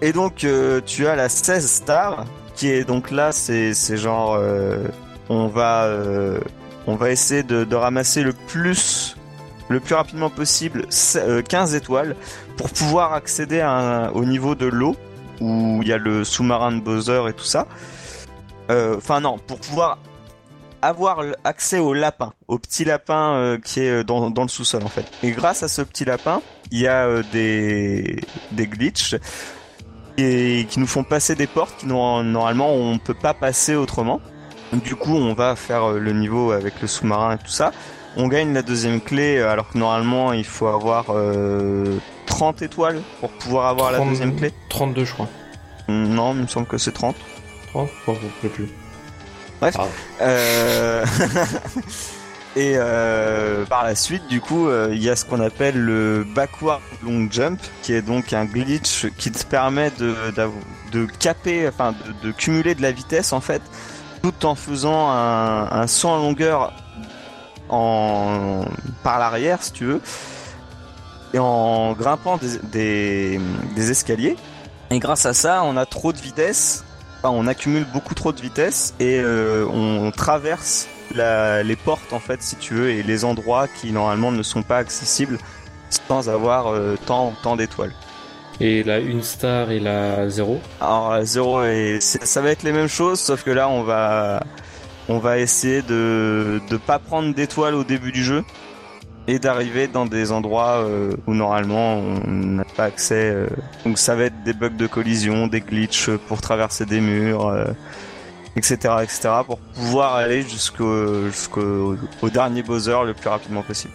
Et 0.00 0.12
donc 0.12 0.44
euh, 0.44 0.80
tu 0.84 1.06
as 1.06 1.16
la 1.16 1.28
16 1.28 1.68
stars 1.68 2.24
qui 2.54 2.70
est 2.70 2.84
donc 2.84 3.10
là 3.10 3.32
c'est 3.32 3.72
genre 3.96 4.34
euh, 4.34 4.78
on 5.28 5.46
va 5.48 5.84
euh, 5.84 6.38
on 6.86 6.94
va 6.96 7.10
essayer 7.10 7.42
de, 7.42 7.74
ramasser 7.74 8.22
le 8.22 8.32
plus 8.32 9.16
le 9.68 9.80
plus 9.80 9.94
rapidement 9.94 10.30
possible 10.30 10.86
se- 10.88 11.18
euh, 11.18 11.42
15 11.42 11.74
étoiles 11.74 12.16
pour 12.56 12.70
pouvoir 12.70 13.12
accéder 13.12 13.62
au 14.14 14.24
niveau 14.24 14.54
de 14.54 14.66
l'eau 14.66 14.96
où 15.40 15.80
il 15.82 15.88
y 15.88 15.92
a 15.92 15.98
le 15.98 16.24
sous-marin 16.24 16.72
de 16.72 16.80
Bowser 16.80 17.22
et 17.28 17.32
tout 17.32 17.44
ça. 17.44 17.66
Enfin 18.70 19.20
non, 19.20 19.38
pour 19.38 19.58
pouvoir 19.60 19.98
avoir 20.82 21.22
accès 21.44 21.78
au 21.78 21.92
lapin, 21.94 22.32
au 22.46 22.58
petit 22.58 22.84
lapin 22.84 23.34
euh, 23.34 23.58
qui 23.58 23.80
est 23.80 24.00
euh, 24.00 24.04
dans, 24.04 24.30
dans 24.30 24.42
le 24.42 24.48
sous-sol 24.48 24.82
en 24.84 24.88
fait. 24.88 25.06
Et 25.22 25.30
grâce 25.30 25.62
à 25.62 25.68
ce 25.68 25.82
petit 25.82 26.04
lapin, 26.04 26.40
il 26.70 26.78
y 26.80 26.86
a 26.86 27.06
euh, 27.06 27.22
des 27.32 28.20
des 28.52 28.66
glitches 28.66 29.16
et 30.16 30.66
qui 30.68 30.80
nous 30.80 30.86
font 30.86 31.04
passer 31.04 31.34
des 31.34 31.46
portes 31.46 31.76
qui 31.78 31.86
normalement 31.86 32.72
on 32.72 32.98
peut 32.98 33.14
pas 33.14 33.34
passer 33.34 33.74
autrement. 33.74 34.20
Du 34.72 34.96
coup, 34.96 35.14
on 35.14 35.32
va 35.32 35.56
faire 35.56 35.92
le 35.92 36.12
niveau 36.12 36.50
avec 36.50 36.82
le 36.82 36.88
sous-marin 36.88 37.36
et 37.36 37.38
tout 37.38 37.48
ça. 37.48 37.72
On 38.16 38.28
gagne 38.28 38.52
la 38.52 38.62
deuxième 38.62 39.00
clé 39.00 39.40
alors 39.40 39.70
que 39.70 39.78
normalement 39.78 40.32
il 40.32 40.44
faut 40.44 40.66
avoir 40.66 41.06
euh, 41.10 41.98
30 42.26 42.62
étoiles 42.62 43.00
pour 43.20 43.30
pouvoir 43.30 43.66
avoir 43.68 43.92
la 43.92 43.98
30 43.98 44.08
deuxième 44.10 44.36
clé. 44.36 44.52
32, 44.68 45.04
je 45.04 45.12
crois. 45.12 45.28
Non, 45.88 46.34
il 46.34 46.42
me 46.42 46.46
semble 46.46 46.66
que 46.66 46.78
c'est 46.78 46.92
30. 46.92 47.16
30 47.72 47.88
Je 48.06 48.12
sais 48.42 48.48
plus. 48.48 48.68
Bref. 49.60 49.74
Pardon. 49.74 49.90
Euh, 50.20 51.04
Et 52.56 52.72
euh, 52.74 53.64
par 53.66 53.84
la 53.84 53.94
suite, 53.94 54.26
du 54.26 54.40
coup, 54.40 54.66
euh, 54.66 54.88
il 54.92 55.00
y 55.00 55.08
a 55.08 55.14
ce 55.14 55.24
qu'on 55.24 55.40
appelle 55.40 55.78
le 55.78 56.26
backward 56.34 56.80
long 57.04 57.28
jump, 57.30 57.60
qui 57.82 57.92
est 57.92 58.02
donc 58.02 58.32
un 58.32 58.46
glitch 58.46 59.06
qui 59.16 59.30
te 59.30 59.44
permet 59.46 59.92
de, 59.92 60.16
de 60.90 61.06
caper, 61.20 61.68
enfin 61.68 61.92
de, 61.92 62.26
de 62.26 62.32
cumuler 62.32 62.74
de 62.74 62.82
la 62.82 62.90
vitesse 62.90 63.32
en 63.32 63.40
fait, 63.40 63.62
tout 64.24 64.44
en 64.44 64.56
faisant 64.56 65.08
un, 65.08 65.70
un 65.70 65.86
saut 65.86 66.08
en 66.08 66.16
longueur 66.16 66.72
en 67.68 68.64
par 69.04 69.20
l'arrière, 69.20 69.62
si 69.62 69.72
tu 69.72 69.84
veux, 69.84 70.00
et 71.34 71.38
en 71.38 71.92
grimpant 71.92 72.38
des, 72.38 72.58
des, 72.64 73.40
des 73.76 73.90
escaliers. 73.90 74.36
Et 74.90 74.98
grâce 74.98 75.26
à 75.26 75.34
ça, 75.34 75.62
on 75.64 75.76
a 75.76 75.86
trop 75.86 76.12
de 76.12 76.18
vitesse, 76.18 76.84
on 77.24 77.46
accumule 77.46 77.84
beaucoup 77.92 78.14
trop 78.14 78.32
de 78.32 78.40
vitesse 78.40 78.94
et 79.00 79.18
euh, 79.20 79.66
on 79.66 80.10
traverse 80.10 80.86
la- 81.14 81.62
les 81.62 81.76
portes 81.76 82.12
en 82.12 82.20
fait, 82.20 82.42
si 82.42 82.56
tu 82.56 82.74
veux, 82.74 82.90
et 82.90 83.02
les 83.02 83.24
endroits 83.24 83.66
qui 83.68 83.92
normalement 83.92 84.30
ne 84.32 84.42
sont 84.42 84.62
pas 84.62 84.78
accessibles 84.78 85.38
sans 85.90 86.28
avoir 86.28 86.68
euh, 86.68 86.96
tant, 87.06 87.32
tant 87.42 87.56
d'étoiles. 87.56 87.92
Et 88.60 88.82
la 88.82 88.98
une 88.98 89.22
star 89.22 89.70
et 89.70 89.78
la 89.80 90.28
0. 90.28 90.60
Alors 90.80 91.12
la 91.12 91.24
zéro 91.24 91.62
et 91.64 91.98
c'est- 92.00 92.24
ça 92.24 92.40
va 92.40 92.50
être 92.50 92.62
les 92.64 92.72
mêmes 92.72 92.88
choses, 92.88 93.20
sauf 93.20 93.42
que 93.44 93.50
là 93.50 93.68
on 93.68 93.82
va 93.84 94.42
on 95.08 95.18
va 95.18 95.38
essayer 95.38 95.80
de 95.82 96.60
de 96.68 96.76
pas 96.76 96.98
prendre 96.98 97.32
d'étoiles 97.34 97.74
au 97.74 97.84
début 97.84 98.12
du 98.12 98.22
jeu 98.24 98.44
et 99.28 99.38
d'arriver 99.38 99.86
dans 99.86 100.06
des 100.06 100.32
endroits 100.32 100.78
euh, 100.78 101.12
où 101.26 101.34
normalement 101.34 101.98
on 101.98 102.26
n'a 102.28 102.64
pas 102.64 102.84
accès. 102.84 103.30
euh. 103.30 103.46
donc 103.84 103.98
ça 103.98 104.16
va 104.16 104.24
être 104.24 104.42
des 104.42 104.54
bugs 104.54 104.70
de 104.70 104.86
collision, 104.88 105.46
des 105.46 105.60
glitches 105.60 106.10
pour 106.28 106.40
traverser 106.40 106.84
des 106.86 107.00
murs, 107.00 107.46
euh, 107.46 107.64
etc., 108.56 108.76
etc. 109.02 109.28
pour 109.46 109.58
pouvoir 109.58 110.14
aller 110.16 110.42
jusqu'au 110.42 111.26
jusqu'au 111.26 111.96
au 112.22 112.30
dernier 112.30 112.62
buzzer 112.62 113.04
le 113.04 113.14
plus 113.14 113.28
rapidement 113.28 113.62
possible. 113.62 113.92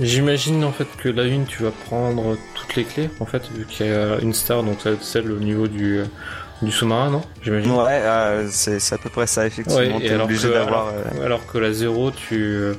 J'imagine 0.00 0.64
en 0.64 0.72
fait 0.72 0.88
que 0.98 1.08
la 1.08 1.24
une, 1.24 1.44
tu 1.46 1.62
vas 1.62 1.70
prendre 1.88 2.36
toutes 2.54 2.74
les 2.74 2.84
clés, 2.84 3.08
en 3.20 3.26
fait, 3.26 3.42
vu 3.54 3.64
qu'il 3.64 3.86
y 3.86 3.90
a 3.90 4.18
une 4.20 4.32
star, 4.34 4.62
donc 4.64 4.80
ça 4.80 4.90
va 4.90 4.96
être 4.96 5.04
celle 5.04 5.30
au 5.30 5.38
niveau 5.38 5.68
du, 5.68 6.00
du 6.62 6.72
sous-marin, 6.72 7.10
non? 7.10 7.22
J'imagine. 7.42 7.70
Ouais, 7.72 8.00
euh, 8.02 8.48
c'est 8.50 8.92
à 8.92 8.98
peu 8.98 9.08
près 9.10 9.28
ça 9.28 9.46
effectivement. 9.46 9.78
Ouais, 9.80 10.00
T'es 10.00 10.16
obligé 10.16 10.48
d'avoir. 10.50 10.88
alors, 10.88 10.94
euh, 11.20 11.24
alors 11.26 11.46
que 11.46 11.58
la 11.58 11.72
0, 11.72 12.10
tu, 12.10 12.72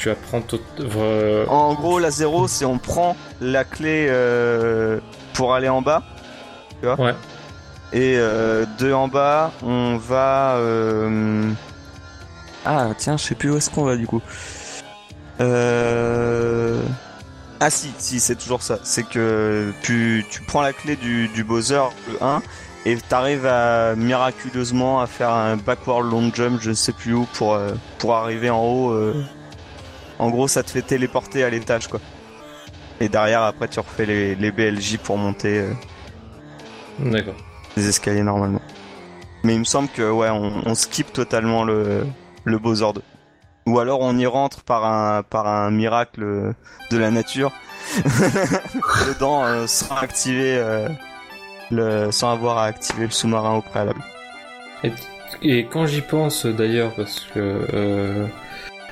tu 0.00 0.08
vas 0.08 0.14
prendre 0.14 0.46
tout, 0.46 0.60
euh, 0.80 1.44
En 1.46 1.74
gros, 1.74 1.98
la 1.98 2.10
zéro, 2.10 2.48
c'est 2.48 2.64
on 2.64 2.78
prend 2.78 3.16
la 3.40 3.64
clé 3.64 4.06
euh, 4.08 4.98
pour 5.34 5.52
aller 5.54 5.68
en 5.68 5.82
bas. 5.82 6.02
Ouais. 6.82 7.14
Et 7.92 8.14
euh, 8.16 8.64
de 8.78 8.92
en 8.92 9.08
bas, 9.08 9.52
on 9.62 9.98
va. 9.98 10.54
euh, 10.56 11.50
Ah 12.64 12.88
tiens, 12.96 13.16
je 13.18 13.24
sais 13.24 13.34
plus 13.34 13.50
où 13.50 13.56
est-ce 13.58 13.68
qu'on 13.68 13.84
va 13.84 13.96
du 13.96 14.06
coup. 14.06 14.22
Euh... 15.40 16.80
Ah 17.60 17.68
si, 17.68 17.92
si, 17.98 18.20
c'est 18.20 18.36
toujours 18.36 18.62
ça. 18.62 18.78
C'est 18.82 19.02
que 19.02 19.70
tu, 19.82 20.24
tu 20.30 20.40
prends 20.42 20.62
la 20.62 20.72
clé 20.72 20.96
du, 20.96 21.28
du 21.28 21.44
Bowser, 21.44 21.82
le 22.08 22.22
1, 22.24 22.40
et 22.86 22.96
t'arrives 22.96 23.44
à 23.46 23.94
miraculeusement 23.96 25.00
à 25.02 25.06
faire 25.06 25.30
un 25.30 25.56
backward 25.58 26.10
long 26.10 26.30
jump, 26.32 26.58
je 26.62 26.72
sais 26.72 26.92
plus 26.92 27.12
où, 27.12 27.26
pour, 27.34 27.52
euh, 27.54 27.72
pour 27.98 28.14
arriver 28.14 28.48
en 28.48 28.62
haut. 28.64 28.90
euh. 28.92 29.22
En 30.20 30.28
gros, 30.28 30.48
ça 30.48 30.62
te 30.62 30.70
fait 30.70 30.82
téléporter 30.82 31.44
à 31.44 31.48
l'étage, 31.48 31.88
quoi. 31.88 31.98
Et 33.00 33.08
derrière, 33.08 33.42
après, 33.42 33.68
tu 33.68 33.80
refais 33.80 34.04
les, 34.04 34.34
les 34.34 34.52
BLJ 34.52 34.98
pour 34.98 35.16
monter 35.16 35.60
euh, 35.60 35.72
D'accord. 36.98 37.34
les 37.78 37.88
escaliers 37.88 38.22
normalement. 38.22 38.60
Mais 39.44 39.54
il 39.54 39.60
me 39.60 39.64
semble 39.64 39.88
que, 39.88 40.10
ouais, 40.10 40.28
on, 40.28 40.62
on 40.66 40.74
skip 40.74 41.10
totalement 41.14 41.64
le, 41.64 42.06
le 42.44 42.58
Bowser 42.58 42.92
2. 42.94 43.02
Ou 43.66 43.78
alors 43.78 44.00
on 44.02 44.16
y 44.18 44.26
rentre 44.26 44.62
par 44.62 44.84
un, 44.84 45.22
par 45.22 45.46
un 45.46 45.70
miracle 45.70 46.54
de 46.90 46.98
la 46.98 47.10
nature. 47.10 47.52
Dedans 49.08 49.44
euh, 49.44 49.66
sans 49.66 49.96
activer 49.96 50.58
euh, 50.58 50.88
le, 51.70 52.10
sans 52.10 52.30
avoir 52.30 52.58
à 52.58 52.66
activer 52.66 53.04
le 53.04 53.10
sous-marin 53.10 53.54
au 53.56 53.62
préalable. 53.62 54.02
Et, 54.84 54.92
et 55.42 55.64
quand 55.64 55.86
j'y 55.86 56.02
pense 56.02 56.44
d'ailleurs, 56.44 56.94
parce 56.94 57.20
que 57.32 58.26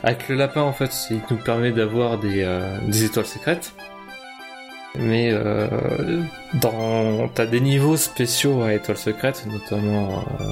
avec 0.03 0.29
le 0.29 0.37
lapin 0.37 0.63
en 0.63 0.73
fait, 0.73 0.91
il 1.11 1.21
nous 1.31 1.37
permet 1.37 1.73
d'avoir 1.73 2.19
des, 2.19 2.43
euh, 2.43 2.79
des 2.87 3.05
étoiles 3.05 3.27
secrètes. 3.27 3.73
Mais 4.99 5.31
euh, 5.33 5.69
dans 6.55 7.29
t'as 7.29 7.47
des 7.47 7.61
niveaux 7.61 7.97
spéciaux 7.97 8.63
à 8.63 8.73
étoiles 8.73 8.97
secrètes, 8.97 9.47
notamment 9.47 10.25
euh, 10.41 10.45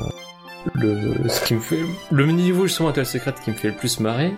le 0.74 1.28
ce 1.28 1.44
qui 1.44 1.54
me 1.54 1.60
fait 1.60 1.80
le 2.10 2.26
niveau 2.26 2.66
justement 2.66 2.88
à 2.88 2.92
étoiles 2.92 3.06
secrètes 3.06 3.40
qui 3.40 3.50
me 3.50 3.56
fait 3.56 3.68
le 3.68 3.74
plus 3.74 3.98
marrer, 3.98 4.32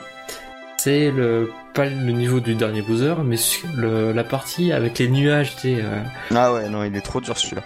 c'est 0.88 1.10
le 1.10 1.50
pas 1.74 1.84
le 1.84 2.12
niveau 2.12 2.40
du 2.40 2.54
dernier 2.54 2.80
boozer, 2.80 3.22
mais 3.22 3.36
le, 3.76 4.12
la 4.12 4.24
partie 4.24 4.72
avec 4.72 4.98
les 4.98 5.08
nuages, 5.08 5.54
tu 5.60 5.74
euh, 5.76 6.00
Ah 6.34 6.52
ouais, 6.54 6.68
non, 6.70 6.82
il 6.82 6.96
est 6.96 7.02
trop 7.02 7.20
dur 7.20 7.36
celui-là. 7.36 7.62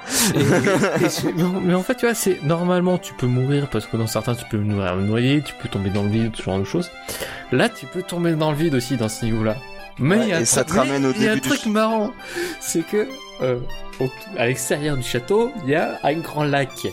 mais 1.64 1.74
en- 1.74 1.82
fait, 1.82 1.94
tu 1.94 2.06
vois, 2.06 2.14
c'est 2.14 2.42
normalement 2.42 2.98
tu 2.98 3.14
peux 3.14 3.26
mourir 3.28 3.68
parce 3.70 3.86
que 3.86 3.96
dans 3.96 4.06
certains 4.08 4.34
tu 4.34 4.44
peux 4.50 4.58
mourir 4.58 4.96
noyer, 4.96 5.40
tu 5.42 5.54
peux 5.54 5.68
tomber 5.68 5.90
dans 5.90 6.02
le 6.02 6.08
vide, 6.10 6.32
ce 6.34 6.42
genre 6.42 6.58
de 6.58 6.64
choses. 6.64 6.90
Là, 7.52 7.68
tu 7.68 7.86
peux 7.86 8.02
tomber 8.02 8.32
dans 8.32 8.50
le 8.50 8.56
vide 8.56 8.74
aussi 8.74 8.96
dans 8.96 9.08
ce 9.08 9.24
niveau-là. 9.24 9.56
Mais 9.98 10.16
Ouais, 10.16 10.22
il 10.24 10.28
y 10.30 10.32
a 10.32 10.40
et 10.40 10.44
ça 10.44 10.64
te 10.64 10.72
ramène 10.74 11.06
au 11.06 11.12
il 11.12 11.22
y 11.22 11.28
a 11.28 11.32
un 11.32 11.34
début 11.34 11.48
du 11.48 11.54
truc 11.56 11.66
marrant, 11.72 12.10
c'est 12.60 12.84
que 12.84 13.06
euh, 13.42 13.58
au- 14.00 14.10
à 14.36 14.46
l'extérieur 14.46 14.96
du 14.96 15.02
château, 15.04 15.52
il 15.64 15.70
y 15.70 15.74
a 15.76 15.98
un 16.02 16.14
grand 16.14 16.44
lac. 16.44 16.88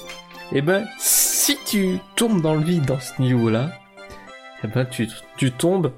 Et 0.51 0.61
ben, 0.61 0.85
si 0.99 1.57
tu 1.65 1.97
tombes 2.15 2.41
dans 2.41 2.55
le 2.55 2.63
vide 2.63 2.85
dans 2.85 2.99
ce 2.99 3.19
niveau-là, 3.21 3.71
et 4.63 4.67
ben 4.67 4.85
tu 4.85 5.07
tu 5.37 5.51
tombes 5.51 5.91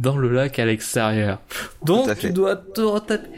dans 0.00 0.16
le 0.16 0.28
lac 0.30 0.58
à 0.58 0.64
l'extérieur. 0.66 1.40
Donc 1.84 2.16
tu 2.18 2.30
dois 2.30 2.56
te 2.56 2.80
retaper 2.80 3.28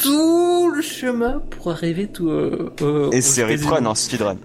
tout 0.00 0.70
le 0.74 0.80
chemin 0.82 1.42
pour 1.50 1.70
arriver 1.72 2.06
tout. 2.06 2.30
Euh, 2.30 2.70
euh, 2.82 3.10
Et 3.10 3.20
c'est. 3.20 3.44
Ritrun 3.44 3.84
en 3.84 3.94
speedrun. 3.94 4.36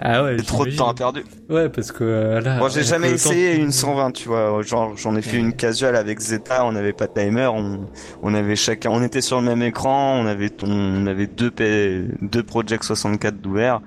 Ah 0.00 0.22
ouais. 0.22 0.36
Trop 0.36 0.64
de 0.64 0.70
temps 0.70 0.88
à 0.88 0.94
perdu. 0.94 1.24
Ouais, 1.50 1.68
parce 1.68 1.90
que 1.90 2.04
euh, 2.04 2.40
là. 2.40 2.58
Moi, 2.58 2.68
j'ai 2.68 2.76
avec 2.78 2.88
jamais 2.88 3.08
temps- 3.08 3.14
essayé 3.14 3.56
une 3.56 3.72
120, 3.72 4.12
tu 4.12 4.28
vois. 4.28 4.62
Genre, 4.62 4.96
j'en 4.96 5.16
ai 5.16 5.22
fait 5.22 5.36
une 5.38 5.52
casual 5.54 5.96
avec 5.96 6.20
Zeta, 6.20 6.64
on 6.64 6.72
n'avait 6.72 6.92
pas 6.92 7.08
de 7.08 7.12
timer, 7.20 7.46
on, 7.52 7.80
on 8.22 8.32
avait 8.34 8.54
chacun, 8.54 8.90
on 8.90 9.02
était 9.02 9.20
sur 9.20 9.40
le 9.40 9.46
même 9.46 9.60
écran, 9.62 10.20
on 10.20 10.26
avait, 10.26 10.52
on 10.62 11.06
avait 11.08 11.26
deux, 11.26 11.50
P- 11.50 12.04
deux 12.22 12.42
Project 12.44 12.84
64 12.84 13.40
d'ouvert. 13.40 13.80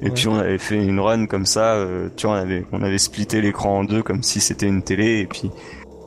Et 0.00 0.06
Ouais. 0.06 0.10
puis 0.10 0.26
on 0.26 0.36
avait 0.36 0.58
fait 0.58 0.84
une 0.84 0.98
run 0.98 1.26
comme 1.26 1.46
ça, 1.46 1.74
euh, 1.74 2.08
tu 2.16 2.26
vois, 2.26 2.36
on 2.38 2.40
avait, 2.40 2.66
on 2.72 2.82
avait 2.82 2.98
splitté 2.98 3.40
l'écran 3.40 3.78
en 3.78 3.84
deux 3.84 4.02
comme 4.02 4.24
si 4.24 4.40
c'était 4.40 4.66
une 4.66 4.82
télé, 4.82 5.20
et 5.20 5.26
puis 5.26 5.48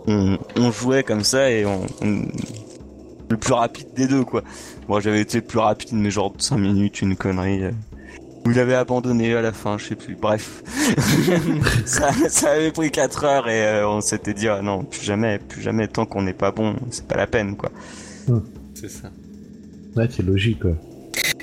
on, 0.08 0.38
on 0.58 0.72
jouait 0.72 1.03
comme 1.03 1.24
ça 1.24 1.49
et 1.51 1.66
on, 1.66 1.86
on- 2.01 2.26
le 3.30 3.38
plus 3.38 3.53
rapide 3.53 3.88
des 3.95 4.08
deux, 4.08 4.24
quoi. 4.24 4.43
Moi, 4.88 4.99
j'avais 5.01 5.22
été 5.22 5.39
le 5.39 5.43
plus 5.45 5.58
rapide, 5.60 5.89
mais 5.93 6.12
genre 6.12 6.32
5 6.38 6.58
minutes, 6.58 7.01
une 7.01 7.16
connerie. 7.16 7.64
euh, 7.64 7.72
Où 8.45 8.51
il 8.51 8.60
avait 8.60 8.76
abandonné 8.76 9.34
à 9.34 9.41
la 9.41 9.51
fin, 9.51 9.80
je 9.80 9.86
sais 9.88 9.95
plus. 9.95 10.16
Bref, 10.16 10.62
ça, 11.86 12.12
ça 12.30 12.51
avait 12.51 12.72
pris 12.72 12.91
4 12.91 13.24
heures 13.24 13.49
et 13.49 13.66
euh, 13.66 13.89
on 13.89 14.01
s'était 14.01 14.36
dit 14.36 14.47
ah 14.47 14.62
non, 14.62 14.84
plus 14.84 15.01
jamais, 15.03 15.39
plus 15.39 15.62
jamais. 15.62 15.88
Tant 15.88 16.06
qu'on 16.06 16.22
n'est 16.22 16.34
pas 16.34 16.51
bon, 16.51 16.76
c'est 16.91 17.08
pas 17.08 17.16
la 17.18 17.26
peine, 17.26 17.58
quoi. 17.58 17.72
C'est 18.76 18.89
ça. 18.89 19.10
Ouais, 19.95 20.08
c'est 20.12 20.24
logique. 20.24 20.60
quoi. 20.62 20.74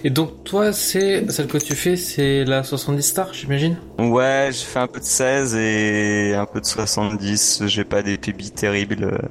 Et 0.04 0.10
donc, 0.10 0.44
toi, 0.44 0.72
c'est 0.72 1.30
celle 1.30 1.46
que 1.46 1.58
tu 1.58 1.74
fais, 1.74 1.96
c'est 1.96 2.44
la 2.44 2.64
70 2.64 3.02
stars, 3.02 3.34
j'imagine? 3.34 3.76
Ouais, 3.98 4.50
j'ai 4.50 4.64
fait 4.64 4.80
un 4.80 4.88
peu 4.88 4.98
de 4.98 5.04
16 5.04 5.54
et 5.54 6.34
un 6.34 6.46
peu 6.46 6.60
de 6.60 6.66
70. 6.66 7.62
J'ai 7.66 7.84
pas 7.84 8.02
des 8.02 8.18
PB 8.18 8.54
terribles. 8.54 9.30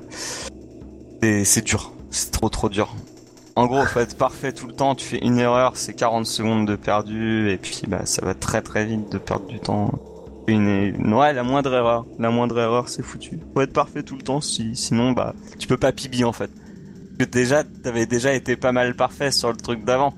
c'est 1.21 1.65
dur. 1.65 1.93
C'est 2.09 2.31
trop 2.31 2.49
trop 2.49 2.69
dur. 2.69 2.95
En 3.55 3.67
gros, 3.67 3.85
faut 3.85 3.99
être 3.99 4.17
parfait 4.17 4.53
tout 4.53 4.67
le 4.67 4.73
temps. 4.73 4.95
Tu 4.95 5.05
fais 5.05 5.19
une 5.19 5.39
erreur, 5.39 5.73
c'est 5.75 5.93
40 5.93 6.25
secondes 6.25 6.67
de 6.67 6.75
perdu 6.75 7.49
et 7.51 7.57
puis 7.57 7.81
bah 7.87 8.05
ça 8.05 8.25
va 8.25 8.33
très 8.33 8.61
très 8.61 8.85
vite 8.85 9.11
de 9.11 9.17
perdre 9.17 9.47
du 9.47 9.59
temps. 9.59 9.91
Une, 10.47 11.13
ouais, 11.13 11.33
la 11.33 11.43
moindre 11.43 11.73
erreur, 11.73 12.05
la 12.17 12.31
moindre 12.31 12.59
erreur, 12.59 12.89
c'est 12.89 13.03
foutu. 13.03 13.39
Faut 13.53 13.61
être 13.61 13.73
parfait 13.73 14.03
tout 14.03 14.15
le 14.15 14.23
temps, 14.23 14.41
si, 14.41 14.75
sinon 14.75 15.11
bah 15.11 15.35
tu 15.59 15.67
peux 15.67 15.77
pas 15.77 15.91
PB 15.91 16.23
en 16.23 16.31
fait. 16.31 16.49
Que 17.19 17.25
déjà, 17.25 17.63
t'avais 17.63 18.05
déjà 18.05 18.33
été 18.33 18.55
pas 18.55 18.71
mal 18.71 18.95
parfait 18.95 19.31
sur 19.31 19.51
le 19.51 19.57
truc 19.57 19.83
d'avant, 19.85 20.13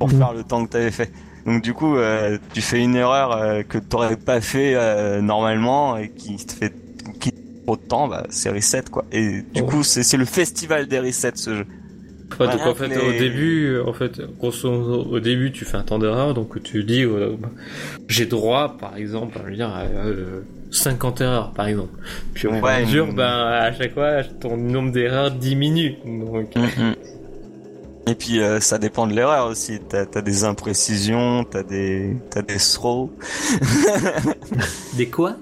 pour 0.00 0.10
Mhm. 0.10 0.18
faire 0.18 0.34
le 0.34 0.44
temps 0.44 0.64
que 0.66 0.70
t'avais 0.72 0.92
fait. 0.92 1.12
Donc 1.46 1.62
du 1.62 1.74
coup, 1.74 1.96
euh, 1.98 2.38
tu 2.54 2.62
fais 2.62 2.80
une 2.82 2.96
erreur 2.96 3.32
euh, 3.32 3.62
que 3.64 3.78
t'aurais 3.78 4.16
pas 4.18 4.42
fait 4.42 4.74
euh, 4.76 5.22
normalement 5.22 5.98
et 5.98 6.10
qui 6.10 6.36
te 6.38 6.52
fait 6.54 6.74
qui 7.20 7.30
trop 7.66 7.76
de 7.76 7.82
temps, 7.88 8.08
bah 8.08 8.26
c'est 8.30 8.50
reset 8.50 8.84
quoi. 8.92 9.06
Et 9.12 9.42
du 9.54 9.64
coup, 9.64 9.84
c'est 9.84 10.04
c'est 10.04 10.18
le 10.18 10.26
festival 10.26 10.88
des 10.88 11.00
resets 11.00 11.32
ce 11.36 11.56
jeu. 11.58 11.66
Ouais, 12.38 12.48
donc 12.48 12.66
en 12.66 12.74
fait, 12.74 12.96
au 12.96 13.12
début, 13.12 13.78
en 13.80 13.92
fait, 13.92 14.20
grosso 14.38 14.70
modo, 14.70 15.04
au 15.10 15.20
début, 15.20 15.52
tu 15.52 15.64
fais 15.66 15.76
un 15.76 15.82
temps 15.82 15.98
d'erreur, 15.98 16.32
donc 16.32 16.62
tu 16.62 16.84
dis, 16.84 17.02
euh, 17.04 17.36
bah, 17.38 17.50
j'ai 18.08 18.26
droit, 18.26 18.78
par 18.78 18.96
exemple, 18.96 19.38
à, 19.38 19.42
je 19.44 19.50
veux 19.50 19.56
dire, 19.56 19.68
à, 19.70 19.82
euh, 19.84 20.42
50 20.70 21.20
erreurs, 21.20 21.52
par 21.52 21.66
exemple. 21.68 21.92
Puis 22.34 22.46
au 22.48 22.52
fur 22.54 22.70
et 22.70 22.70
à 22.70 22.78
Ouais, 22.78 22.80
mesure, 22.80 23.12
ben, 23.12 23.24
à 23.26 23.72
chaque 23.74 23.94
fois, 23.94 24.24
ton 24.24 24.56
nombre 24.56 24.92
d'erreurs 24.92 25.32
diminue. 25.32 25.96
Donc, 26.04 26.56
Et 28.10 28.16
puis 28.16 28.40
euh, 28.40 28.58
ça 28.58 28.78
dépend 28.78 29.06
de 29.06 29.12
l'erreur 29.14 29.46
aussi. 29.46 29.78
T'as 29.88 30.04
as 30.16 30.20
des 30.20 30.42
imprécisions, 30.42 31.44
t'as 31.44 31.62
des 31.62 32.16
t'as 32.30 32.42
des 32.42 32.56
throws, 32.56 33.12
Des 34.96 35.06
quoi? 35.08 35.36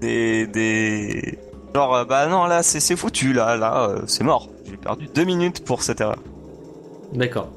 Des 0.00 0.48
des 0.48 1.38
genre 1.72 1.94
euh, 1.94 2.04
bah 2.04 2.26
non 2.26 2.46
là 2.46 2.64
c'est 2.64 2.80
c'est 2.80 2.96
foutu 2.96 3.32
là 3.32 3.56
là 3.56 3.88
euh, 3.90 4.00
c'est 4.08 4.24
mort. 4.24 4.48
J'ai 4.68 4.76
perdu 4.76 5.06
deux 5.14 5.22
minutes 5.24 5.64
pour 5.64 5.82
cette 5.84 6.00
erreur. 6.00 6.18
D'accord. 7.12 7.52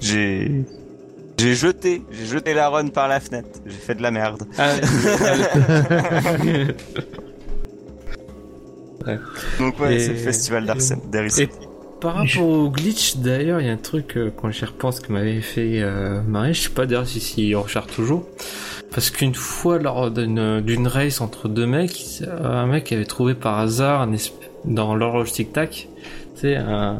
J'ai 0.00 0.54
j'ai 1.36 1.54
jeté 1.54 2.02
j'ai 2.12 2.26
jeté 2.26 2.54
la 2.54 2.68
run 2.68 2.86
par 2.88 3.08
la 3.08 3.18
fenêtre. 3.18 3.58
J'ai 3.66 3.72
fait 3.76 3.96
de 3.96 4.02
la 4.02 4.12
merde. 4.12 4.44
Ah, 4.56 4.70
Donc 9.58 9.78
ouais 9.80 9.96
Et- 9.96 10.00
c'est 10.00 10.12
le 10.12 10.16
festival 10.18 10.64
d'Arsène 10.66 11.00
et. 11.12 11.73
Par 12.00 12.14
rapport 12.14 12.48
au 12.48 12.70
glitch, 12.70 13.16
d'ailleurs, 13.16 13.60
il 13.60 13.66
y 13.66 13.70
a 13.70 13.72
un 13.72 13.76
truc, 13.76 14.16
euh, 14.16 14.30
quand 14.34 14.50
j'y 14.50 14.64
repense, 14.64 15.00
qui 15.00 15.12
m'avait 15.12 15.40
fait 15.40 15.80
euh, 15.80 16.22
marrer. 16.22 16.54
Je 16.54 16.62
sais 16.62 16.70
pas 16.70 16.86
d'ailleurs 16.86 17.06
si, 17.06 17.20
si 17.20 17.54
on 17.56 17.62
recharge 17.62 17.92
toujours. 17.94 18.26
Parce 18.90 19.10
qu'une 19.10 19.34
fois, 19.34 19.78
lors 19.78 20.10
d'une 20.10 20.86
race 20.86 21.20
entre 21.20 21.48
deux 21.48 21.66
mecs, 21.66 22.22
un 22.42 22.66
mec 22.66 22.92
avait 22.92 23.04
trouvé 23.04 23.34
par 23.34 23.58
hasard 23.58 24.06
dans 24.64 24.94
l'horloge 24.94 25.32
tic-tac, 25.32 25.88
tu 26.36 26.40
sais, 26.40 26.56
un, 26.56 26.98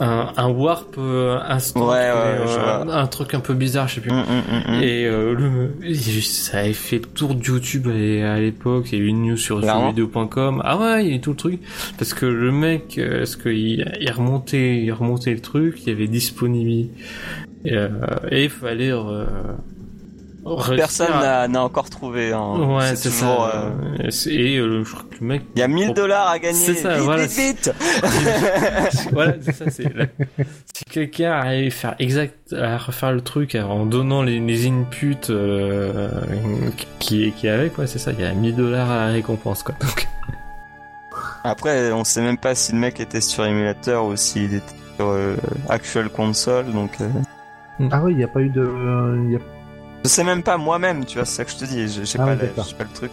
un, 0.00 0.32
un 0.36 0.48
warp 0.48 0.96
euh, 0.98 1.38
instant, 1.48 1.88
Ouais, 1.88 1.94
ouais, 1.94 2.38
euh, 2.46 2.84
un 2.88 3.06
truc 3.06 3.34
un 3.34 3.40
peu 3.40 3.54
bizarre, 3.54 3.88
je 3.88 3.96
sais 3.96 4.00
plus. 4.00 4.10
Hum, 4.10 4.18
hum, 4.28 4.62
hum. 4.74 4.82
Et 4.82 5.04
euh, 5.06 5.34
le, 5.34 5.92
ça 6.22 6.58
avait 6.58 6.72
fait 6.72 6.98
le 6.98 7.06
tour 7.06 7.34
de 7.34 7.44
YouTube 7.44 7.88
à, 7.88 8.34
à 8.34 8.38
l'époque. 8.38 8.86
Il 8.92 8.98
y 8.98 9.02
a 9.02 9.04
eu 9.04 9.08
une 9.08 9.22
news 9.22 9.36
sur 9.36 9.60
jeuxvideo.com. 9.60 10.62
Ah 10.64 10.78
ouais, 10.78 11.04
il 11.04 11.10
y 11.10 11.12
a 11.12 11.16
eu 11.16 11.20
tout 11.20 11.30
le 11.30 11.36
truc. 11.36 11.60
Parce 11.98 12.14
que 12.14 12.26
le 12.26 12.52
mec, 12.52 12.98
euh, 12.98 13.22
est-ce 13.22 13.36
qu'il 13.36 13.92
il 14.00 14.10
remontait, 14.12 14.76
il 14.82 14.92
remontait 14.92 15.34
le 15.34 15.40
truc, 15.40 15.82
il 15.82 15.88
y 15.88 15.92
avait 15.92 16.08
disponible. 16.08 16.90
Et, 17.64 17.72
euh, 17.72 17.88
et 18.30 18.44
il 18.44 18.50
fallait 18.50 18.92
euh, 18.92 19.24
Personne 20.76 21.12
à- 21.12 21.46
n'a 21.48 21.62
encore 21.62 21.90
trouvé. 21.90 22.32
Hein. 22.32 22.56
Ouais, 22.76 22.96
c'est 22.96 23.10
ça. 23.10 23.50
euh, 23.54 23.70
Et 24.30 24.56
euh, 24.58 24.84
je 24.84 24.90
crois 24.92 25.04
que 25.10 25.16
le 25.20 25.26
mec, 25.26 25.42
Il 25.54 25.60
y 25.60 25.62
a 25.62 25.68
1000 25.68 25.94
dollars 25.94 26.28
à 26.28 26.38
gagner. 26.38 26.54
C'est 26.58 26.74
ça, 26.74 26.94
vite, 26.94 27.02
voilà. 27.04 27.26
vite, 27.26 27.38
vite. 27.38 27.74
voilà, 29.12 29.34
c'est 29.40 29.52
ça. 29.52 29.64
C'est 29.70 29.94
la- 29.94 30.06
si 30.74 30.84
quelqu'un 30.84 31.32
arrive 31.32 31.68
à 31.68 31.70
faire 31.70 31.94
exact, 31.98 32.52
à 32.52 32.78
refaire 32.78 33.12
le 33.12 33.20
truc 33.20 33.54
en 33.56 33.84
donnant 33.86 34.22
les, 34.22 34.40
les 34.40 34.66
inputs 34.68 35.16
euh, 35.30 36.08
qui 36.98 37.32
qui 37.32 37.46
est 37.46 37.50
avec, 37.50 37.76
ouais, 37.78 37.86
c'est 37.86 37.98
ça. 37.98 38.12
Il 38.12 38.20
y 38.20 38.24
a 38.24 38.32
1000 38.32 38.56
dollars 38.56 38.90
à 38.90 39.06
la 39.06 39.12
récompense, 39.12 39.62
quoi. 39.62 39.74
Donc, 39.80 40.06
Après, 41.44 41.92
on 41.92 42.04
sait 42.04 42.20
même 42.20 42.38
pas 42.38 42.54
si 42.54 42.72
le 42.72 42.78
mec 42.78 43.00
était 43.00 43.20
sur 43.20 43.44
émulateur 43.44 44.04
ou 44.04 44.16
s'il 44.16 44.54
était 44.54 44.64
sur 44.96 45.08
euh, 45.08 45.36
actual 45.68 46.08
console, 46.10 46.66
donc 46.72 46.90
euh, 47.00 47.08
Ah 47.90 48.00
oui, 48.02 48.12
il 48.12 48.18
n'y 48.18 48.24
a 48.24 48.28
pas 48.28 48.40
eu 48.40 48.48
de. 48.50 48.60
euh, 48.60 49.22
il 49.26 49.32
y 49.32 49.36
a- 49.36 49.40
je 50.04 50.08
sais 50.08 50.24
même 50.24 50.42
pas 50.42 50.56
moi-même, 50.56 51.04
tu 51.04 51.18
vois, 51.18 51.24
c'est 51.26 51.36
ça 51.36 51.44
que 51.44 51.50
je 51.50 51.56
te 51.56 51.64
dis, 51.64 51.88
j'ai 51.88 52.18
Ah 52.18 52.24
pas, 52.26 52.36
pas 52.36 52.84
le 52.84 52.94
truc. 52.94 53.10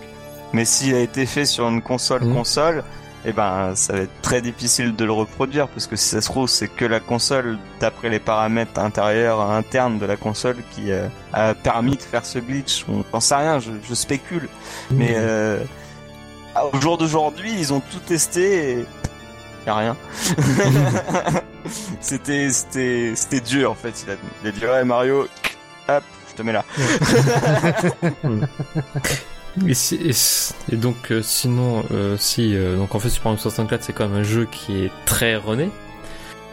Mais 0.54 0.66
s'il 0.66 0.96
a 0.96 1.00
été 1.00 1.26
fait 1.26 1.46
sur 1.46 1.68
une 1.68 1.82
console 1.82 2.24
Mhm. 2.24 2.34
console, 2.34 2.84
eh 3.28 3.34
ben 3.34 3.74
ça 3.76 3.94
va 3.94 4.00
être 4.02 4.22
très 4.22 4.40
difficile 4.42 4.96
de 4.96 5.04
le 5.04 5.12
reproduire 5.12 5.68
parce 5.68 5.88
que 5.88 5.96
si 5.96 6.08
ça 6.10 6.22
se 6.22 6.28
trouve 6.30 6.48
c'est 6.48 6.68
que 6.68 6.86
la 6.86 7.00
console 7.00 7.58
d'après 7.80 8.10
les 8.10 8.20
paramètres 8.20 8.80
intérieurs 8.80 9.42
internes 9.42 9.98
de 9.98 10.06
la 10.06 10.16
console 10.16 10.58
qui 10.76 10.92
euh, 10.92 11.08
a 11.34 11.56
permis 11.56 11.98
de 11.98 12.02
faire 12.04 12.24
ce 12.24 12.38
glitch. 12.38 12.86
On 12.88 13.04
n'en 13.12 13.20
sait 13.20 13.36
rien, 13.36 13.60
je, 13.60 13.72
je 13.90 13.94
spécule. 13.96 14.48
Mais 14.92 15.14
euh, 15.16 15.60
au 16.72 16.80
jour 16.80 16.98
d'aujourd'hui, 17.00 17.52
ils 17.58 17.74
ont 17.74 17.80
tout 17.82 18.00
testé 18.06 18.70
et 18.82 18.86
y 19.66 19.70
a 19.70 19.76
rien. 19.76 19.98
c'était 22.00 22.50
c'était 22.52 23.14
c'était 23.16 23.40
Dieu 23.42 23.68
en 23.68 23.76
fait. 23.76 24.06
Il 24.06 24.12
a, 24.12 24.16
il 24.44 24.48
a 24.50 24.52
dit 24.52 24.66
ouais 24.66 24.84
Mario, 24.84 25.28
hop, 25.90 26.04
je 26.36 26.42
te 26.42 26.46
mets 26.46 26.54
là. 26.54 26.66
et, 29.68 29.74
si- 29.74 29.96
et 29.96 30.14
si- 30.14 30.54
et 30.72 30.76
donc, 30.76 31.12
euh, 31.12 31.22
sinon, 31.24 31.84
euh, 31.92 32.18
si, 32.18 32.56
euh, 32.56 32.78
donc 32.78 32.94
en 32.96 33.00
fait, 33.00 33.10
Super 33.10 33.32
Mario 33.32 33.42
64, 33.42 33.84
c'est 33.84 33.94
quand 33.94 34.08
même 34.10 34.20
un 34.20 34.24
jeu 34.24 34.48
qui 34.52 34.84
est 34.86 34.92
très 35.06 35.36
rené. 35.36 35.70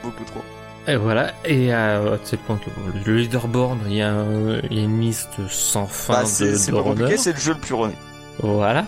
Beaucoup 0.03 0.25
trop. 0.25 0.43
Et 0.89 0.97
voilà. 0.97 1.33
Et 1.45 1.73
à 1.73 2.01
tel 2.29 2.39
point 2.41 2.57
que 2.59 2.67
bon, 2.71 2.93
le 3.07 3.17
leaderboard, 3.17 3.79
il 3.87 3.95
y 3.95 4.03
a, 4.03 4.11
un- 4.13 4.59
il 4.71 4.79
y 4.79 4.81
a 4.81 4.85
une 4.85 5.01
liste 5.01 5.31
sans 5.49 5.87
fin 5.87 6.15
Bah, 6.15 6.23
de, 6.23 6.27
c'est 6.57 6.73
pas 6.73 6.83
compliqué, 6.83 7.05
runners. 7.05 7.17
c'est 7.19 7.33
le 7.33 7.39
jeu 7.41 7.53
le 7.55 7.59
plus 7.61 7.75
runné. 7.75 7.95
Voilà. 8.39 8.87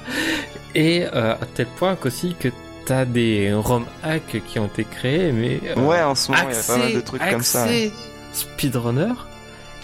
Et 0.74 1.04
à 1.06 1.38
tel 1.54 1.66
point 1.66 1.94
qu'aussi 1.94 2.34
que 2.38 2.48
t'as 2.86 3.04
des 3.04 3.52
ROM 3.54 3.84
hacks 4.02 4.42
qui 4.46 4.58
ont 4.58 4.66
été 4.66 4.84
créés, 4.84 5.30
mais 5.32 5.60
Ouais, 5.76 6.02
en 6.02 6.14
ce 6.16 6.32
moment, 6.32 6.44
il 6.50 6.56
y 6.56 6.58
a 6.58 6.62
pas 6.62 6.76
mal 6.76 6.92
de 6.94 7.00
trucs 7.00 7.22
comme 7.30 7.42
ça. 7.42 7.62
axés 7.64 7.92
speedrunner, 8.32 9.12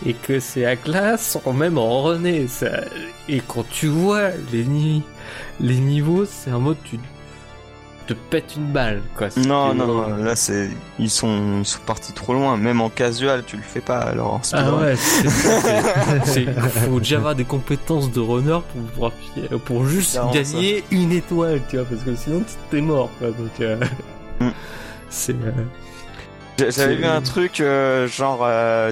et 0.07 0.15
que 0.15 0.41
ces 0.41 0.65
hacks-là 0.65 1.17
sont 1.19 1.53
même 1.53 1.79
en 1.79 2.03
rené. 2.03 2.47
Ça... 2.49 2.69
Et 3.29 3.41
quand 3.47 3.69
tu 3.69 3.87
vois 3.87 4.31
les, 4.53 4.65
ni- 4.65 5.03
les 5.61 5.77
niveaux, 5.77 6.25
c'est 6.25 6.53
en 6.53 6.61
mode 6.61 6.79
tu 6.85 6.99
te 8.07 8.15
pètes 8.15 8.55
une 8.57 8.73
balle, 8.73 9.03
quoi. 9.17 9.29
Non, 9.37 9.71
C'est- 9.71 9.77
non, 9.77 9.87
non, 9.87 10.17
là 10.17 10.35
c'est 10.35 10.69
ils 10.99 11.11
sont 11.11 11.59
ils 11.61 11.65
sont 11.67 11.79
partis 11.87 12.13
trop 12.13 12.33
loin. 12.35 12.57
Même 12.57 12.81
en 12.81 12.89
casual, 12.89 13.45
tu 13.47 13.57
le 13.57 13.63
fais 13.63 13.81
pas. 13.81 13.99
Alors 13.99 14.35
en 14.35 14.41
Ah 14.53 14.75
ouais, 14.75 14.97
c'est 14.97 15.29
c'est- 16.25 16.25
c'est- 16.25 16.61
faut 16.89 16.99
déjà 16.99 17.19
avoir 17.19 17.37
des 17.37 17.45
compétences 17.45 18.11
de 18.11 18.19
runner 18.21 18.59
pour 18.97 19.13
pour 19.65 19.87
juste 19.87 20.19
gagner 20.33 20.83
une 20.91 21.13
étoile, 21.13 21.61
tu 21.69 21.77
vois, 21.77 21.85
parce 21.87 22.03
que 22.03 22.17
sinon 22.17 22.43
t'es 22.71 22.81
mort, 22.81 23.11
quoi. 23.21 23.29
Donc 23.29 23.61
euh, 23.61 23.77
Mm. 24.41 24.49
c'est 25.11 25.33
euh, 25.35 25.53
J'a- 26.59 26.71
J'avais 26.71 26.73
C'est- 26.73 26.97
vu 26.97 27.05
un 27.07 27.21
truc 27.23 27.61
euh, 27.61 28.09
genre, 28.09 28.45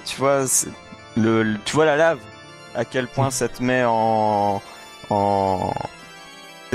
tu 0.04 0.16
vois, 0.18 0.46
c'est- 0.46 0.68
le, 1.18 1.42
le- 1.42 1.58
tu 1.64 1.74
vois 1.76 1.84
la 1.86 1.96
lave, 1.96 2.18
à 2.74 2.84
quel 2.84 3.06
point 3.08 3.30
ça 3.30 3.48
te 3.48 3.62
met 3.62 3.84
en, 3.86 4.62
en, 5.10 5.72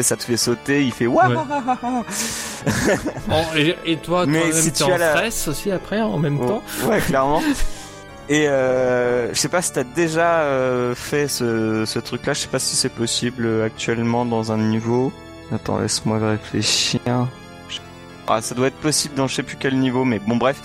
ça 0.01 0.15
te 0.17 0.23
fait 0.23 0.37
sauter, 0.37 0.83
il 0.85 0.91
fait 0.91 1.07
waouh. 1.07 1.33
Bon, 3.27 3.43
et, 3.57 3.75
et 3.85 3.97
toi, 3.97 4.25
si 4.53 4.71
tu 4.71 4.83
en 4.83 4.91
as 4.93 4.97
la- 4.97 5.11
stress 5.15 5.47
aussi 5.47 5.71
après 5.71 6.01
en 6.01 6.17
même 6.17 6.39
temps. 6.39 6.63
ouais, 6.87 6.99
clairement. 7.01 7.41
Et 8.29 8.47
euh, 8.47 9.33
je 9.33 9.37
sais 9.37 9.49
pas 9.49 9.61
si 9.61 9.73
t'as 9.73 9.83
déjà 9.83 10.39
euh, 10.43 10.95
fait 10.95 11.27
ce, 11.27 11.83
ce 11.85 11.99
truc-là. 11.99 12.31
Je 12.31 12.39
sais 12.39 12.47
pas 12.47 12.57
si 12.57 12.77
c'est 12.77 12.87
possible 12.87 13.45
euh, 13.45 13.65
actuellement 13.65 14.23
dans 14.23 14.53
un 14.53 14.57
niveau. 14.57 15.11
Attends, 15.53 15.79
laisse-moi 15.79 16.19
réfléchir. 16.19 17.01
Ah, 18.25 18.41
ça 18.41 18.55
doit 18.55 18.67
être 18.67 18.77
possible 18.79 19.15
dans 19.15 19.27
je 19.27 19.35
sais 19.35 19.43
plus 19.43 19.57
quel 19.59 19.77
niveau, 19.77 20.05
mais 20.05 20.19
bon, 20.19 20.37
bref. 20.37 20.55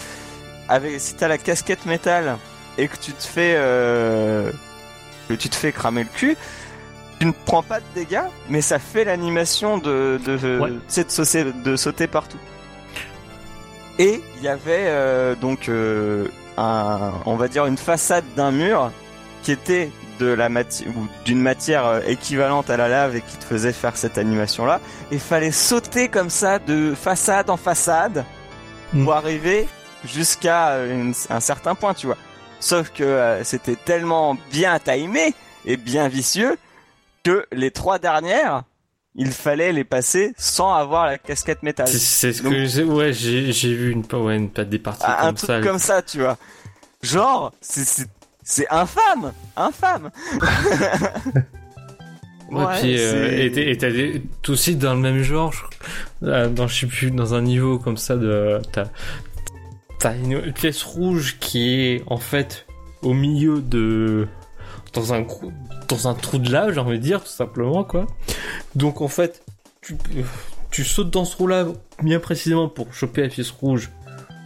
Avec, 0.68 1.00
si 1.00 1.14
t'as 1.14 1.26
la 1.26 1.36
casquette 1.36 1.84
métal 1.84 2.36
et 2.78 2.88
que 2.88 2.96
tu 2.96 3.12
te 3.12 3.22
fais, 3.24 3.54
euh, 3.56 4.50
que 5.28 5.34
tu 5.34 5.48
te 5.50 5.54
fais 5.56 5.72
cramer 5.72 6.04
le 6.04 6.08
cul, 6.14 6.36
tu 7.20 7.26
ne 7.26 7.32
prends 7.44 7.62
pas 7.62 7.80
de 7.80 7.84
dégâts, 7.94 8.22
mais 8.48 8.60
ça 8.62 8.78
fait 8.78 9.04
l'animation 9.04 9.76
de, 9.78 10.18
de, 10.24 10.58
Ouais. 10.60 10.70
de, 10.70 11.10
sauter, 11.10 11.44
de 11.52 11.76
sauter 11.76 12.06
partout. 12.06 12.38
Et 13.98 14.22
il 14.36 14.42
y 14.44 14.48
avait 14.48 14.84
euh, 14.86 15.34
donc 15.34 15.68
euh, 15.68 16.28
un, 16.56 17.12
on 17.26 17.34
va 17.36 17.48
dire 17.48 17.66
une 17.66 17.76
façade 17.78 18.24
d'un 18.36 18.52
mur 18.52 18.92
qui 19.42 19.50
était 19.52 19.90
de 20.20 20.26
la 20.26 20.48
matière 20.48 20.88
ou 20.96 21.06
d'une 21.24 21.40
matière 21.40 22.02
équivalente 22.08 22.70
à 22.70 22.76
la 22.76 22.88
lave 22.88 23.16
et 23.16 23.20
qui 23.20 23.36
te 23.36 23.44
faisait 23.44 23.72
faire 23.72 23.96
cette 23.96 24.18
animation 24.18 24.66
là. 24.66 24.80
Et 25.10 25.18
fallait 25.18 25.50
sauter 25.52 26.08
comme 26.08 26.30
ça 26.30 26.58
de 26.60 26.94
façade 26.94 27.50
en 27.50 27.56
façade 27.56 28.24
Mm. 28.94 29.04
pour 29.04 29.12
arriver 29.12 29.68
jusqu'à 30.06 30.76
un 31.28 31.40
certain 31.40 31.74
point, 31.74 31.92
tu 31.92 32.06
vois. 32.06 32.16
Sauf 32.60 32.90
que 32.90 33.04
euh, 33.04 33.44
c'était 33.44 33.76
tellement 33.76 34.36
bien 34.50 34.78
timé 34.78 35.32
et 35.64 35.76
bien 35.76 36.08
vicieux 36.08 36.56
que 37.24 37.46
les 37.52 37.70
trois 37.70 37.98
dernières, 37.98 38.64
il 39.14 39.30
fallait 39.32 39.72
les 39.72 39.84
passer 39.84 40.32
sans 40.36 40.72
avoir 40.74 41.06
la 41.06 41.18
casquette 41.18 41.62
métal. 41.62 41.88
C'est- 41.88 42.32
ce 42.32 42.42
Donc- 42.42 42.52
que 42.52 42.64
j'ai, 42.66 42.84
ouais, 42.84 43.12
j'ai, 43.12 43.52
vu 43.74 43.90
une, 43.92 44.04
ouais, 44.12 44.36
une, 44.36 44.48
des 44.64 44.78
parties 44.78 45.04
Ah, 45.06 45.16
comme 45.20 45.28
un 45.28 45.32
truc 45.34 45.46
ça. 45.50 45.60
comme 45.60 45.78
ça, 45.78 46.02
tu 46.02 46.18
vois. 46.20 46.36
Genre, 47.02 47.52
c'est 47.60 48.66
infâme, 48.70 49.32
infâme. 49.56 50.10
Ouais, 52.50 52.64
puis 52.80 52.96
euh, 52.98 53.44
et 53.44 53.76
t'as 53.76 53.90
des 53.90 54.22
t'es 54.42 54.50
aussi 54.50 54.74
dans 54.74 54.94
le 54.94 55.00
même 55.00 55.22
genre, 55.22 55.52
je- 55.52 56.26
euh, 56.26 56.48
dans 56.48 56.66
je 56.66 56.80
sais 56.80 56.86
plus 56.86 57.10
dans 57.10 57.34
un 57.34 57.42
niveau 57.42 57.78
comme 57.78 57.98
ça 57.98 58.16
de 58.16 58.58
t'as 58.72 58.86
t'as 59.98 60.16
une 60.16 60.52
pièce 60.52 60.82
rouge 60.82 61.36
qui 61.40 61.70
est 61.70 62.02
en 62.06 62.18
fait 62.18 62.66
au 63.02 63.14
milieu 63.14 63.60
de 63.60 64.26
dans 64.94 65.12
un 65.14 65.24
dans 65.88 66.08
un 66.08 66.14
trou 66.14 66.38
de 66.38 66.50
lave, 66.50 66.72
j'ai 66.74 66.80
envie 66.80 66.98
de 66.98 67.02
dire 67.02 67.20
tout 67.22 67.28
simplement 67.30 67.84
quoi. 67.84 68.06
Donc 68.74 69.00
en 69.00 69.08
fait 69.08 69.42
tu 69.80 69.96
tu 70.70 70.84
sautes 70.84 71.10
dans 71.10 71.24
ce 71.24 71.32
trou 71.34 71.46
là 71.46 71.66
bien 72.02 72.20
précisément 72.20 72.68
pour 72.68 72.92
choper 72.92 73.22
la 73.22 73.28
pièce 73.28 73.50
rouge 73.50 73.90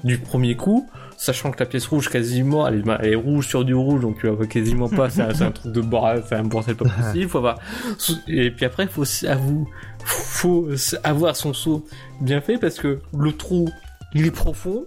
du 0.05 0.19
premier 0.19 0.57
coup. 0.57 0.89
Sachant 1.19 1.53
que 1.53 1.61
la 1.61 1.67
pièce 1.67 1.87
rouge 1.87 2.09
quasiment 2.09 2.67
elle 2.67 2.83
est, 3.03 3.15
rouge 3.15 3.47
sur 3.47 3.65
du 3.65 3.75
rouge 3.75 4.01
donc 4.01 4.19
tu 4.19 4.27
vois 4.29 4.45
quasiment 4.47 4.89
pas 4.89 5.09
c'est 5.09 5.23
un, 5.23 5.29
un 5.47 5.51
truc 5.53 5.73
de 5.73 5.81
bordel 5.81 6.25
c'est 6.29 6.35
un 6.35 6.43
bordel 6.43 6.75
pas 6.75 6.87
possible 6.89 7.29
faut 7.31 7.39
avoir 7.39 7.59
et 8.27 8.51
puis 8.51 8.65
après, 8.65 8.89
faut 8.89 9.05
s- 9.05 9.23
avou- 9.29 9.69
faut 10.05 10.69
avoir 11.05 11.37
son 11.37 11.53
saut 11.55 11.87
bien 12.21 12.41
fait 12.41 12.59
parce 12.59 12.75
que 12.81 12.99
le 13.17 13.33
trou, 13.37 13.69
il 14.15 14.27
est 14.27 14.31
profond. 14.33 14.85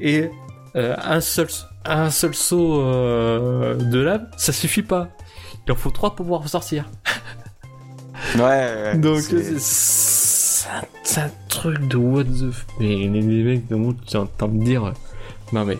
Et 0.00 0.30
euh, 0.76 0.94
un 1.02 1.20
seul 1.20 1.48
un 1.84 2.10
seul 2.10 2.34
saut 2.34 2.80
euh, 2.82 3.74
de 3.74 3.98
lave, 4.00 4.26
ça 4.36 4.52
suffit 4.52 4.82
pas. 4.82 5.08
Il 5.66 5.72
en 5.72 5.74
faut 5.74 5.90
trois 5.90 6.14
pour 6.14 6.26
pouvoir 6.26 6.48
sortir. 6.48 6.84
Ouais, 8.34 8.40
ouais. 8.40 8.98
Donc 8.98 9.20
c'est- 9.20 10.68
un, 11.20 11.30
truc 11.48 11.88
de 11.88 11.96
what 11.96 12.24
the 12.24 12.50
f... 12.52 12.66
Mais 12.78 12.88
les, 12.88 13.22
mecs 13.22 13.68
de 13.68 13.76
monde, 13.76 13.96
tu 14.06 14.16
entends 14.16 14.48
me 14.48 14.62
dire... 14.64 14.84
euh, 14.84 14.92
Non 15.52 15.64
mais... 15.64 15.78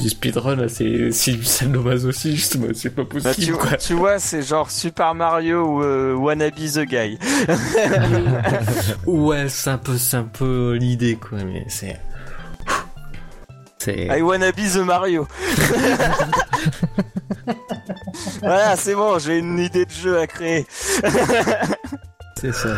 Du 0.00 0.10
speedrun, 0.10 0.56
là, 0.56 0.68
c'est 0.68 1.10
c'est 1.10 1.32
du 1.32 1.44
sadomasochisme, 1.44 2.60
moi, 2.60 2.68
c'est 2.74 2.90
pas 2.90 3.02
Bah, 3.02 3.08
tu, 3.08 3.22
possible, 3.22 3.56
quoi. 3.56 3.76
tu 3.78 3.94
vois, 3.94 4.18
c'est 4.18 4.42
genre 4.42 4.70
Super 4.70 5.14
Mario 5.14 5.64
ou 5.64 5.82
euh, 5.82 6.14
Wannabe 6.14 6.54
the 6.54 6.80
Guy. 6.84 7.18
Ouais, 9.06 9.48
c'est 9.48 9.70
un 9.70 9.78
peu, 9.78 9.96
c'est 9.96 10.18
un 10.18 10.24
peu 10.24 10.74
l'idée, 10.78 11.16
quoi, 11.16 11.38
mais 11.44 11.64
c'est... 11.68 11.98
C'est... 13.78 14.06
I 14.06 14.22
wanna 14.22 14.52
be 14.52 14.70
the 14.72 14.84
Mario. 14.84 15.26
voilà, 18.40 18.76
c'est 18.76 18.94
bon, 18.94 19.18
j'ai 19.18 19.38
une 19.38 19.58
idée 19.58 19.84
de 19.84 19.90
jeu 19.90 20.18
à 20.18 20.26
créer. 20.26 20.66
C'est 22.38 22.52
ça. 22.52 22.76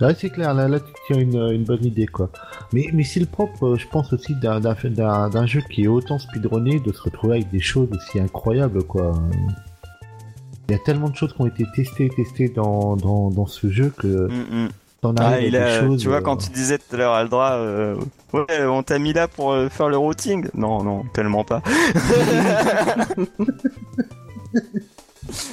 Ouais, 0.00 0.14
c'est 0.18 0.28
clair, 0.28 0.52
là, 0.52 0.68
là 0.68 0.80
tu 0.80 0.92
tiens 1.06 1.18
une, 1.18 1.36
une 1.52 1.64
bonne 1.64 1.84
idée, 1.84 2.06
quoi. 2.06 2.28
Mais, 2.72 2.90
mais 2.92 3.04
c'est 3.04 3.20
le 3.20 3.26
propre, 3.26 3.68
euh, 3.68 3.76
je 3.76 3.86
pense 3.88 4.12
aussi, 4.12 4.34
d'un, 4.34 4.60
d'un, 4.60 4.76
d'un, 4.84 5.30
d'un 5.30 5.46
jeu 5.46 5.62
qui 5.70 5.84
est 5.84 5.86
autant 5.86 6.18
speedrunné, 6.18 6.80
de 6.80 6.92
se 6.92 7.00
retrouver 7.00 7.36
avec 7.36 7.50
des 7.50 7.60
choses 7.60 7.88
aussi 7.92 8.20
incroyables, 8.20 8.82
quoi. 8.82 9.12
Il 10.68 10.72
y 10.72 10.74
a 10.74 10.78
tellement 10.78 11.08
de 11.08 11.16
choses 11.16 11.32
qui 11.32 11.40
ont 11.40 11.46
été 11.46 11.64
testées, 11.74 12.10
testées 12.10 12.48
dans, 12.48 12.96
dans, 12.96 13.30
dans 13.30 13.46
ce 13.46 13.70
jeu 13.70 13.92
que 13.96 14.28
Mm, 14.28 14.64
mm. 14.64 14.68
T'en 15.12 15.24
Ah, 15.24 15.40
il 15.40 15.56
a- 15.56 15.80
choses. 15.80 16.00
tu 16.00 16.08
vois, 16.08 16.18
euh, 16.18 16.20
quand 16.22 16.36
tu 16.38 16.50
disais 16.50 16.78
tout 16.78 16.94
à 16.94 16.96
l'heure, 16.96 17.12
Aldra, 17.12 17.54
euh, 17.56 17.96
ouais, 18.32 18.64
on 18.64 18.82
t'a 18.82 18.98
mis 18.98 19.12
là 19.12 19.28
pour 19.28 19.52
euh, 19.52 19.68
faire 19.68 19.88
le 19.88 19.96
routing. 19.98 20.46
Non, 20.54 20.82
non, 20.82 21.04
tellement 21.12 21.44
pas. 21.44 21.60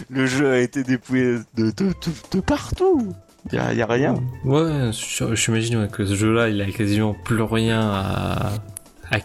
le 0.09 0.25
jeu 0.25 0.51
a 0.51 0.57
été 0.59 0.83
dépouillé 0.83 1.37
de, 1.55 1.65
de, 1.65 1.71
de, 1.71 1.93
de 2.31 2.39
partout. 2.41 3.13
Y 3.51 3.57
a, 3.57 3.73
y 3.73 3.81
a 3.81 3.85
rien. 3.87 4.15
Ouais, 4.45 4.91
je- 4.91 5.33
j'imagine 5.35 5.81
ouais, 5.81 5.87
que 5.89 6.05
ce 6.05 6.13
jeu-là, 6.15 6.49
il 6.49 6.61
a 6.61 6.65
quasiment 6.71 7.13
plus 7.13 7.41
rien 7.41 7.81
à... 7.81 8.51
à... 9.11 9.17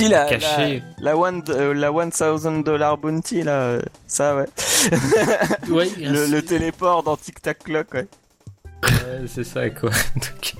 Il 0.00 0.12
a 0.14 0.24
Caché. 0.26 0.82
la, 0.98 1.12
la 1.12 1.16
one, 1.18 1.42
euh, 1.50 1.72
la 1.72 1.92
1000 1.92 2.62
dollar 2.64 2.98
bounty 2.98 3.42
là, 3.42 3.52
euh, 3.60 3.82
ça 4.08 4.34
ouais. 4.34 4.46
Ouais, 5.70 5.88
Le, 6.00 6.26
le 6.26 6.42
téléport 6.42 7.02
dans 7.04 7.16
Tic 7.16 7.40
Tac 7.40 7.60
Clock, 7.64 7.94
ouais. 7.94 8.06
Ouais, 8.84 9.26
c'est 9.26 9.44
ça 9.44 9.68
quoi. 9.70 9.90
Donc, 10.14 10.54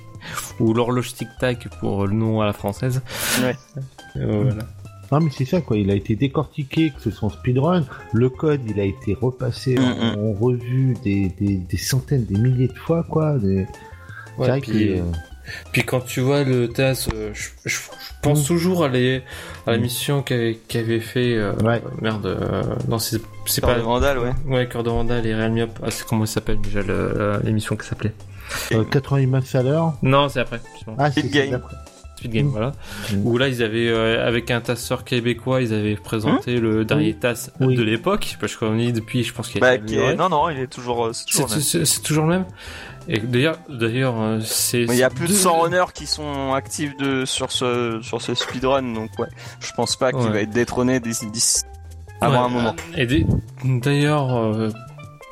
Ou 0.59 0.73
l'horloge 0.73 1.13
tic-tac 1.13 1.67
pour 1.79 2.07
le 2.07 2.13
nom 2.13 2.41
à 2.41 2.45
la 2.45 2.53
française. 2.53 3.01
Ouais. 3.41 3.55
Euh, 4.17 4.43
voilà. 4.43 4.63
Non, 5.11 5.19
mais 5.19 5.29
c'est 5.29 5.45
ça, 5.45 5.61
quoi. 5.61 5.77
Il 5.77 5.91
a 5.91 5.93
été 5.93 6.15
décortiqué, 6.15 6.89
que 6.89 6.99
ce 7.01 7.11
soit 7.11 7.27
en 7.27 7.31
speedrun. 7.31 7.85
Le 8.11 8.29
code, 8.29 8.61
il 8.67 8.79
a 8.79 8.83
été 8.83 9.13
repassé 9.13 9.77
en, 9.77 9.81
Mm, 9.83 10.19
en 10.19 10.33
revue 10.33 10.95
des, 11.03 11.29
des, 11.39 11.57
des 11.57 11.77
centaines, 11.77 12.25
des 12.25 12.39
milliers 12.39 12.67
de 12.69 12.73
fois, 12.77 13.03
quoi. 13.03 13.37
Des... 13.37 13.67
c'est 14.35 14.41
Ouais, 14.41 14.47
vrai 14.47 14.61
puis, 14.61 14.71
que, 14.71 14.99
euh, 14.99 15.03
puis 15.71 15.83
quand 15.83 16.01
tu 16.01 16.19
vois 16.21 16.43
le 16.43 16.67
TAS, 16.69 17.07
euh, 17.13 17.31
je, 17.33 17.49
je- 17.65 17.69
je 17.69 17.77
pense 18.21 18.43
Mm. 18.43 18.47
toujours 18.47 18.83
à, 18.83 18.87
les- 18.87 19.23
à 19.67 19.71
la 19.71 19.77
Mm. 19.77 19.81
mission 19.81 20.21
qu'avait 20.23 20.99
fait. 20.99 21.33
euh, 21.35 21.53
Ouais. 21.63 21.81
Merde, 22.01 22.25
euh, 22.25 22.63
non, 22.87 22.99
c'est 22.99 23.21
c'est 23.45 23.61
Cœur 23.61 23.71
pas. 23.71 23.77
de 23.77 23.83
Vandal, 23.83 24.17
ouais. 24.19 24.31
Ouais, 24.47 24.67
Cœur 24.67 24.83
de 24.83 24.89
Vandal 24.89 25.25
et 25.25 25.35
Real 25.35 25.51
Me 25.51 25.61
Up. 25.63 25.71
Ah, 25.83 25.91
c'est 25.91 26.05
comment 26.07 26.25
ça 26.25 26.35
s'appelle 26.35 26.59
déjà 26.61 26.81
l'émission 27.43 27.75
qui 27.75 27.87
s'appelait 27.87 28.13
euh, 28.73 28.83
80 28.83 29.25
miles 29.27 29.43
à 29.57 29.63
l'heure. 29.63 29.93
Non, 30.01 30.29
c'est 30.29 30.39
après. 30.39 30.61
bon. 30.85 30.95
Ah, 30.97 31.11
c'est 31.11 31.21
d'après. 31.49 31.75
Speed 32.17 32.31
Game, 32.31 32.45
Mm. 32.47 32.49
voilà. 32.49 32.71
Mm. 33.13 33.25
Où 33.27 33.37
là, 33.37 33.47
ils 33.47 33.61
avaient, 33.63 33.89
euh, 33.89 34.25
avec 34.25 34.51
un 34.51 34.61
tasseur 34.61 35.03
québécois, 35.03 35.61
ils 35.61 35.73
avaient 35.73 35.95
présenté 35.95 36.59
le 36.59 36.85
dernier 36.85 37.13
TAS 37.13 37.49
Oui. 37.59 37.75
de 37.75 37.83
l'époque. 37.83 38.37
Parce 38.39 38.55
qu'on 38.55 38.77
est 38.79 38.91
depuis, 38.91 39.23
je 39.23 39.33
pense 39.33 39.49
qu'il 39.49 39.61
Bah, 39.61 39.75
est- 39.75 40.15
non, 40.15 40.29
non, 40.29 40.49
il 40.49 40.59
est 40.59 40.67
toujours, 40.67 41.07
euh, 41.07 41.11
c'est 41.13 41.25
toujours 41.31 42.01
toujours 42.03 42.23
le 42.25 42.29
même. 42.29 42.45
Et 43.07 43.19
d'ailleurs, 43.19 43.57
d'ailleurs, 43.69 44.15
euh, 44.19 44.39
c'est. 44.43 44.81
Il 44.83 44.95
y 44.95 45.03
a 45.03 45.09
plus 45.11 45.27
de 45.27 45.31
deux- 45.33 45.37
100 45.37 45.59
runners 45.61 45.91
qui 45.93 46.07
sont 46.07 46.53
actifs 46.53 46.97
de, 46.97 47.23
sur 47.25 47.51
ce, 47.51 47.99
sur 48.01 48.19
ce 48.21 48.33
speedrun, 48.33 48.81
donc 48.93 49.11
ouais. 49.19 49.27
Je 49.59 49.71
pense 49.75 49.95
pas 49.95 50.11
qu'il 50.11 50.21
Ouais. 50.21 50.29
va 50.31 50.41
être 50.41 50.49
détrôné 50.49 50.99
d'ici, 50.99 51.29
d'ici- 51.29 51.63
avant 52.21 52.39
Ouais. 52.39 52.45
un 52.45 52.49
moment. 52.49 52.75
Et 52.97 53.05
d'ailleurs, 53.63 54.35
euh, 54.35 54.69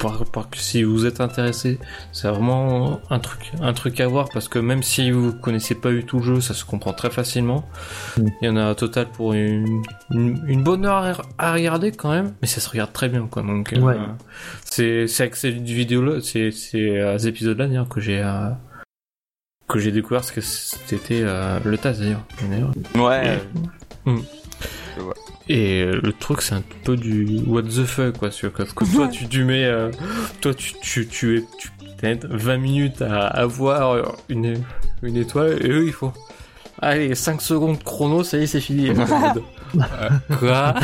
par, 0.03 0.25
par- 0.25 0.47
si 0.55 0.83
vous 0.83 1.05
êtes 1.05 1.19
intéressé, 1.21 1.79
c'est 2.11 2.27
vraiment 2.27 2.99
un 3.09 3.19
truc, 3.19 3.51
un 3.61 3.73
truc 3.73 3.99
à 3.99 4.07
voir 4.07 4.27
parce 4.33 4.47
que 4.49 4.59
même 4.59 4.83
si 4.83 5.09
vous 5.11 5.33
connaissez 5.33 5.73
pas 5.75 5.89
du 5.91 6.03
tout 6.05 6.17
le 6.19 6.23
jeu, 6.23 6.41
ça 6.41 6.53
se 6.53 6.65
comprend 6.65 6.93
très 6.93 7.09
facilement. 7.09 7.63
Mm. 8.17 8.27
Il 8.41 8.45
y 8.45 8.49
en 8.49 8.57
a 8.57 8.63
un 8.63 8.75
total 8.75 9.07
pour 9.07 9.33
une, 9.33 9.81
une, 10.11 10.43
une 10.47 10.61
bonne 10.63 10.85
heure 10.85 11.21
à- 11.37 11.53
regarder 11.53 11.91
quand 11.91 12.11
même, 12.11 12.33
mais 12.41 12.47
ça 12.47 12.59
se 12.61 12.69
regarde 12.69 12.93
très 12.93 13.09
bien 13.09 13.27
quoi. 13.31 13.41
Donc, 13.41 13.73
euh, 13.73 13.79
Ouais. 13.79 13.95
c'est 14.65 15.07
c'est 15.07 15.23
avec 15.23 15.35
cette 15.35 15.55
vidéo 15.61 16.03
là, 16.03 16.19
c'est 16.21 16.51
ces 16.51 17.27
épisodes 17.27 17.57
là 17.57 17.67
d'ailleurs 17.67 17.89
que 17.89 17.99
j'ai 18.01 18.21
euh, 18.21 18.49
que 19.67 19.79
j'ai 19.79 19.91
découvert 19.91 20.23
ce 20.23 20.31
que 20.33 20.41
c'était 20.41 21.21
euh, 21.23 21.59
le 21.63 21.77
TAS 21.77 21.93
d'ailleurs. 21.93 22.25
Et 25.49 25.81
euh, 25.81 25.99
le 26.01 26.13
truc, 26.13 26.41
c'est 26.41 26.55
un 26.55 26.63
peu 26.83 26.95
du 26.95 27.41
what 27.47 27.63
the 27.63 27.85
fuck, 27.85 28.17
quoi. 28.17 28.31
Sur, 28.31 28.51
parce 28.51 28.73
que 28.73 28.85
toi, 28.85 29.07
tu, 29.07 29.27
tu 29.27 29.43
mets, 29.43 29.65
euh, 29.65 29.91
toi, 30.41 30.53
tu, 30.53 30.73
tu, 30.81 31.07
tu, 31.07 31.37
es, 31.37 31.43
tu 31.57 31.69
t'aides 31.97 32.25
20 32.29 32.57
minutes 32.57 33.01
à 33.01 33.27
avoir 33.27 34.15
une, 34.29 34.63
une 35.01 35.17
étoile, 35.17 35.65
et 35.65 35.69
eux, 35.69 35.85
il 35.85 35.93
faut. 35.93 36.13
Allez, 36.81 37.15
5 37.15 37.41
secondes 37.41 37.83
chrono, 37.83 38.23
ça 38.23 38.37
y 38.37 38.43
est, 38.43 38.47
c'est 38.47 38.61
fini. 38.61 38.91
Euh, 39.75 40.37
quoi? 40.37 40.75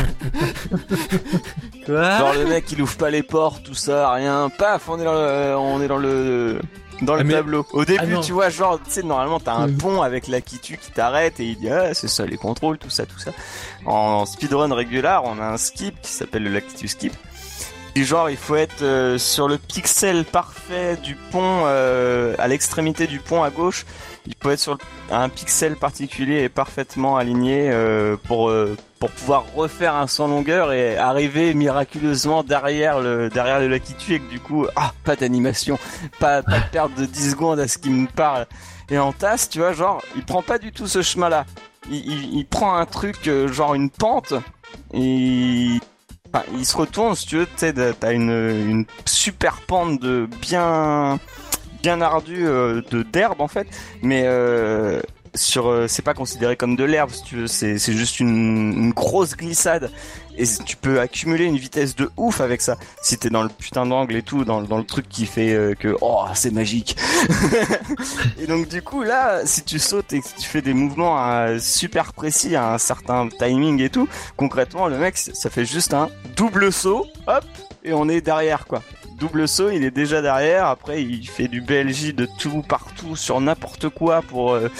Quoi? 1.86 2.18
Genre 2.18 2.34
le 2.34 2.46
mec 2.46 2.72
il 2.72 2.82
ouvre 2.82 2.96
pas 2.96 3.08
les 3.08 3.22
portes, 3.22 3.62
tout 3.62 3.74
ça, 3.74 4.12
rien. 4.12 4.50
Paf, 4.58 4.88
on 4.88 4.98
est 4.98 5.04
dans 5.04 5.12
le, 5.12 5.56
on 5.56 5.80
est 5.80 5.86
dans 5.86 5.98
le, 5.98 6.60
dans 7.02 7.14
le 7.14 7.20
Ah, 7.20 7.24
mais- 7.24 7.34
tableau. 7.34 7.66
Au 7.72 7.84
début, 7.84 8.14
Ah, 8.16 8.20
tu 8.20 8.32
vois, 8.32 8.48
genre, 8.50 8.78
tu 8.84 8.90
sais, 8.90 9.02
normalement, 9.02 9.40
t'as 9.40 9.54
un 9.54 9.72
pont 9.72 10.02
avec 10.02 10.28
l'Akitu 10.28 10.76
qui 10.76 10.90
t'arrête 10.90 11.40
et 11.40 11.44
il 11.44 11.58
dit, 11.58 11.70
ah, 11.70 11.94
c'est 11.94 12.08
ça 12.08 12.26
les 12.26 12.36
contrôles, 12.36 12.78
tout 12.78 12.90
ça, 12.90 13.06
tout 13.06 13.18
ça. 13.18 13.30
En 13.86 14.26
speedrun 14.26 14.72
régulier, 14.74 15.18
on 15.24 15.38
a 15.38 15.44
un 15.44 15.56
skip 15.56 16.00
qui 16.02 16.12
s'appelle 16.12 16.42
le 16.44 16.50
l'Akitu 16.50 16.88
skip. 16.88 17.12
Et 17.96 18.04
genre, 18.04 18.30
il 18.30 18.36
faut 18.36 18.54
être 18.54 18.82
euh, 18.82 19.18
sur 19.18 19.48
le 19.48 19.58
pixel 19.58 20.24
parfait 20.24 20.96
du 21.02 21.16
pont, 21.16 21.62
euh, 21.64 22.36
à 22.38 22.46
l'extrémité 22.46 23.08
du 23.08 23.18
pont 23.18 23.42
à 23.42 23.50
gauche. 23.50 23.84
Il 24.26 24.34
faut 24.40 24.50
être 24.50 24.60
sur 24.60 24.78
un 25.10 25.28
pixel 25.28 25.74
particulier 25.74 26.42
et 26.44 26.48
parfaitement 26.48 27.16
aligné 27.16 27.68
euh, 27.70 28.16
pour 28.28 28.48
euh, 28.48 28.76
pour 29.00 29.10
pouvoir 29.10 29.46
refaire 29.54 29.96
un 29.96 30.06
sans 30.06 30.28
longueur 30.28 30.72
et 30.74 30.98
arriver 30.98 31.54
miraculeusement 31.54 32.44
derrière 32.44 33.00
le 33.00 33.30
derrière 33.30 33.58
le 33.58 33.66
Lucky 33.66 33.94
et 34.12 34.20
que 34.20 34.30
du 34.30 34.38
coup 34.40 34.66
ah 34.76 34.92
pas 35.04 35.16
d'animation, 35.16 35.78
pas 36.20 36.42
de 36.42 36.52
perte 36.70 36.94
de 36.94 37.06
10 37.06 37.30
secondes 37.30 37.58
à 37.58 37.66
ce 37.66 37.78
qu'il 37.78 37.92
me 37.92 38.06
parle. 38.06 38.46
Et 38.90 38.98
en 38.98 39.12
tasse, 39.12 39.48
tu 39.48 39.60
vois, 39.60 39.72
genre 39.72 40.02
il 40.16 40.24
prend 40.24 40.42
pas 40.42 40.58
du 40.58 40.70
tout 40.70 40.86
ce 40.86 41.00
chemin-là. 41.00 41.46
Il, 41.90 42.36
il, 42.36 42.46
prend 42.46 42.76
un 42.76 42.84
truc 42.84 43.26
euh, 43.26 43.48
genre 43.48 43.74
une 43.74 43.88
pente 43.88 44.34
et 44.92 45.78
enfin, 46.28 46.44
il 46.52 46.66
se 46.66 46.76
retourne 46.76 47.14
si 47.14 47.26
tu 47.26 47.38
veux, 47.38 47.46
tu 47.46 47.52
sais, 47.56 47.72
t'as 47.72 48.12
une 48.12 48.30
une 48.30 48.84
super 49.06 49.62
pente 49.62 49.98
de 49.98 50.28
bien 50.42 51.18
bien 51.82 52.02
ardue 52.02 52.46
euh, 52.46 52.82
de 52.90 53.02
d'herbe 53.02 53.40
en 53.40 53.48
fait, 53.48 53.66
mais 54.02 54.24
euh, 54.26 55.00
sur 55.34 55.68
euh, 55.68 55.86
c'est 55.88 56.02
pas 56.02 56.14
considéré 56.14 56.56
comme 56.56 56.76
de 56.76 56.84
l'herbe 56.84 57.10
si 57.10 57.22
tu 57.22 57.36
veux 57.36 57.46
c'est 57.46 57.78
c'est 57.78 57.92
juste 57.92 58.20
une, 58.20 58.72
une 58.72 58.90
grosse 58.90 59.36
glissade. 59.36 59.90
Et 60.38 60.44
tu 60.64 60.76
peux 60.76 61.00
accumuler 61.00 61.44
une 61.44 61.58
vitesse 61.58 61.94
de 61.96 62.10
ouf 62.16 62.40
avec 62.40 62.62
ça. 62.62 62.76
Si 63.02 63.18
t'es 63.18 63.28
dans 63.28 63.42
le 63.42 63.48
putain 63.48 63.84
d'angle 63.84 64.16
et 64.16 64.22
tout 64.22 64.44
dans, 64.44 64.62
dans 64.62 64.78
le 64.78 64.84
truc 64.84 65.08
qui 65.08 65.26
fait 65.26 65.52
euh, 65.52 65.74
que 65.74 65.96
oh 66.00 66.24
c'est 66.34 66.52
magique. 66.52 66.96
Et 68.40 68.46
donc 68.46 68.68
du 68.68 68.80
coup 68.82 69.02
là 69.02 69.44
si 69.44 69.62
tu 69.62 69.78
sautes 69.78 70.12
et 70.12 70.20
que 70.20 70.26
tu 70.38 70.48
fais 70.48 70.62
des 70.62 70.74
mouvements 70.74 71.22
euh, 71.22 71.58
super 71.58 72.12
précis 72.12 72.56
à 72.56 72.72
un 72.72 72.78
certain 72.78 73.28
timing 73.28 73.80
et 73.82 73.90
tout 73.90 74.08
concrètement 74.36 74.88
le 74.88 74.98
mec 74.98 75.16
ça 75.16 75.50
fait 75.50 75.64
juste 75.64 75.92
un 75.92 76.08
double 76.36 76.72
saut 76.72 77.06
hop 77.26 77.44
et 77.84 77.92
on 77.92 78.08
est 78.08 78.20
derrière 78.20 78.66
quoi. 78.66 78.82
Double 79.18 79.46
saut, 79.46 79.68
il 79.68 79.84
est 79.84 79.90
déjà 79.90 80.22
derrière. 80.22 80.66
Après, 80.66 81.02
il 81.02 81.28
fait 81.28 81.46
du 81.46 81.60
BLJ 81.60 82.14
de 82.14 82.26
tout 82.38 82.62
partout 82.66 83.16
sur 83.16 83.38
n'importe 83.42 83.90
quoi 83.90 84.22
pour 84.22 84.52
euh, 84.52 84.70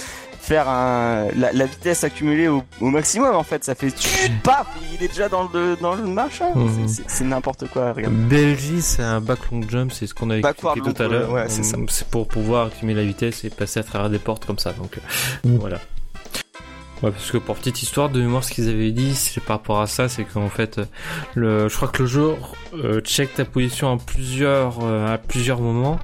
faire 0.41 0.67
un, 0.67 1.27
la, 1.35 1.51
la 1.53 1.65
vitesse 1.65 2.03
accumulée 2.03 2.47
au, 2.47 2.63
au 2.81 2.89
maximum. 2.89 3.35
En 3.35 3.43
fait, 3.43 3.63
ça 3.63 3.75
fait 3.75 3.91
tchut, 3.91 4.31
paf, 4.43 4.65
il 4.93 5.03
est 5.03 5.07
déjà 5.07 5.29
dans 5.29 5.47
le 5.53 5.77
dans 5.79 5.95
le 5.95 6.03
machin. 6.03 6.49
Mhm. 6.55 6.87
C'est- 6.87 7.23
n'importe 7.23 7.67
quoi. 7.69 7.93
Regarde. 7.93 8.13
Belgique, 8.13 8.81
c'est 8.81 9.03
un 9.03 9.21
back 9.21 9.39
long 9.51 9.61
jump, 9.69 9.91
c'est 9.93 10.07
ce 10.07 10.13
qu'on 10.13 10.29
a 10.31 10.37
expliqué 10.37 10.81
tout 10.81 11.01
à 11.01 11.07
l'heure. 11.07 11.31
ouais, 11.31 11.45
c'est 11.47 12.07
pour 12.09 12.27
pouvoir 12.27 12.67
accumuler 12.67 13.01
la 13.01 13.07
vitesse 13.07 13.43
et 13.45 13.49
passer 13.49 13.79
à 13.79 13.83
travers 13.83 14.09
des 14.09 14.19
portes 14.19 14.45
comme 14.45 14.59
ça. 14.59 14.73
Donc 14.73 14.97
euh, 14.97 15.47
Mm. 15.49 15.57
voilà. 15.57 15.77
Ouais, 17.03 17.09
parce 17.09 17.31
que 17.31 17.37
pour 17.37 17.55
petite 17.55 17.81
histoire 17.81 18.09
de 18.09 18.19
mémoire, 18.21 18.43
ce 18.43 18.51
qu'ils 18.51 18.69
avaient 18.69 18.91
dit, 18.91 19.15
c'est 19.15 19.41
par 19.43 19.57
rapport 19.57 19.81
à 19.81 19.87
ça, 19.87 20.07
c'est 20.07 20.23
qu'en 20.23 20.49
fait, 20.49 20.79
le, 21.33 21.67
je 21.67 21.75
crois 21.75 21.87
que 21.87 22.03
le 22.03 22.07
jeu 22.07 22.35
euh, 22.75 22.99
check 23.01 23.33
ta 23.33 23.43
position 23.43 23.91
à 23.91 23.97
plusieurs, 23.97 24.77
euh, 24.83 25.13
à 25.15 25.17
plusieurs 25.17 25.59
moments. 25.61 25.99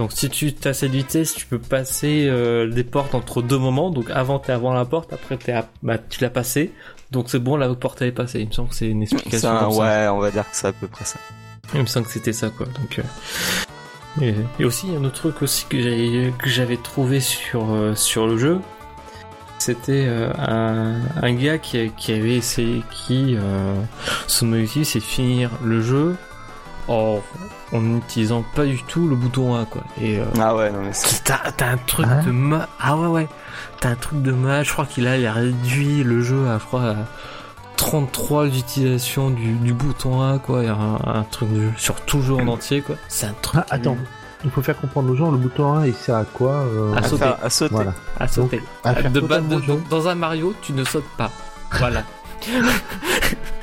Donc 0.00 0.12
si 0.12 0.30
tu 0.30 0.50
as 0.64 0.72
cette 0.72 0.92
vitesse, 0.92 1.34
tu 1.34 1.44
peux 1.44 1.58
passer 1.58 2.26
euh, 2.26 2.66
des 2.70 2.84
portes 2.84 3.14
entre 3.14 3.42
deux 3.42 3.58
moments. 3.58 3.90
Donc 3.90 4.08
avant 4.10 4.38
t'es 4.38 4.50
avant 4.52 4.72
la 4.72 4.86
porte, 4.86 5.12
après 5.12 5.36
t'es 5.36 5.52
à- 5.52 5.68
bah, 5.82 5.98
tu 5.98 6.22
l'as 6.22 6.30
passé. 6.30 6.72
Donc 7.10 7.26
c'est 7.28 7.38
bon, 7.38 7.56
la 7.56 7.68
porte 7.74 8.00
elle 8.00 8.08
est 8.08 8.12
passée. 8.12 8.40
Il 8.40 8.48
me 8.48 8.52
semble 8.52 8.70
que 8.70 8.76
c'est 8.76 8.88
une 8.88 9.02
explication. 9.02 9.38
Ça, 9.50 9.58
comme 9.60 9.72
ça. 9.72 9.78
ouais, 9.78 10.08
on 10.08 10.18
va 10.20 10.30
dire 10.30 10.44
que 10.50 10.56
c'est 10.56 10.68
à 10.68 10.72
peu 10.72 10.86
près 10.88 11.04
ça. 11.04 11.18
Il 11.74 11.82
me 11.82 11.86
semble 11.86 12.06
que 12.06 12.12
c'était 12.12 12.32
ça 12.32 12.48
quoi. 12.48 12.64
Donc 12.66 12.98
euh, 12.98 14.22
et, 14.22 14.34
et 14.58 14.64
aussi 14.64 14.86
il 14.86 14.94
y 14.94 14.96
a 14.96 14.98
un 14.98 15.04
autre 15.04 15.16
truc 15.16 15.42
aussi 15.42 15.66
que 15.66 15.78
j'avais 16.46 16.78
trouvé 16.78 17.20
sur 17.20 17.70
euh, 17.70 17.94
sur 17.94 18.26
le 18.26 18.38
jeu. 18.38 18.58
C'était 19.58 20.06
euh, 20.08 20.32
un, 20.38 20.94
un 21.22 21.32
gars 21.34 21.58
qui, 21.58 21.90
qui 21.98 22.12
avait 22.14 22.36
essayé 22.36 22.82
qui 22.90 23.36
euh, 23.38 23.74
son 24.26 24.50
objectif 24.54 24.88
c'est 24.88 25.00
finir 25.00 25.50
le 25.62 25.82
jeu 25.82 26.16
en 26.90 27.22
en 27.72 27.80
n'utilisant 27.80 28.44
pas 28.54 28.64
du 28.64 28.82
tout 28.82 29.06
le 29.08 29.14
bouton 29.16 29.54
A 29.54 29.64
quoi. 29.64 29.82
Et 30.00 30.18
euh, 30.18 30.24
Ah 30.40 30.56
ouais, 30.56 30.70
non 30.72 30.80
mais 30.82 30.90
c'est... 30.92 31.22
T'as, 31.24 31.52
t'as 31.56 31.68
un 31.68 31.76
truc 31.76 32.06
Hein 32.08 32.22
de 32.26 32.32
mal. 32.32 32.66
Ah 32.80 32.96
ouais, 32.96 33.06
ouais. 33.06 33.28
T'as 33.80 33.90
un 33.90 33.94
truc 33.94 34.22
de 34.22 34.32
mal. 34.32 34.64
Je 34.64 34.72
crois 34.72 34.86
qu'il 34.86 35.06
a, 35.06 35.16
il 35.16 35.24
a 35.26 35.32
réduit 35.32 36.02
le 36.02 36.20
jeu 36.20 36.48
à, 36.48 36.58
je 36.58 36.64
crois, 36.64 36.82
à 36.90 36.94
33 37.76 38.46
l'utilisation 38.46 39.30
du, 39.30 39.52
du 39.52 39.72
bouton 39.72 40.20
A, 40.20 40.38
quoi. 40.38 40.62
Il 40.62 40.66
y 40.66 40.68
a 40.68 40.74
un, 40.74 40.96
un 41.20 41.22
truc 41.22 41.52
de, 41.52 41.68
sur 41.76 41.94
tout 42.00 42.16
le 42.18 42.22
jeu 42.24 42.34
en 42.34 42.48
entier, 42.48 42.82
quoi. 42.82 42.96
C'est 43.08 43.26
un 43.26 43.34
truc. 43.40 43.60
Ah, 43.70 43.74
attends. 43.74 43.96
Il 44.44 44.50
faut 44.50 44.62
faire 44.62 44.76
comprendre 44.80 45.10
aux 45.12 45.14
gens 45.16 45.30
le 45.30 45.36
bouton 45.36 45.72
1 45.74 45.86
il 45.86 45.94
sert 45.94 46.16
à 46.16 46.24
quoi 46.24 46.52
euh, 46.52 46.94
À 46.94 46.98
à, 46.98 47.02
sauter. 47.04 47.24
à 47.42 47.50
sauter. 47.50 47.74
Voilà. 47.74 47.92
À 48.18 48.26
sauter. 48.26 48.62
À 48.84 48.94
faire 48.94 49.10
de 49.12 49.20
de- 49.20 49.66
donc, 49.66 49.86
dans 49.88 50.08
un 50.08 50.14
Mario, 50.16 50.54
tu 50.62 50.72
ne 50.72 50.82
sautes 50.82 51.04
pas. 51.16 51.30
Voilà. 51.78 52.02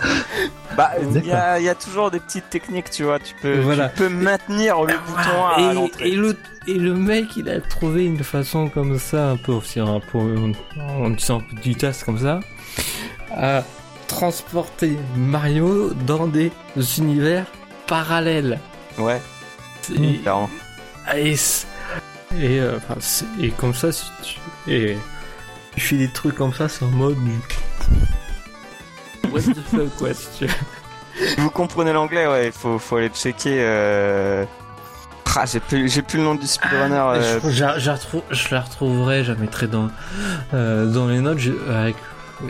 Bah, 0.76 0.90
il 1.00 1.24
y 1.24 1.30
a, 1.30 1.60
il 1.60 1.64
y 1.64 1.68
a 1.68 1.74
toujours 1.76 2.10
des 2.10 2.18
petites 2.18 2.50
techniques, 2.50 2.90
tu 2.90 3.04
vois. 3.04 3.20
Tu 3.20 3.32
peux, 3.40 3.60
Voilà. 3.60 3.90
tu 3.90 3.96
peux 3.98 4.08
maintenir 4.08 4.82
le 4.82 4.94
bouton 5.06 5.44
A 5.46 5.54
à 5.56 5.60
et, 5.70 5.74
l'entrée. 5.74 6.08
et 6.08 6.16
le 6.16 6.36
et 6.66 6.74
le 6.78 6.94
mec 6.94 7.36
il 7.36 7.48
a 7.50 7.60
trouvé 7.60 8.06
une 8.06 8.24
façon 8.24 8.68
comme 8.70 8.98
ça 8.98 9.30
un 9.30 9.36
peu 9.36 9.52
aussi 9.52 9.78
un 9.80 10.00
peu 10.00 10.18
en 10.18 11.14
peu 11.14 11.54
du 11.62 11.74
tasse 11.76 12.02
comme 12.02 12.18
ça 12.18 12.40
à 13.36 13.62
transporter 14.08 14.96
Mario 15.14 15.92
dans 16.06 16.26
des 16.26 16.50
univers 16.98 17.44
parallèles 17.86 18.58
Ouais, 18.98 19.20
et, 19.94 20.18
clairement. 20.20 20.48
et, 21.14 21.36
c- 21.36 21.66
et, 22.40 22.58
euh, 22.60 22.78
et 23.40 23.50
comme 23.50 23.74
ça 23.74 23.92
si 23.92 24.06
tu 24.22 24.38
et 24.72 24.96
tu 25.76 25.80
fais 25.80 25.96
des 25.98 26.08
trucs 26.08 26.34
comme 26.36 26.54
ça 26.54 26.68
c'est 26.68 26.84
en 26.84 26.90
mode 26.90 27.18
what 29.34 29.40
the 29.54 29.60
fuck 29.70 29.96
quoi 29.98 30.14
si 30.14 30.26
tu 30.38 30.46
veux. 30.46 30.54
Vous 31.38 31.50
comprenez 31.50 31.92
l'anglais, 31.92 32.26
ouais, 32.26 32.46
il 32.46 32.52
faut, 32.52 32.78
faut 32.78 32.96
aller 32.96 33.08
checker. 33.10 33.56
Euh... 33.60 34.44
Ah, 35.36 35.46
j'ai 35.46 35.58
plus, 35.60 35.88
j'ai 35.92 36.02
plus 36.02 36.18
le 36.18 36.24
nom 36.24 36.34
du 36.36 36.46
speedrunner. 36.46 36.94
euh, 36.94 37.40
Je, 37.42 37.50
je 37.50 37.64
la- 37.64 37.78
je 37.78 37.86
la 37.88 37.94
retrouve- 37.96 38.22
je 38.30 38.54
la 38.54 38.60
retrouverai, 38.60 39.24
je 39.24 39.32
la 39.32 39.38
mettrai 39.38 39.66
dans, 39.66 39.88
euh, 40.54 40.86
dans 40.86 41.08
les 41.08 41.18
notes. 41.20 41.38
je- 41.38 41.52
avec, 41.72 41.96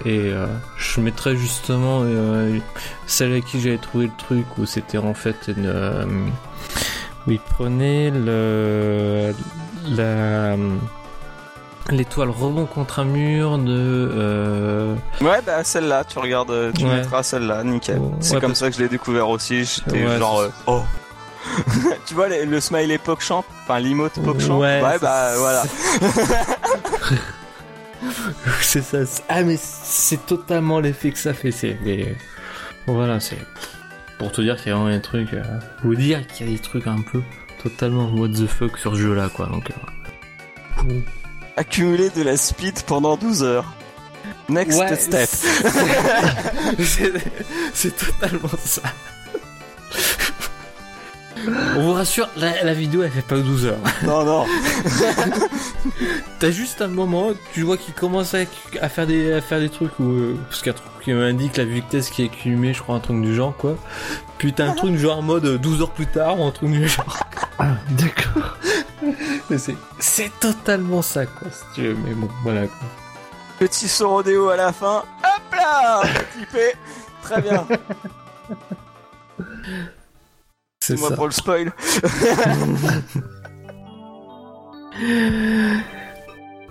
et 0.04 0.18
euh, 0.32 0.46
je 0.78 1.00
mettrai 1.00 1.34
justement 1.36 2.00
euh, 2.04 2.58
celle 3.06 3.30
avec 3.32 3.46
qui 3.46 3.60
j'avais 3.60 3.78
trouvé 3.78 4.06
le 4.06 4.12
truc 4.18 4.44
où 4.58 4.66
c'était 4.66 4.98
en 4.98 5.14
fait 5.14 5.36
une. 5.48 5.64
euh, 5.66 6.04
où 7.26 7.30
il 7.30 7.38
prenait 7.40 8.10
le. 8.10 9.32
La. 9.96 10.56
L'étoile 11.90 12.30
rebond 12.30 12.64
contre 12.66 13.00
un 13.00 13.04
mur 13.04 13.58
de. 13.58 13.66
euh, 13.68 14.94
Ouais, 15.20 15.40
bah 15.44 15.62
celle-là, 15.64 16.02
tu 16.04 16.18
regardes, 16.18 16.50
euh, 16.50 16.72
tu 16.72 16.84
Ouais. 16.84 16.96
mettras 16.96 17.22
celle-là, 17.22 17.62
nickel. 17.62 18.00
C'est 18.20 18.34
ouais, 18.36 18.40
comme 18.40 18.50
parce- 18.50 18.60
ça 18.60 18.70
que 18.70 18.76
je 18.76 18.82
l'ai 18.82 18.88
découvert 18.88 19.28
aussi. 19.28 19.64
J'étais 19.66 20.02
Ouais, 20.06 20.18
genre, 20.18 20.40
euh, 20.40 20.48
oh. 20.66 20.82
tu 22.06 22.14
vois 22.14 22.28
le, 22.28 22.44
le 22.46 22.60
smiley 22.60 22.96
PogChamp, 22.96 23.44
enfin 23.64 23.78
l'emote 23.80 24.14
PogChamp. 24.24 24.58
Ouais, 24.60 24.80
Ouais, 24.82 24.98
bah 24.98 25.36
voilà. 25.36 25.62
c'est 28.62 28.82
ça. 28.82 29.04
c'est- 29.04 29.22
Ah, 29.28 29.42
mais 29.42 29.58
c'est 29.60 30.24
totalement 30.24 30.80
l'effet 30.80 31.10
que 31.10 31.18
ça 31.18 31.34
fait. 31.34 31.50
C'est. 31.50 31.76
mais, 31.84 32.14
Voilà, 32.86 33.20
c'est. 33.20 33.38
Pour 34.18 34.32
te 34.32 34.40
dire 34.40 34.56
qu'il 34.56 34.68
y 34.68 34.70
a 34.70 34.76
vraiment 34.78 34.94
un 34.94 35.00
truc. 35.00 35.34
Euh, 35.34 35.42
vous 35.82 35.94
dire 35.94 36.26
qu'il 36.26 36.46
y 36.46 36.48
a 36.48 36.52
des 36.56 36.62
trucs 36.62 36.86
un 36.86 37.00
peu 37.12 37.20
totalement 37.62 38.08
what 38.14 38.28
the 38.28 38.46
fuck 38.46 38.78
sur 38.78 38.94
ce 38.94 39.00
jeu-là, 39.00 39.28
quoi. 39.28 39.46
Donc. 39.46 39.68
Accumuler 41.56 42.10
de 42.10 42.22
la 42.22 42.36
speed 42.36 42.82
pendant 42.82 43.16
12 43.16 43.42
heures. 43.44 43.72
Next 44.48 44.78
Ouais, 44.78 44.94
step. 44.96 45.28
c'est 47.72 47.96
totalement 47.96 48.48
ça. 48.64 48.82
On 51.76 51.82
vous 51.82 51.92
rassure, 51.92 52.28
la, 52.36 52.62
la 52.64 52.72
vidéo 52.72 53.02
elle 53.02 53.10
fait 53.10 53.20
pas 53.20 53.36
12 53.38 53.66
heures. 53.66 53.78
non, 54.04 54.24
non. 54.24 54.46
T'as 56.40 56.50
juste 56.50 56.80
un 56.80 56.88
moment, 56.88 57.32
tu 57.52 57.62
vois 57.62 57.76
qu'il 57.76 57.92
commence 57.94 58.34
à, 58.34 58.38
à 58.80 58.88
faire 58.88 59.06
des 59.06 59.32
à 59.32 59.40
faire 59.42 59.60
des 59.60 59.68
trucs 59.68 59.98
où 59.98 60.04
euh, 60.10 60.36
parce 60.48 60.62
qu'il 60.62 60.72
y 60.72 60.74
a 60.74 60.78
un 60.78 60.80
truc 60.80 61.04
qui 61.04 61.12
m'indique 61.12 61.56
la 61.58 61.64
vitesse 61.64 62.08
qui 62.08 62.22
est 62.22 62.26
accumulée, 62.26 62.72
je 62.72 62.80
crois 62.80 62.96
un 62.96 63.00
truc 63.00 63.20
du 63.20 63.34
genre 63.34 63.54
quoi. 63.56 63.76
Puis 64.38 64.54
t'as 64.54 64.66
un 64.70 64.72
truc 64.74 64.96
genre 64.96 65.18
en 65.18 65.22
mode 65.22 65.44
euh, 65.44 65.58
12 65.58 65.82
heures 65.82 65.90
plus 65.90 66.06
tard 66.06 66.40
ou 66.40 66.44
un 66.44 66.50
truc 66.50 66.70
du 66.70 66.88
genre. 66.88 67.18
Ah, 67.58 67.72
d'accord. 67.90 68.56
Mais 69.50 69.58
c'est 69.58 69.76
c'est 69.98 70.30
totalement 70.40 71.02
ça 71.02 71.26
quoi. 71.26 71.48
Si 71.50 71.64
tu 71.74 71.82
veux. 71.82 71.94
Mais 71.94 72.14
bon 72.14 72.28
voilà 72.42 72.66
quoi. 72.66 72.86
Petit 73.58 73.88
saut 73.88 74.08
rodéo 74.08 74.48
à 74.48 74.56
la 74.56 74.72
fin. 74.72 75.04
Hop 75.22 75.54
là 75.56 76.02
Typé. 76.38 76.72
Très 77.22 77.40
bien. 77.40 77.66
C'est 80.80 80.98
Moi 80.98 81.10
pour 81.12 81.26
le 81.26 81.32
spoil. 81.32 81.72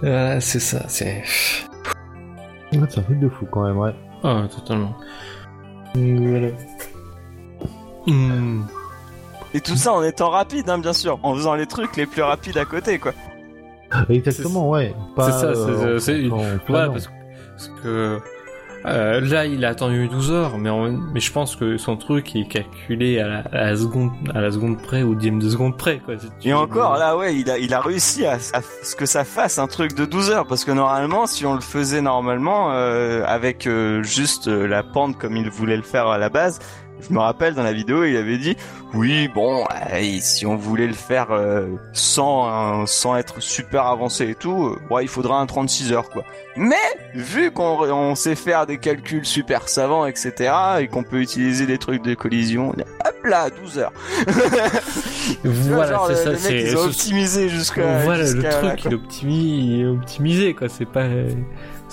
Voilà, 0.02 0.42
c'est 0.42 0.60
ça. 0.60 0.86
C'est 0.88 1.24
C'est 2.72 2.78
un 2.78 2.86
truc 2.86 3.20
de 3.20 3.30
fou 3.30 3.46
quand 3.50 3.64
même, 3.64 3.78
ouais. 3.78 3.96
ah 4.24 4.44
totalement. 4.54 4.96
Voilà. 5.96 6.50
Hmm. 8.08 8.64
Et 9.54 9.62
tout 9.62 9.76
ça 9.76 9.94
en 9.94 10.04
étant 10.04 10.30
rapide, 10.30 10.70
hein, 10.70 10.78
bien 10.80 10.94
sûr. 10.94 11.20
En 11.24 11.36
faisant 11.36 11.54
les 11.56 11.68
trucs 11.68 11.96
les 11.96 12.06
plus 12.06 12.22
rapides 12.24 12.58
à 12.58 12.66
côté, 12.66 13.00
quoi. 13.00 13.14
Exactement, 14.10 14.70
ouais. 14.70 14.94
C'est 15.20 15.32
ça, 15.32 15.54
c'est- 15.54 15.60
euh, 15.70 16.00
c'est- 16.00 16.30
en 16.32 16.38
Ouais, 16.40 16.58
parce, 16.68 17.10
parce 17.52 17.72
que 17.84 18.18
euh, 18.86 19.22
là, 19.22 19.46
il 19.46 19.64
a 19.64 19.70
attendu 19.70 20.08
12 20.08 20.32
heures, 20.32 20.58
mais, 20.58 20.70
en- 20.72 20.90
mais 20.92 21.20
je 21.20 21.32
pense 21.32 21.56
que 21.56 21.78
son 21.78 21.96
truc 21.96 22.36
est 22.36 22.48
calculé 22.48 23.20
à 23.20 23.28
la, 23.28 23.38
à 23.52 23.66
la 23.70 23.78
seconde, 23.78 24.10
à 24.34 24.42
la 24.42 24.52
seconde 24.52 24.82
près 24.82 25.04
ou 25.04 25.14
dixième 25.14 25.38
de 25.40 25.48
seconde 25.50 25.78
près, 25.78 26.00
quoi. 26.00 26.18
si 26.18 26.28
tu 26.40 26.50
Et 26.50 26.54
encore, 26.54 26.98
là, 26.98 27.16
ouais, 27.16 27.36
il 27.36 27.50
a, 27.52 27.60
il 27.60 27.72
a 27.76 27.80
réussi 27.82 28.26
à, 28.26 28.34
à 28.34 28.62
ce 28.84 28.96
que 28.96 29.06
ça 29.06 29.24
fasse 29.24 29.60
un 29.60 29.68
truc 29.68 29.94
de 29.94 30.06
12 30.06 30.32
heures. 30.32 30.48
Parce 30.48 30.66
que 30.66 30.72
normalement, 30.72 31.28
si 31.28 31.46
on 31.46 31.54
le 31.54 31.62
faisait 31.62 32.02
normalement, 32.02 32.72
euh, 32.72 33.24
avec 33.28 33.68
euh, 33.68 34.02
juste 34.02 34.48
euh, 34.48 34.66
la 34.68 34.82
pente 34.82 35.20
comme 35.20 35.38
il 35.38 35.50
voulait 35.52 35.78
le 35.78 35.84
faire 35.84 36.08
à 36.08 36.18
la 36.18 36.30
base, 36.30 36.60
je 37.08 37.14
me 37.14 37.20
rappelle 37.20 37.54
dans 37.54 37.64
la 37.64 37.74
vidéo, 37.74 38.04
il 38.04 38.16
avait 38.18 38.38
dit, 38.38 38.56
oui, 38.94 39.28
bon, 39.28 39.66
si 40.20 40.46
on 40.46 40.56
voulait 40.56 40.88
le 40.88 40.94
faire 40.94 41.28
euh, 41.32 41.68
sans, 41.94 42.86
sans 42.86 43.16
être 43.18 43.42
super 43.42 43.86
avancé 43.88 44.30
et 44.30 44.36
tout, 44.36 44.68
euh, 44.68 44.94
ouais, 44.94 45.04
il 45.04 45.08
faudra 45.08 45.40
un 45.40 45.46
36 45.46 45.92
heures, 45.94 46.10
quoi. 46.10 46.24
Mais, 46.56 46.76
vu 47.16 47.52
qu'on 47.52 47.82
on 47.92 48.16
sait 48.16 48.36
faire 48.36 48.66
des 48.68 48.78
calculs 48.78 49.26
super 49.26 49.68
savants, 49.68 50.06
etc., 50.06 50.54
et 50.82 50.88
qu'on 50.88 51.04
peut 51.04 51.20
utiliser 51.22 51.66
des 51.66 51.78
trucs 51.80 52.04
de 52.04 52.14
collision, 52.14 52.70
hop 52.70 53.16
là, 53.26 53.50
12 53.50 53.80
heures. 53.80 53.94
Voilà, 55.44 56.02
c'est 56.08 56.16
ça, 56.16 56.36
c'est, 56.36 56.62
ils 56.62 56.76
ont 56.78 56.82
ce- 56.84 56.88
optimisé 56.88 57.50
jusqu'à. 57.50 58.04
voilà, 58.04 58.24
le 58.30 58.42
là, 58.42 58.50
truc, 58.52 58.86
il 58.86 58.92
est 58.92 58.96
optimisé, 58.96 59.48
il 59.48 59.82
est 59.82 59.88
optimisé, 59.88 60.54
quoi. 60.54 60.68
C'est 60.70 60.86
pas, 60.86 61.06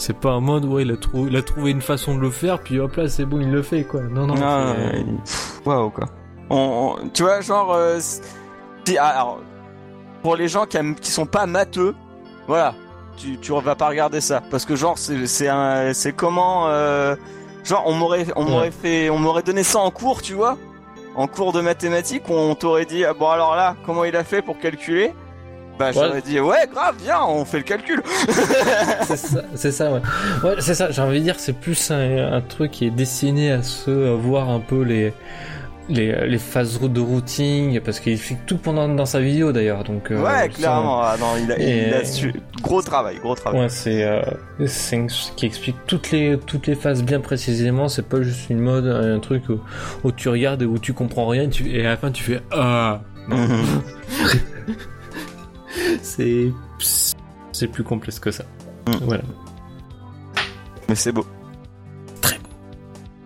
c'est 0.00 0.16
pas 0.18 0.30
un 0.30 0.40
mode, 0.40 0.64
ouais, 0.64 0.82
il 0.82 0.90
a 0.90 0.96
trouvé, 0.96 1.30
il 1.30 1.36
a 1.36 1.42
trouvé 1.42 1.70
une 1.70 1.82
façon 1.82 2.14
de 2.14 2.20
le 2.20 2.30
faire, 2.30 2.58
puis 2.60 2.78
hop 2.80 2.96
là, 2.96 3.08
c'est 3.08 3.24
bon, 3.24 3.40
il 3.40 3.50
le 3.50 3.62
fait, 3.62 3.84
quoi. 3.84 4.00
Non, 4.02 4.26
non, 4.26 4.34
pff, 4.34 5.60
waouh 5.64 5.90
quoi. 5.90 6.06
On, 6.48 6.96
on- 7.02 7.08
tu 7.10 7.22
vois, 7.22 7.40
genre, 7.40 7.72
euh, 7.72 7.98
ah, 8.98 9.06
alors, 9.08 9.40
pour 10.22 10.36
les 10.36 10.48
gens 10.48 10.66
qui, 10.66 10.76
aiment- 10.76 10.94
qui 10.96 11.10
sont 11.10 11.26
pas 11.26 11.46
matheux, 11.46 11.94
voilà, 12.48 12.74
tu, 13.16 13.38
tu 13.38 13.52
vas 13.52 13.74
pas 13.76 13.88
regarder 13.88 14.20
ça, 14.20 14.42
parce 14.50 14.64
que 14.64 14.74
genre, 14.74 14.96
c'est, 14.98 15.48
un, 15.48 15.92
comment, 16.16 16.68
euh, 16.68 17.14
genre, 17.64 17.82
on 17.86 17.94
m'aurait, 17.94 18.26
on 18.36 18.44
Ouais. 18.44 18.50
m'aurait 18.50 18.70
fait, 18.70 19.10
on 19.10 19.18
m'aurait 19.18 19.42
donné 19.42 19.62
ça 19.62 19.78
en 19.80 19.90
cours, 19.90 20.22
tu 20.22 20.34
vois, 20.34 20.56
en 21.14 21.26
cours 21.26 21.52
de 21.52 21.60
mathématiques, 21.60 22.24
on 22.30 22.54
t'aurait 22.54 22.84
dit, 22.86 23.04
ah, 23.04 23.12
bon 23.14 23.28
alors 23.28 23.54
là, 23.54 23.76
comment 23.86 24.04
il 24.04 24.16
a 24.16 24.24
fait 24.24 24.42
pour 24.42 24.58
calculer 24.58 25.12
Bah, 25.80 25.92
j'aurais 25.92 26.20
dit, 26.20 26.38
ouais, 26.38 26.68
grave, 26.72 26.94
viens, 27.02 27.22
on 27.26 27.44
fait 27.46 27.56
le 27.56 27.62
calcul. 27.64 28.02
c'est 29.54 29.72
ça, 29.72 29.90
ouais. 29.90 30.00
Ouais, 30.44 30.54
c'est 30.58 30.74
ça, 30.74 30.90
j'ai 30.90 31.00
envie 31.02 31.18
de 31.20 31.24
dire 31.24 31.36
c'est 31.38 31.54
plus 31.58 31.90
un, 31.90 32.34
un 32.34 32.40
truc 32.42 32.70
qui 32.70 32.86
est 32.86 32.90
destiné 32.90 33.50
à 33.50 33.62
se 33.62 33.90
voir 33.90 34.50
un 34.50 34.60
peu 34.60 34.82
les, 34.82 35.14
les, 35.88 36.28
les 36.28 36.38
phases 36.38 36.78
de 36.78 37.00
routing, 37.00 37.80
parce 37.80 37.98
qu'il 37.98 38.18
fait 38.18 38.36
tout 38.46 38.58
pendant 38.58 38.88
dans 38.88 39.06
sa 39.06 39.20
vidéo 39.20 39.52
d'ailleurs, 39.52 39.82
donc. 39.84 40.10
euh, 40.10 40.22
ouais, 40.22 40.42
ça, 40.42 40.48
clairement, 40.48 41.00
ah, 41.02 41.16
non, 41.18 41.28
il 41.42 41.50
a, 41.50 41.58
il 41.58 41.68
Et- 41.68 41.94
a 41.94 42.04
su, 42.04 42.34
gros 42.62 42.82
travail, 42.82 43.16
gros 43.18 43.34
travail. 43.34 43.62
Ouais, 43.62 43.68
c'est 43.70 44.04
euh, 44.04 44.20
ce 44.66 45.32
qui 45.34 45.46
explique 45.46 45.76
toutes 45.86 46.10
les 46.10 46.38
toutes 46.46 46.66
les 46.66 46.74
phases 46.74 47.02
bien 47.02 47.20
précisément. 47.20 47.88
C'est 47.88 48.06
pas 48.06 48.20
juste 48.20 48.50
une 48.50 48.60
mode, 48.60 48.86
un 48.86 49.18
truc 49.18 49.44
où, 49.48 49.60
où 50.04 50.12
tu 50.12 50.28
regardes 50.28 50.60
et 50.60 50.66
où 50.66 50.78
tu 50.78 50.92
comprends 50.92 51.26
rien, 51.26 51.48
tu, 51.48 51.70
et 51.74 51.86
à 51.86 51.90
la 51.90 51.96
fin 51.96 52.10
tu 52.12 52.22
fais 52.22 52.40
ah. 52.52 53.00
C'est 56.02 56.52
c'est 57.52 57.66
plus 57.68 57.84
complexe 57.84 58.18
que 58.18 58.30
ça. 58.30 58.44
Mm. 58.88 58.92
Voilà. 59.02 59.22
Mais 60.88 60.94
c'est 60.94 61.12
beau. 61.12 61.26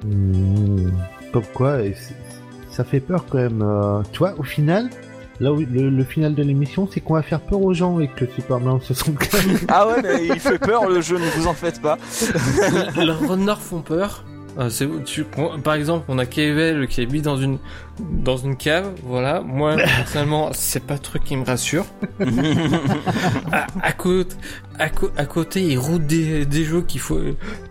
Mmh. 0.05 0.91
Comme 1.33 1.47
quoi, 1.55 1.79
ça 2.71 2.85
fait 2.85 3.01
peur 3.01 3.25
quand 3.29 3.39
même. 3.39 3.63
euh, 3.63 4.03
Tu 4.13 4.19
vois, 4.19 4.35
au 4.39 4.43
final, 4.43 4.91
là 5.41 5.53
où 5.53 5.57
le, 5.59 5.89
le 5.89 6.05
final 6.05 6.35
de 6.35 6.43
l'émission, 6.43 6.89
c'est 6.93 7.01
qu'on 7.01 7.15
va 7.15 7.23
faire 7.23 7.41
peur 7.41 7.61
aux 7.63 7.73
gens 7.75 8.01
et 8.01 8.09
que 8.09 8.27
Superman 8.27 8.81
se 8.81 8.93
sont 8.95 9.13
calmes. 9.31 9.59
Ah 9.69 9.89
ouais, 9.89 10.03
mais 10.03 10.27
il 10.27 10.39
fait 10.41 10.59
peur 10.59 10.89
le 10.89 11.01
jeu, 11.01 11.19
ne 11.19 11.27
vous 11.39 11.47
en 11.47 11.55
faites 11.55 11.81
pas. 11.81 11.97
Les 12.97 13.11
runners 13.13 13.55
font 13.61 13.81
peur. 13.81 14.25
Euh, 14.59 14.71
c'est- 14.71 14.89
tu- 15.05 15.25
par 15.65 15.75
exemple, 15.75 16.05
on 16.09 16.19
a 16.19 16.27
Kevel 16.27 16.87
qui 16.89 17.03
est 17.03 17.07
mis 17.07 17.21
dans 17.23 17.37
une 17.37 17.59
dans 18.01 18.37
une 18.37 18.57
cave. 18.57 18.91
Voilà. 19.05 19.41
Moi, 19.41 19.77
personnellement, 19.97 20.51
c'est 20.53 20.85
pas 20.85 20.95
le 20.95 21.01
truc 21.01 21.23
qui 21.25 21.37
me 21.37 21.45
rassure. 21.45 21.85
à, 23.53 23.67
à 23.83 23.93
côté, 23.93 24.35
à, 24.81 24.85
à 25.17 25.25
côté, 25.27 25.63
ils 25.63 25.79
routent 25.79 26.07
des, 26.07 26.45
des 26.45 26.65
jeux 26.65 26.83
qui, 26.83 26.99
faut, 26.99 27.21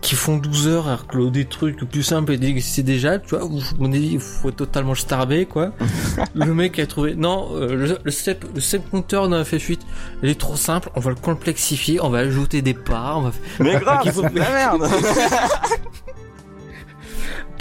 qui 0.00 0.14
font 0.14 0.36
12 0.38 0.68
heures, 0.68 0.86
alors 0.88 1.06
que 1.06 1.28
des 1.28 1.44
trucs 1.44 1.78
plus 1.90 2.02
simples 2.02 2.32
et 2.32 2.42
existent 2.46 2.82
déjà, 2.86 3.18
tu 3.18 3.36
vois, 3.36 3.46
mon 3.78 3.92
avis, 3.92 4.12
il 4.14 4.20
faut 4.20 4.48
être 4.48 4.56
totalement 4.56 4.94
starbé, 4.94 5.44
quoi. 5.44 5.72
le 6.34 6.54
mec 6.54 6.78
a 6.78 6.86
trouvé, 6.86 7.14
non, 7.14 7.48
euh, 7.54 7.74
le, 7.74 7.98
le 8.02 8.10
step, 8.10 8.46
le 8.54 8.60
step 8.62 8.82
counter 8.90 9.16
dans 9.28 9.42
FF8, 9.42 9.78
il 10.22 10.28
est 10.30 10.40
trop 10.40 10.56
simple, 10.56 10.88
on 10.96 11.00
va 11.00 11.10
le 11.10 11.16
complexifier, 11.16 12.00
on 12.02 12.08
va 12.08 12.18
ajouter 12.20 12.62
des 12.62 12.74
parts, 12.74 13.18
on 13.18 13.22
va, 13.22 13.30
Mais 13.60 13.76
grave, 13.78 14.10
faut- 14.10 14.22
la 14.22 14.30
merde. 14.50 14.88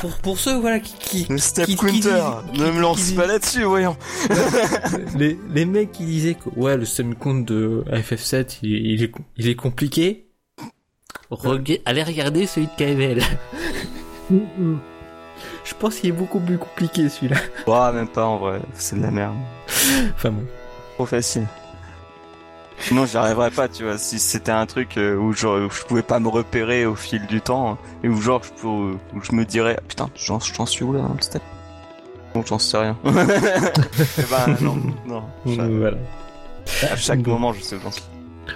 Pour, 0.04 0.18
pour 0.18 0.38
ceux, 0.38 0.60
voilà, 0.60 0.82
qui, 0.82 0.94
qui, 1.00 1.26
Le 1.32 1.38
step 1.38 1.66
Qui- 1.66 1.78
qui 1.78 1.86
counter, 1.86 2.22
ne 2.52 2.54
qui- 2.54 2.60
me 2.62 2.82
lance 2.82 3.12
pas 3.14 3.26
là-dessus, 3.26 3.64
voyons. 3.64 3.96
les, 5.18 5.40
les 5.50 5.64
mecs 5.66 5.94
qui 5.94 6.04
disaient 6.04 6.34
que 6.34 6.50
ouais 6.60 6.76
le 6.76 6.84
système 6.84 7.16
compte 7.16 7.46
de 7.46 7.86
FF7 7.90 8.58
il, 8.64 8.70
il 8.88 9.04
est, 9.04 9.12
il 9.38 9.48
est 9.48 9.56
compliqué 9.56 10.26
allez 11.86 12.04
regarder 12.04 12.46
celui 12.48 12.68
de 12.68 12.72
KML 12.78 13.22
Mmh, 14.30 14.76
je 15.64 15.74
pense 15.80 15.96
qu'il 15.96 16.10
est 16.10 16.14
beaucoup 16.14 16.40
plus 16.42 16.58
compliqué 16.58 17.08
celui-là 17.08 17.38
Ouah, 17.68 17.92
même 17.94 18.08
pas 18.10 18.26
en 18.26 18.38
vrai, 18.38 18.60
c'est 18.74 18.98
de 18.98 19.02
la 19.02 19.12
merde. 19.12 19.36
enfin 20.16 20.32
bon 20.32 20.44
Trop 20.96 21.06
facile. 21.06 21.48
Sinon, 22.80 23.06
j'y 23.06 23.16
arriverais 23.18 23.52
pas, 23.52 23.68
tu 23.70 23.84
vois, 23.84 23.98
si 23.98 24.20
c'était 24.20 24.52
un 24.52 24.66
truc 24.66 24.98
euh, 24.98 25.16
où, 25.16 25.32
genre, 25.34 25.58
où 25.58 25.70
je 25.70 25.84
pouvais 25.84 26.02
pas 26.02 26.20
me 26.20 26.28
repérer 26.28 26.86
au 26.86 26.96
fil 26.96 27.26
du 27.28 27.40
temps, 27.40 27.72
hein, 27.74 27.78
et 28.04 28.10
où 28.10 28.20
genre, 28.22 28.42
je, 28.44 28.62
peux- 28.62 28.68
où 28.68 29.22
je 29.22 29.34
me 29.34 29.46
dirais, 29.46 29.76
ah, 29.80 29.84
putain, 29.88 30.10
j'en 30.16 30.40
j'en 30.40 30.66
suis 30.66 30.84
où 30.84 30.92
là 30.94 31.02
dans 31.02 31.14
le 31.14 31.22
step? 31.22 31.42
Bon, 32.34 32.44
j'en 32.46 32.60
sais 32.60 32.78
rien. 32.78 32.98
Eh 33.06 34.24
ben, 34.30 34.58
non, 34.62 34.78
non. 35.06 35.24
Chaque- 35.56 35.70
voilà 35.72 35.98
À 36.92 36.96
chaque 36.96 37.26
moment, 37.26 37.54
je 37.54 37.62
sais 37.62 37.76
où 37.76 37.80
j'en 37.82 37.92
suis. 37.92 38.04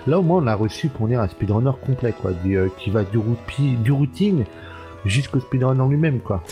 Là, 0.07 0.19
au 0.19 0.23
moins, 0.23 0.39
on 0.39 0.41
l'a 0.41 0.55
reçu 0.55 0.89
pour 0.89 1.07
dire 1.07 1.21
un 1.21 1.27
speedrunner 1.29 1.71
complet, 1.85 2.13
quoi, 2.19 2.31
du, 2.43 2.57
euh, 2.57 2.67
qui 2.77 2.89
va 2.89 3.03
du, 3.03 3.17
roupi- 3.17 3.77
du 3.81 3.91
routing 3.91 4.43
jusqu'au 5.05 5.39
speedrun 5.39 5.79
en 5.79 5.87
lui-même, 5.87 6.19
quoi. 6.19 6.43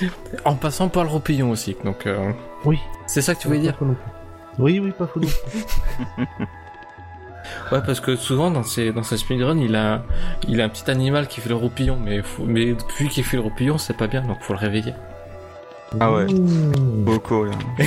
en 0.46 0.56
passant 0.56 0.88
par 0.88 1.04
le 1.04 1.10
roupillon 1.10 1.50
aussi 1.52 1.76
donc 1.84 2.06
euh, 2.08 2.32
Oui. 2.64 2.80
c'est 3.08 3.22
ça 3.22 3.36
que 3.36 3.42
tu 3.42 3.48
voulais 3.48 3.60
dire? 3.60 3.76
non. 3.82 3.96
Oui, 4.60 4.80
oui, 4.80 4.92
pas 4.98 5.08
faux 5.08 5.20
non 5.20 5.28
plus. 5.28 6.26
ouais 7.72 7.82
parce 7.86 8.00
que 8.00 8.16
souvent 8.16 8.52
dans 8.52 8.64
ces 8.64 8.92
dans 8.92 9.04
ces 9.04 9.18
speedruns 9.18 9.60
il 9.60 9.76
a 9.76 10.04
il 10.48 10.62
a 10.62 10.66
un 10.66 10.70
petit 10.70 10.90
animal 10.90 11.28
qui 11.28 11.42
fait 11.42 11.50
le 11.50 11.56
roupillon 11.56 11.98
mais 12.04 12.22
faut, 12.22 12.44
mais 12.44 12.74
depuis 12.74 13.10
qu'il 13.10 13.24
fait 13.24 13.38
le 13.38 13.44
roupillon 13.44 13.78
c'est 13.78 13.96
pas 13.98 14.08
bien 14.08 14.22
donc 14.22 14.38
faut 14.42 14.54
le 14.54 14.60
réveiller 14.60 14.94
Ah 16.00 16.12
ouais. 16.12 16.26
Mmh. 16.26 16.72
Beaucoup, 17.04 17.46
là. 17.46 17.52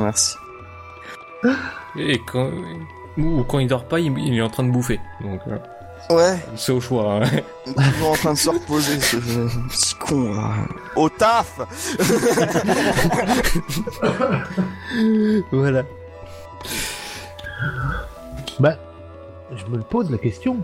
Merci. 0.00 0.34
et 1.98 2.20
quand 2.26 2.50
ou 3.16 3.42
quand 3.44 3.58
il 3.58 3.68
dort 3.68 3.84
pas 3.84 4.00
il, 4.00 4.16
il 4.18 4.36
est 4.36 4.42
en 4.42 4.50
train 4.50 4.64
de 4.64 4.70
bouffer 4.70 5.00
donc 5.20 5.40
euh, 5.48 5.56
Ouais, 6.08 6.40
c'est 6.56 6.72
au 6.72 6.80
choix 6.80 7.20
hein. 7.22 7.28
toujours 7.92 8.10
en 8.10 8.14
train 8.14 8.32
de 8.32 8.38
se 8.38 8.48
reposer, 8.48 8.98
ce 9.00 9.16
petit 9.16 9.94
con, 9.96 10.34
là. 10.34 10.54
Au 10.96 11.08
taf 11.08 11.60
voilà 15.52 15.82
Bah, 18.60 18.76
je 19.56 19.64
me 19.66 19.76
le 19.78 19.82
pose 19.82 20.10
la 20.10 20.18
question. 20.18 20.58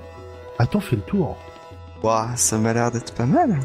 A-t-on 0.59 0.81
fait 0.81 0.97
le 0.97 1.03
tour? 1.03 1.37
Ouah, 2.03 2.29
ça 2.37 2.59
m'a 2.59 2.73
l'air 2.73 2.91
d'être 2.91 3.13
pas 3.15 3.27
mal. 3.27 3.59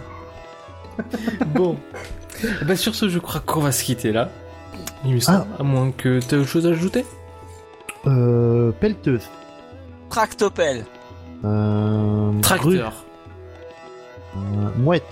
Bon. 1.48 1.78
bah 2.66 2.76
sur 2.76 2.94
ce, 2.96 3.08
je 3.10 3.18
crois 3.20 3.40
qu'on 3.42 3.62
va 3.62 3.72
se 3.72 3.84
quitter 3.84 4.12
là. 4.12 4.30
Il 5.06 5.16
me 5.16 5.20
semble, 5.20 5.46
à 5.60 5.64
moins 5.64 5.92
que 5.92 6.20
tu 6.20 6.36
aies 6.36 6.38
autre 6.38 6.50
chose 6.50 6.66
à 6.68 6.70
ajouter? 6.70 7.06
Euh, 8.08 8.72
pelleteuse. 8.74 9.28
Tractopelle. 10.10 10.86
Euh. 11.44 12.32
Tracteur. 12.42 13.06
Euh, 14.36 14.40
mouette. 14.78 15.04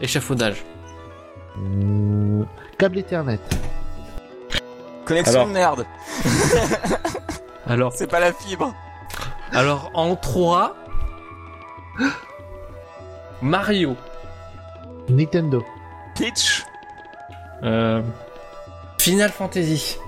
Échafaudage. 0.00 0.64
Euh, 1.58 2.42
câble 2.78 2.98
Ethernet. 2.98 3.38
Connexion 5.04 5.34
Alors. 5.34 5.48
de 5.48 5.52
merde. 5.52 5.86
Alors, 7.66 7.92
C'est 7.94 8.06
pas 8.10 8.20
la 8.20 8.32
fibre. 8.32 8.74
alors 9.52 9.90
en 9.94 10.16
3... 10.16 10.76
Mario. 13.42 13.96
Nintendo. 15.08 15.64
Peach. 16.16 16.64
Euh, 17.62 18.02
Final 18.98 19.30
Fantasy. 19.30 19.98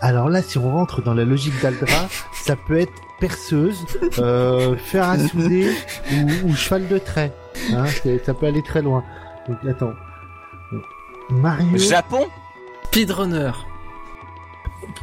Alors 0.00 0.28
là, 0.28 0.42
si 0.42 0.58
on 0.58 0.70
rentre 0.72 1.02
dans 1.02 1.14
la 1.14 1.24
logique 1.24 1.60
d'Aldra, 1.62 2.06
ça 2.34 2.54
peut 2.66 2.78
être 2.80 2.92
perceuse, 3.20 3.84
euh, 4.18 4.76
fer 4.76 5.08
à 5.08 5.18
souder 5.18 5.74
ou, 6.12 6.48
ou 6.48 6.54
cheval 6.54 6.86
de 6.88 6.98
trait. 6.98 7.32
Hein, 7.72 7.86
c'est- 7.86 8.24
ça 8.24 8.34
peut 8.34 8.46
aller 8.46 8.62
très 8.62 8.82
loin. 8.82 9.02
Donc 9.48 9.58
attends. 9.68 9.92
Mario. 11.30 11.76
Japon. 11.78 12.26
Speedrunner. 12.84 13.50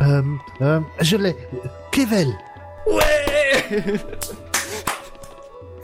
Euh, 0.01 0.21
euh, 0.61 0.79
je 1.01 1.17
l'ai. 1.17 1.35
Kevel. 1.91 2.27
Ouais 2.87 3.81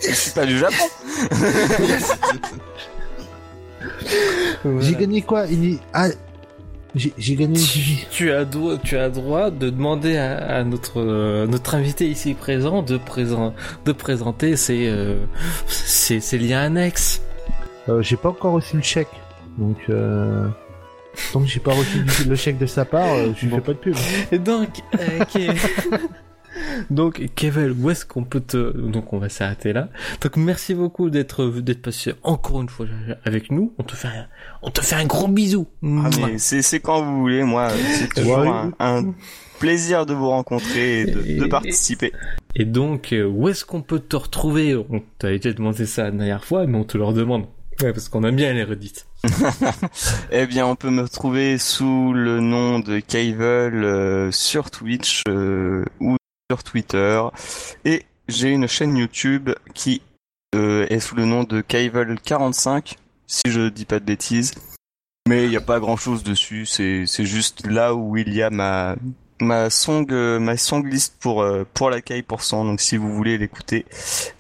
Je 0.04 0.12
suis 0.14 0.32
pas 0.32 0.46
du 0.46 0.58
Japon. 0.58 0.86
J'ai 4.80 4.96
gagné 4.96 5.22
quoi 5.22 5.46
Il- 5.48 5.80
ah, 5.94 6.08
j'ai 6.94 7.36
gagné 7.36 7.58
tu, 8.12 8.32
as 8.32 8.44
droit, 8.44 8.78
tu 8.78 8.98
as 8.98 9.10
droit 9.10 9.50
de 9.50 9.70
demander 9.70 10.18
à, 10.18 10.58
à 10.58 10.64
notre 10.66 11.00
euh, 11.00 11.48
notre 11.48 11.74
invité 11.76 12.10
ici 12.10 12.34
présent 12.34 12.84
de 12.84 12.98
présent 12.98 13.54
de 13.86 13.92
présenter 13.94 14.58
ses 14.58 14.88
euh, 14.90 15.16
ses, 15.68 16.20
ses 16.20 16.38
liens 16.38 16.62
annexes. 16.62 17.22
Euh, 17.90 18.02
j'ai 18.02 18.18
pas 18.18 18.30
encore 18.30 18.54
reçu 18.54 18.76
le 18.76 18.84
chèque. 18.84 19.08
Donc, 19.58 19.78
euh, 19.90 20.48
tant 21.34 21.42
que 21.42 21.48
j'ai 21.48 21.60
pas 21.60 21.74
reçu 21.74 22.04
le 22.28 22.36
chèque 22.36 22.58
de 22.58 22.66
sa 22.66 22.86
part, 22.86 23.14
euh, 23.14 23.32
je 23.38 23.48
Bon. 23.48 23.58
fais 23.58 23.62
pas 23.62 23.74
de 23.74 23.78
pub. 23.78 23.96
Et 24.32 24.40
donc, 24.40 24.70
euh, 25.00 25.54
donc 26.90 27.22
Kevin, 27.36 27.76
où 27.80 27.90
est-ce 27.90 28.06
qu'on 28.06 28.24
peut 28.24 28.42
te 28.42 28.76
donc 28.78 29.14
on 29.14 29.18
va 29.20 29.30
s'arrêter 29.30 29.74
là. 29.74 29.90
Donc 30.22 30.36
merci 30.38 30.74
beaucoup 30.74 31.10
d'être 31.10 31.46
d'être 31.62 31.82
passé 31.82 32.14
encore 32.24 32.62
une 32.62 32.70
fois 32.70 32.86
avec 33.26 33.52
nous. 33.52 33.74
On 33.78 33.84
te 33.84 33.96
fait 33.96 34.08
un, 34.10 34.28
on 34.62 34.70
te 34.70 34.82
fait 34.82 34.96
un 34.96 35.06
gros 35.06 35.28
bisou. 35.28 35.68
Ah, 35.84 36.10
c'est 36.38 36.80
quand 36.80 37.02
vous 37.04 37.20
voulez, 37.22 37.44
moi. 37.44 37.70
C'est 37.94 38.10
toujours 38.14 38.40
Ouais. 38.40 38.48
un, 38.50 38.72
un 38.80 39.14
plaisir 39.60 40.06
de 40.06 40.14
vous 40.14 40.30
rencontrer 40.30 41.02
et 41.02 41.06
de, 41.06 41.46
participer. 41.46 42.12
Et 42.56 42.66
donc 42.66 43.14
euh, 43.14 43.26
où 43.26 43.48
est-ce 43.48 43.64
qu'on 43.64 43.82
peut 43.82 44.00
te 44.00 44.16
retrouver? 44.16 44.76
On 44.76 45.02
t'a 45.20 45.30
déjà 45.30 45.54
demandé 45.54 45.86
ça 45.86 46.04
la 46.06 46.12
dernière 46.12 46.44
fois, 46.44 46.66
mais 46.68 46.78
on 46.78 46.84
te 46.84 46.98
le 46.98 47.04
redemande. 47.04 47.46
Ouais, 47.82 47.94
parce 47.94 48.10
qu'on 48.10 48.24
aime 48.24 48.36
bien 48.36 48.54
les 48.54 48.64
redites. 48.64 49.06
Eh 50.32 50.46
bien, 50.48 50.66
on 50.66 50.76
peut 50.76 50.90
me 50.90 51.04
retrouver 51.04 51.58
sous 51.58 52.14
le 52.14 52.40
nom 52.40 52.80
de 52.80 53.00
Kaivel 53.00 53.84
euh, 53.84 54.32
sur 54.32 54.72
Twitch 54.72 55.24
euh, 55.28 55.86
ou 56.00 56.18
sur 56.50 56.64
Twitter. 56.64 57.22
Et 57.86 58.06
j'ai 58.28 58.50
une 58.50 58.68
chaîne 58.68 58.98
YouTube 58.98 59.52
qui 59.74 60.02
euh, 60.56 60.86
est 60.90 61.00
sous 61.00 61.16
le 61.16 61.26
nom 61.26 61.44
de 61.44 61.62
Kaivel45, 61.62 62.96
si 63.28 63.42
je 63.48 63.70
dis 63.70 63.86
pas 63.86 64.00
de 64.00 64.06
bêtises. 64.06 64.54
Mais 65.28 65.46
il 65.46 65.50
n'y 65.50 65.58
a 65.58 65.62
pas 65.62 65.80
grand 65.80 65.98
chose 65.98 66.24
dessus, 66.24 66.66
c'est 66.66 67.06
juste 67.06 67.68
là 67.68 67.94
où 67.94 68.18
il 68.18 68.34
y 68.34 68.42
a 68.42 68.50
ma 68.50 68.96
ma 69.42 69.70
song 69.70 70.06
euh, 70.12 70.40
ma 70.40 70.56
song 70.56 70.88
list 70.88 71.18
pour 71.20 71.42
euh, 71.42 71.66
pour 71.74 71.90
la 71.90 72.02
Kai 72.02 72.22
pour 72.22 72.44
cent. 72.44 72.64
Donc 72.64 72.80
si 72.80 72.98
vous 72.98 73.12
voulez 73.12 73.38
l'écouter 73.38 73.86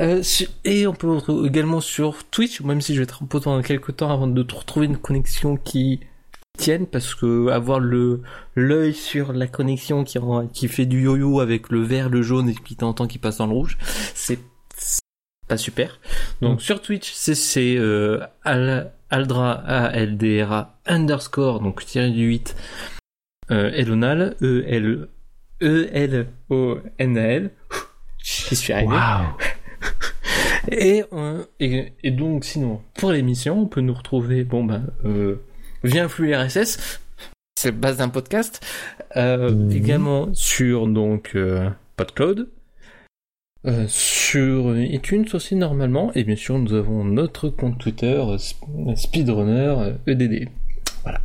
Euh, 0.00 0.22
et 0.64 0.86
on 0.86 0.94
peut 0.94 1.06
me 1.06 1.16
retrouver 1.16 1.46
également 1.46 1.82
sur 1.82 2.24
Twitch, 2.24 2.62
même 2.62 2.80
si 2.80 2.94
je 2.94 3.00
vais 3.00 3.04
être 3.04 3.22
un 3.22 3.26
peu 3.26 3.38
pendant 3.38 3.60
quelques 3.60 3.96
temps 3.96 4.10
avant 4.10 4.26
de 4.26 4.40
retrouver 4.40 4.86
une 4.86 4.96
connexion 4.96 5.56
qui 5.56 6.00
tienne, 6.58 6.86
parce 6.86 7.14
que 7.14 7.48
avoir 7.48 7.80
le 7.80 8.20
l'œil 8.54 8.92
sur 8.92 9.32
la 9.32 9.46
connexion 9.46 10.04
qui 10.04 10.18
rend- 10.18 10.46
qui 10.46 10.68
fait 10.68 10.84
du 10.86 11.02
yo-yo 11.04 11.40
avec 11.40 11.70
le 11.70 11.82
vert, 11.82 12.08
le 12.10 12.20
jaune 12.22 12.50
et 12.50 12.54
qui 12.54 12.76
t'entend 12.76 13.06
qui 13.06 13.18
passe 13.18 13.38
dans 13.38 13.46
le 13.46 13.52
rouge, 13.54 13.78
c'est 14.14 14.38
pas 15.48 15.56
super. 15.56 15.98
Donc 16.42 16.58
Mm. 16.58 16.60
sur 16.60 16.82
Twitch, 16.82 17.10
c'est 17.14 17.34
c'est 17.34 17.76
euh, 17.78 18.20
Al- 18.44 18.92
Aldra 19.10 19.52
A 19.52 19.92
L 19.94 20.18
D 20.18 20.42
R 20.44 20.52
A 20.52 20.78
underscore 20.86 21.60
donc 21.60 21.84
tiré 21.86 22.10
du 22.10 22.24
8 22.26 22.54
euh, 23.50 23.70
Elonal 23.74 24.36
E 24.42 24.64
L 24.66 25.08
E 25.62 25.88
L 25.92 26.26
O 26.50 26.76
N 26.98 27.16
A 27.16 27.22
L. 27.22 27.50
J'y 28.22 28.56
suis 28.56 28.72
arrivé? 28.74 28.94
Et, 30.70 31.04
euh, 31.14 31.44
et, 31.60 31.92
et 32.02 32.10
donc 32.10 32.44
sinon, 32.44 32.82
pour 32.98 33.12
l'émission, 33.12 33.58
on 33.62 33.66
peut 33.66 33.80
nous 33.80 33.94
retrouver, 33.94 34.44
bon 34.44 34.64
ben, 34.64 34.84
euh, 35.06 35.36
via 35.84 36.04
un 36.04 36.08
flux 36.08 36.34
RSS, 36.34 37.00
c'est 37.58 37.68
la 37.70 37.76
base 37.76 37.96
d'un 37.98 38.08
podcast, 38.08 38.64
euh, 39.16 39.50
Mhm. 39.50 39.72
également 39.72 40.34
sur 40.34 40.86
donc 40.86 41.32
euh, 41.34 41.68
PodCloud, 41.96 42.48
euh, 43.66 43.86
sur 43.88 44.76
iTunes 44.78 45.26
aussi 45.34 45.56
normalement, 45.56 46.12
et 46.14 46.24
bien 46.24 46.36
sûr 46.36 46.58
nous 46.58 46.74
avons 46.74 47.04
notre 47.04 47.48
compte 47.48 47.78
Twitter 47.78 48.16
Sp- 48.38 48.94
Speedrunner 48.96 49.94
EDD. 50.06 50.48
Voilà. 51.02 51.20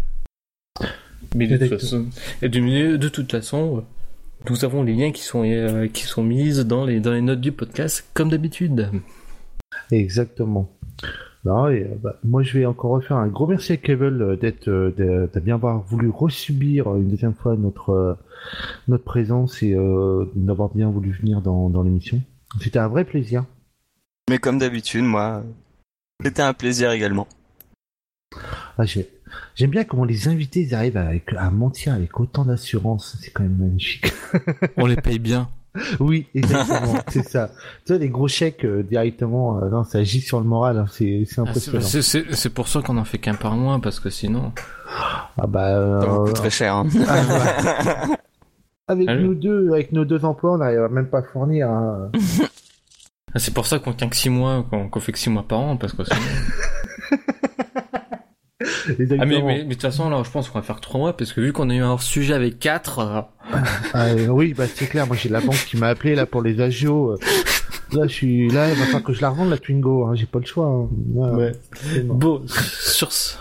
Mais 1.35 1.47
de 1.47 1.57
toute 1.57 1.79
façon, 1.79 2.05
et 2.41 2.49
de, 2.49 2.97
de 2.97 3.09
toute 3.09 3.31
façon, 3.31 3.83
nous 4.49 4.65
avons 4.65 4.83
les 4.83 4.93
liens 4.93 5.11
qui 5.11 5.21
sont 5.23 5.43
euh, 5.45 5.87
qui 5.87 6.03
sont 6.03 6.21
mis 6.23 6.63
dans 6.65 6.85
les 6.85 6.99
dans 6.99 7.13
les 7.13 7.21
notes 7.21 7.41
du 7.41 7.51
podcast 7.51 8.05
comme 8.13 8.29
d'habitude. 8.29 8.89
Exactement. 9.91 10.69
Non, 11.45 11.67
et, 11.67 11.83
euh, 11.83 11.95
bah, 12.01 12.15
moi, 12.23 12.41
je 12.41 12.57
vais 12.57 12.65
encore 12.65 12.91
refaire 12.91 13.17
un 13.17 13.27
gros 13.27 13.47
merci 13.47 13.73
à 13.73 13.77
Kevin 13.77 14.21
euh, 14.21 14.35
d'être, 14.37 14.69
euh, 14.69 14.93
de, 14.97 15.29
de 15.33 15.39
bien 15.41 15.55
avoir 15.55 15.81
voulu 15.81 16.09
resubir 16.09 16.95
une 16.95 17.09
deuxième 17.09 17.33
fois 17.33 17.55
notre 17.57 18.17
notre 18.87 19.03
présence 19.03 19.61
et 19.63 19.73
euh, 19.73 20.25
d'avoir 20.35 20.69
bien 20.69 20.89
voulu 20.89 21.11
venir 21.11 21.41
dans, 21.41 21.69
dans 21.69 21.83
l'émission. 21.83 22.21
C'était 22.61 22.79
un 22.79 22.87
vrai 22.87 23.03
plaisir. 23.05 23.45
Mais 24.29 24.37
comme 24.37 24.57
d'habitude, 24.57 25.03
moi, 25.03 25.43
c'était 26.23 26.41
un 26.41 26.53
plaisir 26.53 26.91
également. 26.91 27.27
Ah, 28.77 28.85
j'ai- 28.85 29.09
J'aime 29.55 29.71
bien 29.71 29.83
comment 29.83 30.05
les 30.05 30.27
invités 30.27 30.61
ils 30.61 30.75
arrivent 30.75 30.97
avec, 30.97 31.33
à 31.37 31.49
mentir 31.49 31.93
avec 31.93 32.19
autant 32.19 32.45
d'assurance. 32.45 33.17
C'est 33.19 33.31
quand 33.31 33.41
même 33.43 33.57
magnifique. 33.57 34.13
On 34.77 34.85
les 34.85 34.95
paye 34.95 35.17
bien. 35.19 35.49
Oui, 35.99 36.27
exactement. 36.35 36.95
c'est 37.09 37.27
ça. 37.27 37.49
Tu 37.85 37.93
vois, 37.93 37.97
les 37.97 38.09
gros 38.09 38.27
chèques 38.27 38.63
euh, 38.65 38.83
directement, 38.83 39.59
euh, 39.61 39.69
non, 39.69 39.83
ça 39.83 39.99
agit 39.99 40.21
sur 40.21 40.39
le 40.39 40.45
moral. 40.45 40.77
hein, 40.77 40.85
c'est 40.91 41.23
c'est 41.27 41.39
Ah, 41.39 41.41
impressionnant. 41.43 41.81
c'est- 41.81 42.01
c'est 42.01 42.25
c'est 42.35 42.49
pour 42.53 42.67
ça 42.67 42.81
qu'on 42.81 42.97
en 42.97 43.05
fait 43.05 43.17
qu'un 43.17 43.33
par 43.35 43.55
mois 43.55 43.79
parce 43.81 43.99
que 43.99 44.09
sinon. 44.09 44.51
Ah 45.37 45.47
bah, 45.47 45.69
euh, 45.77 46.01
Ça 46.01 46.07
vous 46.07 46.25
coûte 46.25 46.35
très 46.35 46.49
cher. 46.49 46.75
Hein. 46.75 46.87
Ah. 47.07 48.05
Avec 48.87 49.07
Allez. 49.07 49.23
nous 49.23 49.33
deux, 49.33 49.71
avec 49.71 49.93
nos 49.93 50.03
deux 50.03 50.25
emplois, 50.25 50.55
on 50.55 50.57
n'arrive 50.57 50.89
même 50.91 51.07
pas 51.07 51.19
à 51.19 51.23
fournir. 51.23 51.69
hein. 51.69 52.11
Ah, 53.33 53.39
C'est 53.39 53.53
pour 53.53 53.65
ça 53.65 53.79
qu'on 53.79 53.93
tient 53.93 54.09
que 54.09 54.15
6 54.15 54.29
mois, 54.29 54.63
qu'on 54.69 54.89
qu'on 54.89 54.99
fait 54.99 55.13
que 55.13 55.17
6 55.19 55.29
mois 55.29 55.43
par 55.47 55.59
an 55.59 55.77
parce 55.77 55.93
que 55.93 56.03
sinon. 56.03 56.19
Ah 58.63 58.69
mais 58.87 58.95
Exactement. 59.03 59.25
mais 59.27 59.41
mais 59.59 59.63
de 59.65 59.69
toute 59.73 59.81
façon 59.81 60.09
là 60.09 60.21
je 60.25 60.29
pense 60.31 60.49
qu'on 60.49 60.59
va 60.59 60.63
faire 60.63 60.79
3 60.81 60.99
mois 60.99 61.17
parce 61.17 61.33
que 61.33 61.41
vu 61.41 61.51
qu'on 61.53 61.69
a 61.69 61.73
eu 61.75 61.79
un 61.81 61.89
hors 61.91 62.01
sujet 62.01 62.33
avec 62.33 62.59
4 62.59 62.99
Ah, 63.93 64.05
euh, 64.07 64.27
oui, 64.27 64.53
bah 64.53 64.65
c'est 64.73 64.87
clair. 64.87 65.05
Moi, 65.07 65.15
j'ai 65.19 65.29
la 65.29 65.41
banque 65.41 65.65
qui 65.67 65.77
m'a 65.77 65.87
appelé 65.87 66.15
là 66.15 66.25
pour 66.25 66.41
les 66.41 66.59
agios. 66.61 67.11
euh. 67.11 67.17
Là, 67.91 68.07
je 68.07 68.13
suis 68.13 68.49
là, 68.49 68.69
il 68.69 68.75
va 68.75 68.85
falloir 68.85 69.03
que 69.03 69.13
je 69.13 69.21
la 69.21 69.29
revende 69.29 69.49
la 69.49 69.57
Twingo. 69.57 70.05
Hein. 70.05 70.15
J'ai 70.15 70.25
pas 70.25 70.39
le 70.39 70.45
choix. 70.45 70.65
hein. 70.65 70.87
Là. 71.15 71.51
Bon 72.05 72.41
sur 72.47 73.11
ce 73.11 73.35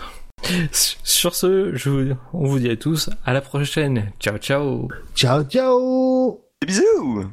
sur 1.03 1.33
ce 1.35 1.71
je 1.73 1.89
vous, 1.89 2.13
on 2.33 2.45
vous 2.47 2.59
dit 2.59 2.69
à 2.69 2.75
tous 2.75 3.09
à 3.25 3.31
la 3.33 3.41
prochaine. 3.41 4.11
Ciao 4.19 4.37
ciao. 4.37 4.89
Ciao, 5.15 5.43
ciao. 5.43 6.41
Bisous 6.67 7.25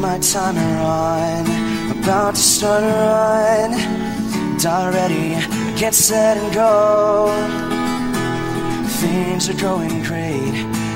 My 0.00 0.18
timer 0.18 0.78
on, 0.80 1.98
about 1.98 2.34
to 2.34 2.40
start 2.40 2.82
a 2.82 2.86
run. 2.86 4.58
Die 4.58 4.90
ready, 4.94 5.78
get 5.78 5.92
set 5.92 6.38
and 6.38 6.54
go. 6.54 7.28
Things 9.02 9.50
are 9.50 9.60
going 9.60 10.02
great. 10.04 10.54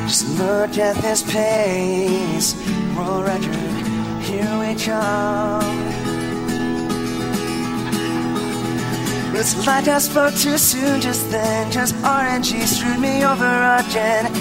Just 0.09 0.26
look 0.39 0.78
at 0.78 0.97
this 1.02 1.22
pace. 1.22 2.55
World 2.97 3.26
record, 3.26 4.22
here 4.22 4.59
we 4.59 4.74
come. 4.82 5.85
It's 9.36 9.66
like 9.66 9.86
I 9.86 9.98
spoke 9.98 10.35
too 10.35 10.56
soon 10.56 11.02
just 11.02 11.31
then. 11.31 11.70
Just 11.70 11.94
RNG 11.97 12.64
screwed 12.64 13.01
me 13.01 13.22
over 13.22 13.44
again. 13.44 14.32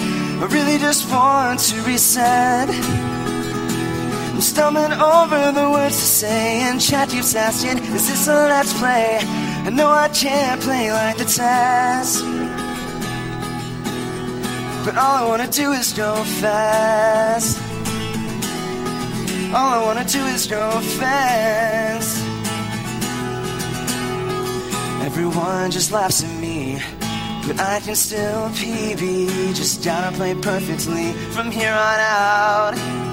I 0.42 0.46
really 0.50 0.78
just 0.78 1.10
want 1.10 1.60
to 1.60 1.82
reset. 1.82 3.13
I'm 4.34 4.40
stumbling 4.40 4.90
over 4.90 5.52
the 5.52 5.70
words 5.70 5.96
to 5.96 6.06
say, 6.06 6.62
and 6.62 6.80
chat 6.80 7.08
keeps 7.08 7.36
asking, 7.36 7.78
Is 7.94 8.08
this 8.08 8.26
a 8.26 8.34
let's 8.34 8.76
play? 8.80 9.18
I 9.22 9.70
know 9.70 9.88
I 9.88 10.08
can't 10.08 10.60
play 10.60 10.90
like 10.90 11.18
the 11.18 11.24
test. 11.24 12.24
But 14.84 14.96
all 14.96 15.14
I 15.22 15.24
wanna 15.24 15.46
do 15.46 15.70
is 15.70 15.92
go 15.92 16.16
fast. 16.42 17.60
All 19.54 19.72
I 19.72 19.84
wanna 19.86 20.04
do 20.04 20.26
is 20.26 20.48
go 20.48 20.80
fast. 20.98 22.18
Everyone 25.06 25.70
just 25.70 25.92
laughs 25.92 26.24
at 26.24 26.40
me, 26.40 26.82
but 27.46 27.60
I 27.60 27.78
can 27.78 27.94
still 27.94 28.48
PB. 28.48 29.54
Just 29.54 29.84
gotta 29.84 30.10
play 30.16 30.34
perfectly 30.34 31.12
from 31.30 31.52
here 31.52 31.72
on 31.72 32.00
out. 32.00 33.03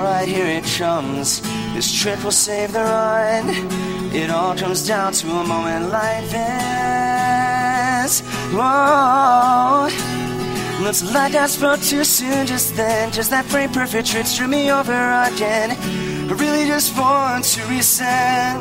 Alright, 0.00 0.28
here 0.28 0.46
it 0.46 0.64
comes. 0.78 1.42
This 1.74 1.92
trip 1.92 2.24
will 2.24 2.30
save 2.30 2.72
the 2.72 2.80
run. 2.80 3.50
It 4.14 4.30
all 4.30 4.56
comes 4.56 4.86
down 4.88 5.12
to 5.12 5.28
a 5.28 5.46
moment 5.46 5.90
like 5.90 6.24
this. 6.30 8.22
Whoa. 8.50 9.90
Looks 10.82 11.02
like 11.12 11.34
I 11.34 11.46
spoke 11.46 11.82
too 11.82 12.04
soon 12.04 12.46
just 12.46 12.76
then. 12.76 13.12
Just 13.12 13.28
that 13.28 13.44
frame 13.44 13.68
perfect 13.72 14.08
trick 14.08 14.24
threw 14.24 14.48
me 14.48 14.72
over 14.72 14.90
again. 14.90 15.72
I 15.72 16.32
really 16.32 16.64
just 16.66 16.96
want 16.98 17.44
to 17.44 17.62
reset. 17.66 18.56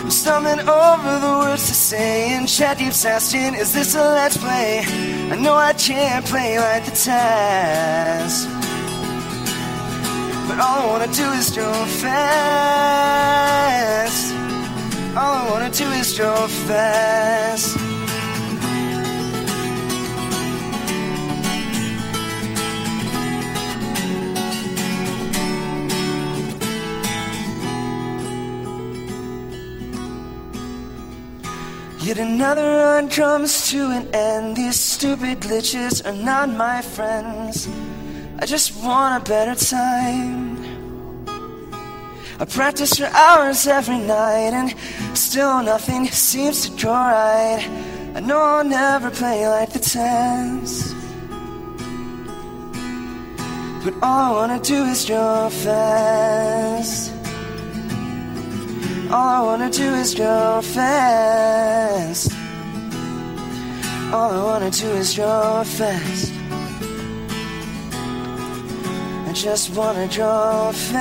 I'm 0.00 0.10
stumbling 0.10 0.60
over 0.60 1.18
the 1.18 1.44
words 1.44 1.68
to 1.68 1.74
say, 1.74 2.32
and 2.32 2.48
chat 2.48 2.78
keeps 2.78 3.04
asking, 3.04 3.52
Is 3.52 3.74
this 3.74 3.94
a 3.94 3.98
let's 3.98 4.38
play? 4.38 4.80
I 5.30 5.36
know 5.36 5.56
I 5.56 5.74
can't 5.74 6.24
play 6.24 6.58
like 6.58 6.86
the 6.86 6.92
test. 6.92 8.63
But 10.56 10.62
all 10.62 10.82
I 10.82 10.86
wanna 10.86 11.10
do 11.12 11.32
is 11.32 11.50
go 11.50 11.72
fast. 12.00 12.24
All 15.16 15.34
I 15.34 15.50
wanna 15.50 15.70
do 15.70 15.90
is 15.90 16.16
go 16.16 16.46
fast. 16.46 17.76
Yet 32.00 32.18
another 32.18 32.76
run 32.76 33.08
comes 33.08 33.68
to 33.70 33.90
an 33.90 34.06
end. 34.14 34.56
These 34.56 34.78
stupid 34.78 35.40
glitches 35.40 36.06
are 36.06 36.12
not 36.12 36.48
my 36.48 36.80
friends. 36.80 37.66
I 38.44 38.46
just 38.46 38.76
want 38.84 39.22
a 39.22 39.26
better 39.26 39.54
time. 39.54 40.58
I 42.38 42.44
practice 42.44 42.98
for 42.98 43.06
hours 43.06 43.66
every 43.66 43.96
night, 43.96 44.52
and 44.52 44.74
still 45.16 45.62
nothing 45.62 46.08
seems 46.08 46.68
to 46.68 46.82
go 46.84 46.92
right. 46.92 47.66
I 48.14 48.20
know 48.20 48.38
I'll 48.38 48.62
never 48.62 49.10
play 49.10 49.48
like 49.48 49.72
the 49.72 49.78
test. 49.78 50.94
But 53.82 53.94
all 54.02 54.22
I 54.28 54.32
wanna 54.32 54.60
do 54.60 54.84
is 54.92 55.06
go 55.06 55.48
fast. 55.48 57.14
All 59.10 59.28
I 59.38 59.40
wanna 59.40 59.70
do 59.70 59.88
is 59.94 60.14
go 60.14 60.60
fast. 60.60 62.30
All 64.12 64.30
I 64.30 64.44
wanna 64.44 64.70
do 64.70 64.88
is 64.88 65.16
go 65.16 65.64
fast. 65.64 66.43
I 69.34 69.36
just 69.36 69.70
wanna 69.74 70.06
go 70.06 70.70
fast. 70.72 70.94